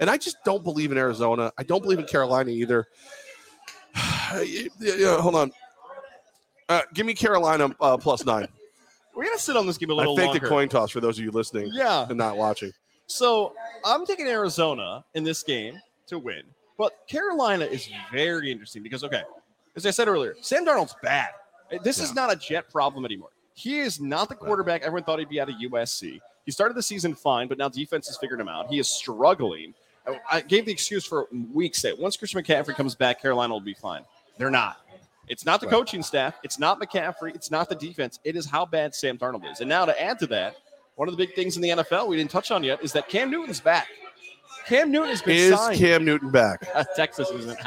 And 0.00 0.10
I 0.10 0.16
just 0.16 0.36
don't 0.44 0.64
believe 0.64 0.90
in 0.92 0.98
Arizona. 0.98 1.52
I 1.58 1.62
don't 1.62 1.82
believe 1.82 1.98
in 1.98 2.06
Carolina 2.06 2.50
either. 2.50 2.86
yeah, 4.80 5.20
hold 5.20 5.34
on. 5.36 5.52
Uh, 6.68 6.82
give 6.94 7.06
me 7.06 7.14
Carolina 7.14 7.74
uh, 7.80 7.96
plus 7.96 8.24
nine. 8.24 8.48
We're 9.14 9.24
gonna 9.24 9.38
sit 9.38 9.56
on 9.56 9.66
this 9.66 9.76
game 9.76 9.90
a 9.90 9.94
little 9.94 10.14
I 10.14 10.22
faked 10.22 10.32
longer. 10.32 10.46
a 10.46 10.48
coin 10.48 10.68
toss 10.68 10.90
for 10.90 11.00
those 11.00 11.18
of 11.18 11.24
you 11.24 11.30
listening 11.30 11.70
Yeah. 11.72 12.06
and 12.08 12.16
not 12.16 12.36
watching. 12.36 12.72
So 13.06 13.52
I'm 13.84 14.06
taking 14.06 14.26
Arizona 14.26 15.04
in 15.14 15.22
this 15.22 15.42
game 15.42 15.78
to 16.06 16.18
win, 16.18 16.42
but 16.78 16.92
Carolina 17.08 17.66
is 17.66 17.88
very 18.10 18.50
interesting 18.50 18.82
because 18.82 19.04
okay, 19.04 19.22
as 19.76 19.84
I 19.84 19.90
said 19.90 20.08
earlier, 20.08 20.34
Sam 20.40 20.64
Darnold's 20.64 20.96
bad. 21.02 21.28
Uh, 21.72 21.78
this 21.82 21.98
is 21.98 22.14
not 22.14 22.32
a 22.32 22.36
Jet 22.36 22.70
problem 22.70 23.04
anymore. 23.04 23.30
He 23.54 23.80
is 23.80 24.00
not 24.00 24.28
the 24.28 24.34
quarterback 24.34 24.82
everyone 24.82 25.04
thought 25.04 25.18
he'd 25.18 25.28
be 25.28 25.40
out 25.40 25.48
of 25.48 25.56
USC. 25.56 26.20
He 26.44 26.50
started 26.50 26.74
the 26.74 26.82
season 26.82 27.14
fine, 27.14 27.48
but 27.48 27.58
now 27.58 27.68
defense 27.68 28.06
has 28.08 28.16
figured 28.18 28.40
him 28.40 28.48
out. 28.48 28.68
He 28.68 28.78
is 28.78 28.88
struggling. 28.88 29.74
I- 30.06 30.20
I 30.30 30.40
gave 30.40 30.66
the 30.66 30.72
excuse 30.72 31.04
for 31.04 31.28
weeks 31.52 31.82
that 31.82 31.98
once 31.98 32.16
Christian 32.16 32.42
McCaffrey 32.42 32.74
comes 32.74 32.94
back, 32.94 33.20
Carolina 33.22 33.52
will 33.52 33.60
be 33.60 33.74
fine. 33.74 34.04
They're 34.38 34.50
not. 34.50 34.78
It's 35.28 35.44
not 35.46 35.60
the 35.60 35.66
Right. 35.66 35.72
coaching 35.76 36.02
staff. 36.02 36.34
It's 36.42 36.58
not 36.58 36.80
McCaffrey. 36.80 37.34
It's 37.34 37.50
not 37.50 37.68
the 37.68 37.76
defense. 37.76 38.18
It 38.24 38.34
is 38.34 38.46
how 38.46 38.66
bad 38.66 38.94
Sam 38.94 39.16
Darnold 39.18 39.50
is. 39.50 39.60
And 39.60 39.68
now 39.68 39.84
to 39.84 40.02
add 40.02 40.18
to 40.18 40.26
that, 40.28 40.56
one 40.96 41.08
of 41.08 41.16
the 41.16 41.24
big 41.24 41.34
things 41.36 41.54
in 41.56 41.62
the 41.62 41.70
NFL 41.70 42.08
we 42.08 42.16
didn't 42.16 42.30
touch 42.32 42.50
on 42.50 42.64
yet 42.64 42.82
is 42.82 42.92
that 42.92 43.08
Cam 43.08 43.30
Newton's 43.30 43.60
back. 43.60 43.88
Cam 44.66 44.90
Newton 44.90 45.10
has 45.10 45.22
been 45.22 45.36
Is 45.36 45.54
signed. 45.54 45.78
Cam 45.78 46.04
Newton 46.04 46.30
back? 46.30 46.66
Texas 46.96 47.28
isn't. 47.30 47.58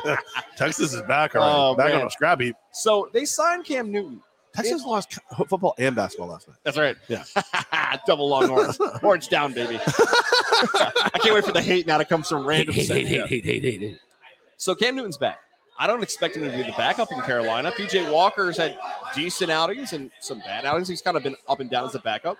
Texas 0.56 0.92
is 0.94 1.02
back 1.02 1.32
Oh, 1.34 1.74
back 1.74 1.92
man. 1.92 2.02
on 2.02 2.06
a 2.06 2.10
scrap 2.10 2.40
heap. 2.40 2.56
so 2.72 3.08
they 3.12 3.24
signed 3.24 3.64
Cam 3.64 3.90
Newton. 3.90 4.20
Texas 4.54 4.84
lost 4.84 5.16
co- 5.32 5.44
football 5.44 5.74
and 5.78 5.94
basketball 5.94 6.28
last 6.28 6.48
night. 6.48 6.56
That's 6.64 6.76
right. 6.76 6.96
Yeah. 7.08 7.22
Double 8.06 8.28
Longhorns. 8.28 8.78
Orange 9.02 9.28
down, 9.28 9.52
baby. 9.52 9.78
I 9.84 11.10
can't 11.22 11.34
wait 11.34 11.44
for 11.44 11.52
the 11.52 11.62
hate 11.62 11.86
now 11.86 11.98
to 11.98 12.04
come 12.04 12.22
from 12.24 12.44
random. 12.46 12.74
set. 12.74 13.02
Yeah. 13.06 13.90
So 14.56 14.74
Cam 14.74 14.96
Newton's 14.96 15.16
back. 15.18 15.38
I 15.78 15.86
don't 15.86 16.02
expect 16.02 16.36
him 16.36 16.42
to 16.42 16.50
be 16.50 16.62
the 16.64 16.74
backup 16.76 17.10
in 17.12 17.20
Carolina. 17.22 17.70
PJ 17.70 18.12
Walker's 18.12 18.56
had 18.58 18.76
decent 19.14 19.50
outings 19.50 19.92
and 19.94 20.10
some 20.20 20.40
bad 20.40 20.66
outings. 20.66 20.88
He's 20.88 21.00
kind 21.00 21.16
of 21.16 21.22
been 21.22 21.36
up 21.48 21.60
and 21.60 21.70
down 21.70 21.86
as 21.86 21.94
a 21.94 22.00
backup. 22.00 22.36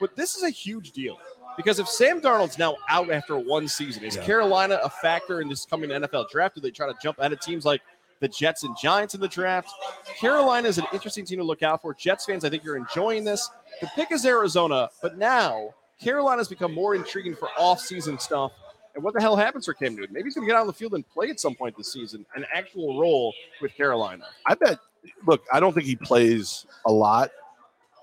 But 0.00 0.16
this 0.16 0.34
is 0.36 0.42
a 0.42 0.50
huge 0.50 0.90
deal 0.92 1.18
because 1.56 1.78
if 1.78 1.88
Sam 1.88 2.20
Darnold's 2.20 2.58
now 2.58 2.76
out 2.88 3.10
after 3.10 3.36
one 3.38 3.68
season, 3.68 4.04
is 4.04 4.16
Yeah. 4.16 4.24
Carolina 4.24 4.80
a 4.82 4.90
factor 4.90 5.40
in 5.40 5.48
this 5.48 5.64
coming 5.64 5.90
NFL 5.90 6.30
draft? 6.30 6.54
Do 6.54 6.60
they 6.60 6.70
try 6.70 6.86
to 6.86 6.94
jump 7.02 7.18
ahead 7.18 7.32
of 7.32 7.40
teams 7.40 7.64
like 7.64 7.82
the 8.20 8.28
Jets 8.28 8.64
and 8.64 8.76
Giants 8.76 9.14
in 9.14 9.20
the 9.20 9.28
draft? 9.28 9.70
Carolina 10.18 10.68
is 10.68 10.78
an 10.78 10.86
interesting 10.92 11.24
team 11.24 11.38
to 11.38 11.44
look 11.44 11.62
out 11.62 11.82
for. 11.82 11.94
Jets 11.94 12.26
fans, 12.26 12.44
I 12.44 12.50
think 12.50 12.64
you're 12.64 12.76
enjoying 12.76 13.24
this. 13.24 13.50
The 13.80 13.88
pick 13.94 14.12
is 14.12 14.24
Arizona, 14.24 14.88
but 15.02 15.18
now 15.18 15.74
Carolina's 16.00 16.48
become 16.48 16.72
more 16.72 16.94
intriguing 16.94 17.34
for 17.34 17.48
off-season 17.58 18.18
stuff. 18.18 18.52
And 18.94 19.02
what 19.02 19.12
the 19.14 19.20
hell 19.20 19.34
happens 19.34 19.64
for 19.66 19.74
Cam 19.74 19.96
Newton? 19.96 20.12
Maybe 20.12 20.24
he's 20.26 20.34
going 20.34 20.46
to 20.46 20.52
get 20.52 20.56
out 20.56 20.60
on 20.60 20.66
the 20.68 20.72
field 20.72 20.94
and 20.94 21.08
play 21.08 21.28
at 21.28 21.40
some 21.40 21.54
point 21.56 21.76
this 21.76 21.92
season, 21.92 22.24
an 22.36 22.46
actual 22.52 23.00
role 23.00 23.34
with 23.60 23.74
Carolina. 23.74 24.24
I 24.46 24.54
bet. 24.54 24.78
Look, 25.26 25.44
I 25.52 25.58
don't 25.60 25.72
think 25.72 25.86
he 25.86 25.96
plays 25.96 26.64
a 26.86 26.92
lot. 26.92 27.30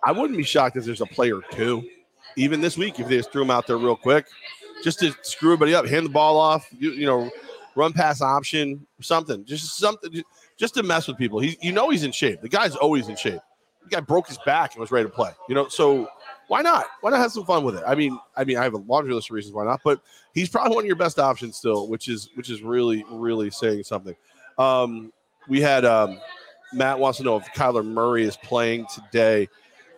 I 0.06 0.12
wouldn't 0.12 0.38
be 0.38 0.44
shocked 0.44 0.76
if 0.76 0.84
there's 0.84 1.02
a 1.02 1.06
player 1.06 1.40
two, 1.52 1.88
even 2.36 2.62
this 2.62 2.78
week, 2.78 3.00
if 3.00 3.08
they 3.08 3.18
just 3.18 3.32
threw 3.32 3.42
him 3.42 3.52
out 3.52 3.68
there 3.68 3.78
real 3.78 3.96
quick, 3.96 4.26
just 4.84 5.00
to 5.00 5.14
screw 5.22 5.54
everybody 5.54 5.74
up, 5.74 5.86
hand 5.86 6.06
the 6.06 6.10
ball 6.10 6.38
off, 6.38 6.68
you, 6.72 6.92
you 6.92 7.06
know, 7.06 7.30
run 7.76 7.94
pass 7.94 8.22
option, 8.22 8.86
something, 9.02 9.46
just 9.46 9.78
something, 9.78 10.24
just 10.58 10.74
to 10.76 10.84
mess 10.84 11.08
with 11.08 11.18
people. 11.18 11.40
He, 11.40 11.58
you 11.62 11.72
know, 11.72 11.90
he's 11.90 12.04
in 12.04 12.12
shape. 12.12 12.42
The 12.42 12.50
guy's 12.50 12.76
always 12.76 13.08
in 13.08 13.16
shape. 13.16 13.40
The 13.84 13.90
guy 13.90 14.00
broke 14.00 14.28
his 14.28 14.38
back 14.46 14.74
and 14.74 14.82
was 14.82 14.92
ready 14.92 15.08
to 15.08 15.14
play. 15.14 15.32
You 15.50 15.56
know, 15.56 15.68
so 15.68 16.08
why 16.48 16.62
not? 16.62 16.86
Why 17.02 17.12
not 17.12 17.20
have 17.20 17.32
some 17.32 17.46
fun 17.46 17.64
with 17.64 17.76
it? 17.76 17.84
I 17.88 17.96
mean, 17.96 18.20
I 18.36 18.44
mean, 18.44 18.58
I 18.58 18.64
have 18.64 18.74
a 18.74 18.78
laundry 18.78 19.14
list 19.14 19.30
of 19.30 19.36
reasons 19.36 19.54
why 19.54 19.66
not, 19.66 19.82
but 19.84 20.02
he's 20.34 20.50
probably 20.50 20.76
one 20.76 20.84
of 20.84 20.88
your 20.88 20.96
best 20.96 21.18
options 21.20 21.58
still, 21.58 21.88
which 21.88 22.08
is 22.08 22.30
which 22.36 22.50
is 22.50 22.62
really 22.62 23.06
really 23.10 23.50
saying 23.50 23.84
something. 23.84 24.16
Um, 24.58 25.14
we 25.48 25.62
had 25.62 25.86
um, 25.86 26.20
Matt 26.74 27.00
wants 27.00 27.18
to 27.20 27.24
know 27.24 27.38
if 27.38 27.46
Kyler 27.54 27.86
Murray 27.86 28.24
is 28.24 28.38
playing 28.38 28.86
today. 28.94 29.48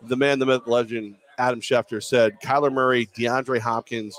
The 0.04 0.16
man, 0.16 0.38
the 0.38 0.46
myth, 0.46 0.68
legend, 0.68 1.16
Adam 1.38 1.62
Schefter 1.62 2.04
said 2.04 2.40
Kyler 2.42 2.72
Murray, 2.72 3.08
DeAndre 3.18 3.60
Hopkins, 3.60 4.18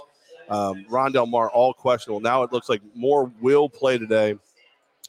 um, 0.48 0.84
Rondale 0.90 1.28
Moore, 1.28 1.50
all 1.50 1.72
questionable. 1.72 2.20
Now 2.20 2.42
it 2.42 2.52
looks 2.52 2.68
like 2.68 2.82
Moore 2.94 3.30
will 3.40 3.68
play 3.68 3.98
today. 3.98 4.36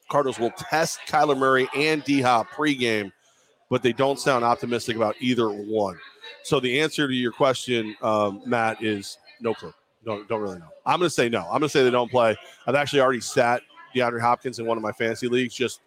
Cardinals 0.10 0.40
will 0.40 0.52
test 0.52 1.00
Kyler 1.08 1.38
Murray 1.38 1.68
and 1.76 2.04
D 2.04 2.22
Hop 2.22 2.48
pregame, 2.50 3.12
but 3.70 3.82
they 3.82 3.92
don't 3.92 4.20
sound 4.20 4.46
optimistic 4.46 4.96
about 4.96 5.16
either 5.20 5.50
one. 5.50 5.98
So 6.44 6.60
the 6.60 6.80
answer 6.80 7.08
to 7.08 7.14
your 7.14 7.32
question, 7.32 7.96
um, 8.02 8.42
Matt, 8.46 8.84
is 8.84 9.18
no 9.42 9.54
clue. 9.54 9.74
Don't 10.06 10.28
don't 10.28 10.42
really 10.42 10.60
know. 10.60 10.70
I'm 10.86 11.00
going 11.00 11.08
to 11.08 11.14
say 11.14 11.30
no. 11.30 11.42
I'm 11.42 11.60
going 11.60 11.62
to 11.62 11.70
say 11.70 11.84
they 11.84 11.90
don't 11.90 12.12
play. 12.12 12.36
I've 12.68 12.76
actually 12.76 13.02
already 13.02 13.22
sat 13.22 13.64
DeAndre 13.96 14.22
Hopkins 14.22 14.60
in 14.60 14.66
one 14.68 14.78
of 14.78 14.84
my 14.84 14.92
fantasy 14.92 15.28
leagues. 15.28 15.56
Just 15.56 15.82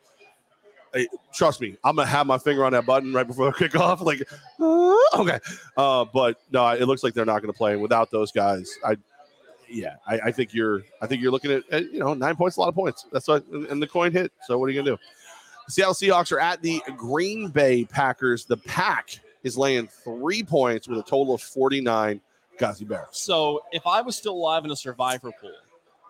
trust 1.32 1.60
me, 1.60 1.76
I'm 1.84 1.96
to 1.96 2.06
have 2.06 2.26
my 2.26 2.38
finger 2.38 2.64
on 2.64 2.72
that 2.72 2.86
button 2.86 3.12
right 3.12 3.26
before 3.26 3.52
the 3.52 3.68
kickoff. 3.68 4.00
Like, 4.00 4.22
uh, 4.60 5.20
okay, 5.20 5.38
uh, 5.76 6.04
but 6.12 6.40
no, 6.50 6.66
it 6.68 6.84
looks 6.84 7.02
like 7.02 7.14
they're 7.14 7.24
not 7.24 7.40
to 7.42 7.52
play. 7.52 7.76
Without 7.76 8.10
those 8.10 8.32
guys, 8.32 8.70
I 8.84 8.96
yeah, 9.70 9.96
I, 10.06 10.20
I 10.26 10.32
think 10.32 10.54
you're 10.54 10.82
I 11.02 11.06
think 11.06 11.22
you're 11.22 11.32
looking 11.32 11.52
at, 11.52 11.62
at 11.70 11.92
you 11.92 12.00
know 12.00 12.14
nine 12.14 12.36
points, 12.36 12.56
a 12.56 12.60
lot 12.60 12.68
of 12.68 12.74
points. 12.74 13.06
That's 13.12 13.28
what 13.28 13.46
and 13.48 13.82
the 13.82 13.86
coin 13.86 14.12
hit. 14.12 14.32
So 14.46 14.58
what 14.58 14.66
are 14.66 14.70
you 14.70 14.80
gonna 14.80 14.96
do? 14.96 15.02
The 15.66 15.72
Seattle 15.72 15.94
Seahawks 15.94 16.32
are 16.32 16.40
at 16.40 16.62
the 16.62 16.82
Green 16.96 17.48
Bay 17.48 17.84
Packers. 17.84 18.44
The 18.44 18.56
pack 18.56 19.20
is 19.42 19.56
laying 19.56 19.88
three 19.88 20.42
points 20.42 20.88
with 20.88 20.98
a 20.98 21.02
total 21.02 21.34
of 21.34 21.42
49 21.42 22.20
Ghazi 22.58 22.84
Bears. 22.84 23.06
So 23.12 23.62
if 23.70 23.86
I 23.86 24.00
was 24.00 24.16
still 24.16 24.34
alive 24.34 24.64
in 24.64 24.70
a 24.70 24.76
survivor 24.76 25.30
pool, 25.40 25.52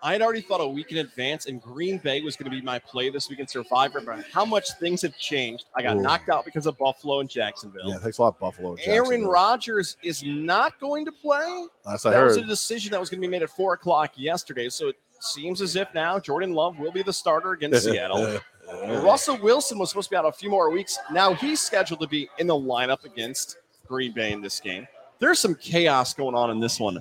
I 0.02 0.12
had 0.12 0.22
already 0.22 0.40
thought 0.40 0.60
a 0.60 0.68
week 0.68 0.92
in 0.92 0.98
advance, 0.98 1.46
and 1.46 1.60
Green 1.60 1.98
Bay 1.98 2.20
was 2.20 2.36
going 2.36 2.50
to 2.50 2.56
be 2.56 2.62
my 2.62 2.78
play 2.78 3.10
this 3.10 3.28
week 3.28 3.40
in 3.40 3.46
Survivor. 3.46 4.00
But 4.00 4.24
how 4.32 4.44
much 4.44 4.72
things 4.78 5.02
have 5.02 5.16
changed? 5.18 5.64
I 5.74 5.82
got 5.82 5.96
Ooh. 5.96 6.02
knocked 6.02 6.28
out 6.28 6.44
because 6.44 6.66
of 6.66 6.78
Buffalo 6.78 7.20
and 7.20 7.28
Jacksonville. 7.28 7.88
Yeah, 7.90 7.98
thanks 7.98 8.18
a 8.18 8.22
lot, 8.22 8.38
Buffalo. 8.38 8.72
and 8.72 8.80
Aaron 8.86 9.24
Rodgers 9.26 9.96
is 10.02 10.22
not 10.22 10.78
going 10.78 11.04
to 11.04 11.12
play. 11.12 11.66
Last 11.84 12.06
I 12.06 12.10
that 12.10 12.22
was 12.22 12.36
a 12.36 12.42
decision 12.42 12.92
that 12.92 13.00
was 13.00 13.10
going 13.10 13.20
to 13.20 13.26
be 13.26 13.30
made 13.30 13.42
at 13.42 13.50
four 13.50 13.74
o'clock 13.74 14.12
yesterday. 14.16 14.68
So 14.68 14.88
it 14.88 14.96
seems 15.20 15.60
as 15.60 15.74
if 15.76 15.92
now 15.94 16.18
Jordan 16.18 16.52
Love 16.52 16.78
will 16.78 16.92
be 16.92 17.02
the 17.02 17.12
starter 17.12 17.52
against 17.52 17.84
Seattle. 17.84 18.40
Russell 19.02 19.38
Wilson 19.38 19.78
was 19.78 19.88
supposed 19.88 20.08
to 20.08 20.12
be 20.12 20.16
out 20.16 20.26
a 20.26 20.32
few 20.32 20.50
more 20.50 20.70
weeks. 20.70 20.98
Now 21.10 21.34
he's 21.34 21.60
scheduled 21.60 22.00
to 22.00 22.06
be 22.06 22.28
in 22.38 22.46
the 22.46 22.54
lineup 22.54 23.04
against 23.04 23.56
Green 23.86 24.12
Bay 24.12 24.32
in 24.32 24.42
this 24.42 24.60
game. 24.60 24.86
There's 25.18 25.38
some 25.38 25.54
chaos 25.54 26.14
going 26.14 26.34
on 26.34 26.50
in 26.50 26.60
this 26.60 26.78
one. 26.78 27.00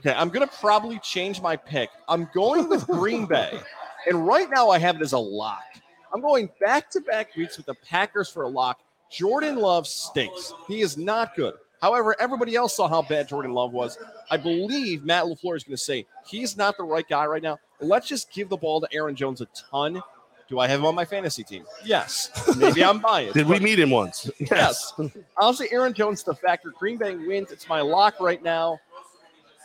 Okay, 0.00 0.14
I'm 0.16 0.28
going 0.28 0.46
to 0.46 0.54
probably 0.60 0.98
change 1.00 1.42
my 1.42 1.56
pick. 1.56 1.90
I'm 2.08 2.28
going 2.32 2.68
with 2.68 2.86
Green 2.86 3.26
Bay. 3.26 3.58
And 4.06 4.26
right 4.26 4.48
now 4.48 4.70
I 4.70 4.78
have 4.78 4.96
it 4.96 5.02
as 5.02 5.12
a 5.12 5.18
lock. 5.18 5.64
I'm 6.12 6.20
going 6.20 6.48
back 6.60 6.88
to 6.90 7.00
back 7.00 7.34
weeks 7.36 7.56
with 7.56 7.66
the 7.66 7.74
Packers 7.74 8.28
for 8.28 8.44
a 8.44 8.48
lock. 8.48 8.80
Jordan 9.10 9.56
Love 9.56 9.86
stinks. 9.86 10.52
He 10.66 10.80
is 10.82 10.96
not 10.96 11.34
good. 11.34 11.54
However, 11.82 12.16
everybody 12.20 12.56
else 12.56 12.76
saw 12.76 12.88
how 12.88 13.02
bad 13.02 13.28
Jordan 13.28 13.52
Love 13.52 13.72
was. 13.72 13.98
I 14.30 14.36
believe 14.36 15.04
Matt 15.04 15.24
LaFleur 15.24 15.56
is 15.56 15.64
going 15.64 15.76
to 15.76 15.82
say 15.82 16.06
he's 16.26 16.56
not 16.56 16.76
the 16.76 16.84
right 16.84 17.08
guy 17.08 17.26
right 17.26 17.42
now. 17.42 17.58
Let's 17.80 18.08
just 18.08 18.32
give 18.32 18.48
the 18.48 18.56
ball 18.56 18.80
to 18.80 18.88
Aaron 18.92 19.14
Jones 19.14 19.40
a 19.40 19.46
ton. 19.70 20.02
Do 20.48 20.58
I 20.58 20.66
have 20.66 20.80
him 20.80 20.86
on 20.86 20.94
my 20.94 21.04
fantasy 21.04 21.44
team? 21.44 21.64
Yes. 21.84 22.30
Maybe 22.56 22.82
I'm 22.82 23.00
biased. 23.00 23.34
Did 23.34 23.46
we 23.46 23.60
meet 23.60 23.78
him 23.78 23.90
once? 23.90 24.30
Yes. 24.38 24.94
I'll 25.36 25.52
say 25.52 25.68
Aaron 25.70 25.92
Jones 25.92 26.22
the 26.22 26.34
factor. 26.34 26.72
Green 26.78 26.96
Bay 26.96 27.16
wins. 27.16 27.52
It's 27.52 27.68
my 27.68 27.82
lock 27.82 28.18
right 28.18 28.42
now. 28.42 28.80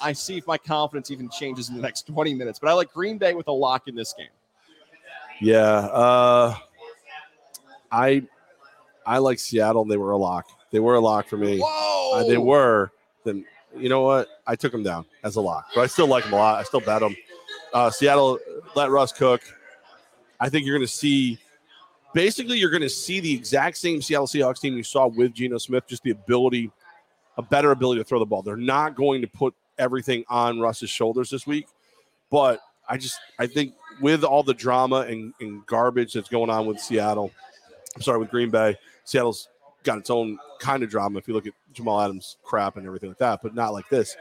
I 0.04 0.14
see 0.14 0.38
if 0.38 0.46
my 0.46 0.58
confidence 0.58 1.10
even 1.12 1.30
changes 1.30 1.70
in 1.70 1.76
the 1.76 1.82
next 1.82 2.08
20 2.08 2.34
minutes, 2.34 2.60
but 2.60 2.70
I 2.70 2.74
like 2.74 2.92
Green 2.94 3.18
Bay 3.18 3.34
with 3.34 3.48
a 3.48 3.52
lock 3.52 3.88
in 3.88 3.96
this 3.96 4.14
game. 4.14 4.28
Yeah. 5.40 5.62
Uh, 5.62 6.56
I 7.92 8.24
I 9.06 9.18
like 9.20 9.40
Seattle. 9.40 9.86
They 9.86 9.98
were 9.98 10.12
a 10.12 10.18
lock. 10.18 10.48
They 10.72 10.80
were 10.80 10.96
a 10.96 11.00
lock 11.00 11.28
for 11.28 11.38
me. 11.38 11.60
Whoa! 11.60 12.20
Uh, 12.20 12.28
they 12.28 12.38
were. 12.38 12.92
Then 13.24 13.46
you 13.78 13.90
know 13.90 14.02
what? 14.02 14.28
I 14.48 14.56
took 14.56 14.72
them 14.72 14.84
down 14.84 15.06
as 15.24 15.36
a 15.36 15.42
lock, 15.42 15.68
but 15.76 15.82
I 15.82 15.88
still 15.88 16.08
like 16.08 16.24
them 16.24 16.34
a 16.34 16.38
lot. 16.38 16.60
I 16.60 16.64
still 16.64 16.80
bet 16.80 17.02
them. 17.02 17.16
Uh, 17.74 17.90
Seattle 17.90 18.40
let 18.76 18.90
Russ 18.90 19.12
cook. 19.12 19.42
I 20.40 20.50
think 20.50 20.66
you're 20.66 20.78
going 20.78 20.88
to 20.88 20.94
see. 20.94 21.40
Basically, 22.14 22.60
you're 22.60 22.70
going 22.70 22.82
to 22.84 22.90
see 22.90 23.20
the 23.20 23.34
exact 23.34 23.78
same 23.78 24.02
Seattle 24.02 24.28
Seahawks 24.28 24.60
team 24.60 24.78
you 24.78 24.84
saw 24.84 25.08
with 25.08 25.34
Geno 25.34 25.58
Smith, 25.58 25.88
just 25.88 26.04
the 26.04 26.12
ability, 26.12 26.72
a 27.38 27.42
better 27.42 27.72
ability 27.72 28.02
to 28.02 28.06
throw 28.06 28.20
the 28.20 28.26
ball. 28.26 28.44
They're 28.44 28.56
not 28.56 28.96
going 28.96 29.22
to 29.22 29.28
put 29.28 29.56
everything 29.78 30.24
on 30.30 30.60
Russ's 30.60 30.90
shoulders 30.90 31.30
this 31.30 31.48
week, 31.48 31.68
but 32.30 32.60
I 32.88 32.98
just 32.98 33.20
I 33.40 33.48
think 33.48 33.74
with 34.02 34.24
all 34.24 34.44
the 34.44 34.54
drama 34.54 35.02
and, 35.02 35.34
and 35.40 35.66
garbage 35.66 36.14
that's 36.14 36.30
going 36.30 36.50
on 36.50 36.66
with 36.66 36.80
Seattle, 36.80 37.32
I'm 37.96 38.02
sorry 38.02 38.20
with 38.20 38.30
Green 38.30 38.50
Bay, 38.50 38.78
Seattle's 39.06 39.50
got 39.84 39.98
its 39.98 40.10
own 40.10 40.40
kind 40.60 40.84
of 40.84 40.90
drama. 40.90 41.20
If 41.20 41.28
you 41.28 41.34
look 41.34 41.48
at 41.48 41.54
Jamal 41.74 42.02
Adams 42.02 42.38
crap 42.44 42.78
and 42.78 42.86
everything 42.86 43.10
like 43.10 43.20
that, 43.20 43.42
but 43.42 43.54
not 43.56 43.74
like 43.74 43.90
this. 43.90 44.16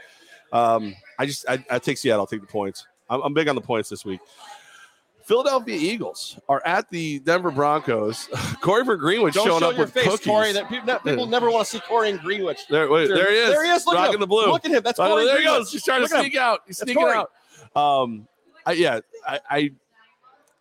Um, 0.51 0.95
I 1.17 1.25
just 1.25 1.47
I, 1.49 1.63
I 1.69 1.79
take 1.79 1.97
Seattle, 1.97 2.21
I'll 2.21 2.27
take 2.27 2.41
the 2.41 2.47
points. 2.47 2.85
I'm, 3.09 3.21
I'm 3.21 3.33
big 3.33 3.47
on 3.47 3.55
the 3.55 3.61
points 3.61 3.89
this 3.89 4.05
week. 4.05 4.19
Philadelphia 5.23 5.75
Eagles 5.75 6.37
are 6.49 6.61
at 6.65 6.89
the 6.89 7.19
Denver 7.19 7.51
Broncos. 7.51 8.27
Corey 8.61 8.83
from 8.85 8.99
Greenwich 8.99 9.33
Don't 9.35 9.47
showing 9.47 9.59
show 9.61 9.69
up 9.69 9.75
your 9.77 9.85
with 9.85 9.93
face, 9.93 10.03
cookies. 10.05 10.25
Corey. 10.25 10.51
That 10.53 10.69
people, 10.69 10.85
that 10.87 11.03
people 11.03 11.25
never 11.25 11.49
want 11.49 11.65
to 11.67 11.71
see 11.71 11.79
Corey 11.81 12.09
in 12.09 12.17
Greenwich. 12.17 12.59
there, 12.69 12.89
wait, 12.89 13.07
there 13.07 13.31
he 13.31 13.37
is. 13.37 13.49
There 13.49 13.63
he 13.65 13.71
is. 13.71 13.85
Look 13.85 13.95
at 13.95 13.99
rocking 13.99 14.13
him. 14.15 14.19
the 14.21 14.27
blue. 14.27 14.47
Look 14.47 14.65
at 14.65 14.71
him. 14.71 14.83
That's 14.83 14.99
Oh, 14.99 15.07
Corey. 15.07 15.25
there 15.25 15.37
he 15.37 15.43
Greenwich. 15.43 15.59
goes. 15.61 15.71
He's 15.71 15.83
trying 15.83 16.01
Look 16.01 16.09
to 16.11 16.17
at 16.17 16.25
him. 16.25 16.31
sneak 16.31 16.39
out. 16.39 16.59
He's 16.67 16.77
That's 16.77 16.91
sneaking 16.91 17.03
Corey. 17.03 17.17
out. 17.17 17.31
Um, 18.03 18.27
I, 18.65 18.71
yeah, 18.73 18.99
I, 19.27 19.39
I, 19.49 19.71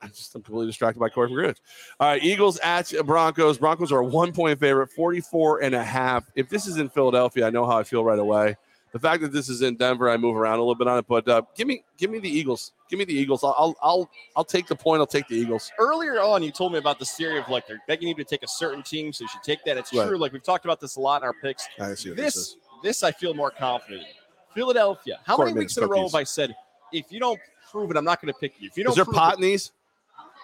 I 0.00 0.06
just 0.08 0.34
I'm 0.34 0.42
completely 0.42 0.66
distracted 0.66 0.98
by 1.00 1.08
Corey 1.08 1.28
from 1.28 1.34
Greenwich. 1.34 1.58
All 2.00 2.08
right, 2.08 2.22
Eagles 2.22 2.58
at 2.58 2.92
Broncos. 3.04 3.58
Broncos 3.58 3.92
are 3.92 3.98
a 4.00 4.04
one 4.06 4.32
point 4.32 4.58
favorite, 4.58 4.90
44 4.90 5.62
and 5.62 5.74
a 5.74 5.82
half. 5.84 6.24
If 6.34 6.48
this 6.48 6.66
is 6.66 6.78
in 6.78 6.88
Philadelphia, 6.88 7.46
I 7.46 7.50
know 7.50 7.66
how 7.66 7.78
I 7.78 7.82
feel 7.84 8.04
right 8.04 8.18
away. 8.18 8.56
The 8.92 8.98
fact 8.98 9.22
that 9.22 9.32
this 9.32 9.48
is 9.48 9.62
in 9.62 9.76
Denver, 9.76 10.10
I 10.10 10.18
move 10.18 10.36
around 10.36 10.56
a 10.58 10.62
little 10.62 10.74
bit 10.74 10.86
on 10.86 10.98
it, 10.98 11.06
but 11.08 11.26
uh, 11.26 11.40
give 11.56 11.66
me, 11.66 11.82
give 11.96 12.10
me 12.10 12.18
the 12.18 12.28
Eagles. 12.28 12.72
Give 12.90 12.98
me 12.98 13.06
the 13.06 13.14
Eagles. 13.14 13.42
I'll, 13.42 13.54
I'll, 13.56 13.76
I'll, 13.82 14.10
I'll 14.36 14.44
take 14.44 14.66
the 14.66 14.76
point. 14.76 15.00
I'll 15.00 15.06
take 15.06 15.26
the 15.28 15.34
Eagles. 15.36 15.72
Earlier 15.78 16.20
on, 16.20 16.42
you 16.42 16.50
told 16.50 16.72
me 16.72 16.78
about 16.78 16.98
this 16.98 17.12
theory 17.12 17.38
of 17.38 17.48
like 17.48 17.66
they're 17.66 17.80
begging 17.88 18.08
you 18.08 18.14
to 18.16 18.24
take 18.24 18.42
a 18.42 18.48
certain 18.48 18.82
team, 18.82 19.10
so 19.14 19.24
you 19.24 19.28
should 19.28 19.42
take 19.42 19.64
that. 19.64 19.78
It's 19.78 19.94
Right. 19.94 20.06
true. 20.06 20.18
Like 20.18 20.34
we've 20.34 20.42
talked 20.42 20.66
about 20.66 20.78
this 20.78 20.96
a 20.96 21.00
lot 21.00 21.22
in 21.22 21.26
our 21.26 21.32
picks. 21.32 21.66
I 21.80 21.94
see 21.94 22.10
what 22.10 22.18
This, 22.18 22.56
this 22.82 23.02
I 23.02 23.12
feel 23.12 23.32
more 23.32 23.50
confident. 23.50 24.02
in. 24.02 24.06
Philadelphia. 24.54 25.18
How 25.24 25.38
many 25.38 25.54
weeks 25.54 25.78
in 25.78 25.84
a 25.84 25.86
row 25.86 26.02
have 26.02 26.14
I 26.14 26.24
said 26.24 26.54
if 26.92 27.10
you 27.10 27.18
don't 27.18 27.40
prove 27.70 27.90
it, 27.90 27.96
I'm 27.96 28.04
not 28.04 28.20
going 28.20 28.30
to 28.34 28.38
pick 28.38 28.52
you? 28.60 28.68
If 28.68 28.76
you 28.76 28.84
don't, 28.84 28.90
Is 28.90 28.96
there 28.96 29.06
pot 29.06 29.32
it, 29.32 29.36
in 29.36 29.42
these? 29.42 29.72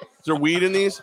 Is 0.00 0.24
there 0.24 0.34
weed 0.36 0.62
in 0.62 0.72
these? 0.72 1.02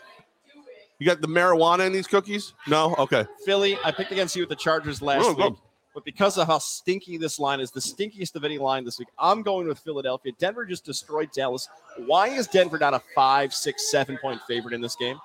You 0.98 1.06
got 1.06 1.22
the 1.22 1.28
marijuana 1.28 1.86
in 1.86 1.94
these 1.94 2.08
cookies? 2.08 2.54
No. 2.68 2.96
Okay. 2.98 3.26
Philly, 3.46 3.78
I 3.84 3.92
picked 3.92 4.12
against 4.12 4.36
you 4.36 4.42
with 4.42 4.50
the 4.50 4.56
Chargers 4.56 5.02
last 5.04 5.26
Oh, 5.28 5.36
go. 5.36 5.60
But 5.96 6.04
because 6.04 6.38
of 6.38 6.48
how 6.48 6.60
stinky 6.60 7.18
this 7.18 7.40
line 7.40 7.62
is, 7.62 7.72
the 7.72 7.80
stinkiest 7.80 8.36
of 8.36 8.44
any 8.44 8.58
line 8.58 8.84
this 8.84 9.00
week, 9.00 9.08
I'm 9.18 9.42
going 9.42 9.66
with 9.66 9.80
Philadelphia. 9.80 10.34
Denver 10.38 10.66
just 10.66 10.84
destroyed 10.84 11.32
Dallas. 11.32 11.70
Why 12.06 12.28
is 12.28 12.48
Denver 12.48 12.78
not 12.78 12.94
a 12.94 13.02
five, 13.16 13.54
six, 13.54 13.90
seven 13.90 14.18
point 14.18 14.42
favorite 14.46 14.74
in 14.74 14.82
this 14.82 14.98
game? 14.98 15.18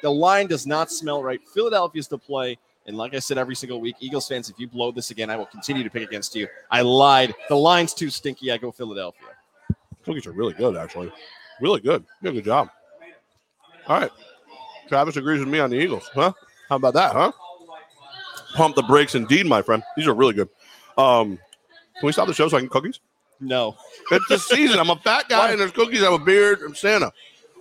The 0.00 0.10
line 0.10 0.46
does 0.46 0.64
not 0.64 0.92
smell 0.92 1.24
right. 1.24 1.40
Philadelphia's 1.52 2.06
the 2.06 2.18
play. 2.18 2.56
And 2.86 2.96
like 2.96 3.14
I 3.14 3.18
said 3.18 3.36
every 3.36 3.56
single 3.56 3.80
week, 3.80 3.96
Eagles 3.98 4.28
fans, 4.28 4.48
if 4.48 4.60
you 4.60 4.68
blow 4.68 4.92
this 4.92 5.10
again, 5.10 5.28
I 5.28 5.36
will 5.36 5.46
continue 5.46 5.82
to 5.82 5.90
pick 5.90 6.06
against 6.08 6.36
you. 6.36 6.46
I 6.70 6.82
lied. 6.82 7.34
The 7.48 7.56
line's 7.56 7.92
too 7.92 8.08
stinky. 8.08 8.52
I 8.52 8.58
go 8.58 8.70
Philadelphia. 8.70 9.28
Cookies 10.04 10.26
are 10.26 10.32
really 10.32 10.54
good, 10.54 10.76
actually. 10.76 11.12
Really 11.60 11.80
good. 11.80 12.04
Good 12.22 12.44
job. 12.44 12.68
All 13.88 14.00
right. 14.00 14.10
Travis 14.88 15.16
agrees 15.16 15.40
with 15.40 15.48
me 15.48 15.58
on 15.58 15.70
the 15.70 15.76
Eagles. 15.76 16.08
Huh? 16.14 16.32
How 16.68 16.76
about 16.76 16.94
that, 16.94 17.12
huh? 17.12 17.32
Pump 18.54 18.76
the 18.76 18.82
brakes 18.82 19.14
indeed, 19.14 19.46
my 19.46 19.62
friend. 19.62 19.82
These 19.96 20.06
are 20.06 20.14
really 20.14 20.34
good. 20.34 20.48
Um, 20.98 21.38
can 21.98 22.06
we 22.06 22.12
stop 22.12 22.26
the 22.26 22.34
show 22.34 22.48
so 22.48 22.56
I 22.56 22.60
can 22.60 22.68
cookies? 22.68 23.00
No. 23.40 23.76
It's 24.10 24.28
the 24.28 24.38
season. 24.38 24.78
I'm 24.78 24.90
a 24.90 24.96
fat 24.96 25.28
guy 25.28 25.50
and 25.50 25.60
there's 25.60 25.72
cookies. 25.72 26.02
I 26.02 26.10
have 26.10 26.20
a 26.20 26.24
beard. 26.24 26.60
I'm 26.64 26.74
Santa. 26.74 27.12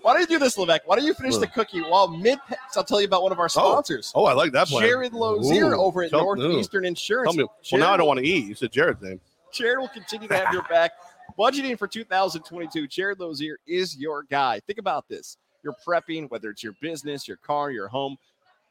Why 0.01 0.13
don't 0.13 0.21
you 0.21 0.27
do 0.27 0.39
this, 0.39 0.57
Levac? 0.57 0.79
Why 0.85 0.95
don't 0.95 1.05
you 1.05 1.13
finish 1.13 1.37
the 1.37 1.47
cookie 1.47 1.81
while 1.81 2.07
mid? 2.07 2.39
I'll 2.75 2.83
tell 2.83 2.99
you 2.99 3.07
about 3.07 3.21
one 3.23 3.31
of 3.31 3.39
our 3.39 3.49
sponsors. 3.49 4.11
Oh, 4.15 4.25
I 4.25 4.33
like 4.33 4.51
that 4.53 4.67
plan. 4.67 4.83
Jared 4.83 5.13
Lozier 5.13 5.73
Ooh, 5.73 5.81
over 5.81 6.03
at 6.03 6.09
tell- 6.09 6.35
Northeastern 6.35 6.85
Insurance. 6.85 7.31
Tell 7.31 7.37
me. 7.37 7.43
Well, 7.43 7.55
Jared 7.63 7.83
now 7.83 7.93
I 7.93 7.97
don't 7.97 8.07
want 8.07 8.19
to 8.19 8.25
eat. 8.25 8.45
You 8.45 8.55
said 8.55 8.71
Jared's 8.71 9.01
name. 9.01 9.19
Jared 9.53 9.79
will 9.79 9.89
continue 9.89 10.27
to 10.27 10.35
have 10.35 10.53
your 10.53 10.63
back. 10.63 10.91
Budgeting 11.37 11.77
for 11.77 11.87
2022, 11.87 12.87
Jared 12.87 13.19
Lozier 13.19 13.57
is 13.67 13.95
your 13.97 14.23
guy. 14.23 14.59
Think 14.61 14.79
about 14.79 15.07
this. 15.07 15.37
You're 15.63 15.75
prepping, 15.87 16.29
whether 16.29 16.49
it's 16.49 16.63
your 16.63 16.73
business, 16.81 17.27
your 17.27 17.37
car, 17.37 17.71
your 17.71 17.87
home, 17.87 18.17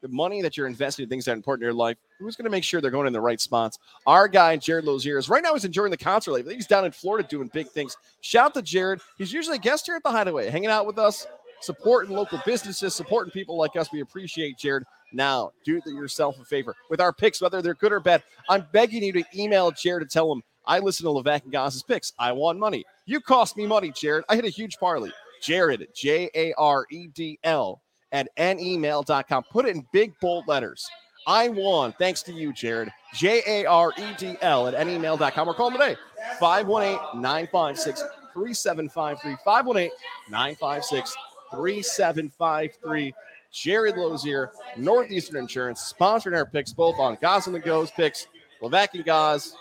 the 0.01 0.09
money 0.09 0.42
that 0.42 0.57
you're 0.57 0.66
investing 0.66 1.05
in 1.05 1.09
things 1.09 1.24
that 1.24 1.32
are 1.32 1.34
important 1.34 1.62
in 1.62 1.66
your 1.66 1.74
life. 1.74 1.96
Who's 2.18 2.36
going 2.36 2.44
to 2.44 2.51
make 2.51 2.64
sure 2.64 2.80
they're 2.80 2.90
going 2.90 3.07
in 3.07 3.12
the 3.12 3.20
right 3.20 3.40
spots? 3.40 3.78
Our 4.07 4.28
guy, 4.28 4.57
Jared 4.57 4.84
Lozier, 4.84 5.18
is 5.18 5.28
right 5.28 5.42
now 5.42 5.55
he's 5.55 5.64
enjoying 5.64 5.90
the 5.90 5.96
concert 5.96 6.32
life. 6.32 6.48
He's 6.48 6.66
down 6.66 6.84
in 6.84 6.92
Florida 6.92 7.26
doing 7.28 7.51
big 7.53 7.68
things. 7.68 7.96
Shout 8.20 8.46
out 8.46 8.55
to 8.55 8.62
Jared. 8.62 9.01
He's 9.18 9.32
usually 9.32 9.57
a 9.57 9.61
guest 9.61 9.86
here 9.86 9.96
at 9.96 10.03
the 10.03 10.11
Hideaway, 10.11 10.51
hanging 10.51 10.70
out 10.70 10.86
with 10.86 10.98
us, 10.98 11.26
supporting 11.61 12.14
local 12.14 12.40
businesses, 12.44 12.94
supporting 12.94 13.30
people 13.30 13.57
like 13.57 13.76
us. 13.76 13.92
We 13.92 14.01
appreciate 14.01 14.59
Jared. 14.59 14.84
Now, 15.12 15.51
do 15.64 15.80
yourself 15.86 16.38
a 16.40 16.44
favor 16.44 16.74
with 16.88 17.01
our 17.01 17.12
picks, 17.12 17.40
whether 17.40 17.61
they're 17.61 17.74
good 17.74 17.92
or 17.92 18.01
bad. 18.01 18.22
I'm 18.48 18.66
begging 18.72 19.03
you 19.03 19.12
to 19.14 19.24
email 19.34 19.70
Jared 19.70 20.09
to 20.09 20.12
tell 20.12 20.32
him 20.32 20.42
I 20.66 20.78
listen 20.78 21.05
to 21.05 21.11
Levac 21.11 21.42
and 21.42 21.53
Gaz's 21.53 21.82
picks. 21.82 22.12
I 22.18 22.32
want 22.32 22.59
money. 22.59 22.84
You 23.07 23.20
cost 23.20 23.57
me 23.57 23.66
money, 23.66 23.90
Jared. 23.90 24.24
I 24.28 24.36
hit 24.36 24.44
a 24.44 24.51
huge 24.51 24.78
parlay. 24.78 25.11
Jared, 25.42 25.88
J 25.94 26.30
A 26.34 26.53
R 26.59 26.86
E 26.90 27.09
D 27.09 27.38
L, 27.44 27.80
at 28.13 28.29
nemail.com. 28.37 29.45
Put 29.51 29.67
it 29.67 29.77
in 29.77 29.87
big 29.93 30.13
bold 30.21 30.47
letters. 30.49 30.89
I 31.27 31.49
won 31.49 31.93
thanks 31.99 32.23
to 32.25 32.33
you, 32.33 32.53
Jared. 32.53 32.91
J 33.15 33.43
A 33.47 33.67
R 33.67 33.93
E 33.99 34.05
D 34.19 34.37
L 34.41 34.69
at 34.69 34.75
nemail.com 34.75 35.49
or 35.49 35.55
call 35.55 35.69
him 35.71 35.79
today. 35.79 35.97
518 36.39 37.21
956 37.21 38.03
3753. 38.35 39.37
518 39.45 39.91
956 40.31 41.17
3753. 41.53 43.15
Jared 43.53 43.97
Lozier, 43.97 44.53
Northeastern 44.77 45.37
Insurance, 45.37 45.93
sponsoring 45.93 46.37
our 46.37 46.47
picks 46.47 46.73
both 46.73 46.99
on 47.01 47.19
Gaz 47.21 47.47
and 47.47 47.55
the 47.55 47.61
Goes 47.61 47.91
picks, 47.91 48.29
Levac 48.63 48.95
and 48.95 49.05
Gaz. 49.05 49.55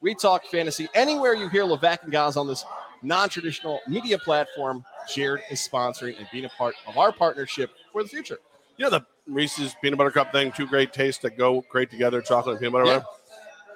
We 0.00 0.14
talk 0.14 0.46
fantasy. 0.46 0.88
Anywhere 0.94 1.34
you 1.34 1.48
hear 1.48 1.64
Levac 1.64 2.04
and 2.04 2.12
Gaz 2.12 2.36
on 2.36 2.46
this 2.46 2.64
non 3.02 3.28
traditional 3.28 3.80
media 3.86 4.18
platform, 4.18 4.84
Jared 5.12 5.42
is 5.50 5.60
sponsoring 5.60 6.16
and 6.18 6.26
being 6.32 6.46
a 6.46 6.50
part 6.50 6.74
of 6.86 6.96
our 6.96 7.12
partnership 7.12 7.70
for 7.98 8.04
the 8.04 8.08
future. 8.08 8.38
You 8.76 8.84
know 8.84 8.90
the 8.90 9.06
Reese's 9.26 9.74
peanut 9.82 9.98
butter 9.98 10.12
cup 10.12 10.30
thing, 10.30 10.52
two 10.52 10.66
great 10.66 10.92
tastes 10.92 11.20
that 11.22 11.36
go 11.36 11.64
great 11.68 11.90
together, 11.90 12.22
chocolate 12.22 12.54
and 12.54 12.60
peanut 12.60 12.72
butter. 12.72 12.86
Yeah. 12.86 13.02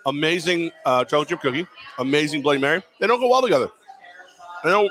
Amazing 0.06 0.70
uh, 0.86 1.04
chocolate 1.04 1.28
chip 1.28 1.40
cookie, 1.40 1.66
amazing 1.98 2.42
Bloody 2.42 2.60
Mary. 2.60 2.82
They 3.00 3.06
don't 3.08 3.18
go 3.20 3.28
well 3.28 3.42
together. 3.42 3.68
They 4.62 4.70
don't. 4.70 4.90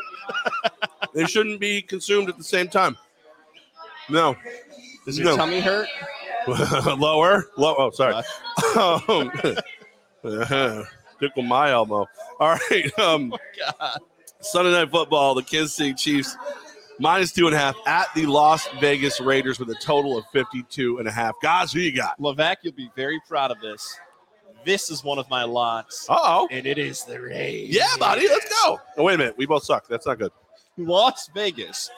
they 1.14 1.26
shouldn't 1.26 1.62
be 1.62 1.82
consumed 1.82 2.28
at 2.30 2.38
the 2.38 2.44
same 2.44 2.68
time. 2.68 2.98
No. 4.10 4.36
Does 5.06 5.18
your 5.18 5.28
No. 5.28 5.38
tummy 5.38 5.62
hurt? 5.62 5.88
Lower. 6.98 7.46
Low. 7.58 7.76
Oh, 7.78 7.92
sorry. 7.92 8.16
um, 9.08 9.32
tickle 11.20 11.44
my 11.44 11.72
elbow. 11.72 12.06
All 12.40 12.58
right. 12.70 13.00
Um, 13.00 13.34
God. 13.80 14.00
Sunday 14.42 14.72
night 14.72 14.90
football, 14.92 15.36
the 15.36 15.44
Kansas 15.44 15.74
City 15.74 15.94
Chiefs 15.94 16.36
minus 17.02 17.32
two 17.32 17.48
and 17.48 17.56
a 17.56 17.60
half 17.60 17.76
at 17.86 18.08
the 18.16 18.26
Las 18.26 18.68
Vegas 18.80 19.20
Raiders 19.20 19.60
with 19.60 19.70
a 19.70 19.76
total 19.76 20.18
of 20.18 20.26
52 20.32 21.00
and 21.00 21.08
a 21.08 21.12
half. 21.12 21.34
Guys, 21.42 21.74
who 21.74 21.80
you 21.80 21.96
got? 21.96 22.20
Levac, 22.20 22.58
you'll 22.62 22.74
be 22.74 22.90
very 22.96 23.20
proud 23.28 23.52
of 23.52 23.60
this. 23.60 23.98
This 24.64 24.92
is 24.92 25.04
one 25.04 25.18
of 25.18 25.28
my 25.30 25.44
lots. 25.44 26.06
Oh. 26.08 26.48
and 26.52 26.68
it 26.68 26.78
is 26.78 27.04
the 27.04 27.20
Rays. 27.20 27.76
Yeah, 27.76 27.96
buddy, 28.00 28.28
let's 28.28 28.48
go. 28.64 28.80
Oh, 28.98 29.04
wait 29.04 29.16
a 29.16 29.18
minute. 29.18 29.36
We 29.38 29.48
both 29.48 29.64
suck. 29.64 29.88
That's 29.88 30.06
not 30.06 30.20
good. 30.20 30.32
Las 30.78 31.30
Vegas. 31.34 31.90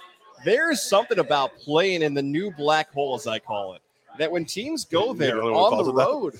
There 0.46 0.72
is 0.72 0.82
something 0.82 1.20
about 1.20 1.56
playing 1.58 2.02
in 2.02 2.14
the 2.14 2.22
new 2.24 2.52
black 2.52 2.92
hole, 2.94 3.16
as 3.16 3.28
I 3.28 3.40
call 3.40 3.74
it, 3.74 3.82
that 4.18 4.32
when 4.32 4.46
teams 4.46 4.86
go 4.86 5.14
there 5.14 5.36
the 5.36 5.42
on 5.44 5.86
the 5.86 5.94
road, 5.94 6.40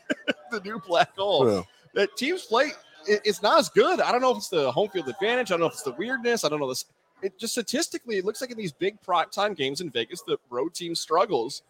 the 0.50 0.60
new 0.60 0.80
black 0.86 1.14
hole, 1.16 1.48
Yeah. 1.50 1.62
that 1.94 2.16
teams 2.16 2.44
play, 2.44 2.70
it- 3.08 3.20
it's 3.24 3.42
not 3.42 3.58
as 3.58 3.68
good. 3.68 4.00
I 4.00 4.10
don't 4.12 4.20
know 4.20 4.30
if 4.32 4.38
it's 4.38 4.48
the 4.48 4.70
home 4.72 4.88
field 4.90 5.08
advantage. 5.08 5.50
I 5.50 5.54
don't 5.54 5.60
know 5.60 5.66
if 5.66 5.72
it's 5.74 5.82
the 5.82 5.92
weirdness. 5.92 6.44
I 6.44 6.48
don't 6.48 6.60
know 6.60 6.68
this. 6.68 6.84
It 7.22 7.38
just 7.38 7.54
statistically, 7.54 8.18
it 8.18 8.24
looks 8.24 8.40
like 8.40 8.50
in 8.50 8.58
these 8.58 8.72
big 8.72 9.00
prime 9.02 9.30
time 9.30 9.54
games 9.54 9.80
in 9.80 9.90
Vegas, 9.90 10.22
the 10.22 10.38
road 10.50 10.74
team 10.74 10.94
struggles. 10.94 11.62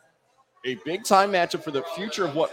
A 0.64 0.74
big 0.84 1.04
time 1.04 1.32
matchup 1.32 1.62
for 1.62 1.70
the 1.70 1.82
future 1.94 2.24
of 2.24 2.34
what 2.34 2.50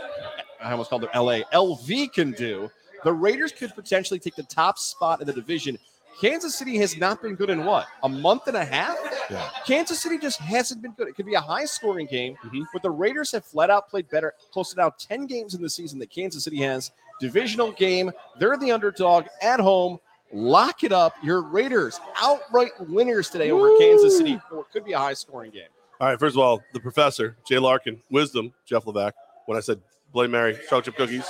I 0.62 0.72
almost 0.72 0.90
called 0.90 1.02
the 1.02 1.10
LA 1.20 1.42
LV 1.52 2.14
can 2.14 2.32
do. 2.32 2.70
The 3.04 3.12
Raiders 3.12 3.52
could 3.52 3.74
potentially 3.74 4.20
take 4.20 4.36
the 4.36 4.44
top 4.44 4.78
spot 4.78 5.20
in 5.22 5.28
the 5.28 5.34
division 5.34 5.78
Kansas 6.20 6.56
City 6.56 6.78
has 6.78 6.98
not 6.98 7.22
been 7.22 7.36
good 7.36 7.50
in 7.50 7.66
what 7.66 7.88
a 8.04 8.10
month 8.10 8.48
and 8.48 8.56
a 8.58 8.64
half. 8.66 8.98
Yeah. 9.30 9.50
Kansas 9.66 10.00
City 10.02 10.18
just 10.18 10.40
hasn't 10.40 10.82
been 10.82 10.92
good. 10.92 11.08
It 11.08 11.16
could 11.16 11.26
be 11.26 11.34
a 11.34 11.42
high 11.42 11.66
scoring 11.66 12.06
game, 12.06 12.36
Mhm. 12.44 12.66
but 12.72 12.82
the 12.82 12.92
Raiders 12.92 13.32
have 13.32 13.44
flat 13.46 13.70
out 13.70 13.90
played 13.90 14.10
better. 14.10 14.34
Close 14.52 14.72
to 14.72 14.78
now 14.78 14.92
10 14.92 15.26
games 15.26 15.56
in 15.56 15.62
the 15.62 15.70
season 15.70 16.00
that 16.00 16.12
Kansas 16.12 16.44
City 16.44 16.58
has. 16.58 16.92
Divisional 17.20 17.72
game. 17.72 18.12
They're 18.38 18.58
the 18.58 18.72
underdog 18.72 19.26
at 19.42 19.60
home. 19.60 20.00
Lock 20.34 20.84
it 20.84 20.92
up. 20.92 21.16
Your 21.24 21.42
Raiders 21.44 22.00
outright 22.18 22.72
winners 22.80 23.30
today 23.30 23.52
over 23.52 23.78
Kansas 23.78 24.18
City. 24.18 24.34
It 24.34 24.66
could 24.72 24.84
be 24.84 24.94
a 24.94 24.98
high 24.98 25.14
scoring 25.14 25.52
game. 25.52 25.68
All 26.02 26.08
right. 26.08 26.20
First 26.20 26.36
of 26.36 26.40
all, 26.40 26.62
the 26.74 26.80
professor, 26.80 27.38
Jay 27.48 27.60
Larkin, 27.60 28.02
wisdom, 28.10 28.52
Jeff 28.66 28.86
Levac. 28.86 29.14
When 29.46 29.58
I 29.58 29.62
said 29.62 29.80
Bloody 30.12 30.32
Mary, 30.32 30.58
chocolate 30.64 30.86
chip 30.86 30.96
cookies, 30.96 31.26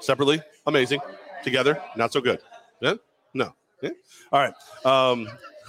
separately, 0.00 0.40
amazing. 0.66 1.00
Together, 1.44 1.80
not 1.96 2.12
so 2.12 2.20
good. 2.20 2.40
Yeah? 2.80 2.94
No. 3.34 3.54
Yeah? 3.82 3.90
All 4.32 4.40
right. 4.40 4.54
Um, 4.84 5.28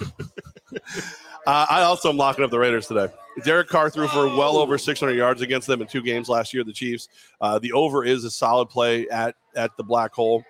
uh, 1.46 1.66
I 1.70 1.82
also 1.82 2.08
am 2.08 2.16
locking 2.16 2.44
up 2.44 2.50
the 2.50 2.58
Raiders 2.58 2.86
today. 2.86 3.08
Derek 3.44 3.68
Carr 3.68 3.90
threw 3.90 4.08
for 4.08 4.26
well 4.26 4.56
over 4.56 4.78
600 4.78 5.12
yards 5.12 5.42
against 5.42 5.66
them 5.66 5.80
in 5.80 5.86
two 5.86 6.02
games 6.02 6.28
last 6.28 6.52
year. 6.52 6.64
The 6.64 6.72
Chiefs. 6.72 7.08
Uh, 7.40 7.58
the 7.58 7.72
over 7.72 8.04
is 8.04 8.24
a 8.24 8.30
solid 8.30 8.68
play 8.68 9.08
at 9.08 9.36
at 9.54 9.76
the 9.76 9.84
black 9.84 10.12
hole, 10.12 10.42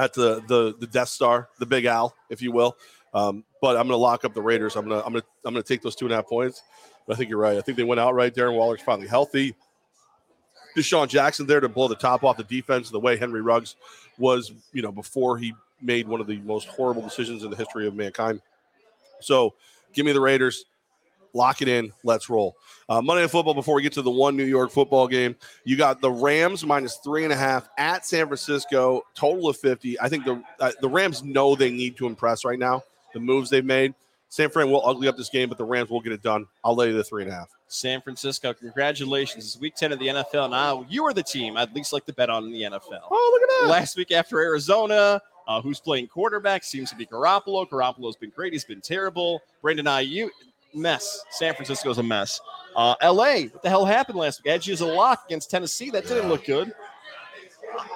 at 0.00 0.14
the 0.14 0.42
the 0.48 0.74
the 0.78 0.86
Death 0.86 1.08
Star, 1.08 1.48
the 1.58 1.66
Big 1.66 1.84
Al, 1.84 2.14
if 2.30 2.40
you 2.40 2.50
will. 2.50 2.76
Um, 3.12 3.44
but 3.60 3.76
I'm 3.76 3.82
going 3.82 3.88
to 3.90 3.96
lock 3.96 4.24
up 4.24 4.34
the 4.34 4.42
Raiders. 4.42 4.76
I'm 4.76 4.88
going 4.88 5.00
to 5.00 5.06
I'm 5.06 5.12
going 5.12 5.22
to 5.22 5.28
I'm 5.44 5.52
going 5.52 5.62
to 5.62 5.68
take 5.68 5.82
those 5.82 5.94
two 5.94 6.06
and 6.06 6.12
a 6.12 6.16
half 6.16 6.26
points. 6.26 6.62
But 7.06 7.14
I 7.14 7.16
think 7.16 7.28
you're 7.28 7.38
right. 7.38 7.58
I 7.58 7.60
think 7.60 7.76
they 7.76 7.84
went 7.84 8.00
out 8.00 8.14
right. 8.14 8.34
Darren 8.34 8.56
Waller's 8.56 8.80
finally 8.80 9.08
healthy. 9.08 9.54
DeSean 10.76 11.08
Jackson 11.08 11.46
there 11.46 11.60
to 11.60 11.68
blow 11.68 11.88
the 11.88 11.96
top 11.96 12.22
off 12.22 12.36
the 12.36 12.44
defense 12.44 12.90
the 12.90 13.00
way 13.00 13.16
Henry 13.16 13.42
Ruggs 13.42 13.74
was, 14.18 14.52
you 14.72 14.82
know, 14.82 14.92
before 14.92 15.36
he 15.36 15.52
made 15.82 16.06
one 16.06 16.20
of 16.20 16.26
the 16.26 16.38
most 16.38 16.68
horrible 16.68 17.02
decisions 17.02 17.42
in 17.42 17.50
the 17.50 17.56
history 17.56 17.86
of 17.86 17.94
mankind. 17.94 18.40
So 19.20 19.54
give 19.92 20.06
me 20.06 20.12
the 20.12 20.20
Raiders. 20.20 20.64
Lock 21.32 21.62
it 21.62 21.68
in. 21.68 21.92
Let's 22.04 22.28
roll. 22.28 22.56
Uh, 22.88 23.00
Monday 23.00 23.22
Night 23.22 23.30
Football. 23.30 23.54
Before 23.54 23.74
we 23.74 23.82
get 23.82 23.92
to 23.94 24.02
the 24.02 24.10
one 24.10 24.36
New 24.36 24.44
York 24.44 24.70
football 24.70 25.06
game, 25.06 25.36
you 25.64 25.76
got 25.76 26.00
the 26.00 26.10
Rams 26.10 26.64
minus 26.64 26.96
three 26.96 27.24
and 27.24 27.32
a 27.32 27.36
half 27.36 27.68
at 27.78 28.04
San 28.04 28.26
Francisco. 28.26 29.04
Total 29.14 29.48
of 29.48 29.56
fifty. 29.56 29.98
I 30.00 30.08
think 30.08 30.24
the 30.24 30.42
uh, 30.58 30.72
the 30.80 30.88
Rams 30.88 31.22
know 31.22 31.54
they 31.54 31.70
need 31.70 31.96
to 31.98 32.06
impress 32.06 32.44
right 32.44 32.58
now. 32.58 32.82
The 33.14 33.20
moves 33.20 33.50
they've 33.50 33.64
made. 33.64 33.94
San 34.28 34.48
Fran 34.48 34.70
will 34.70 34.86
ugly 34.86 35.08
up 35.08 35.16
this 35.16 35.28
game, 35.28 35.48
but 35.48 35.58
the 35.58 35.64
Rams 35.64 35.90
will 35.90 36.00
get 36.00 36.12
it 36.12 36.22
done. 36.22 36.46
I'll 36.62 36.76
lay 36.76 36.88
you 36.88 36.96
the 36.96 37.02
three 37.02 37.24
and 37.24 37.32
a 37.32 37.34
half. 37.34 37.50
San 37.66 38.00
Francisco, 38.00 38.54
congratulations. 38.54 39.44
It's 39.44 39.58
week 39.58 39.74
10 39.74 39.92
of 39.92 39.98
the 39.98 40.06
NFL. 40.06 40.50
Now, 40.50 40.86
you 40.88 41.04
are 41.04 41.12
the 41.12 41.22
team 41.22 41.56
I'd 41.56 41.74
least 41.74 41.92
like 41.92 42.06
to 42.06 42.12
bet 42.12 42.30
on 42.30 42.44
in 42.44 42.52
the 42.52 42.62
NFL. 42.62 43.00
Oh, 43.10 43.30
look 43.32 43.42
at 43.42 43.62
that! 43.62 43.70
Last 43.70 43.96
week 43.96 44.12
after 44.12 44.40
Arizona, 44.40 45.20
uh, 45.48 45.60
who's 45.60 45.80
playing 45.80 46.06
quarterback 46.06 46.62
seems 46.62 46.90
to 46.90 46.96
be 46.96 47.04
Garoppolo. 47.04 47.68
Garoppolo's 47.68 48.14
been 48.14 48.30
great. 48.30 48.52
He's 48.52 48.64
been 48.64 48.80
terrible. 48.80 49.40
Brandon 49.62 49.86
Aiyuk, 49.86 50.30
mess. 50.74 51.24
San 51.30 51.54
Francisco's 51.54 51.98
a 51.98 52.02
mess. 52.02 52.40
Uh, 52.76 52.94
LA, 53.02 53.42
what 53.42 53.62
the 53.62 53.68
hell 53.68 53.84
happened 53.84 54.18
last 54.18 54.42
week? 54.44 54.52
Edgy 54.52 54.72
is 54.72 54.80
a 54.80 54.86
lock 54.86 55.24
against 55.26 55.50
Tennessee. 55.50 55.90
That 55.90 56.06
didn't 56.06 56.28
look 56.28 56.44
good. 56.44 56.72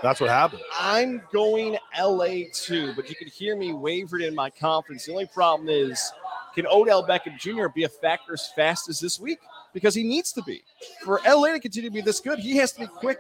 That's 0.03 0.21
what 0.21 0.31
happened. 0.31 0.63
I'm 0.79 1.23
going 1.33 1.79
LA 1.99 2.45
too, 2.53 2.93
but 2.95 3.09
you 3.09 3.17
can 3.17 3.29
hear 3.29 3.57
me 3.57 3.73
wavered 3.73 4.23
in 4.23 4.35
my 4.35 4.51
confidence. 4.51 5.07
The 5.07 5.13
only 5.13 5.27
problem 5.27 5.69
is, 5.69 6.13
can 6.55 6.67
Odell 6.67 7.07
Beckham 7.07 7.39
Jr. 7.39 7.69
be 7.69 7.85
a 7.85 7.89
factor 7.89 8.35
as 8.35 8.49
fast 8.55 8.89
as 8.89 9.01
this 9.01 9.19
week? 9.19 9.39
Because 9.73 9.95
he 9.95 10.05
needs 10.05 10.33
to 10.33 10.43
be. 10.43 10.63
For 11.03 11.21
LA 11.27 11.53
to 11.53 11.61
continue 11.61 11.91
to 11.91 11.95
be 11.95 12.01
this 12.01 12.21
good, 12.21 12.39
he 12.39 12.57
has 12.59 12.73
to 12.73 12.81
be 12.81 12.87
quick 12.87 13.19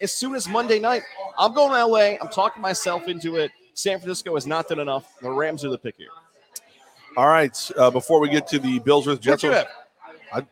as 0.00 0.12
soon 0.12 0.34
as 0.34 0.48
Monday 0.48 0.78
night. 0.78 1.02
I'm 1.38 1.54
going 1.54 1.70
to 1.70 1.86
LA. 1.86 2.16
I'm 2.20 2.28
talking 2.28 2.60
myself 2.60 3.08
into 3.08 3.36
it. 3.36 3.50
San 3.74 3.98
Francisco 3.98 4.34
has 4.34 4.46
not 4.46 4.68
done 4.68 4.80
enough. 4.80 5.18
The 5.20 5.30
Rams 5.30 5.64
are 5.64 5.70
the 5.70 5.78
pick 5.78 5.96
here. 5.96 6.08
All 7.16 7.28
right. 7.28 7.70
Uh, 7.76 7.90
before 7.90 8.20
we 8.20 8.28
get 8.28 8.46
to 8.48 8.58
the 8.58 8.78
Bills 8.80 9.06
versus 9.06 9.26
What 9.26 9.40
Jets, 9.40 9.42
have? 9.42 10.46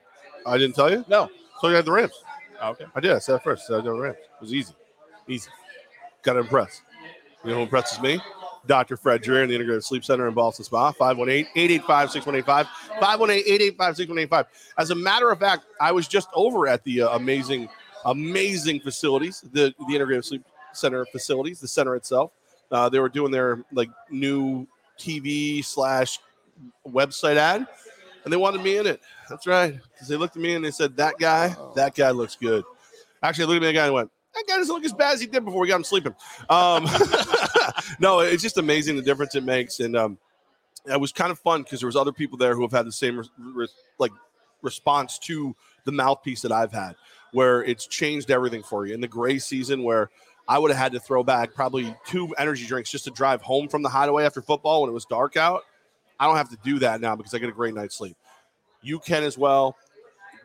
I 0.46 0.58
didn't 0.58 0.76
tell 0.76 0.90
you. 0.90 1.04
No. 1.08 1.30
So 1.60 1.68
you 1.68 1.74
had 1.74 1.84
the 1.84 1.92
Rams. 1.92 2.12
Okay. 2.62 2.84
I 2.94 3.00
did. 3.00 3.12
I 3.12 3.18
said 3.18 3.36
it 3.36 3.42
first. 3.42 3.64
I 3.70 3.76
said 3.76 3.84
the 3.84 3.92
Rams. 3.92 4.16
It 4.18 4.40
was 4.40 4.52
easy. 4.52 4.74
Easy. 5.28 5.50
Got 6.22 6.34
to 6.34 6.40
impress. 6.40 6.82
You 7.42 7.50
know 7.50 7.56
who 7.56 7.62
impresses 7.62 8.00
me? 8.00 8.20
Dr. 8.66 8.96
Fred 8.96 9.20
Dreer 9.20 9.42
in 9.42 9.50
the 9.50 9.54
Integrated 9.54 9.84
Sleep 9.84 10.04
Center 10.04 10.26
in 10.26 10.34
Ballston 10.34 10.64
Spa, 10.64 10.92
518-885-6185, 10.92 12.66
518-885-6185. 12.98 14.46
As 14.78 14.90
a 14.90 14.94
matter 14.94 15.30
of 15.30 15.38
fact, 15.38 15.66
I 15.80 15.92
was 15.92 16.08
just 16.08 16.28
over 16.32 16.66
at 16.66 16.82
the 16.84 17.02
uh, 17.02 17.10
amazing, 17.10 17.68
amazing 18.06 18.80
facilities, 18.80 19.42
the, 19.52 19.74
the 19.86 19.94
Integrated 19.94 20.24
Sleep 20.24 20.42
Center 20.72 21.04
facilities, 21.12 21.60
the 21.60 21.68
center 21.68 21.94
itself. 21.94 22.30
Uh, 22.70 22.88
they 22.88 23.00
were 23.00 23.10
doing 23.10 23.30
their 23.30 23.62
like 23.70 23.90
new 24.10 24.66
TV 24.98 25.62
slash 25.62 26.18
website 26.86 27.36
ad, 27.36 27.66
and 28.24 28.32
they 28.32 28.36
wanted 28.36 28.62
me 28.62 28.78
in 28.78 28.86
it. 28.86 29.00
That's 29.28 29.46
right. 29.46 29.78
Because 29.92 30.08
they 30.08 30.16
looked 30.16 30.36
at 30.36 30.42
me 30.42 30.54
and 30.54 30.64
they 30.64 30.70
said, 30.70 30.96
that 30.96 31.14
guy, 31.18 31.54
that 31.76 31.94
guy 31.94 32.10
looks 32.10 32.36
good. 32.36 32.64
Actually, 33.22 33.44
I 33.44 33.46
looked 33.48 33.56
at 33.56 33.62
me, 33.62 33.66
the 33.68 33.72
guy 33.72 33.86
and 33.86 33.94
went, 33.94 34.10
that 34.34 34.44
guy 34.48 34.56
doesn't 34.56 34.74
look 34.74 34.84
as 34.84 34.92
bad 34.92 35.14
as 35.14 35.20
he 35.20 35.26
did 35.26 35.44
before 35.44 35.60
we 35.60 35.68
got 35.68 35.76
him 35.76 35.84
sleeping. 35.84 36.14
Um, 36.50 36.84
no, 38.00 38.20
it's 38.20 38.42
just 38.42 38.58
amazing 38.58 38.96
the 38.96 39.02
difference 39.02 39.34
it 39.34 39.44
makes. 39.44 39.80
And 39.80 39.96
um, 39.96 40.18
it 40.86 41.00
was 41.00 41.12
kind 41.12 41.30
of 41.30 41.38
fun 41.38 41.62
because 41.62 41.80
there 41.80 41.86
was 41.86 41.96
other 41.96 42.12
people 42.12 42.36
there 42.36 42.54
who 42.54 42.62
have 42.62 42.72
had 42.72 42.86
the 42.86 42.92
same 42.92 43.18
res- 43.18 43.30
res- 43.38 43.74
like 43.98 44.12
response 44.62 45.18
to 45.20 45.54
the 45.84 45.92
mouthpiece 45.92 46.42
that 46.42 46.52
I've 46.52 46.72
had, 46.72 46.96
where 47.32 47.62
it's 47.62 47.86
changed 47.86 48.30
everything 48.30 48.62
for 48.62 48.86
you. 48.86 48.94
In 48.94 49.00
the 49.00 49.08
gray 49.08 49.38
season, 49.38 49.84
where 49.84 50.10
I 50.48 50.58
would 50.58 50.70
have 50.70 50.78
had 50.78 50.92
to 50.92 51.00
throw 51.00 51.22
back 51.22 51.54
probably 51.54 51.94
two 52.06 52.34
energy 52.36 52.66
drinks 52.66 52.90
just 52.90 53.04
to 53.04 53.10
drive 53.10 53.40
home 53.40 53.68
from 53.68 53.82
the 53.82 53.88
hideaway 53.88 54.24
after 54.24 54.42
football 54.42 54.82
when 54.82 54.90
it 54.90 54.94
was 54.94 55.06
dark 55.06 55.36
out. 55.36 55.62
I 56.18 56.26
don't 56.26 56.36
have 56.36 56.50
to 56.50 56.58
do 56.64 56.78
that 56.80 57.00
now 57.00 57.16
because 57.16 57.34
I 57.34 57.38
get 57.38 57.48
a 57.48 57.52
great 57.52 57.74
night's 57.74 57.96
sleep. 57.96 58.16
You 58.82 58.98
can 58.98 59.22
as 59.22 59.38
well. 59.38 59.76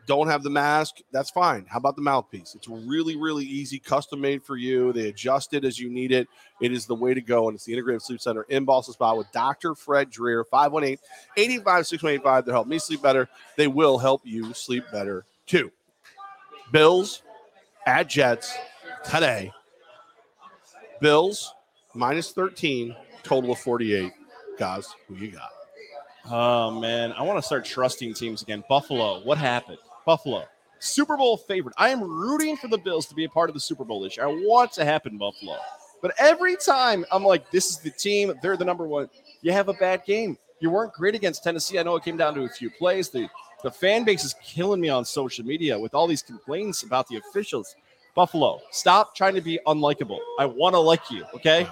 Don't 0.06 0.28
have 0.28 0.42
the 0.42 0.50
mask. 0.50 0.96
That's 1.12 1.30
fine. 1.30 1.66
How 1.68 1.78
about 1.78 1.94
the 1.94 2.02
mouthpiece? 2.02 2.54
It's 2.56 2.66
really, 2.66 3.16
really 3.16 3.44
easy, 3.44 3.78
custom 3.78 4.20
made 4.20 4.42
for 4.42 4.56
you. 4.56 4.92
They 4.92 5.08
adjust 5.08 5.54
it 5.54 5.64
as 5.64 5.78
you 5.78 5.88
need 5.88 6.10
it. 6.10 6.26
It 6.60 6.72
is 6.72 6.86
the 6.86 6.94
way 6.94 7.14
to 7.14 7.20
go. 7.20 7.48
And 7.48 7.54
it's 7.54 7.64
the 7.64 7.72
Integrated 7.72 8.02
Sleep 8.02 8.20
Center 8.20 8.42
in 8.44 8.64
Ballston 8.64 8.94
Spa 8.94 9.14
with 9.14 9.30
Dr. 9.30 9.74
Fred 9.74 10.10
Dreer, 10.10 10.44
518 10.44 10.98
885 11.36 11.86
6185 11.86 12.44
to 12.46 12.50
help 12.50 12.66
me 12.66 12.78
sleep 12.78 13.02
better. 13.02 13.28
They 13.56 13.68
will 13.68 13.98
help 13.98 14.22
you 14.24 14.52
sleep 14.52 14.84
better 14.90 15.24
too. 15.46 15.70
Bills 16.72 17.22
at 17.86 18.08
Jets 18.08 18.56
today. 19.04 19.52
Bills 21.00 21.54
minus 21.94 22.32
13, 22.32 22.96
total 23.22 23.52
of 23.52 23.58
48. 23.58 24.12
Guys, 24.58 24.88
who 25.08 25.14
you 25.14 25.30
got? 25.30 25.59
Oh 26.26 26.70
man, 26.70 27.12
I 27.12 27.22
want 27.22 27.38
to 27.38 27.42
start 27.42 27.64
trusting 27.64 28.14
teams 28.14 28.42
again. 28.42 28.62
Buffalo, 28.68 29.20
what 29.20 29.38
happened? 29.38 29.78
Buffalo, 30.04 30.44
Super 30.78 31.16
Bowl 31.16 31.36
favorite. 31.36 31.74
I 31.78 31.90
am 31.90 32.02
rooting 32.02 32.56
for 32.56 32.68
the 32.68 32.78
Bills 32.78 33.06
to 33.06 33.14
be 33.14 33.24
a 33.24 33.28
part 33.28 33.50
of 33.50 33.54
the 33.54 33.60
Super 33.60 33.84
Bowl 33.84 34.00
this 34.00 34.16
year. 34.16 34.26
I 34.26 34.30
want 34.30 34.72
to 34.72 34.84
happen, 34.84 35.18
Buffalo. 35.18 35.56
But 36.02 36.14
every 36.18 36.56
time 36.56 37.04
I'm 37.10 37.24
like, 37.24 37.50
this 37.50 37.70
is 37.70 37.78
the 37.78 37.90
team. 37.90 38.32
They're 38.42 38.56
the 38.56 38.64
number 38.64 38.86
one. 38.86 39.08
You 39.42 39.52
have 39.52 39.68
a 39.68 39.74
bad 39.74 40.04
game. 40.04 40.38
You 40.60 40.70
weren't 40.70 40.92
great 40.92 41.14
against 41.14 41.42
Tennessee. 41.42 41.78
I 41.78 41.82
know 41.82 41.96
it 41.96 42.04
came 42.04 42.16
down 42.16 42.34
to 42.34 42.42
a 42.42 42.48
few 42.48 42.70
plays. 42.70 43.08
The 43.08 43.28
the 43.62 43.70
fan 43.70 44.04
base 44.04 44.24
is 44.24 44.34
killing 44.42 44.80
me 44.80 44.88
on 44.88 45.04
social 45.04 45.44
media 45.44 45.78
with 45.78 45.94
all 45.94 46.06
these 46.06 46.22
complaints 46.22 46.82
about 46.82 47.06
the 47.08 47.16
officials. 47.16 47.76
Buffalo, 48.14 48.60
stop 48.70 49.14
trying 49.14 49.34
to 49.34 49.40
be 49.40 49.60
unlikable. 49.66 50.18
I 50.38 50.46
want 50.46 50.74
to 50.74 50.78
like 50.78 51.10
you, 51.10 51.24
okay? 51.34 51.68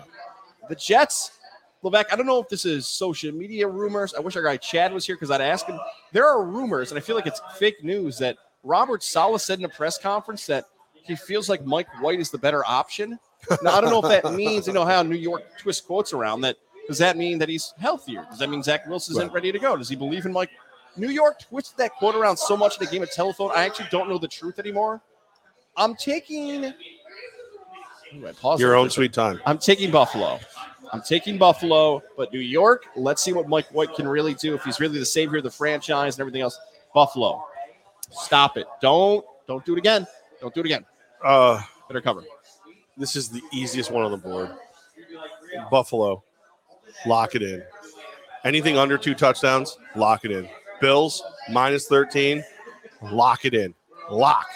The 0.68 0.74
Jets, 0.74 1.37
Levac, 1.84 2.06
I 2.12 2.16
don't 2.16 2.26
know 2.26 2.40
if 2.40 2.48
this 2.48 2.64
is 2.64 2.88
social 2.88 3.32
media 3.32 3.66
rumors. 3.68 4.14
I 4.14 4.20
wish 4.20 4.34
our 4.36 4.42
guy 4.42 4.56
Chad 4.56 4.92
was 4.92 5.06
here 5.06 5.14
because 5.16 5.30
I'd 5.30 5.40
ask 5.40 5.66
him. 5.66 5.78
There 6.12 6.26
are 6.26 6.44
rumors, 6.44 6.90
and 6.90 6.98
I 6.98 7.00
feel 7.00 7.14
like 7.14 7.26
it's 7.26 7.40
fake 7.56 7.84
news, 7.84 8.18
that 8.18 8.36
Robert 8.64 9.02
Saleh 9.02 9.40
said 9.40 9.58
in 9.60 9.64
a 9.64 9.68
press 9.68 9.96
conference 9.98 10.46
that 10.46 10.64
he 10.94 11.14
feels 11.14 11.48
like 11.48 11.64
Mike 11.64 11.86
White 12.02 12.18
is 12.20 12.30
the 12.30 12.38
better 12.38 12.64
option. 12.66 13.18
Now, 13.62 13.74
I 13.76 13.80
don't 13.80 13.90
know 13.90 14.02
if 14.10 14.22
that 14.22 14.34
means, 14.34 14.66
you 14.66 14.72
know, 14.72 14.84
how 14.84 15.02
New 15.02 15.14
York 15.16 15.44
twists 15.58 15.80
quotes 15.86 16.12
around 16.12 16.40
that. 16.42 16.56
Does 16.88 16.98
that 16.98 17.16
mean 17.16 17.38
that 17.38 17.48
he's 17.48 17.72
healthier? 17.78 18.26
Does 18.30 18.38
that 18.40 18.50
mean 18.50 18.62
Zach 18.62 18.86
Wilson 18.88 19.12
isn't 19.12 19.28
Right. 19.28 19.34
ready 19.34 19.52
to 19.52 19.58
go? 19.58 19.76
Does 19.76 19.88
he 19.88 19.94
believe 19.96 20.26
in 20.26 20.32
Mike? 20.32 20.50
New 20.96 21.10
York 21.10 21.38
twisted 21.40 21.76
that 21.78 21.94
quote 21.94 22.16
around 22.16 22.36
so 22.36 22.56
much 22.56 22.78
in 22.78 22.84
the 22.84 22.90
game 22.90 23.02
of 23.02 23.10
telephone. 23.12 23.50
I 23.54 23.64
actually 23.64 23.86
don't 23.90 24.08
know 24.08 24.18
the 24.18 24.26
truth 24.26 24.58
anymore. 24.58 25.00
I'm 25.76 25.94
taking. 25.94 26.74
Ooh, 28.14 28.56
Your 28.56 28.74
own 28.74 28.90
sweet 28.90 29.12
time. 29.12 29.40
I'm 29.46 29.58
taking 29.58 29.90
Buffalo. 29.90 30.40
I'm 30.92 31.02
taking 31.02 31.38
Buffalo, 31.38 32.02
but 32.16 32.32
New 32.32 32.40
York, 32.40 32.86
let's 32.96 33.22
see 33.22 33.32
what 33.32 33.48
Mike 33.48 33.66
White 33.72 33.94
can 33.94 34.08
really 34.08 34.34
do 34.34 34.54
if 34.54 34.64
he's 34.64 34.80
really 34.80 34.98
the 34.98 35.04
savior 35.06 35.38
of 35.38 35.44
the 35.44 35.50
franchise 35.50 36.16
and 36.16 36.20
everything 36.20 36.42
else. 36.42 36.58
Buffalo. 36.94 37.44
Stop 38.10 38.56
it. 38.56 38.66
Don't 38.80 39.24
don't 39.46 39.64
do 39.64 39.74
it 39.74 39.78
again. 39.78 40.06
Don't 40.40 40.54
do 40.54 40.60
it 40.60 40.66
again. 40.66 40.84
Uh, 41.22 41.60
Better 41.88 42.00
cover. 42.00 42.22
this 42.96 43.16
is 43.16 43.28
the 43.28 43.42
easiest 43.52 43.90
one 43.90 44.04
on 44.04 44.10
the 44.10 44.16
board. 44.16 44.50
Buffalo, 45.70 46.22
lock 47.06 47.34
it 47.34 47.42
in. 47.42 47.62
Anything 48.44 48.78
under 48.78 48.96
two 48.96 49.14
touchdowns, 49.14 49.76
lock 49.96 50.24
it 50.24 50.30
in. 50.30 50.48
Bills 50.80 51.22
minus 51.50 51.86
13, 51.86 52.44
lock 53.02 53.44
it 53.44 53.54
in. 53.54 53.74
Lock. 54.10 54.46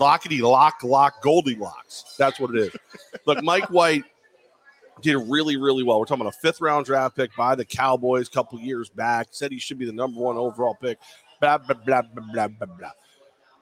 Lockety 0.00 0.40
lock, 0.40 0.84
lock, 0.84 1.20
Goldilocks. 1.22 2.14
That's 2.16 2.38
what 2.38 2.54
it 2.54 2.56
is. 2.58 2.70
Look, 3.26 3.42
Mike 3.42 3.68
White, 3.70 4.04
did 5.02 5.16
really, 5.16 5.56
really 5.56 5.82
well. 5.82 5.98
We're 5.98 6.06
talking 6.06 6.22
about 6.22 6.34
a 6.34 6.38
fifth 6.38 6.60
round 6.60 6.86
draft 6.86 7.16
pick 7.16 7.34
by 7.36 7.54
the 7.54 7.64
Cowboys 7.64 8.28
a 8.28 8.30
couple 8.30 8.58
years 8.60 8.88
back. 8.88 9.28
Said 9.30 9.52
he 9.52 9.58
should 9.58 9.78
be 9.78 9.86
the 9.86 9.92
number 9.92 10.20
one 10.20 10.36
overall 10.36 10.76
pick. 10.80 10.98
Blah 11.40 11.58
blah 11.58 11.76
blah 11.84 12.02
blah 12.02 12.24
blah 12.32 12.48
blah 12.48 12.76
blah. 12.78 12.90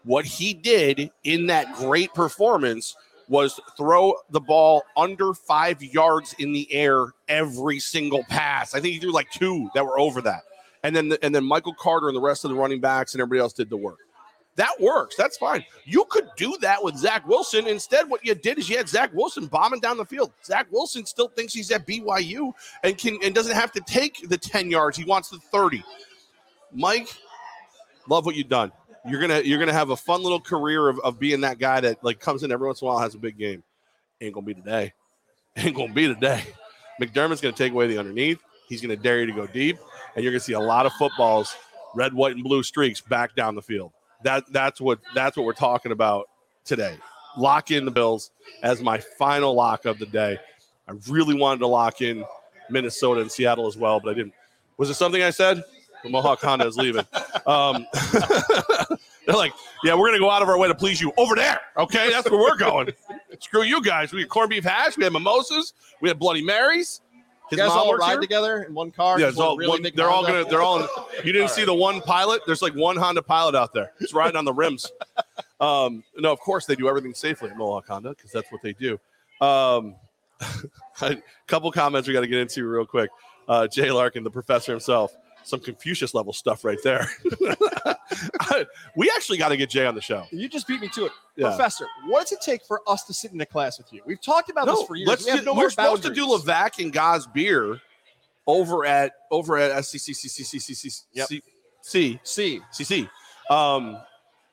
What 0.04 0.24
he 0.24 0.54
did 0.54 1.10
in 1.24 1.46
that 1.46 1.74
great 1.74 2.14
performance 2.14 2.96
was 3.28 3.58
throw 3.76 4.14
the 4.30 4.40
ball 4.40 4.82
under 4.96 5.34
five 5.34 5.82
yards 5.82 6.34
in 6.38 6.52
the 6.52 6.72
air 6.72 7.06
every 7.28 7.80
single 7.80 8.22
pass. 8.24 8.74
I 8.74 8.80
think 8.80 8.94
he 8.94 9.00
threw 9.00 9.12
like 9.12 9.30
two 9.32 9.68
that 9.74 9.84
were 9.84 9.98
over 9.98 10.20
that, 10.22 10.42
and 10.82 10.94
then 10.94 11.16
and 11.22 11.34
then 11.34 11.44
Michael 11.44 11.74
Carter 11.74 12.08
and 12.08 12.16
the 12.16 12.20
rest 12.20 12.44
of 12.44 12.50
the 12.50 12.56
running 12.56 12.80
backs 12.80 13.14
and 13.14 13.20
everybody 13.20 13.40
else 13.40 13.52
did 13.52 13.68
the 13.68 13.76
work. 13.76 13.98
That 14.56 14.80
works. 14.80 15.16
That's 15.16 15.36
fine. 15.36 15.64
You 15.84 16.06
could 16.08 16.28
do 16.36 16.56
that 16.62 16.82
with 16.82 16.96
Zach 16.96 17.26
Wilson. 17.28 17.66
Instead, 17.66 18.08
what 18.08 18.24
you 18.24 18.34
did 18.34 18.58
is 18.58 18.68
you 18.68 18.78
had 18.78 18.88
Zach 18.88 19.12
Wilson 19.12 19.46
bombing 19.46 19.80
down 19.80 19.98
the 19.98 20.04
field. 20.04 20.32
Zach 20.44 20.66
Wilson 20.70 21.04
still 21.04 21.28
thinks 21.28 21.52
he's 21.52 21.70
at 21.70 21.86
BYU 21.86 22.52
and 22.82 22.96
can 22.96 23.18
and 23.22 23.34
doesn't 23.34 23.54
have 23.54 23.70
to 23.72 23.80
take 23.82 24.28
the 24.28 24.38
10 24.38 24.70
yards. 24.70 24.96
He 24.96 25.04
wants 25.04 25.28
the 25.28 25.38
30. 25.38 25.84
Mike, 26.72 27.08
love 28.08 28.24
what 28.24 28.34
you've 28.34 28.48
done. 28.48 28.72
You're 29.06 29.20
gonna 29.20 29.40
you're 29.40 29.58
gonna 29.58 29.72
have 29.72 29.90
a 29.90 29.96
fun 29.96 30.22
little 30.22 30.40
career 30.40 30.88
of, 30.88 30.98
of 31.00 31.20
being 31.20 31.42
that 31.42 31.58
guy 31.58 31.80
that 31.80 32.02
like 32.02 32.18
comes 32.18 32.42
in 32.42 32.50
every 32.50 32.66
once 32.66 32.80
in 32.80 32.88
a 32.88 32.90
while 32.90 32.98
has 32.98 33.14
a 33.14 33.18
big 33.18 33.38
game. 33.38 33.62
Ain't 34.20 34.32
gonna 34.34 34.46
be 34.46 34.54
today. 34.54 34.94
Ain't 35.56 35.76
gonna 35.76 35.92
be 35.92 36.08
today. 36.08 36.42
McDermott's 37.00 37.42
gonna 37.42 37.52
take 37.52 37.72
away 37.72 37.86
the 37.86 37.98
underneath. 37.98 38.40
He's 38.68 38.80
gonna 38.80 38.96
dare 38.96 39.20
you 39.20 39.26
to 39.26 39.32
go 39.32 39.46
deep, 39.46 39.78
and 40.14 40.24
you're 40.24 40.32
gonna 40.32 40.40
see 40.40 40.54
a 40.54 40.60
lot 40.60 40.86
of 40.86 40.92
footballs, 40.94 41.54
red, 41.94 42.14
white, 42.14 42.34
and 42.34 42.42
blue 42.42 42.62
streaks 42.62 43.00
back 43.00 43.36
down 43.36 43.54
the 43.54 43.62
field. 43.62 43.92
That 44.22 44.44
that's 44.52 44.80
what 44.80 44.98
that's 45.14 45.36
what 45.36 45.44
we're 45.46 45.52
talking 45.52 45.92
about 45.92 46.28
today. 46.64 46.96
Lock 47.36 47.70
in 47.70 47.84
the 47.84 47.90
Bills 47.90 48.30
as 48.62 48.80
my 48.80 48.98
final 48.98 49.54
lock 49.54 49.84
of 49.84 49.98
the 49.98 50.06
day. 50.06 50.38
I 50.88 50.92
really 51.08 51.34
wanted 51.34 51.60
to 51.60 51.66
lock 51.66 52.00
in 52.00 52.24
Minnesota 52.70 53.20
and 53.20 53.30
Seattle 53.30 53.66
as 53.66 53.76
well, 53.76 54.00
but 54.00 54.10
I 54.10 54.14
didn't. 54.14 54.34
Was 54.78 54.90
it 54.90 54.94
something 54.94 55.22
I 55.22 55.30
said? 55.30 55.62
The 56.02 56.10
Mohawk 56.10 56.40
Honda 56.40 56.66
is 56.66 56.76
leaving. 56.76 57.04
Um, 57.46 57.86
they're 59.26 59.34
like, 59.36 59.52
yeah, 59.82 59.94
we're 59.94 60.08
gonna 60.08 60.18
go 60.18 60.30
out 60.30 60.42
of 60.42 60.48
our 60.48 60.58
way 60.58 60.68
to 60.68 60.74
please 60.74 61.00
you 61.00 61.12
over 61.16 61.34
there. 61.34 61.60
Okay, 61.76 62.10
that's 62.10 62.30
where 62.30 62.40
we're 62.40 62.56
going. 62.56 62.92
Screw 63.40 63.62
you 63.62 63.82
guys. 63.82 64.12
We 64.12 64.20
had 64.20 64.28
corned 64.28 64.50
beef 64.50 64.64
hash. 64.64 64.96
We 64.96 65.04
had 65.04 65.12
mimosas. 65.12 65.74
We 66.00 66.08
had 66.08 66.18
Bloody 66.18 66.42
Marys. 66.42 67.00
His 67.50 67.58
guys 67.58 67.68
mom 67.68 67.78
all 67.78 67.96
ride 67.96 68.10
here. 68.12 68.20
together 68.20 68.62
in 68.62 68.74
one 68.74 68.90
car. 68.90 69.20
Yeah, 69.20 69.30
all 69.38 69.56
really 69.56 69.80
one, 69.80 69.92
they're 69.94 70.10
all 70.10 70.24
gonna. 70.26 70.44
They're 70.44 70.62
all. 70.62 70.80
You 71.24 71.32
didn't 71.32 71.42
All 71.42 71.48
see 71.48 71.62
right. 71.62 71.66
the 71.66 71.74
one 71.74 72.00
pilot. 72.00 72.42
There's 72.46 72.62
like 72.62 72.74
one 72.74 72.96
Honda 72.96 73.22
pilot 73.22 73.54
out 73.54 73.72
there. 73.72 73.92
It's 74.00 74.12
riding 74.12 74.36
on 74.36 74.44
the 74.44 74.52
rims. 74.52 74.90
Um, 75.58 76.04
no, 76.14 76.30
of 76.32 76.38
course 76.38 76.66
they 76.66 76.76
do 76.76 76.86
everything 76.86 77.14
safely 77.14 77.48
at 77.48 77.56
Mohawk 77.56 77.86
Honda 77.88 78.10
because 78.10 78.30
that's 78.30 78.52
what 78.52 78.60
they 78.60 78.74
do. 78.74 79.00
Um, 79.40 79.94
a 81.00 81.16
couple 81.46 81.72
comments 81.72 82.06
we 82.06 82.12
got 82.12 82.20
to 82.20 82.26
get 82.26 82.40
into 82.40 82.68
real 82.68 82.84
quick. 82.84 83.08
Uh, 83.48 83.66
Jay 83.66 83.90
Larkin, 83.90 84.22
the 84.22 84.30
professor 84.30 84.72
himself, 84.72 85.16
some 85.46 85.60
Confucius 85.60 86.12
level 86.12 86.32
stuff 86.32 86.64
right 86.64 86.78
there. 86.82 87.08
we 88.96 89.10
actually 89.14 89.38
got 89.38 89.50
to 89.50 89.56
get 89.56 89.70
Jay 89.70 89.86
on 89.86 89.94
the 89.94 90.00
show. 90.00 90.24
You 90.32 90.48
just 90.48 90.66
beat 90.66 90.80
me 90.80 90.88
to 90.88 91.06
it, 91.06 91.12
Yeah. 91.36 91.48
Professor. 91.48 91.86
What 92.06 92.22
does 92.22 92.32
it 92.32 92.40
take 92.40 92.64
for 92.66 92.80
us 92.86 93.04
to 93.04 93.14
sit 93.14 93.32
in 93.32 93.40
a 93.40 93.46
class 93.46 93.78
with 93.78 93.92
you? 93.92 94.02
We've 94.04 94.20
talked 94.20 94.50
about 94.50 94.66
this 94.66 94.82
for 94.82 94.96
years. 94.96 95.08
let's 95.08 95.24
we 95.24 95.30
have 95.30 95.40
do- 95.40 95.46
no 95.46 95.54
we're 95.54 95.70
supposed 95.70 96.02
to 96.02 96.12
do. 96.12 96.26
Levac 96.26 96.82
and 96.82 96.92
Gaz 96.92 97.26
beer 97.28 97.80
over 98.46 98.84
at 98.84 99.12
over 99.30 99.56
at 99.56 99.70
SCCCCCCC. 99.84 101.02
Yep. 101.12 101.28
C 101.82 102.20
See, 102.24 102.60
CC. 102.72 103.08
Um, 103.48 103.98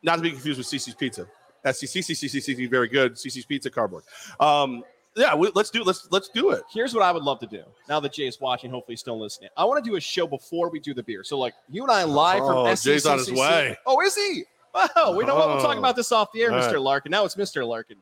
not 0.03 0.17
to 0.17 0.21
be 0.21 0.29
confused 0.29 0.59
with 0.59 0.67
CC's 0.67 0.93
Pizza. 0.93 1.27
SCCCCCC, 1.65 2.69
very 2.69 2.87
good. 2.87 3.13
CC's 3.13 3.45
Pizza 3.45 3.71
cardboard. 3.71 4.03
Um, 4.39 4.83
yeah, 5.15 5.35
we, 5.35 5.51
let's 5.55 5.69
do 5.69 5.83
let's 5.83 6.07
let's 6.11 6.29
do 6.29 6.51
it. 6.51 6.63
here's 6.73 6.93
what 6.93 7.03
I 7.03 7.11
would 7.11 7.23
love 7.23 7.39
to 7.41 7.47
do. 7.47 7.63
Now 7.87 7.99
that 7.99 8.13
Jay 8.13 8.27
is 8.27 8.39
watching, 8.41 8.71
hopefully 8.71 8.93
he's 8.93 8.99
still 9.01 9.19
listening. 9.19 9.49
I 9.57 9.65
want 9.65 9.83
to 9.83 9.89
do 9.89 9.95
a 9.95 10.01
show 10.01 10.25
before 10.27 10.69
we 10.69 10.79
do 10.79 10.93
the 10.93 11.03
beer. 11.03 11.23
So 11.23 11.37
like 11.37 11.53
you 11.69 11.83
and 11.83 11.91
I 11.91 12.03
live 12.03 12.39
from 12.39 12.57
Oh, 12.57 12.63
SCCCC. 12.65 12.83
Jay's 12.83 13.05
on 13.05 13.17
his 13.19 13.31
way. 13.31 13.77
Oh, 13.85 14.01
is 14.01 14.15
he? 14.15 14.43
Wow, 14.73 15.15
we 15.15 15.23
know 15.23 15.35
what 15.35 15.49
we're 15.49 15.61
talk 15.61 15.75
Oh. 15.75 15.79
about 15.79 15.95
this 15.95 16.11
off 16.11 16.31
the 16.31 16.41
air, 16.41 16.51
All 16.51 16.59
Mr. 16.59 16.71
right. 16.73 16.81
Larkin. 16.81 17.11
Now 17.11 17.25
it's 17.25 17.35
Mr. 17.35 17.63
Larkin. 17.67 17.97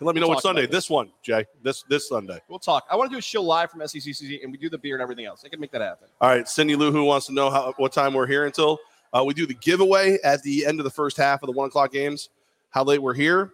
Let 0.00 0.14
me 0.14 0.20
We'll 0.20 0.28
know 0.30 0.34
what 0.34 0.42
Sunday. 0.42 0.62
this. 0.62 0.70
This 0.70 0.90
one, 0.90 1.10
Jay. 1.22 1.44
This 1.62 1.82
this 1.90 2.08
Sunday. 2.08 2.40
We'll 2.48 2.58
talk. 2.58 2.84
I 2.90 2.96
want 2.96 3.10
to 3.10 3.14
do 3.14 3.18
a 3.18 3.22
show 3.22 3.42
live 3.42 3.70
from 3.70 3.80
SCCC 3.80 4.42
and 4.42 4.50
we 4.50 4.56
do 4.58 4.70
the 4.70 4.78
beer 4.78 4.94
and 4.94 5.02
everything 5.02 5.24
else. 5.26 5.42
I 5.44 5.48
can 5.48 5.60
make 5.60 5.72
that 5.72 5.82
happen. 5.82 6.08
All 6.22 6.28
right, 6.30 6.48
Cindy 6.48 6.74
Lou, 6.76 6.90
who 6.90 7.04
wants 7.04 7.26
to 7.26 7.32
know 7.34 7.50
how 7.50 7.74
what 7.76 7.92
time 7.92 8.14
we're 8.14 8.26
here 8.26 8.46
until? 8.46 8.78
Uh, 9.12 9.24
we 9.24 9.32
do 9.34 9.46
the 9.46 9.54
giveaway 9.54 10.18
at 10.24 10.42
the 10.42 10.64
end 10.66 10.80
of 10.80 10.84
the 10.84 10.90
first 10.90 11.16
half 11.16 11.42
of 11.42 11.46
the 11.48 11.52
one 11.52 11.68
o'clock 11.68 11.92
games. 11.92 12.28
How 12.70 12.82
late 12.84 13.00
we're 13.00 13.14
here? 13.14 13.50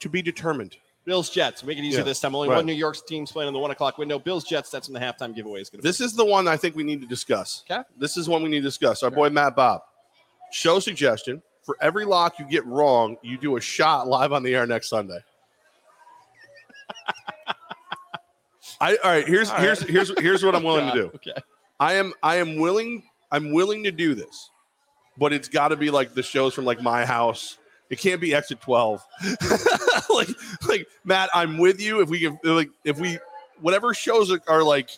To 0.00 0.08
be 0.08 0.20
determined. 0.22 0.76
Bills 1.04 1.30
Jets. 1.30 1.64
Make 1.64 1.78
it 1.78 1.84
easier 1.84 2.00
Yeah, 2.00 2.04
this 2.04 2.20
time. 2.20 2.34
Only 2.34 2.48
right. 2.48 2.56
one 2.56 2.66
New 2.66 2.72
York 2.72 2.96
team's 3.06 3.32
playing 3.32 3.48
in 3.48 3.54
the 3.54 3.60
one 3.60 3.70
o'clock 3.70 3.98
window. 3.98 4.18
Bills 4.18 4.44
Jets. 4.44 4.70
That's 4.70 4.88
when 4.88 5.00
the 5.00 5.04
halftime 5.04 5.34
giveaway 5.34 5.60
is 5.60 5.68
going 5.68 5.80
to 5.80 5.82
be. 5.82 5.88
This 5.88 6.00
is 6.00 6.14
the 6.14 6.24
one 6.24 6.46
I 6.46 6.56
think 6.56 6.76
we 6.76 6.84
need 6.84 7.00
to 7.00 7.06
discuss. 7.06 7.64
Okay. 7.70 7.82
This 7.96 8.16
is 8.16 8.28
one 8.28 8.42
we 8.42 8.48
need 8.48 8.60
to 8.60 8.68
discuss. 8.68 9.02
Our 9.02 9.10
boy 9.10 9.30
Matt 9.30 9.56
Bob. 9.56 9.82
Show 10.52 10.78
suggestion. 10.78 11.42
For 11.62 11.76
every 11.80 12.04
lock 12.04 12.38
you 12.38 12.44
get 12.44 12.66
wrong, 12.66 13.16
you 13.22 13.38
do 13.38 13.56
a 13.56 13.60
shot 13.60 14.08
live 14.08 14.32
on 14.32 14.42
the 14.42 14.54
air 14.54 14.66
next 14.66 14.88
Sunday. 14.88 15.18
I 18.80 18.96
all 18.96 19.10
right, 19.10 19.26
here's 19.26 19.50
All 19.50 19.58
here's 19.58 19.80
here's 19.80 20.18
here's 20.20 20.44
what 20.44 20.54
I'm 20.54 20.64
willing 20.64 20.86
to 20.88 20.92
do. 20.94 21.10
Okay. 21.14 21.34
I 21.78 21.94
am 21.94 22.12
I 22.22 22.36
am 22.36 22.56
willing 22.56 23.04
I'm 23.30 23.52
willing 23.52 23.84
to 23.84 23.92
do 23.92 24.14
this, 24.14 24.50
but 25.18 25.32
it's 25.32 25.48
got 25.48 25.68
to 25.68 25.76
be 25.76 25.90
like 25.90 26.14
the 26.14 26.22
shows 26.22 26.54
from 26.54 26.64
like 26.64 26.82
my 26.82 27.04
house. 27.04 27.58
It 27.92 27.98
can't 27.98 28.20
be 28.22 28.34
exit 28.34 28.60
twelve. 28.60 29.06
like 30.10 30.28
like 30.66 30.86
Matt, 31.04 31.28
I'm 31.34 31.58
with 31.58 31.78
you. 31.78 32.00
If 32.00 32.08
we 32.08 32.20
can 32.20 32.38
like 32.42 32.70
if 32.84 32.98
we 32.98 33.18
whatever 33.60 33.92
shows 33.92 34.32
are, 34.48 34.62
like 34.62 34.88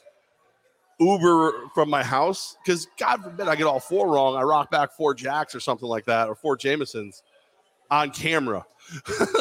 Uber 1.00 1.52
from 1.74 1.90
my 1.90 2.04
house, 2.04 2.56
because 2.64 2.86
God 2.96 3.22
forbid 3.22 3.48
I 3.48 3.56
get 3.56 3.64
all 3.66 3.80
four 3.80 4.12
wrong. 4.12 4.36
I 4.36 4.42
rock 4.42 4.70
back 4.70 4.92
four 4.92 5.12
jacks 5.12 5.52
or 5.54 5.60
something 5.60 5.88
like 5.88 6.04
that, 6.04 6.28
or 6.28 6.36
four 6.36 6.56
Jamesons 6.56 7.22
on 7.90 8.12
camera. 8.12 8.64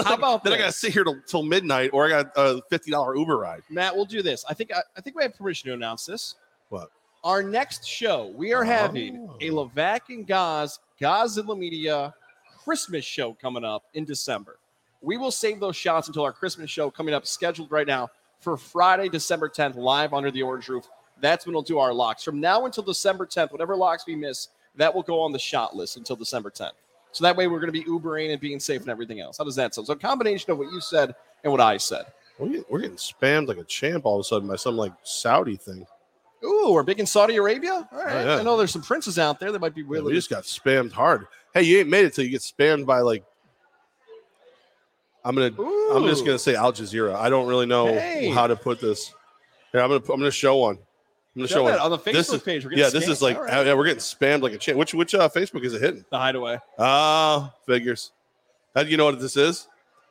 How 0.04 0.14
about 0.16 0.44
that? 0.44 0.50
then 0.50 0.54
I 0.54 0.58
got 0.58 0.66
to 0.68 0.72
sit 0.72 0.92
here 0.92 1.04
till, 1.04 1.22
till 1.28 1.44
midnight, 1.44 1.92
or 1.94 2.08
I 2.08 2.10
got 2.10 2.32
a 2.36 2.60
fifty 2.72 2.90
dollar 2.90 3.16
Uber 3.16 3.38
ride. 3.38 3.62
Matt, 3.70 3.96
we'll 3.96 4.06
do 4.06 4.24
this. 4.24 4.44
I 4.50 4.56
think 4.56 4.74
I, 4.74 4.82
I 4.98 5.02
think 5.02 5.16
we 5.16 5.22
have 5.22 5.36
permission 5.38 5.68
to 5.70 5.76
announce 5.76 6.08
this. 6.08 6.36
What? 6.70 6.90
Our 7.24 7.44
next 7.44 7.86
show, 7.86 8.34
we 8.36 8.52
are 8.52 8.64
having 8.64 9.30
Oh. 9.30 9.38
a 9.40 9.50
Levac 9.52 10.02
and 10.10 10.26
Gaz 10.26 10.80
Godzilla 11.00 11.56
Media 11.58 12.14
Christmas 12.64 13.06
show 13.06 13.34
coming 13.34 13.64
up 13.66 13.84
in 13.94 14.06
December. 14.06 14.58
We 15.02 15.18
will 15.18 15.32
save 15.32 15.60
those 15.60 15.76
shots 15.76 16.08
until 16.08 16.24
our 16.24 16.32
Christmas 16.32 16.70
show 16.70 16.90
coming 16.90 17.14
up, 17.14 17.26
scheduled 17.26 17.72
right 17.72 17.88
now 17.88 18.10
for 18.40 18.58
Friday, 18.58 19.10
December 19.10 19.50
10th, 19.50 19.76
live 19.76 20.14
under 20.14 20.32
the 20.32 20.42
orange 20.42 20.70
roof. 20.70 20.88
That's 21.20 21.46
when 21.46 21.54
we'll 21.54 21.62
do 21.62 21.80
our 21.80 21.94
locks. 21.94 22.24
From 22.24 22.40
now 22.40 22.66
until 22.66 22.84
December 22.84 23.26
10th, 23.26 23.52
whatever 23.52 23.76
locks 23.76 24.06
we 24.08 24.16
miss, 24.16 24.50
that 24.76 24.94
will 24.94 25.04
go 25.04 25.20
on 25.22 25.32
the 25.32 25.40
shot 25.40 25.76
list 25.76 25.98
until 25.98 26.16
December 26.16 26.50
10th. 26.50 26.72
So 27.12 27.24
that 27.24 27.36
way 27.36 27.48
we're 27.48 27.60
going 27.60 27.72
to 27.72 27.80
be 27.80 27.84
Ubering 27.84 28.32
and 28.32 28.42
being 28.42 28.60
safe 28.60 28.82
and 28.82 28.90
everything 28.90 29.20
else. 29.20 29.38
How 29.38 29.44
does 29.44 29.56
that 29.56 29.76
sound? 29.76 29.88
So 29.88 29.94
a 29.94 29.98
combination 29.98 30.52
of 30.52 30.58
what 30.58 30.72
you 30.72 30.82
said 30.82 31.14
and 31.44 31.52
what 31.52 31.62
I 31.62 31.78
said. 31.78 32.06
We're 32.40 32.48
getting, 32.48 32.66
we're 32.70 32.80
getting 32.80 32.98
spammed 32.98 33.48
like 33.48 33.58
a 33.58 33.64
champ 33.64 34.06
all 34.06 34.16
of 34.16 34.22
a 34.22 34.24
sudden 34.24 34.48
by 34.48 34.56
some 34.56 34.76
like 34.76 34.94
Saudi 35.04 35.56
thing. 35.56 35.86
Ooh, 36.44 36.72
we're 36.74 36.84
big 36.84 37.00
in 37.00 37.06
Saudi 37.06 37.36
Arabia. 37.38 37.74
All 37.74 37.88
oh, 37.92 38.04
right. 38.04 38.26
yeah. 38.26 38.36
I 38.38 38.44
know 38.44 38.58
there's 38.58 38.72
some 38.72 38.82
princes 38.82 39.20
out 39.20 39.40
there 39.40 39.52
that 39.52 39.60
might 39.60 39.76
be 39.76 39.82
Yeah, 39.82 39.88
willing. 39.88 40.06
we 40.08 40.14
just 40.14 40.30
got 40.30 40.44
spammed 40.44 40.92
hard. 40.92 41.28
Hey, 41.54 41.64
you 41.64 41.80
ain't 41.80 41.90
made 41.90 42.06
it 42.06 42.14
till 42.14 42.24
you 42.26 42.32
get 42.32 42.42
spammed 42.42 42.86
by 42.86 43.00
like. 43.00 43.24
I'm 45.26 45.36
gonna. 45.36 45.52
I'm 45.94 46.06
just 46.08 46.26
gonna 46.26 46.40
say 46.40 46.56
Al 46.56 46.74
Jazeera. 46.74 47.16
I 47.16 47.30
don't 47.30 47.48
really 47.48 47.66
know 47.66 47.88
Hey. 47.88 48.30
how 48.30 48.48
to 48.48 48.56
put 48.56 48.82
this. 48.82 49.14
Here, 49.72 49.82
I'm 49.82 49.90
gonna. 49.90 50.02
I'm 50.12 50.20
gonna 50.20 50.32
show 50.32 50.58
one. 50.58 50.76
I'm 51.36 51.40
gonna 51.40 51.48
Show 51.48 51.56
show 51.56 51.64
one. 51.64 51.80
on 51.80 51.92
the 51.92 51.98
Facebook 51.98 52.14
This 52.14 52.30
is- 52.34 52.42
page. 52.44 52.68
Yeah, 52.72 52.90
this 52.90 53.08
is 53.08 53.22
like 53.22 53.38
All 53.38 53.44
right. 53.44 53.66
yeah, 53.66 53.74
we're 53.74 53.86
getting 53.86 54.00
spammed 54.00 54.42
like 54.42 54.68
a. 54.68 54.76
Which 54.76 54.94
which 54.94 55.16
uh, 55.16 55.30
Facebook 55.30 55.64
is 55.64 55.74
it 55.74 55.82
hitting? 55.82 56.06
the 56.12 56.18
hideaway. 56.20 56.60
Ah, 56.78 57.54
figures. 57.66 58.12
How 58.76 58.84
do 58.84 58.90
you 58.90 58.98
know 58.98 59.06
what 59.06 59.20
this 59.20 59.38
is? 59.38 59.68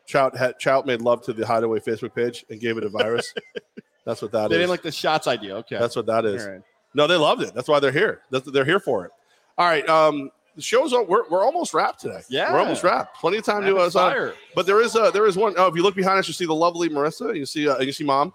Trout 0.06 0.36
had, 0.36 0.58
Trout 0.58 0.84
made 0.86 1.00
love 1.00 1.22
to 1.24 1.32
the 1.32 1.46
Hideaway 1.46 1.78
Facebook 1.78 2.14
page 2.14 2.44
and 2.50 2.60
gave 2.60 2.76
it 2.76 2.84
a 2.84 2.88
virus. 2.88 3.32
That's 4.04 4.20
what 4.20 4.32
that 4.32 4.48
They 4.50 4.56
is. 4.56 4.60
didn't 4.60 4.70
like 4.70 4.82
the 4.82 4.90
shots 4.90 5.26
idea. 5.28 5.56
Okay. 5.58 5.78
That's 5.78 5.94
what 5.94 6.06
that 6.06 6.24
is. 6.24 6.44
Right. 6.44 6.60
No, 6.94 7.06
they 7.06 7.14
loved 7.16 7.42
it. 7.42 7.54
That's 7.54 7.68
why 7.68 7.78
they're 7.78 7.92
here. 7.92 8.22
That's, 8.30 8.50
they're 8.50 8.64
here 8.64 8.80
for 8.80 9.04
it. 9.04 9.12
All 9.56 9.66
right. 9.66 9.88
Um, 9.88 10.30
the 10.56 10.62
show's 10.62 10.92
on. 10.92 11.06
We're, 11.06 11.28
we're 11.28 11.44
almost 11.44 11.74
wrapped 11.74 12.00
today. 12.00 12.20
Yeah. 12.28 12.52
we're 12.52 12.60
almost 12.60 12.82
wrapped. 12.84 13.18
Plenty 13.18 13.38
of 13.38 13.44
time 13.44 13.62
to 13.62 13.72
Rapid 13.72 13.86
us. 13.86 13.96
on. 13.96 14.12
fire. 14.12 14.34
But 14.54 14.66
there 14.66 14.80
is 14.80 14.94
uh 14.96 15.10
there 15.10 15.26
is 15.26 15.36
one. 15.36 15.54
Oh, 15.56 15.66
if 15.66 15.74
you 15.74 15.82
look 15.82 15.94
behind 15.94 16.18
us, 16.18 16.28
you 16.28 16.34
see 16.34 16.46
the 16.46 16.54
lovely 16.54 16.88
Marissa. 16.88 17.36
You 17.36 17.46
see 17.46 17.68
uh, 17.68 17.80
you 17.80 17.92
see 17.92 18.04
mom, 18.04 18.32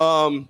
um, 0.00 0.48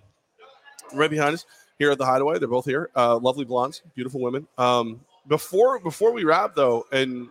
right 0.95 1.11
behind 1.11 1.35
us 1.35 1.45
here 1.79 1.91
at 1.91 1.99
the 1.99 2.07
Hideaway. 2.07 2.39
They're 2.39 2.49
both 2.49 2.65
here. 2.65 2.91
Uh, 2.97 3.19
lovely 3.19 3.45
blondes, 3.45 3.83
beautiful 3.95 4.21
women. 4.21 4.47
Um, 4.59 5.01
before 5.29 5.79
before 5.79 6.13
we 6.13 6.25
wrap 6.25 6.55
though, 6.55 6.87
and 6.93 7.29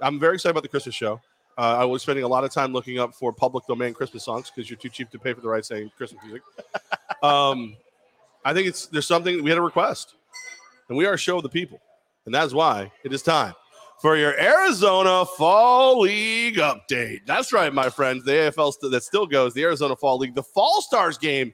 I'm 0.00 0.18
very 0.20 0.34
excited 0.34 0.52
about 0.52 0.62
the 0.62 0.68
Christmas 0.68 0.94
show. 0.94 1.20
Uh, 1.58 1.76
I 1.80 1.84
was 1.84 2.00
spending 2.02 2.24
a 2.24 2.28
lot 2.28 2.44
of 2.44 2.50
time 2.52 2.72
looking 2.72 2.98
up 2.98 3.14
for 3.14 3.32
public 3.32 3.66
domain 3.66 3.92
Christmas 3.92 4.24
songs 4.24 4.50
because 4.50 4.70
you're 4.70 4.78
too 4.78 4.88
cheap 4.88 5.10
to 5.10 5.18
pay 5.18 5.34
for 5.34 5.42
the 5.42 5.48
rights 5.48 5.68
saying 5.68 5.90
Christmas 5.96 6.22
music. 6.24 6.42
um, 7.22 7.76
I 8.44 8.54
think 8.54 8.68
it's 8.68 8.86
there's 8.86 9.06
something 9.06 9.42
we 9.42 9.50
had 9.50 9.58
a 9.58 9.62
request, 9.62 10.14
and 10.88 10.96
we 10.96 11.04
are 11.04 11.12
a 11.14 11.18
show 11.18 11.36
of 11.36 11.42
the 11.42 11.50
people, 11.50 11.80
and 12.26 12.34
that's 12.34 12.52
why 12.52 12.90
it 13.04 13.12
is 13.12 13.22
time 13.22 13.54
for 14.00 14.16
your 14.16 14.38
Arizona 14.40 15.26
Fall 15.26 16.00
League 16.00 16.56
update. 16.56 17.20
That's 17.26 17.52
right, 17.52 17.72
my 17.72 17.90
friends. 17.90 18.24
The 18.24 18.32
AFL 18.32 18.72
st- 18.72 18.92
that 18.92 19.02
still 19.02 19.26
goes, 19.26 19.52
the 19.52 19.62
Arizona 19.62 19.94
Fall 19.94 20.18
League. 20.18 20.34
The 20.34 20.42
Fall 20.42 20.80
Stars 20.80 21.18
game 21.18 21.52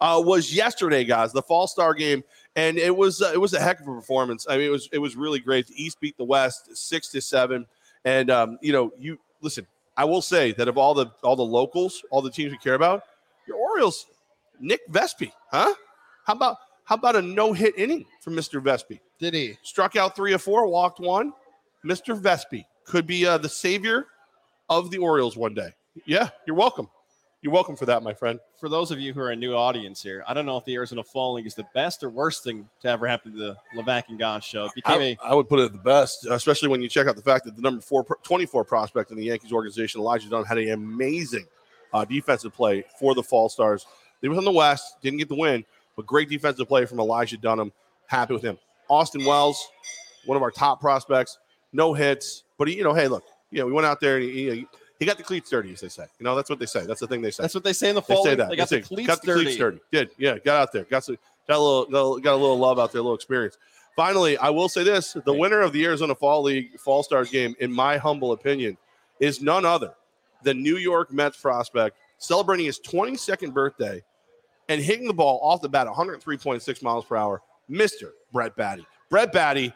uh, 0.00 0.20
was 0.24 0.52
yesterday, 0.52 1.04
guys. 1.04 1.32
The 1.32 1.42
Fall 1.42 1.66
Star 1.66 1.94
game, 1.94 2.24
and 2.56 2.78
it 2.78 2.94
was 2.94 3.22
uh, 3.22 3.30
it 3.32 3.40
was 3.40 3.54
a 3.54 3.60
heck 3.60 3.80
of 3.80 3.88
a 3.88 3.92
performance. 3.94 4.46
I 4.48 4.56
mean, 4.56 4.66
it 4.66 4.70
was 4.70 4.88
it 4.92 4.98
was 4.98 5.16
really 5.16 5.38
great. 5.38 5.68
The 5.68 5.82
East 5.82 6.00
beat 6.00 6.16
the 6.16 6.24
West 6.24 6.76
six 6.76 7.08
to 7.10 7.20
seven, 7.20 7.66
and 8.04 8.30
um, 8.30 8.58
you 8.60 8.72
know, 8.72 8.92
you 8.98 9.18
listen. 9.40 9.66
I 9.96 10.04
will 10.04 10.22
say 10.22 10.50
that 10.52 10.66
of 10.66 10.76
all 10.76 10.94
the 10.94 11.06
all 11.22 11.36
the 11.36 11.44
locals, 11.44 12.02
all 12.10 12.20
the 12.20 12.30
teams 12.30 12.50
we 12.50 12.58
care 12.58 12.74
about, 12.74 13.04
your 13.46 13.56
Orioles, 13.56 14.06
Nick 14.58 14.80
Vespi, 14.90 15.30
huh? 15.52 15.72
How 16.26 16.32
about 16.32 16.56
how 16.84 16.96
about 16.96 17.16
a 17.16 17.22
no 17.22 17.52
hit 17.52 17.74
inning 17.78 18.06
from 18.20 18.34
Mister 18.34 18.60
Vespi? 18.60 19.00
Did 19.18 19.34
he? 19.34 19.58
Struck 19.62 19.96
out 19.96 20.14
three 20.14 20.32
or 20.32 20.38
four, 20.38 20.66
walked 20.66 21.00
one. 21.00 21.32
Mister 21.82 22.14
Vespi 22.14 22.64
could 22.84 23.06
be 23.06 23.26
uh, 23.26 23.38
the 23.38 23.48
savior 23.48 24.06
of 24.68 24.90
the 24.90 24.98
Orioles 24.98 25.36
one 25.36 25.54
day. 25.54 25.70
Yeah, 26.06 26.30
you're 26.46 26.56
welcome. 26.56 26.88
You're 27.44 27.52
welcome 27.52 27.76
for 27.76 27.84
that, 27.84 28.02
my 28.02 28.14
friend. 28.14 28.40
For 28.58 28.70
those 28.70 28.90
of 28.90 28.98
you 28.98 29.12
who 29.12 29.20
are 29.20 29.30
a 29.30 29.36
new 29.36 29.54
audience 29.54 30.02
here, 30.02 30.24
I 30.26 30.32
don't 30.32 30.46
know 30.46 30.56
if 30.56 30.64
the 30.64 30.74
Arizona 30.74 31.04
Fall 31.04 31.34
League 31.34 31.46
is 31.46 31.54
the 31.54 31.66
best 31.74 32.02
or 32.02 32.08
worst 32.08 32.42
thing 32.42 32.66
to 32.80 32.88
ever 32.88 33.06
happen 33.06 33.32
to 33.32 33.38
the 33.38 33.56
Levac 33.76 34.04
and 34.08 34.18
Gaz 34.18 34.44
show. 34.44 34.70
I, 34.86 34.96
a 34.96 35.18
I 35.22 35.34
would 35.34 35.46
put 35.46 35.60
it 35.60 35.64
at 35.64 35.72
the 35.72 35.78
best, 35.78 36.24
especially 36.24 36.68
when 36.68 36.80
you 36.80 36.88
check 36.88 37.06
out 37.06 37.16
the 37.16 37.22
fact 37.22 37.44
that 37.44 37.54
the 37.54 37.60
number 37.60 37.82
four, 37.82 38.02
24 38.22 38.64
prospect 38.64 39.10
in 39.10 39.18
the 39.18 39.24
Yankees 39.24 39.52
organization, 39.52 40.00
Elijah 40.00 40.30
Dunham, 40.30 40.46
had 40.46 40.56
an 40.56 40.70
amazing 40.70 41.44
uh, 41.92 42.06
defensive 42.06 42.54
play 42.54 42.82
for 42.98 43.14
the 43.14 43.22
Fall 43.22 43.50
Stars. 43.50 43.84
They 44.22 44.28
was 44.28 44.38
on 44.38 44.44
the 44.46 44.50
West, 44.50 44.96
didn't 45.02 45.18
get 45.18 45.28
the 45.28 45.36
win, 45.36 45.66
but 45.96 46.06
great 46.06 46.28
defensive 46.28 46.68
play 46.68 46.84
from 46.86 47.00
Elijah 47.00 47.36
Dunham. 47.36 47.72
Happy 48.06 48.34
with 48.34 48.42
him. 48.42 48.58
Austin 48.88 49.24
Wells, 49.24 49.68
one 50.26 50.36
of 50.36 50.42
our 50.42 50.50
top 50.50 50.80
prospects, 50.80 51.38
no 51.72 51.94
hits, 51.94 52.44
but 52.58 52.68
he, 52.68 52.76
you 52.76 52.84
know, 52.84 52.94
hey, 52.94 53.08
look, 53.08 53.24
you 53.50 53.60
know, 53.60 53.66
we 53.66 53.72
went 53.72 53.86
out 53.86 54.00
there 54.00 54.16
and 54.16 54.24
he, 54.24 54.50
he, 54.50 54.66
he 55.00 55.06
got 55.06 55.16
the 55.16 55.22
cleats 55.22 55.50
dirty, 55.50 55.72
as 55.72 55.80
they 55.80 55.88
say. 55.88 56.04
You 56.18 56.24
know, 56.24 56.34
that's 56.36 56.50
what 56.50 56.58
they 56.58 56.66
say. 56.66 56.84
That's 56.86 57.00
the 57.00 57.06
thing 57.06 57.22
they 57.22 57.30
say. 57.30 57.42
that's 57.42 57.54
what 57.54 57.64
they 57.64 57.72
say 57.72 57.88
in 57.88 57.94
the 57.94 58.00
They 58.02 58.14
Fall 58.14 58.24
say 58.24 58.30
League. 58.30 58.38
that. 58.38 58.48
They 58.50 58.56
got 58.56 58.68
They 58.68 58.76
the 58.80 58.82
say, 58.84 58.88
cleats 58.94 59.06
got 59.08 59.20
the 59.22 59.26
dirty. 59.26 59.44
cleats 59.44 59.58
dirty. 59.58 59.80
Did 59.90 60.10
yeah, 60.18 60.38
got 60.38 60.60
out 60.60 60.72
there, 60.72 60.84
got 60.84 61.04
some, 61.04 61.16
got 61.48 61.56
a 61.56 61.60
little, 61.60 61.86
got 61.86 62.12
a, 62.18 62.20
got 62.20 62.32
a 62.34 62.36
little 62.36 62.58
love 62.58 62.78
out 62.78 62.92
there, 62.92 63.00
a 63.00 63.02
little 63.02 63.16
experience. 63.16 63.58
Finally, 63.96 64.36
I 64.38 64.50
will 64.50 64.68
say 64.68 64.82
this: 64.84 65.16
the 65.24 65.32
winner 65.32 65.60
of 65.60 65.72
the 65.72 65.84
Arizona 65.84 66.14
Fall 66.14 66.42
League 66.42 66.78
Fall 66.80 67.02
Stars 67.02 67.30
game, 67.30 67.54
in 67.60 67.72
my 67.72 67.96
humble 67.96 68.32
opinion, 68.32 68.76
is 69.20 69.40
none 69.40 69.64
other 69.64 69.94
than 70.42 70.62
New 70.62 70.76
York 70.76 71.12
Mets 71.12 71.40
prospect 71.40 71.96
celebrating 72.18 72.66
his 72.66 72.78
22nd 72.80 73.52
birthday 73.52 74.02
and 74.68 74.80
hitting 74.80 75.06
the 75.06 75.14
ball 75.14 75.40
off 75.42 75.60
the 75.60 75.68
bat 75.68 75.86
103.6 75.86 76.82
miles 76.82 77.04
per 77.04 77.16
hour, 77.16 77.42
Mister 77.68 78.12
Brett 78.32 78.56
Baty. 78.56 78.86
Brett 79.10 79.32
Baty 79.32 79.72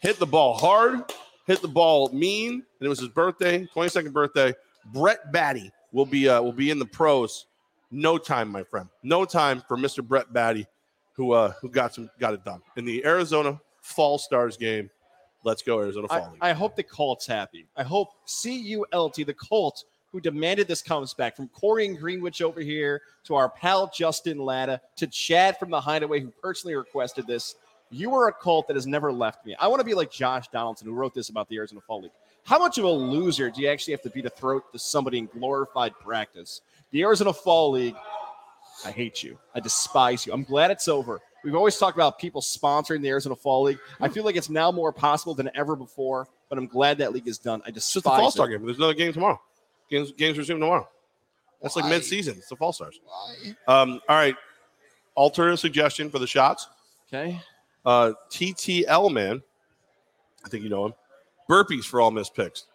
hit 0.00 0.18
the 0.18 0.26
ball 0.26 0.56
hard, 0.56 1.02
hit 1.46 1.62
the 1.62 1.68
ball 1.68 2.10
mean, 2.12 2.52
and 2.52 2.62
it 2.80 2.88
was 2.88 3.00
his 3.00 3.08
birthday, 3.08 3.66
22nd 3.74 4.12
birthday. 4.12 4.54
Brett 4.86 5.32
Baty 5.32 5.70
will 5.92 6.06
be 6.06 6.28
uh, 6.28 6.40
will 6.40 6.52
be 6.52 6.70
in 6.70 6.78
the 6.78 6.86
pros. 6.86 7.46
No 7.90 8.18
time, 8.18 8.50
my 8.50 8.62
friend. 8.62 8.88
No 9.02 9.24
time 9.24 9.62
for 9.66 9.76
Mr. 9.76 10.06
Brett 10.06 10.32
Baty, 10.32 10.66
who 11.14 11.32
uh, 11.32 11.52
who 11.60 11.70
got 11.70 11.94
some 11.94 12.10
got 12.18 12.34
it 12.34 12.44
done 12.44 12.62
in 12.76 12.84
the 12.84 13.04
Arizona 13.04 13.60
Fall 13.80 14.18
Stars 14.18 14.56
game. 14.56 14.90
Let's 15.44 15.62
go 15.62 15.80
Arizona 15.80 16.08
Fall 16.08 16.36
I. 16.40 16.50
I 16.50 16.52
hope 16.52 16.76
the 16.76 16.82
Colts 16.82 17.26
happy. 17.26 17.66
I 17.76 17.82
hope 17.82 18.08
CULT, 18.26 19.14
the 19.14 19.34
Colts, 19.34 19.84
who 20.12 20.20
demanded 20.20 20.66
this 20.68 20.82
comes 20.82 21.14
back 21.14 21.36
from 21.36 21.48
Corey 21.48 21.86
and 21.86 21.98
Greenwich 21.98 22.42
over 22.42 22.60
here 22.60 23.02
to 23.24 23.34
our 23.34 23.48
pal 23.48 23.90
Justin 23.94 24.38
Latta 24.38 24.80
to 24.96 25.06
Chad 25.06 25.58
from 25.58 25.70
the 25.70 25.80
Hideaway, 25.80 26.20
who 26.20 26.30
personally 26.42 26.74
requested 26.74 27.26
this. 27.26 27.56
You 27.90 28.14
are 28.14 28.28
a 28.28 28.32
cult 28.32 28.68
that 28.68 28.76
has 28.76 28.86
never 28.86 29.12
left 29.12 29.46
me. 29.46 29.54
I 29.58 29.68
want 29.68 29.80
to 29.80 29.84
be 29.84 29.94
like 29.94 30.10
Josh 30.10 30.48
Donaldson, 30.48 30.88
who 30.88 30.94
wrote 30.94 31.14
this 31.14 31.28
about 31.30 31.48
the 31.48 31.56
Arizona 31.56 31.80
Fall 31.80 32.02
League. 32.02 32.12
How 32.44 32.58
much 32.58 32.78
of 32.78 32.84
a 32.84 32.90
loser 32.90 33.50
do 33.50 33.60
you 33.62 33.68
actually 33.68 33.92
have 33.92 34.02
to 34.02 34.10
be 34.10 34.22
to 34.22 34.30
throw 34.30 34.60
to 34.60 34.78
somebody 34.78 35.18
in 35.18 35.26
glorified 35.26 35.92
practice? 35.98 36.62
The 36.90 37.02
Arizona 37.02 37.32
Fall 37.32 37.72
League, 37.72 37.96
I 38.84 38.90
hate 38.90 39.22
you. 39.22 39.38
I 39.54 39.60
despise 39.60 40.26
you. 40.26 40.32
I'm 40.32 40.44
glad 40.44 40.70
it's 40.70 40.88
over. 40.88 41.20
We've 41.44 41.54
always 41.54 41.76
talked 41.78 41.96
about 41.96 42.18
people 42.18 42.40
sponsoring 42.40 43.00
the 43.02 43.08
Arizona 43.08 43.36
Fall 43.36 43.62
League. 43.64 43.78
I 44.00 44.08
feel 44.08 44.24
like 44.24 44.36
it's 44.36 44.50
now 44.50 44.72
more 44.72 44.92
possible 44.92 45.34
than 45.34 45.50
ever 45.54 45.76
before, 45.76 46.26
but 46.48 46.58
I'm 46.58 46.66
glad 46.66 46.98
that 46.98 47.12
league 47.12 47.28
is 47.28 47.38
done. 47.38 47.62
I 47.64 47.68
It's 47.68 47.74
despise 47.74 47.92
just 47.92 48.04
the 48.04 48.10
Fall. 48.10 48.30
Star 48.30 48.48
game. 48.48 48.64
There's 48.64 48.78
another 48.78 48.94
game 48.94 49.12
tomorrow. 49.12 49.40
Games 49.90 50.12
games 50.12 50.38
resume 50.38 50.60
tomorrow. 50.60 50.88
That's 51.62 51.76
like 51.76 51.84
Why? 51.84 51.90
mid 51.90 52.04
season. 52.04 52.36
It's 52.38 52.48
the 52.48 52.56
Fall 52.56 52.72
Stars. 52.72 53.00
Um, 53.66 54.00
all 54.08 54.16
right. 54.16 54.36
Alternative 55.16 55.58
suggestion 55.58 56.10
for 56.10 56.18
the 56.18 56.26
shots. 56.26 56.68
Okay. 57.08 57.40
Uh, 57.84 58.12
TTL 58.30 59.12
man. 59.12 59.42
I 60.44 60.48
think 60.48 60.62
you 60.62 60.70
know 60.70 60.86
him. 60.86 60.94
Burpees 61.50 61.84
for 61.84 62.00
all 62.00 62.10
missed 62.10 62.34
picks. 62.34 62.66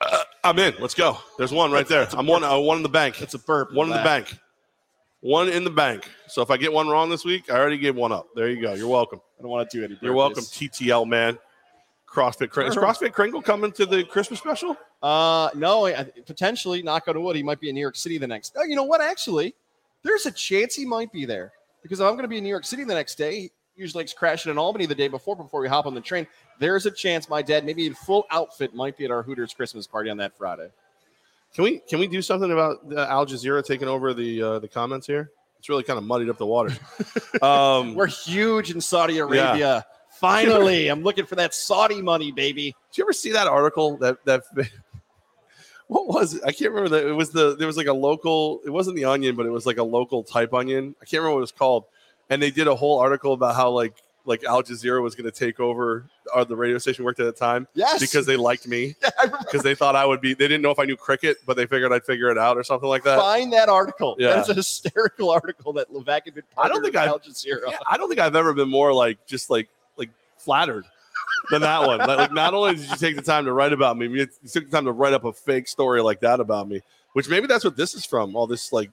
Uh, 0.00 0.22
I'm 0.42 0.58
in. 0.58 0.74
Let's 0.80 0.94
go. 0.94 1.18
There's 1.38 1.52
one 1.52 1.70
right 1.70 1.86
there. 1.86 2.08
I'm 2.12 2.26
one. 2.26 2.42
Uh, 2.42 2.58
one 2.58 2.78
in 2.78 2.82
the 2.82 2.88
bank. 2.88 3.22
It's 3.22 3.34
a 3.34 3.38
burp. 3.38 3.72
One 3.72 3.88
in 3.88 3.96
the 3.96 4.02
bank. 4.02 4.34
One 5.20 5.48
in 5.48 5.62
the 5.62 5.70
bank. 5.70 6.10
So 6.26 6.42
if 6.42 6.50
I 6.50 6.56
get 6.56 6.72
one 6.72 6.88
wrong 6.88 7.08
this 7.08 7.24
week, 7.24 7.48
I 7.48 7.56
already 7.56 7.78
gave 7.78 7.94
one 7.94 8.10
up. 8.10 8.26
There 8.34 8.50
you 8.50 8.60
go. 8.60 8.74
You're 8.74 8.88
welcome. 8.88 9.20
I 9.38 9.42
don't 9.42 9.50
want 9.50 9.70
to 9.70 9.78
do 9.78 9.84
any. 9.84 9.96
You're 10.00 10.14
welcome, 10.14 10.42
TTL 10.42 11.06
man. 11.06 11.38
CrossFit 12.12 12.50
Kringle. 12.50 12.76
Is 12.76 12.76
CrossFit 12.76 13.12
Kringle 13.12 13.40
coming 13.40 13.72
to 13.72 13.86
the 13.86 14.04
Christmas 14.04 14.38
special? 14.38 14.76
Uh, 15.02 15.48
no, 15.54 15.86
I, 15.86 16.04
potentially. 16.26 16.82
Knock 16.82 17.08
on 17.08 17.20
wood. 17.22 17.36
He 17.36 17.42
might 17.42 17.60
be 17.60 17.68
in 17.70 17.74
New 17.74 17.80
York 17.80 17.96
City 17.96 18.18
the 18.18 18.26
next. 18.26 18.54
Oh, 18.56 18.64
you 18.64 18.76
know 18.76 18.84
what? 18.84 19.00
Actually, 19.00 19.54
there's 20.02 20.26
a 20.26 20.30
chance 20.30 20.74
he 20.74 20.84
might 20.84 21.10
be 21.10 21.24
there 21.24 21.52
because 21.82 22.00
if 22.00 22.06
I'm 22.06 22.12
going 22.12 22.22
to 22.22 22.28
be 22.28 22.38
in 22.38 22.44
New 22.44 22.50
York 22.50 22.64
City 22.64 22.84
the 22.84 22.94
next 22.94 23.16
day. 23.16 23.40
he 23.40 23.50
Usually 23.74 24.02
likes 24.02 24.12
crashing 24.12 24.52
in 24.52 24.58
Albany 24.58 24.84
the 24.84 24.94
day 24.94 25.08
before 25.08 25.34
before 25.34 25.62
we 25.62 25.66
hop 25.66 25.86
on 25.86 25.94
the 25.94 26.00
train. 26.02 26.26
There's 26.58 26.84
a 26.84 26.90
chance 26.90 27.30
my 27.30 27.40
dad, 27.40 27.64
maybe 27.64 27.86
in 27.86 27.94
full 27.94 28.26
outfit, 28.30 28.74
might 28.74 28.98
be 28.98 29.06
at 29.06 29.10
our 29.10 29.22
Hooters 29.22 29.54
Christmas 29.54 29.86
party 29.86 30.10
on 30.10 30.18
that 30.18 30.36
Friday. 30.36 30.68
Can 31.54 31.64
we 31.64 31.78
can 31.78 31.98
we 31.98 32.06
do 32.06 32.20
something 32.20 32.52
about 32.52 32.86
the 32.86 33.10
Al 33.10 33.24
Jazeera 33.24 33.64
taking 33.64 33.88
over 33.88 34.12
the 34.12 34.42
uh, 34.42 34.58
the 34.58 34.68
comments 34.68 35.06
here? 35.06 35.30
It's 35.58 35.70
really 35.70 35.84
kind 35.84 35.96
of 35.96 36.04
muddied 36.04 36.28
up 36.28 36.36
the 36.36 36.44
water. 36.44 36.76
um, 37.42 37.94
We're 37.94 38.08
huge 38.08 38.70
in 38.70 38.80
Saudi 38.80 39.18
Arabia. 39.18 39.86
Finally, 40.22 40.86
I'm 40.88 41.02
looking 41.02 41.26
for 41.26 41.34
that 41.34 41.52
Saudi 41.52 42.00
money, 42.00 42.30
baby. 42.30 42.76
Did 42.90 42.98
you 42.98 43.04
ever 43.04 43.12
see 43.12 43.32
that 43.32 43.48
article 43.48 43.96
that 43.98 44.24
that 44.24 44.44
what 45.88 46.06
was 46.06 46.34
it? 46.34 46.42
I 46.46 46.52
can't 46.52 46.70
remember 46.70 46.88
that 46.96 47.06
it 47.08 47.12
was 47.12 47.30
the 47.30 47.56
there 47.56 47.66
was 47.66 47.76
like 47.76 47.88
a 47.88 47.92
local 47.92 48.60
it 48.64 48.70
wasn't 48.70 48.96
the 48.96 49.04
onion, 49.04 49.34
but 49.36 49.46
it 49.46 49.50
was 49.50 49.66
like 49.66 49.78
a 49.78 49.82
local 49.82 50.22
type 50.22 50.54
onion. 50.54 50.94
I 51.02 51.04
can't 51.04 51.20
remember 51.20 51.32
what 51.34 51.38
it 51.38 51.40
was 51.40 51.52
called. 51.52 51.84
And 52.30 52.40
they 52.40 52.50
did 52.52 52.68
a 52.68 52.74
whole 52.74 53.00
article 53.00 53.32
about 53.32 53.56
how 53.56 53.70
like 53.70 53.94
like 54.24 54.44
Al 54.44 54.62
Jazeera 54.62 55.02
was 55.02 55.16
going 55.16 55.24
to 55.30 55.36
take 55.36 55.58
over 55.58 56.08
or 56.32 56.44
the 56.44 56.54
radio 56.54 56.78
station 56.78 57.04
worked 57.04 57.18
at 57.18 57.26
the 57.26 57.32
time 57.32 57.66
Yes, 57.74 57.98
because 58.00 58.24
they 58.24 58.36
liked 58.36 58.68
me 58.68 58.94
Yeah, 59.02 59.26
because 59.40 59.64
they 59.64 59.74
thought 59.74 59.96
I 59.96 60.06
would 60.06 60.20
be 60.20 60.32
they 60.34 60.46
didn't 60.46 60.62
know 60.62 60.70
if 60.70 60.78
I 60.78 60.84
knew 60.84 60.96
cricket, 60.96 61.38
but 61.44 61.56
they 61.56 61.66
figured 61.66 61.92
I'd 61.92 62.04
figure 62.04 62.30
it 62.30 62.38
out 62.38 62.56
or 62.56 62.62
something 62.62 62.88
like 62.88 63.02
that. 63.02 63.18
Find 63.18 63.52
that 63.52 63.68
article. 63.68 64.14
Yeah. 64.20 64.36
That's 64.36 64.48
a 64.50 64.54
hysterical 64.54 65.30
article 65.30 65.72
that 65.72 65.90
Levac 65.92 66.20
had 66.26 66.34
been. 66.36 66.44
I 66.56 66.68
don't 66.68 66.80
think 66.82 66.94
I- 66.94 67.12
with 67.12 67.26
Al 67.26 67.32
Jazeera. 67.32 67.70
Yeah, 67.72 67.78
I 67.90 67.96
don't 67.96 68.08
think 68.08 68.20
I've 68.20 68.36
ever 68.36 68.54
been 68.54 68.70
more 68.70 68.92
like 68.94 69.26
just 69.26 69.50
like 69.50 69.68
flattered 70.42 70.84
than 71.50 71.62
that 71.62 71.86
one. 71.86 71.98
Like, 71.98 72.32
not 72.32 72.54
only 72.54 72.74
did 72.76 72.88
you 72.88 72.96
take 72.96 73.16
the 73.16 73.22
time 73.22 73.44
to 73.44 73.52
write 73.52 73.72
about 73.72 73.96
me, 73.98 74.06
you 74.08 74.26
took 74.26 74.64
the 74.66 74.70
time 74.70 74.84
to 74.84 74.92
write 74.92 75.12
up 75.12 75.24
a 75.24 75.32
fake 75.32 75.68
story 75.68 76.02
like 76.02 76.20
that 76.20 76.40
about 76.40 76.68
me, 76.68 76.80
which 77.14 77.28
maybe 77.28 77.46
that's 77.46 77.64
what 77.64 77.76
this 77.76 77.94
is 77.94 78.04
from. 78.04 78.34
All 78.36 78.46
this 78.46 78.72
like 78.72 78.90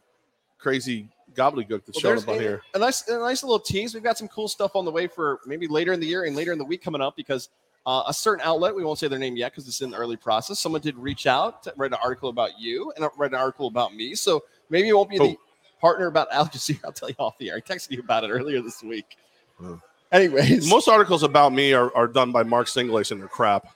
crazy 0.57 1.07
gobbledygook 1.35 1.85
that's 1.85 2.03
Well, 2.03 2.15
showing 2.15 2.19
up 2.23 2.27
on 2.29 2.39
here. 2.39 2.61
a 2.73 2.79
nice, 2.79 3.07
a 3.07 3.17
nice 3.19 3.43
little 3.43 3.59
tease. 3.59 3.93
We've 3.93 4.03
got 4.03 4.17
some 4.17 4.27
cool 4.27 4.47
stuff 4.47 4.75
on 4.75 4.83
the 4.85 4.91
way 4.91 5.07
for 5.07 5.39
maybe 5.45 5.67
later 5.67 5.93
in 5.93 5.99
the 5.99 6.07
year 6.07 6.23
and 6.25 6.35
later 6.35 6.51
in 6.51 6.57
the 6.57 6.65
week 6.65 6.83
coming 6.83 7.01
up 7.01 7.15
because 7.15 7.49
uh, 7.85 8.03
a 8.07 8.13
certain 8.13 8.41
outlet, 8.45 8.75
we 8.75 8.83
won't 8.83 8.99
say 8.99 9.07
their 9.07 9.19
name 9.19 9.37
yet 9.37 9.51
because 9.51 9.67
it's 9.67 9.81
in 9.81 9.89
the 9.91 9.97
early 9.97 10.17
process. 10.17 10.59
Someone 10.59 10.81
did 10.81 10.97
reach 10.97 11.27
out, 11.27 11.63
to 11.63 11.73
write 11.77 11.91
an 11.91 11.97
article 12.03 12.29
about 12.29 12.59
you 12.59 12.91
and 12.97 13.07
write 13.17 13.31
an 13.31 13.37
article 13.39 13.67
about 13.67 13.95
me. 13.95 14.15
So 14.15 14.43
maybe 14.69 14.89
it 14.89 14.93
won't 14.93 15.09
be 15.09 15.17
the 15.17 15.23
Oh. 15.23 15.37
partner 15.79 16.07
about 16.07 16.27
Al 16.31 16.45
Jazeera. 16.47 16.79
I'll 16.85 16.91
tell 16.91 17.09
you 17.09 17.15
off 17.19 17.37
the 17.37 17.49
air. 17.51 17.55
I 17.57 17.61
texted 17.61 17.91
you 17.91 18.01
about 18.01 18.23
it 18.25 18.29
earlier 18.31 18.61
this 18.61 18.83
week. 18.83 19.15
Oh. 19.63 19.79
Anyways, 20.11 20.67
Most 20.69 20.87
articles 20.87 21.23
about 21.23 21.53
me 21.53 21.73
are, 21.73 21.95
are 21.95 22.07
done 22.07 22.31
by 22.31 22.43
Mark 22.43 22.67
Singlace 22.67 23.11
and 23.11 23.21
they're 23.21 23.27
crap. 23.27 23.67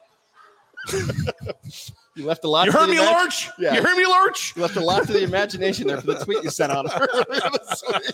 you 2.15 2.25
left 2.25 2.43
a 2.43 2.49
lot. 2.49 2.65
You 2.65 2.71
to 2.71 2.77
heard 2.77 2.87
the 2.89 2.93
me, 2.93 2.99
imag- 2.99 3.23
Lurch? 3.23 3.49
Yeah. 3.59 3.75
You 3.75 3.83
heard 3.83 3.95
me, 3.95 4.05
Lurch? 4.05 4.55
You 4.55 4.61
left 4.61 4.75
a 4.75 4.79
lot 4.81 5.05
to 5.07 5.13
the 5.13 5.23
imagination 5.23 5.87
there 5.87 6.01
for 6.01 6.07
the 6.07 6.25
tweet 6.25 6.43
you 6.43 6.49
sent 6.49 6.71
out 6.71 6.85
earlier 6.93 7.23
this 7.51 7.83
week. 7.87 8.11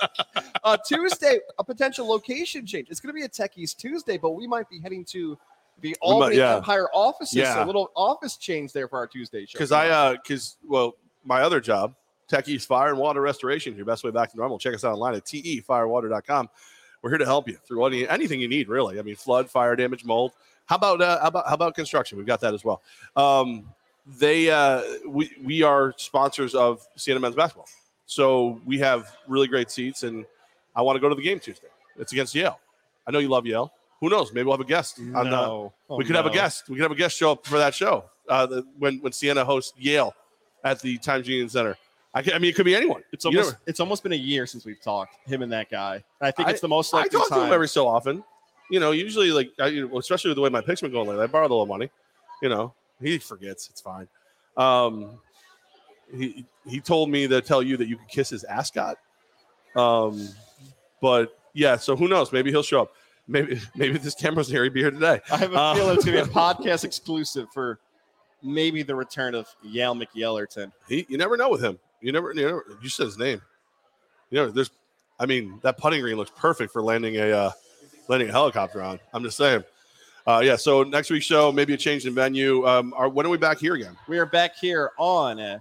Uh, 0.63 0.77
Tuesday, 0.85 1.39
a 1.57 1.63
potential 1.63 2.07
location 2.07 2.65
change. 2.65 2.89
It's 2.89 2.99
going 2.99 3.13
to 3.13 3.17
be 3.17 3.23
a 3.23 3.29
Techies 3.29 3.75
Tuesday, 3.75 4.17
but 4.17 4.31
we 4.31 4.45
might 4.47 4.69
be 4.69 4.79
heading 4.79 5.05
to 5.05 5.37
the 5.81 5.89
might- 5.89 5.97
Albany 6.01 6.35
yeah. 6.37 6.57
Empire 6.57 6.89
offices. 6.93 7.35
Yeah. 7.35 7.55
So 7.55 7.63
a 7.63 7.65
little 7.65 7.91
office 7.95 8.37
change 8.37 8.73
there 8.73 8.87
for 8.87 8.99
our 8.99 9.07
Tuesday 9.07 9.45
show. 9.45 9.57
Because 9.57 9.71
I, 9.71 9.89
uh, 9.89 10.15
because, 10.21 10.57
well, 10.67 10.95
my 11.23 11.41
other 11.41 11.59
job, 11.59 11.95
Techies 12.29 12.65
Fire 12.65 12.89
and 12.89 12.97
Water 12.99 13.21
Restoration, 13.21 13.75
your 13.75 13.85
best 13.85 14.03
way 14.03 14.11
back 14.11 14.29
to 14.31 14.37
normal. 14.37 14.59
Check 14.59 14.75
us 14.75 14.83
out 14.83 14.93
online 14.93 15.15
at 15.15 15.25
tefirewater.com. 15.25 16.49
We're 17.01 17.09
here 17.11 17.17
to 17.19 17.25
help 17.25 17.47
you 17.47 17.57
through 17.65 17.85
any, 17.85 18.07
anything 18.07 18.39
you 18.41 18.47
need, 18.47 18.67
really. 18.67 18.99
I 18.99 19.01
mean, 19.03 19.15
flood, 19.15 19.49
fire 19.49 19.75
damage, 19.75 20.03
mold. 20.03 20.33
How 20.65 20.75
about 20.75 21.01
uh, 21.01 21.19
how 21.21 21.27
about 21.27 21.47
how 21.47 21.53
about 21.55 21.75
construction? 21.75 22.17
We've 22.17 22.27
got 22.27 22.41
that 22.41 22.53
as 22.53 22.63
well. 22.63 22.81
Um, 23.15 23.69
they 24.05 24.49
uh, 24.49 24.81
we 25.07 25.31
we 25.43 25.63
are 25.63 25.93
sponsors 25.97 26.53
of 26.55 26.85
Siena 26.95 27.19
men's 27.19 27.35
basketball, 27.35 27.67
so 28.05 28.61
we 28.65 28.77
have 28.79 29.15
really 29.27 29.47
great 29.47 29.71
seats, 29.71 30.03
and 30.03 30.25
I 30.75 30.81
want 30.81 30.95
to 30.97 30.99
go 30.99 31.09
to 31.09 31.15
the 31.15 31.21
game 31.23 31.39
Tuesday. 31.39 31.67
It's 31.97 32.11
against 32.11 32.35
Yale. 32.35 32.59
I 33.07 33.11
know 33.11 33.19
you 33.19 33.29
love 33.29 33.45
Yale. 33.45 33.71
Who 33.99 34.09
knows? 34.09 34.31
Maybe 34.31 34.45
we'll 34.45 34.53
have 34.55 34.65
a 34.65 34.69
guest. 34.69 34.99
on 34.99 35.11
the- 35.11 35.23
No. 35.23 35.73
Oh, 35.89 35.97
we 35.97 36.05
could 36.05 36.15
have 36.15 36.25
a 36.25 36.29
guest. 36.29 36.69
We 36.69 36.75
could 36.75 36.83
have 36.83 36.91
a 36.91 36.95
guest 36.95 37.17
show 37.17 37.31
up 37.33 37.45
for 37.45 37.57
that 37.57 37.73
show 37.73 38.05
uh, 38.29 38.45
the, 38.45 38.65
when 38.77 38.99
when 38.99 39.11
Siena 39.11 39.43
hosts 39.43 39.73
Yale 39.77 40.13
at 40.63 40.79
the 40.81 40.97
Times 40.99 41.27
Union 41.27 41.49
Center. 41.49 41.77
I, 42.13 42.23
I 42.33 42.39
mean, 42.39 42.49
it 42.49 42.55
could 42.55 42.65
be 42.65 42.75
anyone. 42.75 43.03
It's 43.13 43.23
You 43.25 43.37
almost—it's 43.39 43.79
almost 43.79 44.01
been 44.03 44.13
a 44.13 44.15
year 44.15 44.47
since 44.47 44.65
we've 44.65 44.81
talked. 44.81 45.15
Him 45.27 45.43
and 45.43 45.51
that 45.51 45.69
guy. 45.69 45.95
And 45.95 46.03
I 46.27 46.31
think 46.31 46.47
I- 46.47 46.51
it's 46.51 46.61
the 46.61 46.67
most 46.67 46.93
I 46.93 47.07
talk 47.07 47.29
to 47.29 47.45
him 47.45 47.53
every 47.53 47.67
so 47.67 47.87
often. 47.87 48.23
You 48.71 48.79
know, 48.79 48.91
usually 48.91 49.31
like, 49.31 49.51
I, 49.59 49.83
especially 49.97 50.29
with 50.29 50.35
the 50.35 50.41
way 50.41 50.49
my 50.49 50.61
picks 50.61 50.81
been 50.81 50.91
going 50.91 51.07
lately, 51.07 51.23
I 51.23 51.27
borrow 51.27 51.43
a 51.45 51.49
little 51.49 51.65
money. 51.65 51.89
You 52.41 52.49
know, 52.49 52.73
he 53.01 53.17
forgets. 53.19 53.69
It's 53.69 53.81
fine. 53.81 54.07
Um, 54.57 55.19
he 56.15 56.45
he 56.67 56.79
told 56.79 57.09
me 57.09 57.27
to 57.27 57.41
tell 57.41 57.61
you 57.61 57.77
that 57.77 57.87
you 57.87 57.97
could 57.97 58.07
kiss 58.07 58.29
his 58.29 58.43
ascot. 58.43 58.97
Um, 59.75 60.29
but 61.01 61.37
yeah, 61.53 61.77
so 61.77 61.95
who 61.95 62.07
knows? 62.07 62.31
Maybe 62.31 62.49
he'll 62.51 62.63
show 62.63 62.81
up. 62.81 62.93
Maybe 63.27 63.59
maybe 63.75 63.97
this 63.99 64.15
camera's 64.15 64.49
Harry 64.49 64.71
here 64.73 64.89
today. 64.91 65.19
I 65.31 65.37
have 65.37 65.53
a 65.53 65.55
Uh, 65.57 65.75
feeling 65.75 65.95
it's 65.95 66.05
gonna 66.05 66.23
be 66.23 66.29
a 66.29 66.33
podcast 66.33 66.83
exclusive 66.83 67.47
for 67.53 67.79
maybe 68.41 68.81
the 68.83 68.95
return 68.95 69.35
of 69.35 69.47
Yale 69.63 69.93
McYellerton. 69.95 70.71
He, 70.87 71.05
you 71.09 71.17
never 71.17 71.37
know 71.37 71.49
with 71.49 71.61
him. 71.63 71.77
You 72.01 72.11
never, 72.11 72.33
you 72.33 72.45
never. 72.45 72.65
You 72.81 72.89
said 72.89 73.05
his 73.05 73.17
name. 73.17 73.41
You 74.29 74.37
know, 74.37 74.49
there's. 74.49 74.71
I 75.19 75.25
mean, 75.25 75.59
that 75.63 75.77
putting 75.77 76.01
green 76.01 76.15
looks 76.15 76.31
perfect 76.35 76.71
for 76.71 76.81
landing 76.81 77.17
a 77.17 77.31
uh, 77.31 77.51
landing 78.07 78.29
a 78.29 78.31
helicopter 78.31 78.81
on. 78.81 78.99
I'm 79.13 79.23
just 79.23 79.37
saying. 79.37 79.63
Uh, 80.25 80.41
yeah. 80.43 80.55
So 80.55 80.83
next 80.83 81.09
week's 81.09 81.25
show, 81.25 81.51
maybe 81.51 81.73
a 81.73 81.77
change 81.77 82.05
in 82.05 82.13
venue. 82.13 82.65
Um, 82.67 82.93
are, 82.95 83.09
when 83.09 83.25
are 83.25 83.29
we 83.29 83.37
back 83.37 83.59
here 83.59 83.73
again? 83.75 83.97
We 84.07 84.19
are 84.19 84.25
back 84.25 84.55
here 84.55 84.91
on 84.97 85.39
uh, 85.39 85.59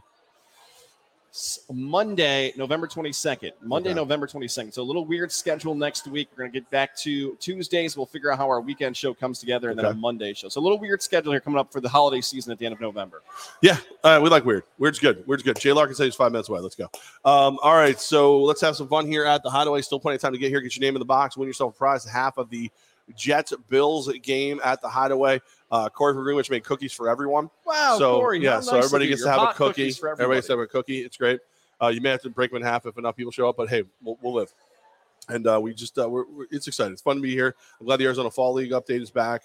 Monday, 1.72 2.52
November 2.56 2.86
22nd. 2.86 3.52
Monday, 3.62 3.90
Okay. 3.90 3.94
November 3.96 4.26
22nd. 4.26 4.72
So 4.74 4.82
a 4.82 4.84
little 4.84 5.04
weird 5.04 5.30
schedule 5.30 5.74
next 5.74 6.06
week. 6.08 6.28
We're 6.32 6.44
going 6.44 6.52
to 6.52 6.60
get 6.60 6.70
back 6.70 6.96
to 6.98 7.36
Tuesdays. 7.36 7.96
We'll 7.96 8.06
figure 8.06 8.32
out 8.32 8.38
how 8.38 8.48
our 8.48 8.60
weekend 8.60 8.96
show 8.96 9.14
comes 9.14 9.38
together 9.38 9.70
and 9.70 9.78
then 9.78 9.86
Okay. 9.86 9.96
a 9.96 10.00
Monday 10.00 10.34
show. 10.34 10.48
So 10.48 10.60
a 10.60 10.62
little 10.62 10.78
weird 10.78 11.02
schedule 11.02 11.32
here 11.32 11.40
coming 11.40 11.58
up 11.58 11.72
for 11.72 11.80
the 11.80 11.88
holiday 11.88 12.20
season 12.20 12.52
at 12.52 12.58
the 12.58 12.66
end 12.66 12.72
of 12.74 12.80
November. 12.80 13.22
Yeah, 13.62 13.78
uh, 14.04 14.20
we 14.22 14.28
like 14.30 14.44
weird. 14.44 14.64
Weird's 14.78 14.98
good. 14.98 15.24
Weird's 15.26 15.42
good. 15.42 15.58
Jay 15.58 15.72
Larkin 15.72 15.94
says 15.94 16.06
he's 16.06 16.14
five 16.14 16.32
minutes 16.32 16.48
away. 16.48 16.60
Let's 16.60 16.74
go. 16.76 16.84
Um, 17.24 17.58
all 17.62 17.74
right, 17.74 17.98
so 18.00 18.42
let's 18.42 18.60
have 18.60 18.76
some 18.76 18.88
fun 18.88 19.06
here 19.06 19.24
at 19.24 19.42
the 19.42 19.50
Hideaway. 19.50 19.82
Still 19.82 20.00
plenty 20.00 20.16
of 20.16 20.20
time 20.22 20.32
to 20.32 20.38
get 20.38 20.48
here. 20.50 20.60
Get 20.60 20.76
your 20.76 20.82
name 20.82 20.96
in 20.96 21.00
the 21.00 21.04
box. 21.06 21.36
Win 21.36 21.46
yourself 21.46 21.74
a 21.74 21.78
prize. 21.78 22.04
Half 22.04 22.38
of 22.38 22.50
the 22.50 22.70
Jets 23.16 23.54
Bills 23.68 24.12
game 24.22 24.60
at 24.64 24.82
the 24.82 24.88
Hideaway. 24.88 25.40
Uh, 25.70 25.88
Corey 25.88 26.14
from 26.14 26.22
Greenwich 26.22 26.50
made 26.50 26.64
cookies 26.64 26.92
for 26.92 27.08
everyone. 27.08 27.50
Wow, 27.66 27.96
so 27.98 28.20
Corey, 28.20 28.40
yeah, 28.40 28.60
so 28.60 28.76
nice 28.76 28.84
everybody 28.84 29.08
gets 29.08 29.22
to 29.22 29.30
have 29.30 29.42
a 29.42 29.46
cookie. 29.48 29.82
cookies 29.82 29.98
for 29.98 30.08
Everybody 30.10 30.38
gets 30.38 30.46
to 30.46 30.52
have 30.54 30.60
a 30.60 30.66
cookie. 30.66 31.00
It's 31.00 31.16
great. 31.16 31.40
Uh, 31.80 31.88
you 31.88 32.00
may 32.00 32.10
have 32.10 32.22
to 32.22 32.30
break 32.30 32.50
them 32.50 32.56
in 32.56 32.62
half 32.62 32.86
if 32.86 32.96
enough 32.96 33.16
people 33.16 33.30
show 33.30 33.48
up, 33.48 33.56
but 33.56 33.68
hey, 33.68 33.84
we'll, 34.02 34.18
we'll 34.22 34.34
live. 34.34 34.52
And 35.28 35.46
uh, 35.46 35.60
we 35.62 35.74
just 35.74 35.98
uh, 35.98 36.08
we're, 36.08 36.24
we're, 36.26 36.46
it's 36.50 36.66
exciting. 36.66 36.94
It's 36.94 37.02
fun 37.02 37.16
to 37.16 37.22
be 37.22 37.32
here. 37.32 37.54
I'm 37.78 37.86
glad 37.86 37.98
the 37.98 38.06
Arizona 38.06 38.30
Fall 38.30 38.54
League 38.54 38.70
update 38.70 39.02
is 39.02 39.10
back. 39.10 39.42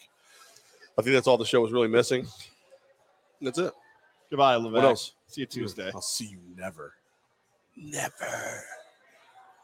I 0.98 1.02
think 1.02 1.14
that's 1.14 1.28
all 1.28 1.38
the 1.38 1.46
show 1.46 1.62
was 1.62 1.72
really 1.72 1.88
missing. 1.88 2.26
That's 3.42 3.60
it. 3.60 3.74
Goodbye, 4.30 4.56
Levac. 4.56 4.72
What 4.72 4.84
else? 4.86 5.14
See 5.28 5.42
you 5.42 5.48
Tuesday. 5.48 5.92
I'll 5.94 6.02
see 6.02 6.26
you 6.26 6.40
never. 6.56 6.94
Never. 7.76 8.64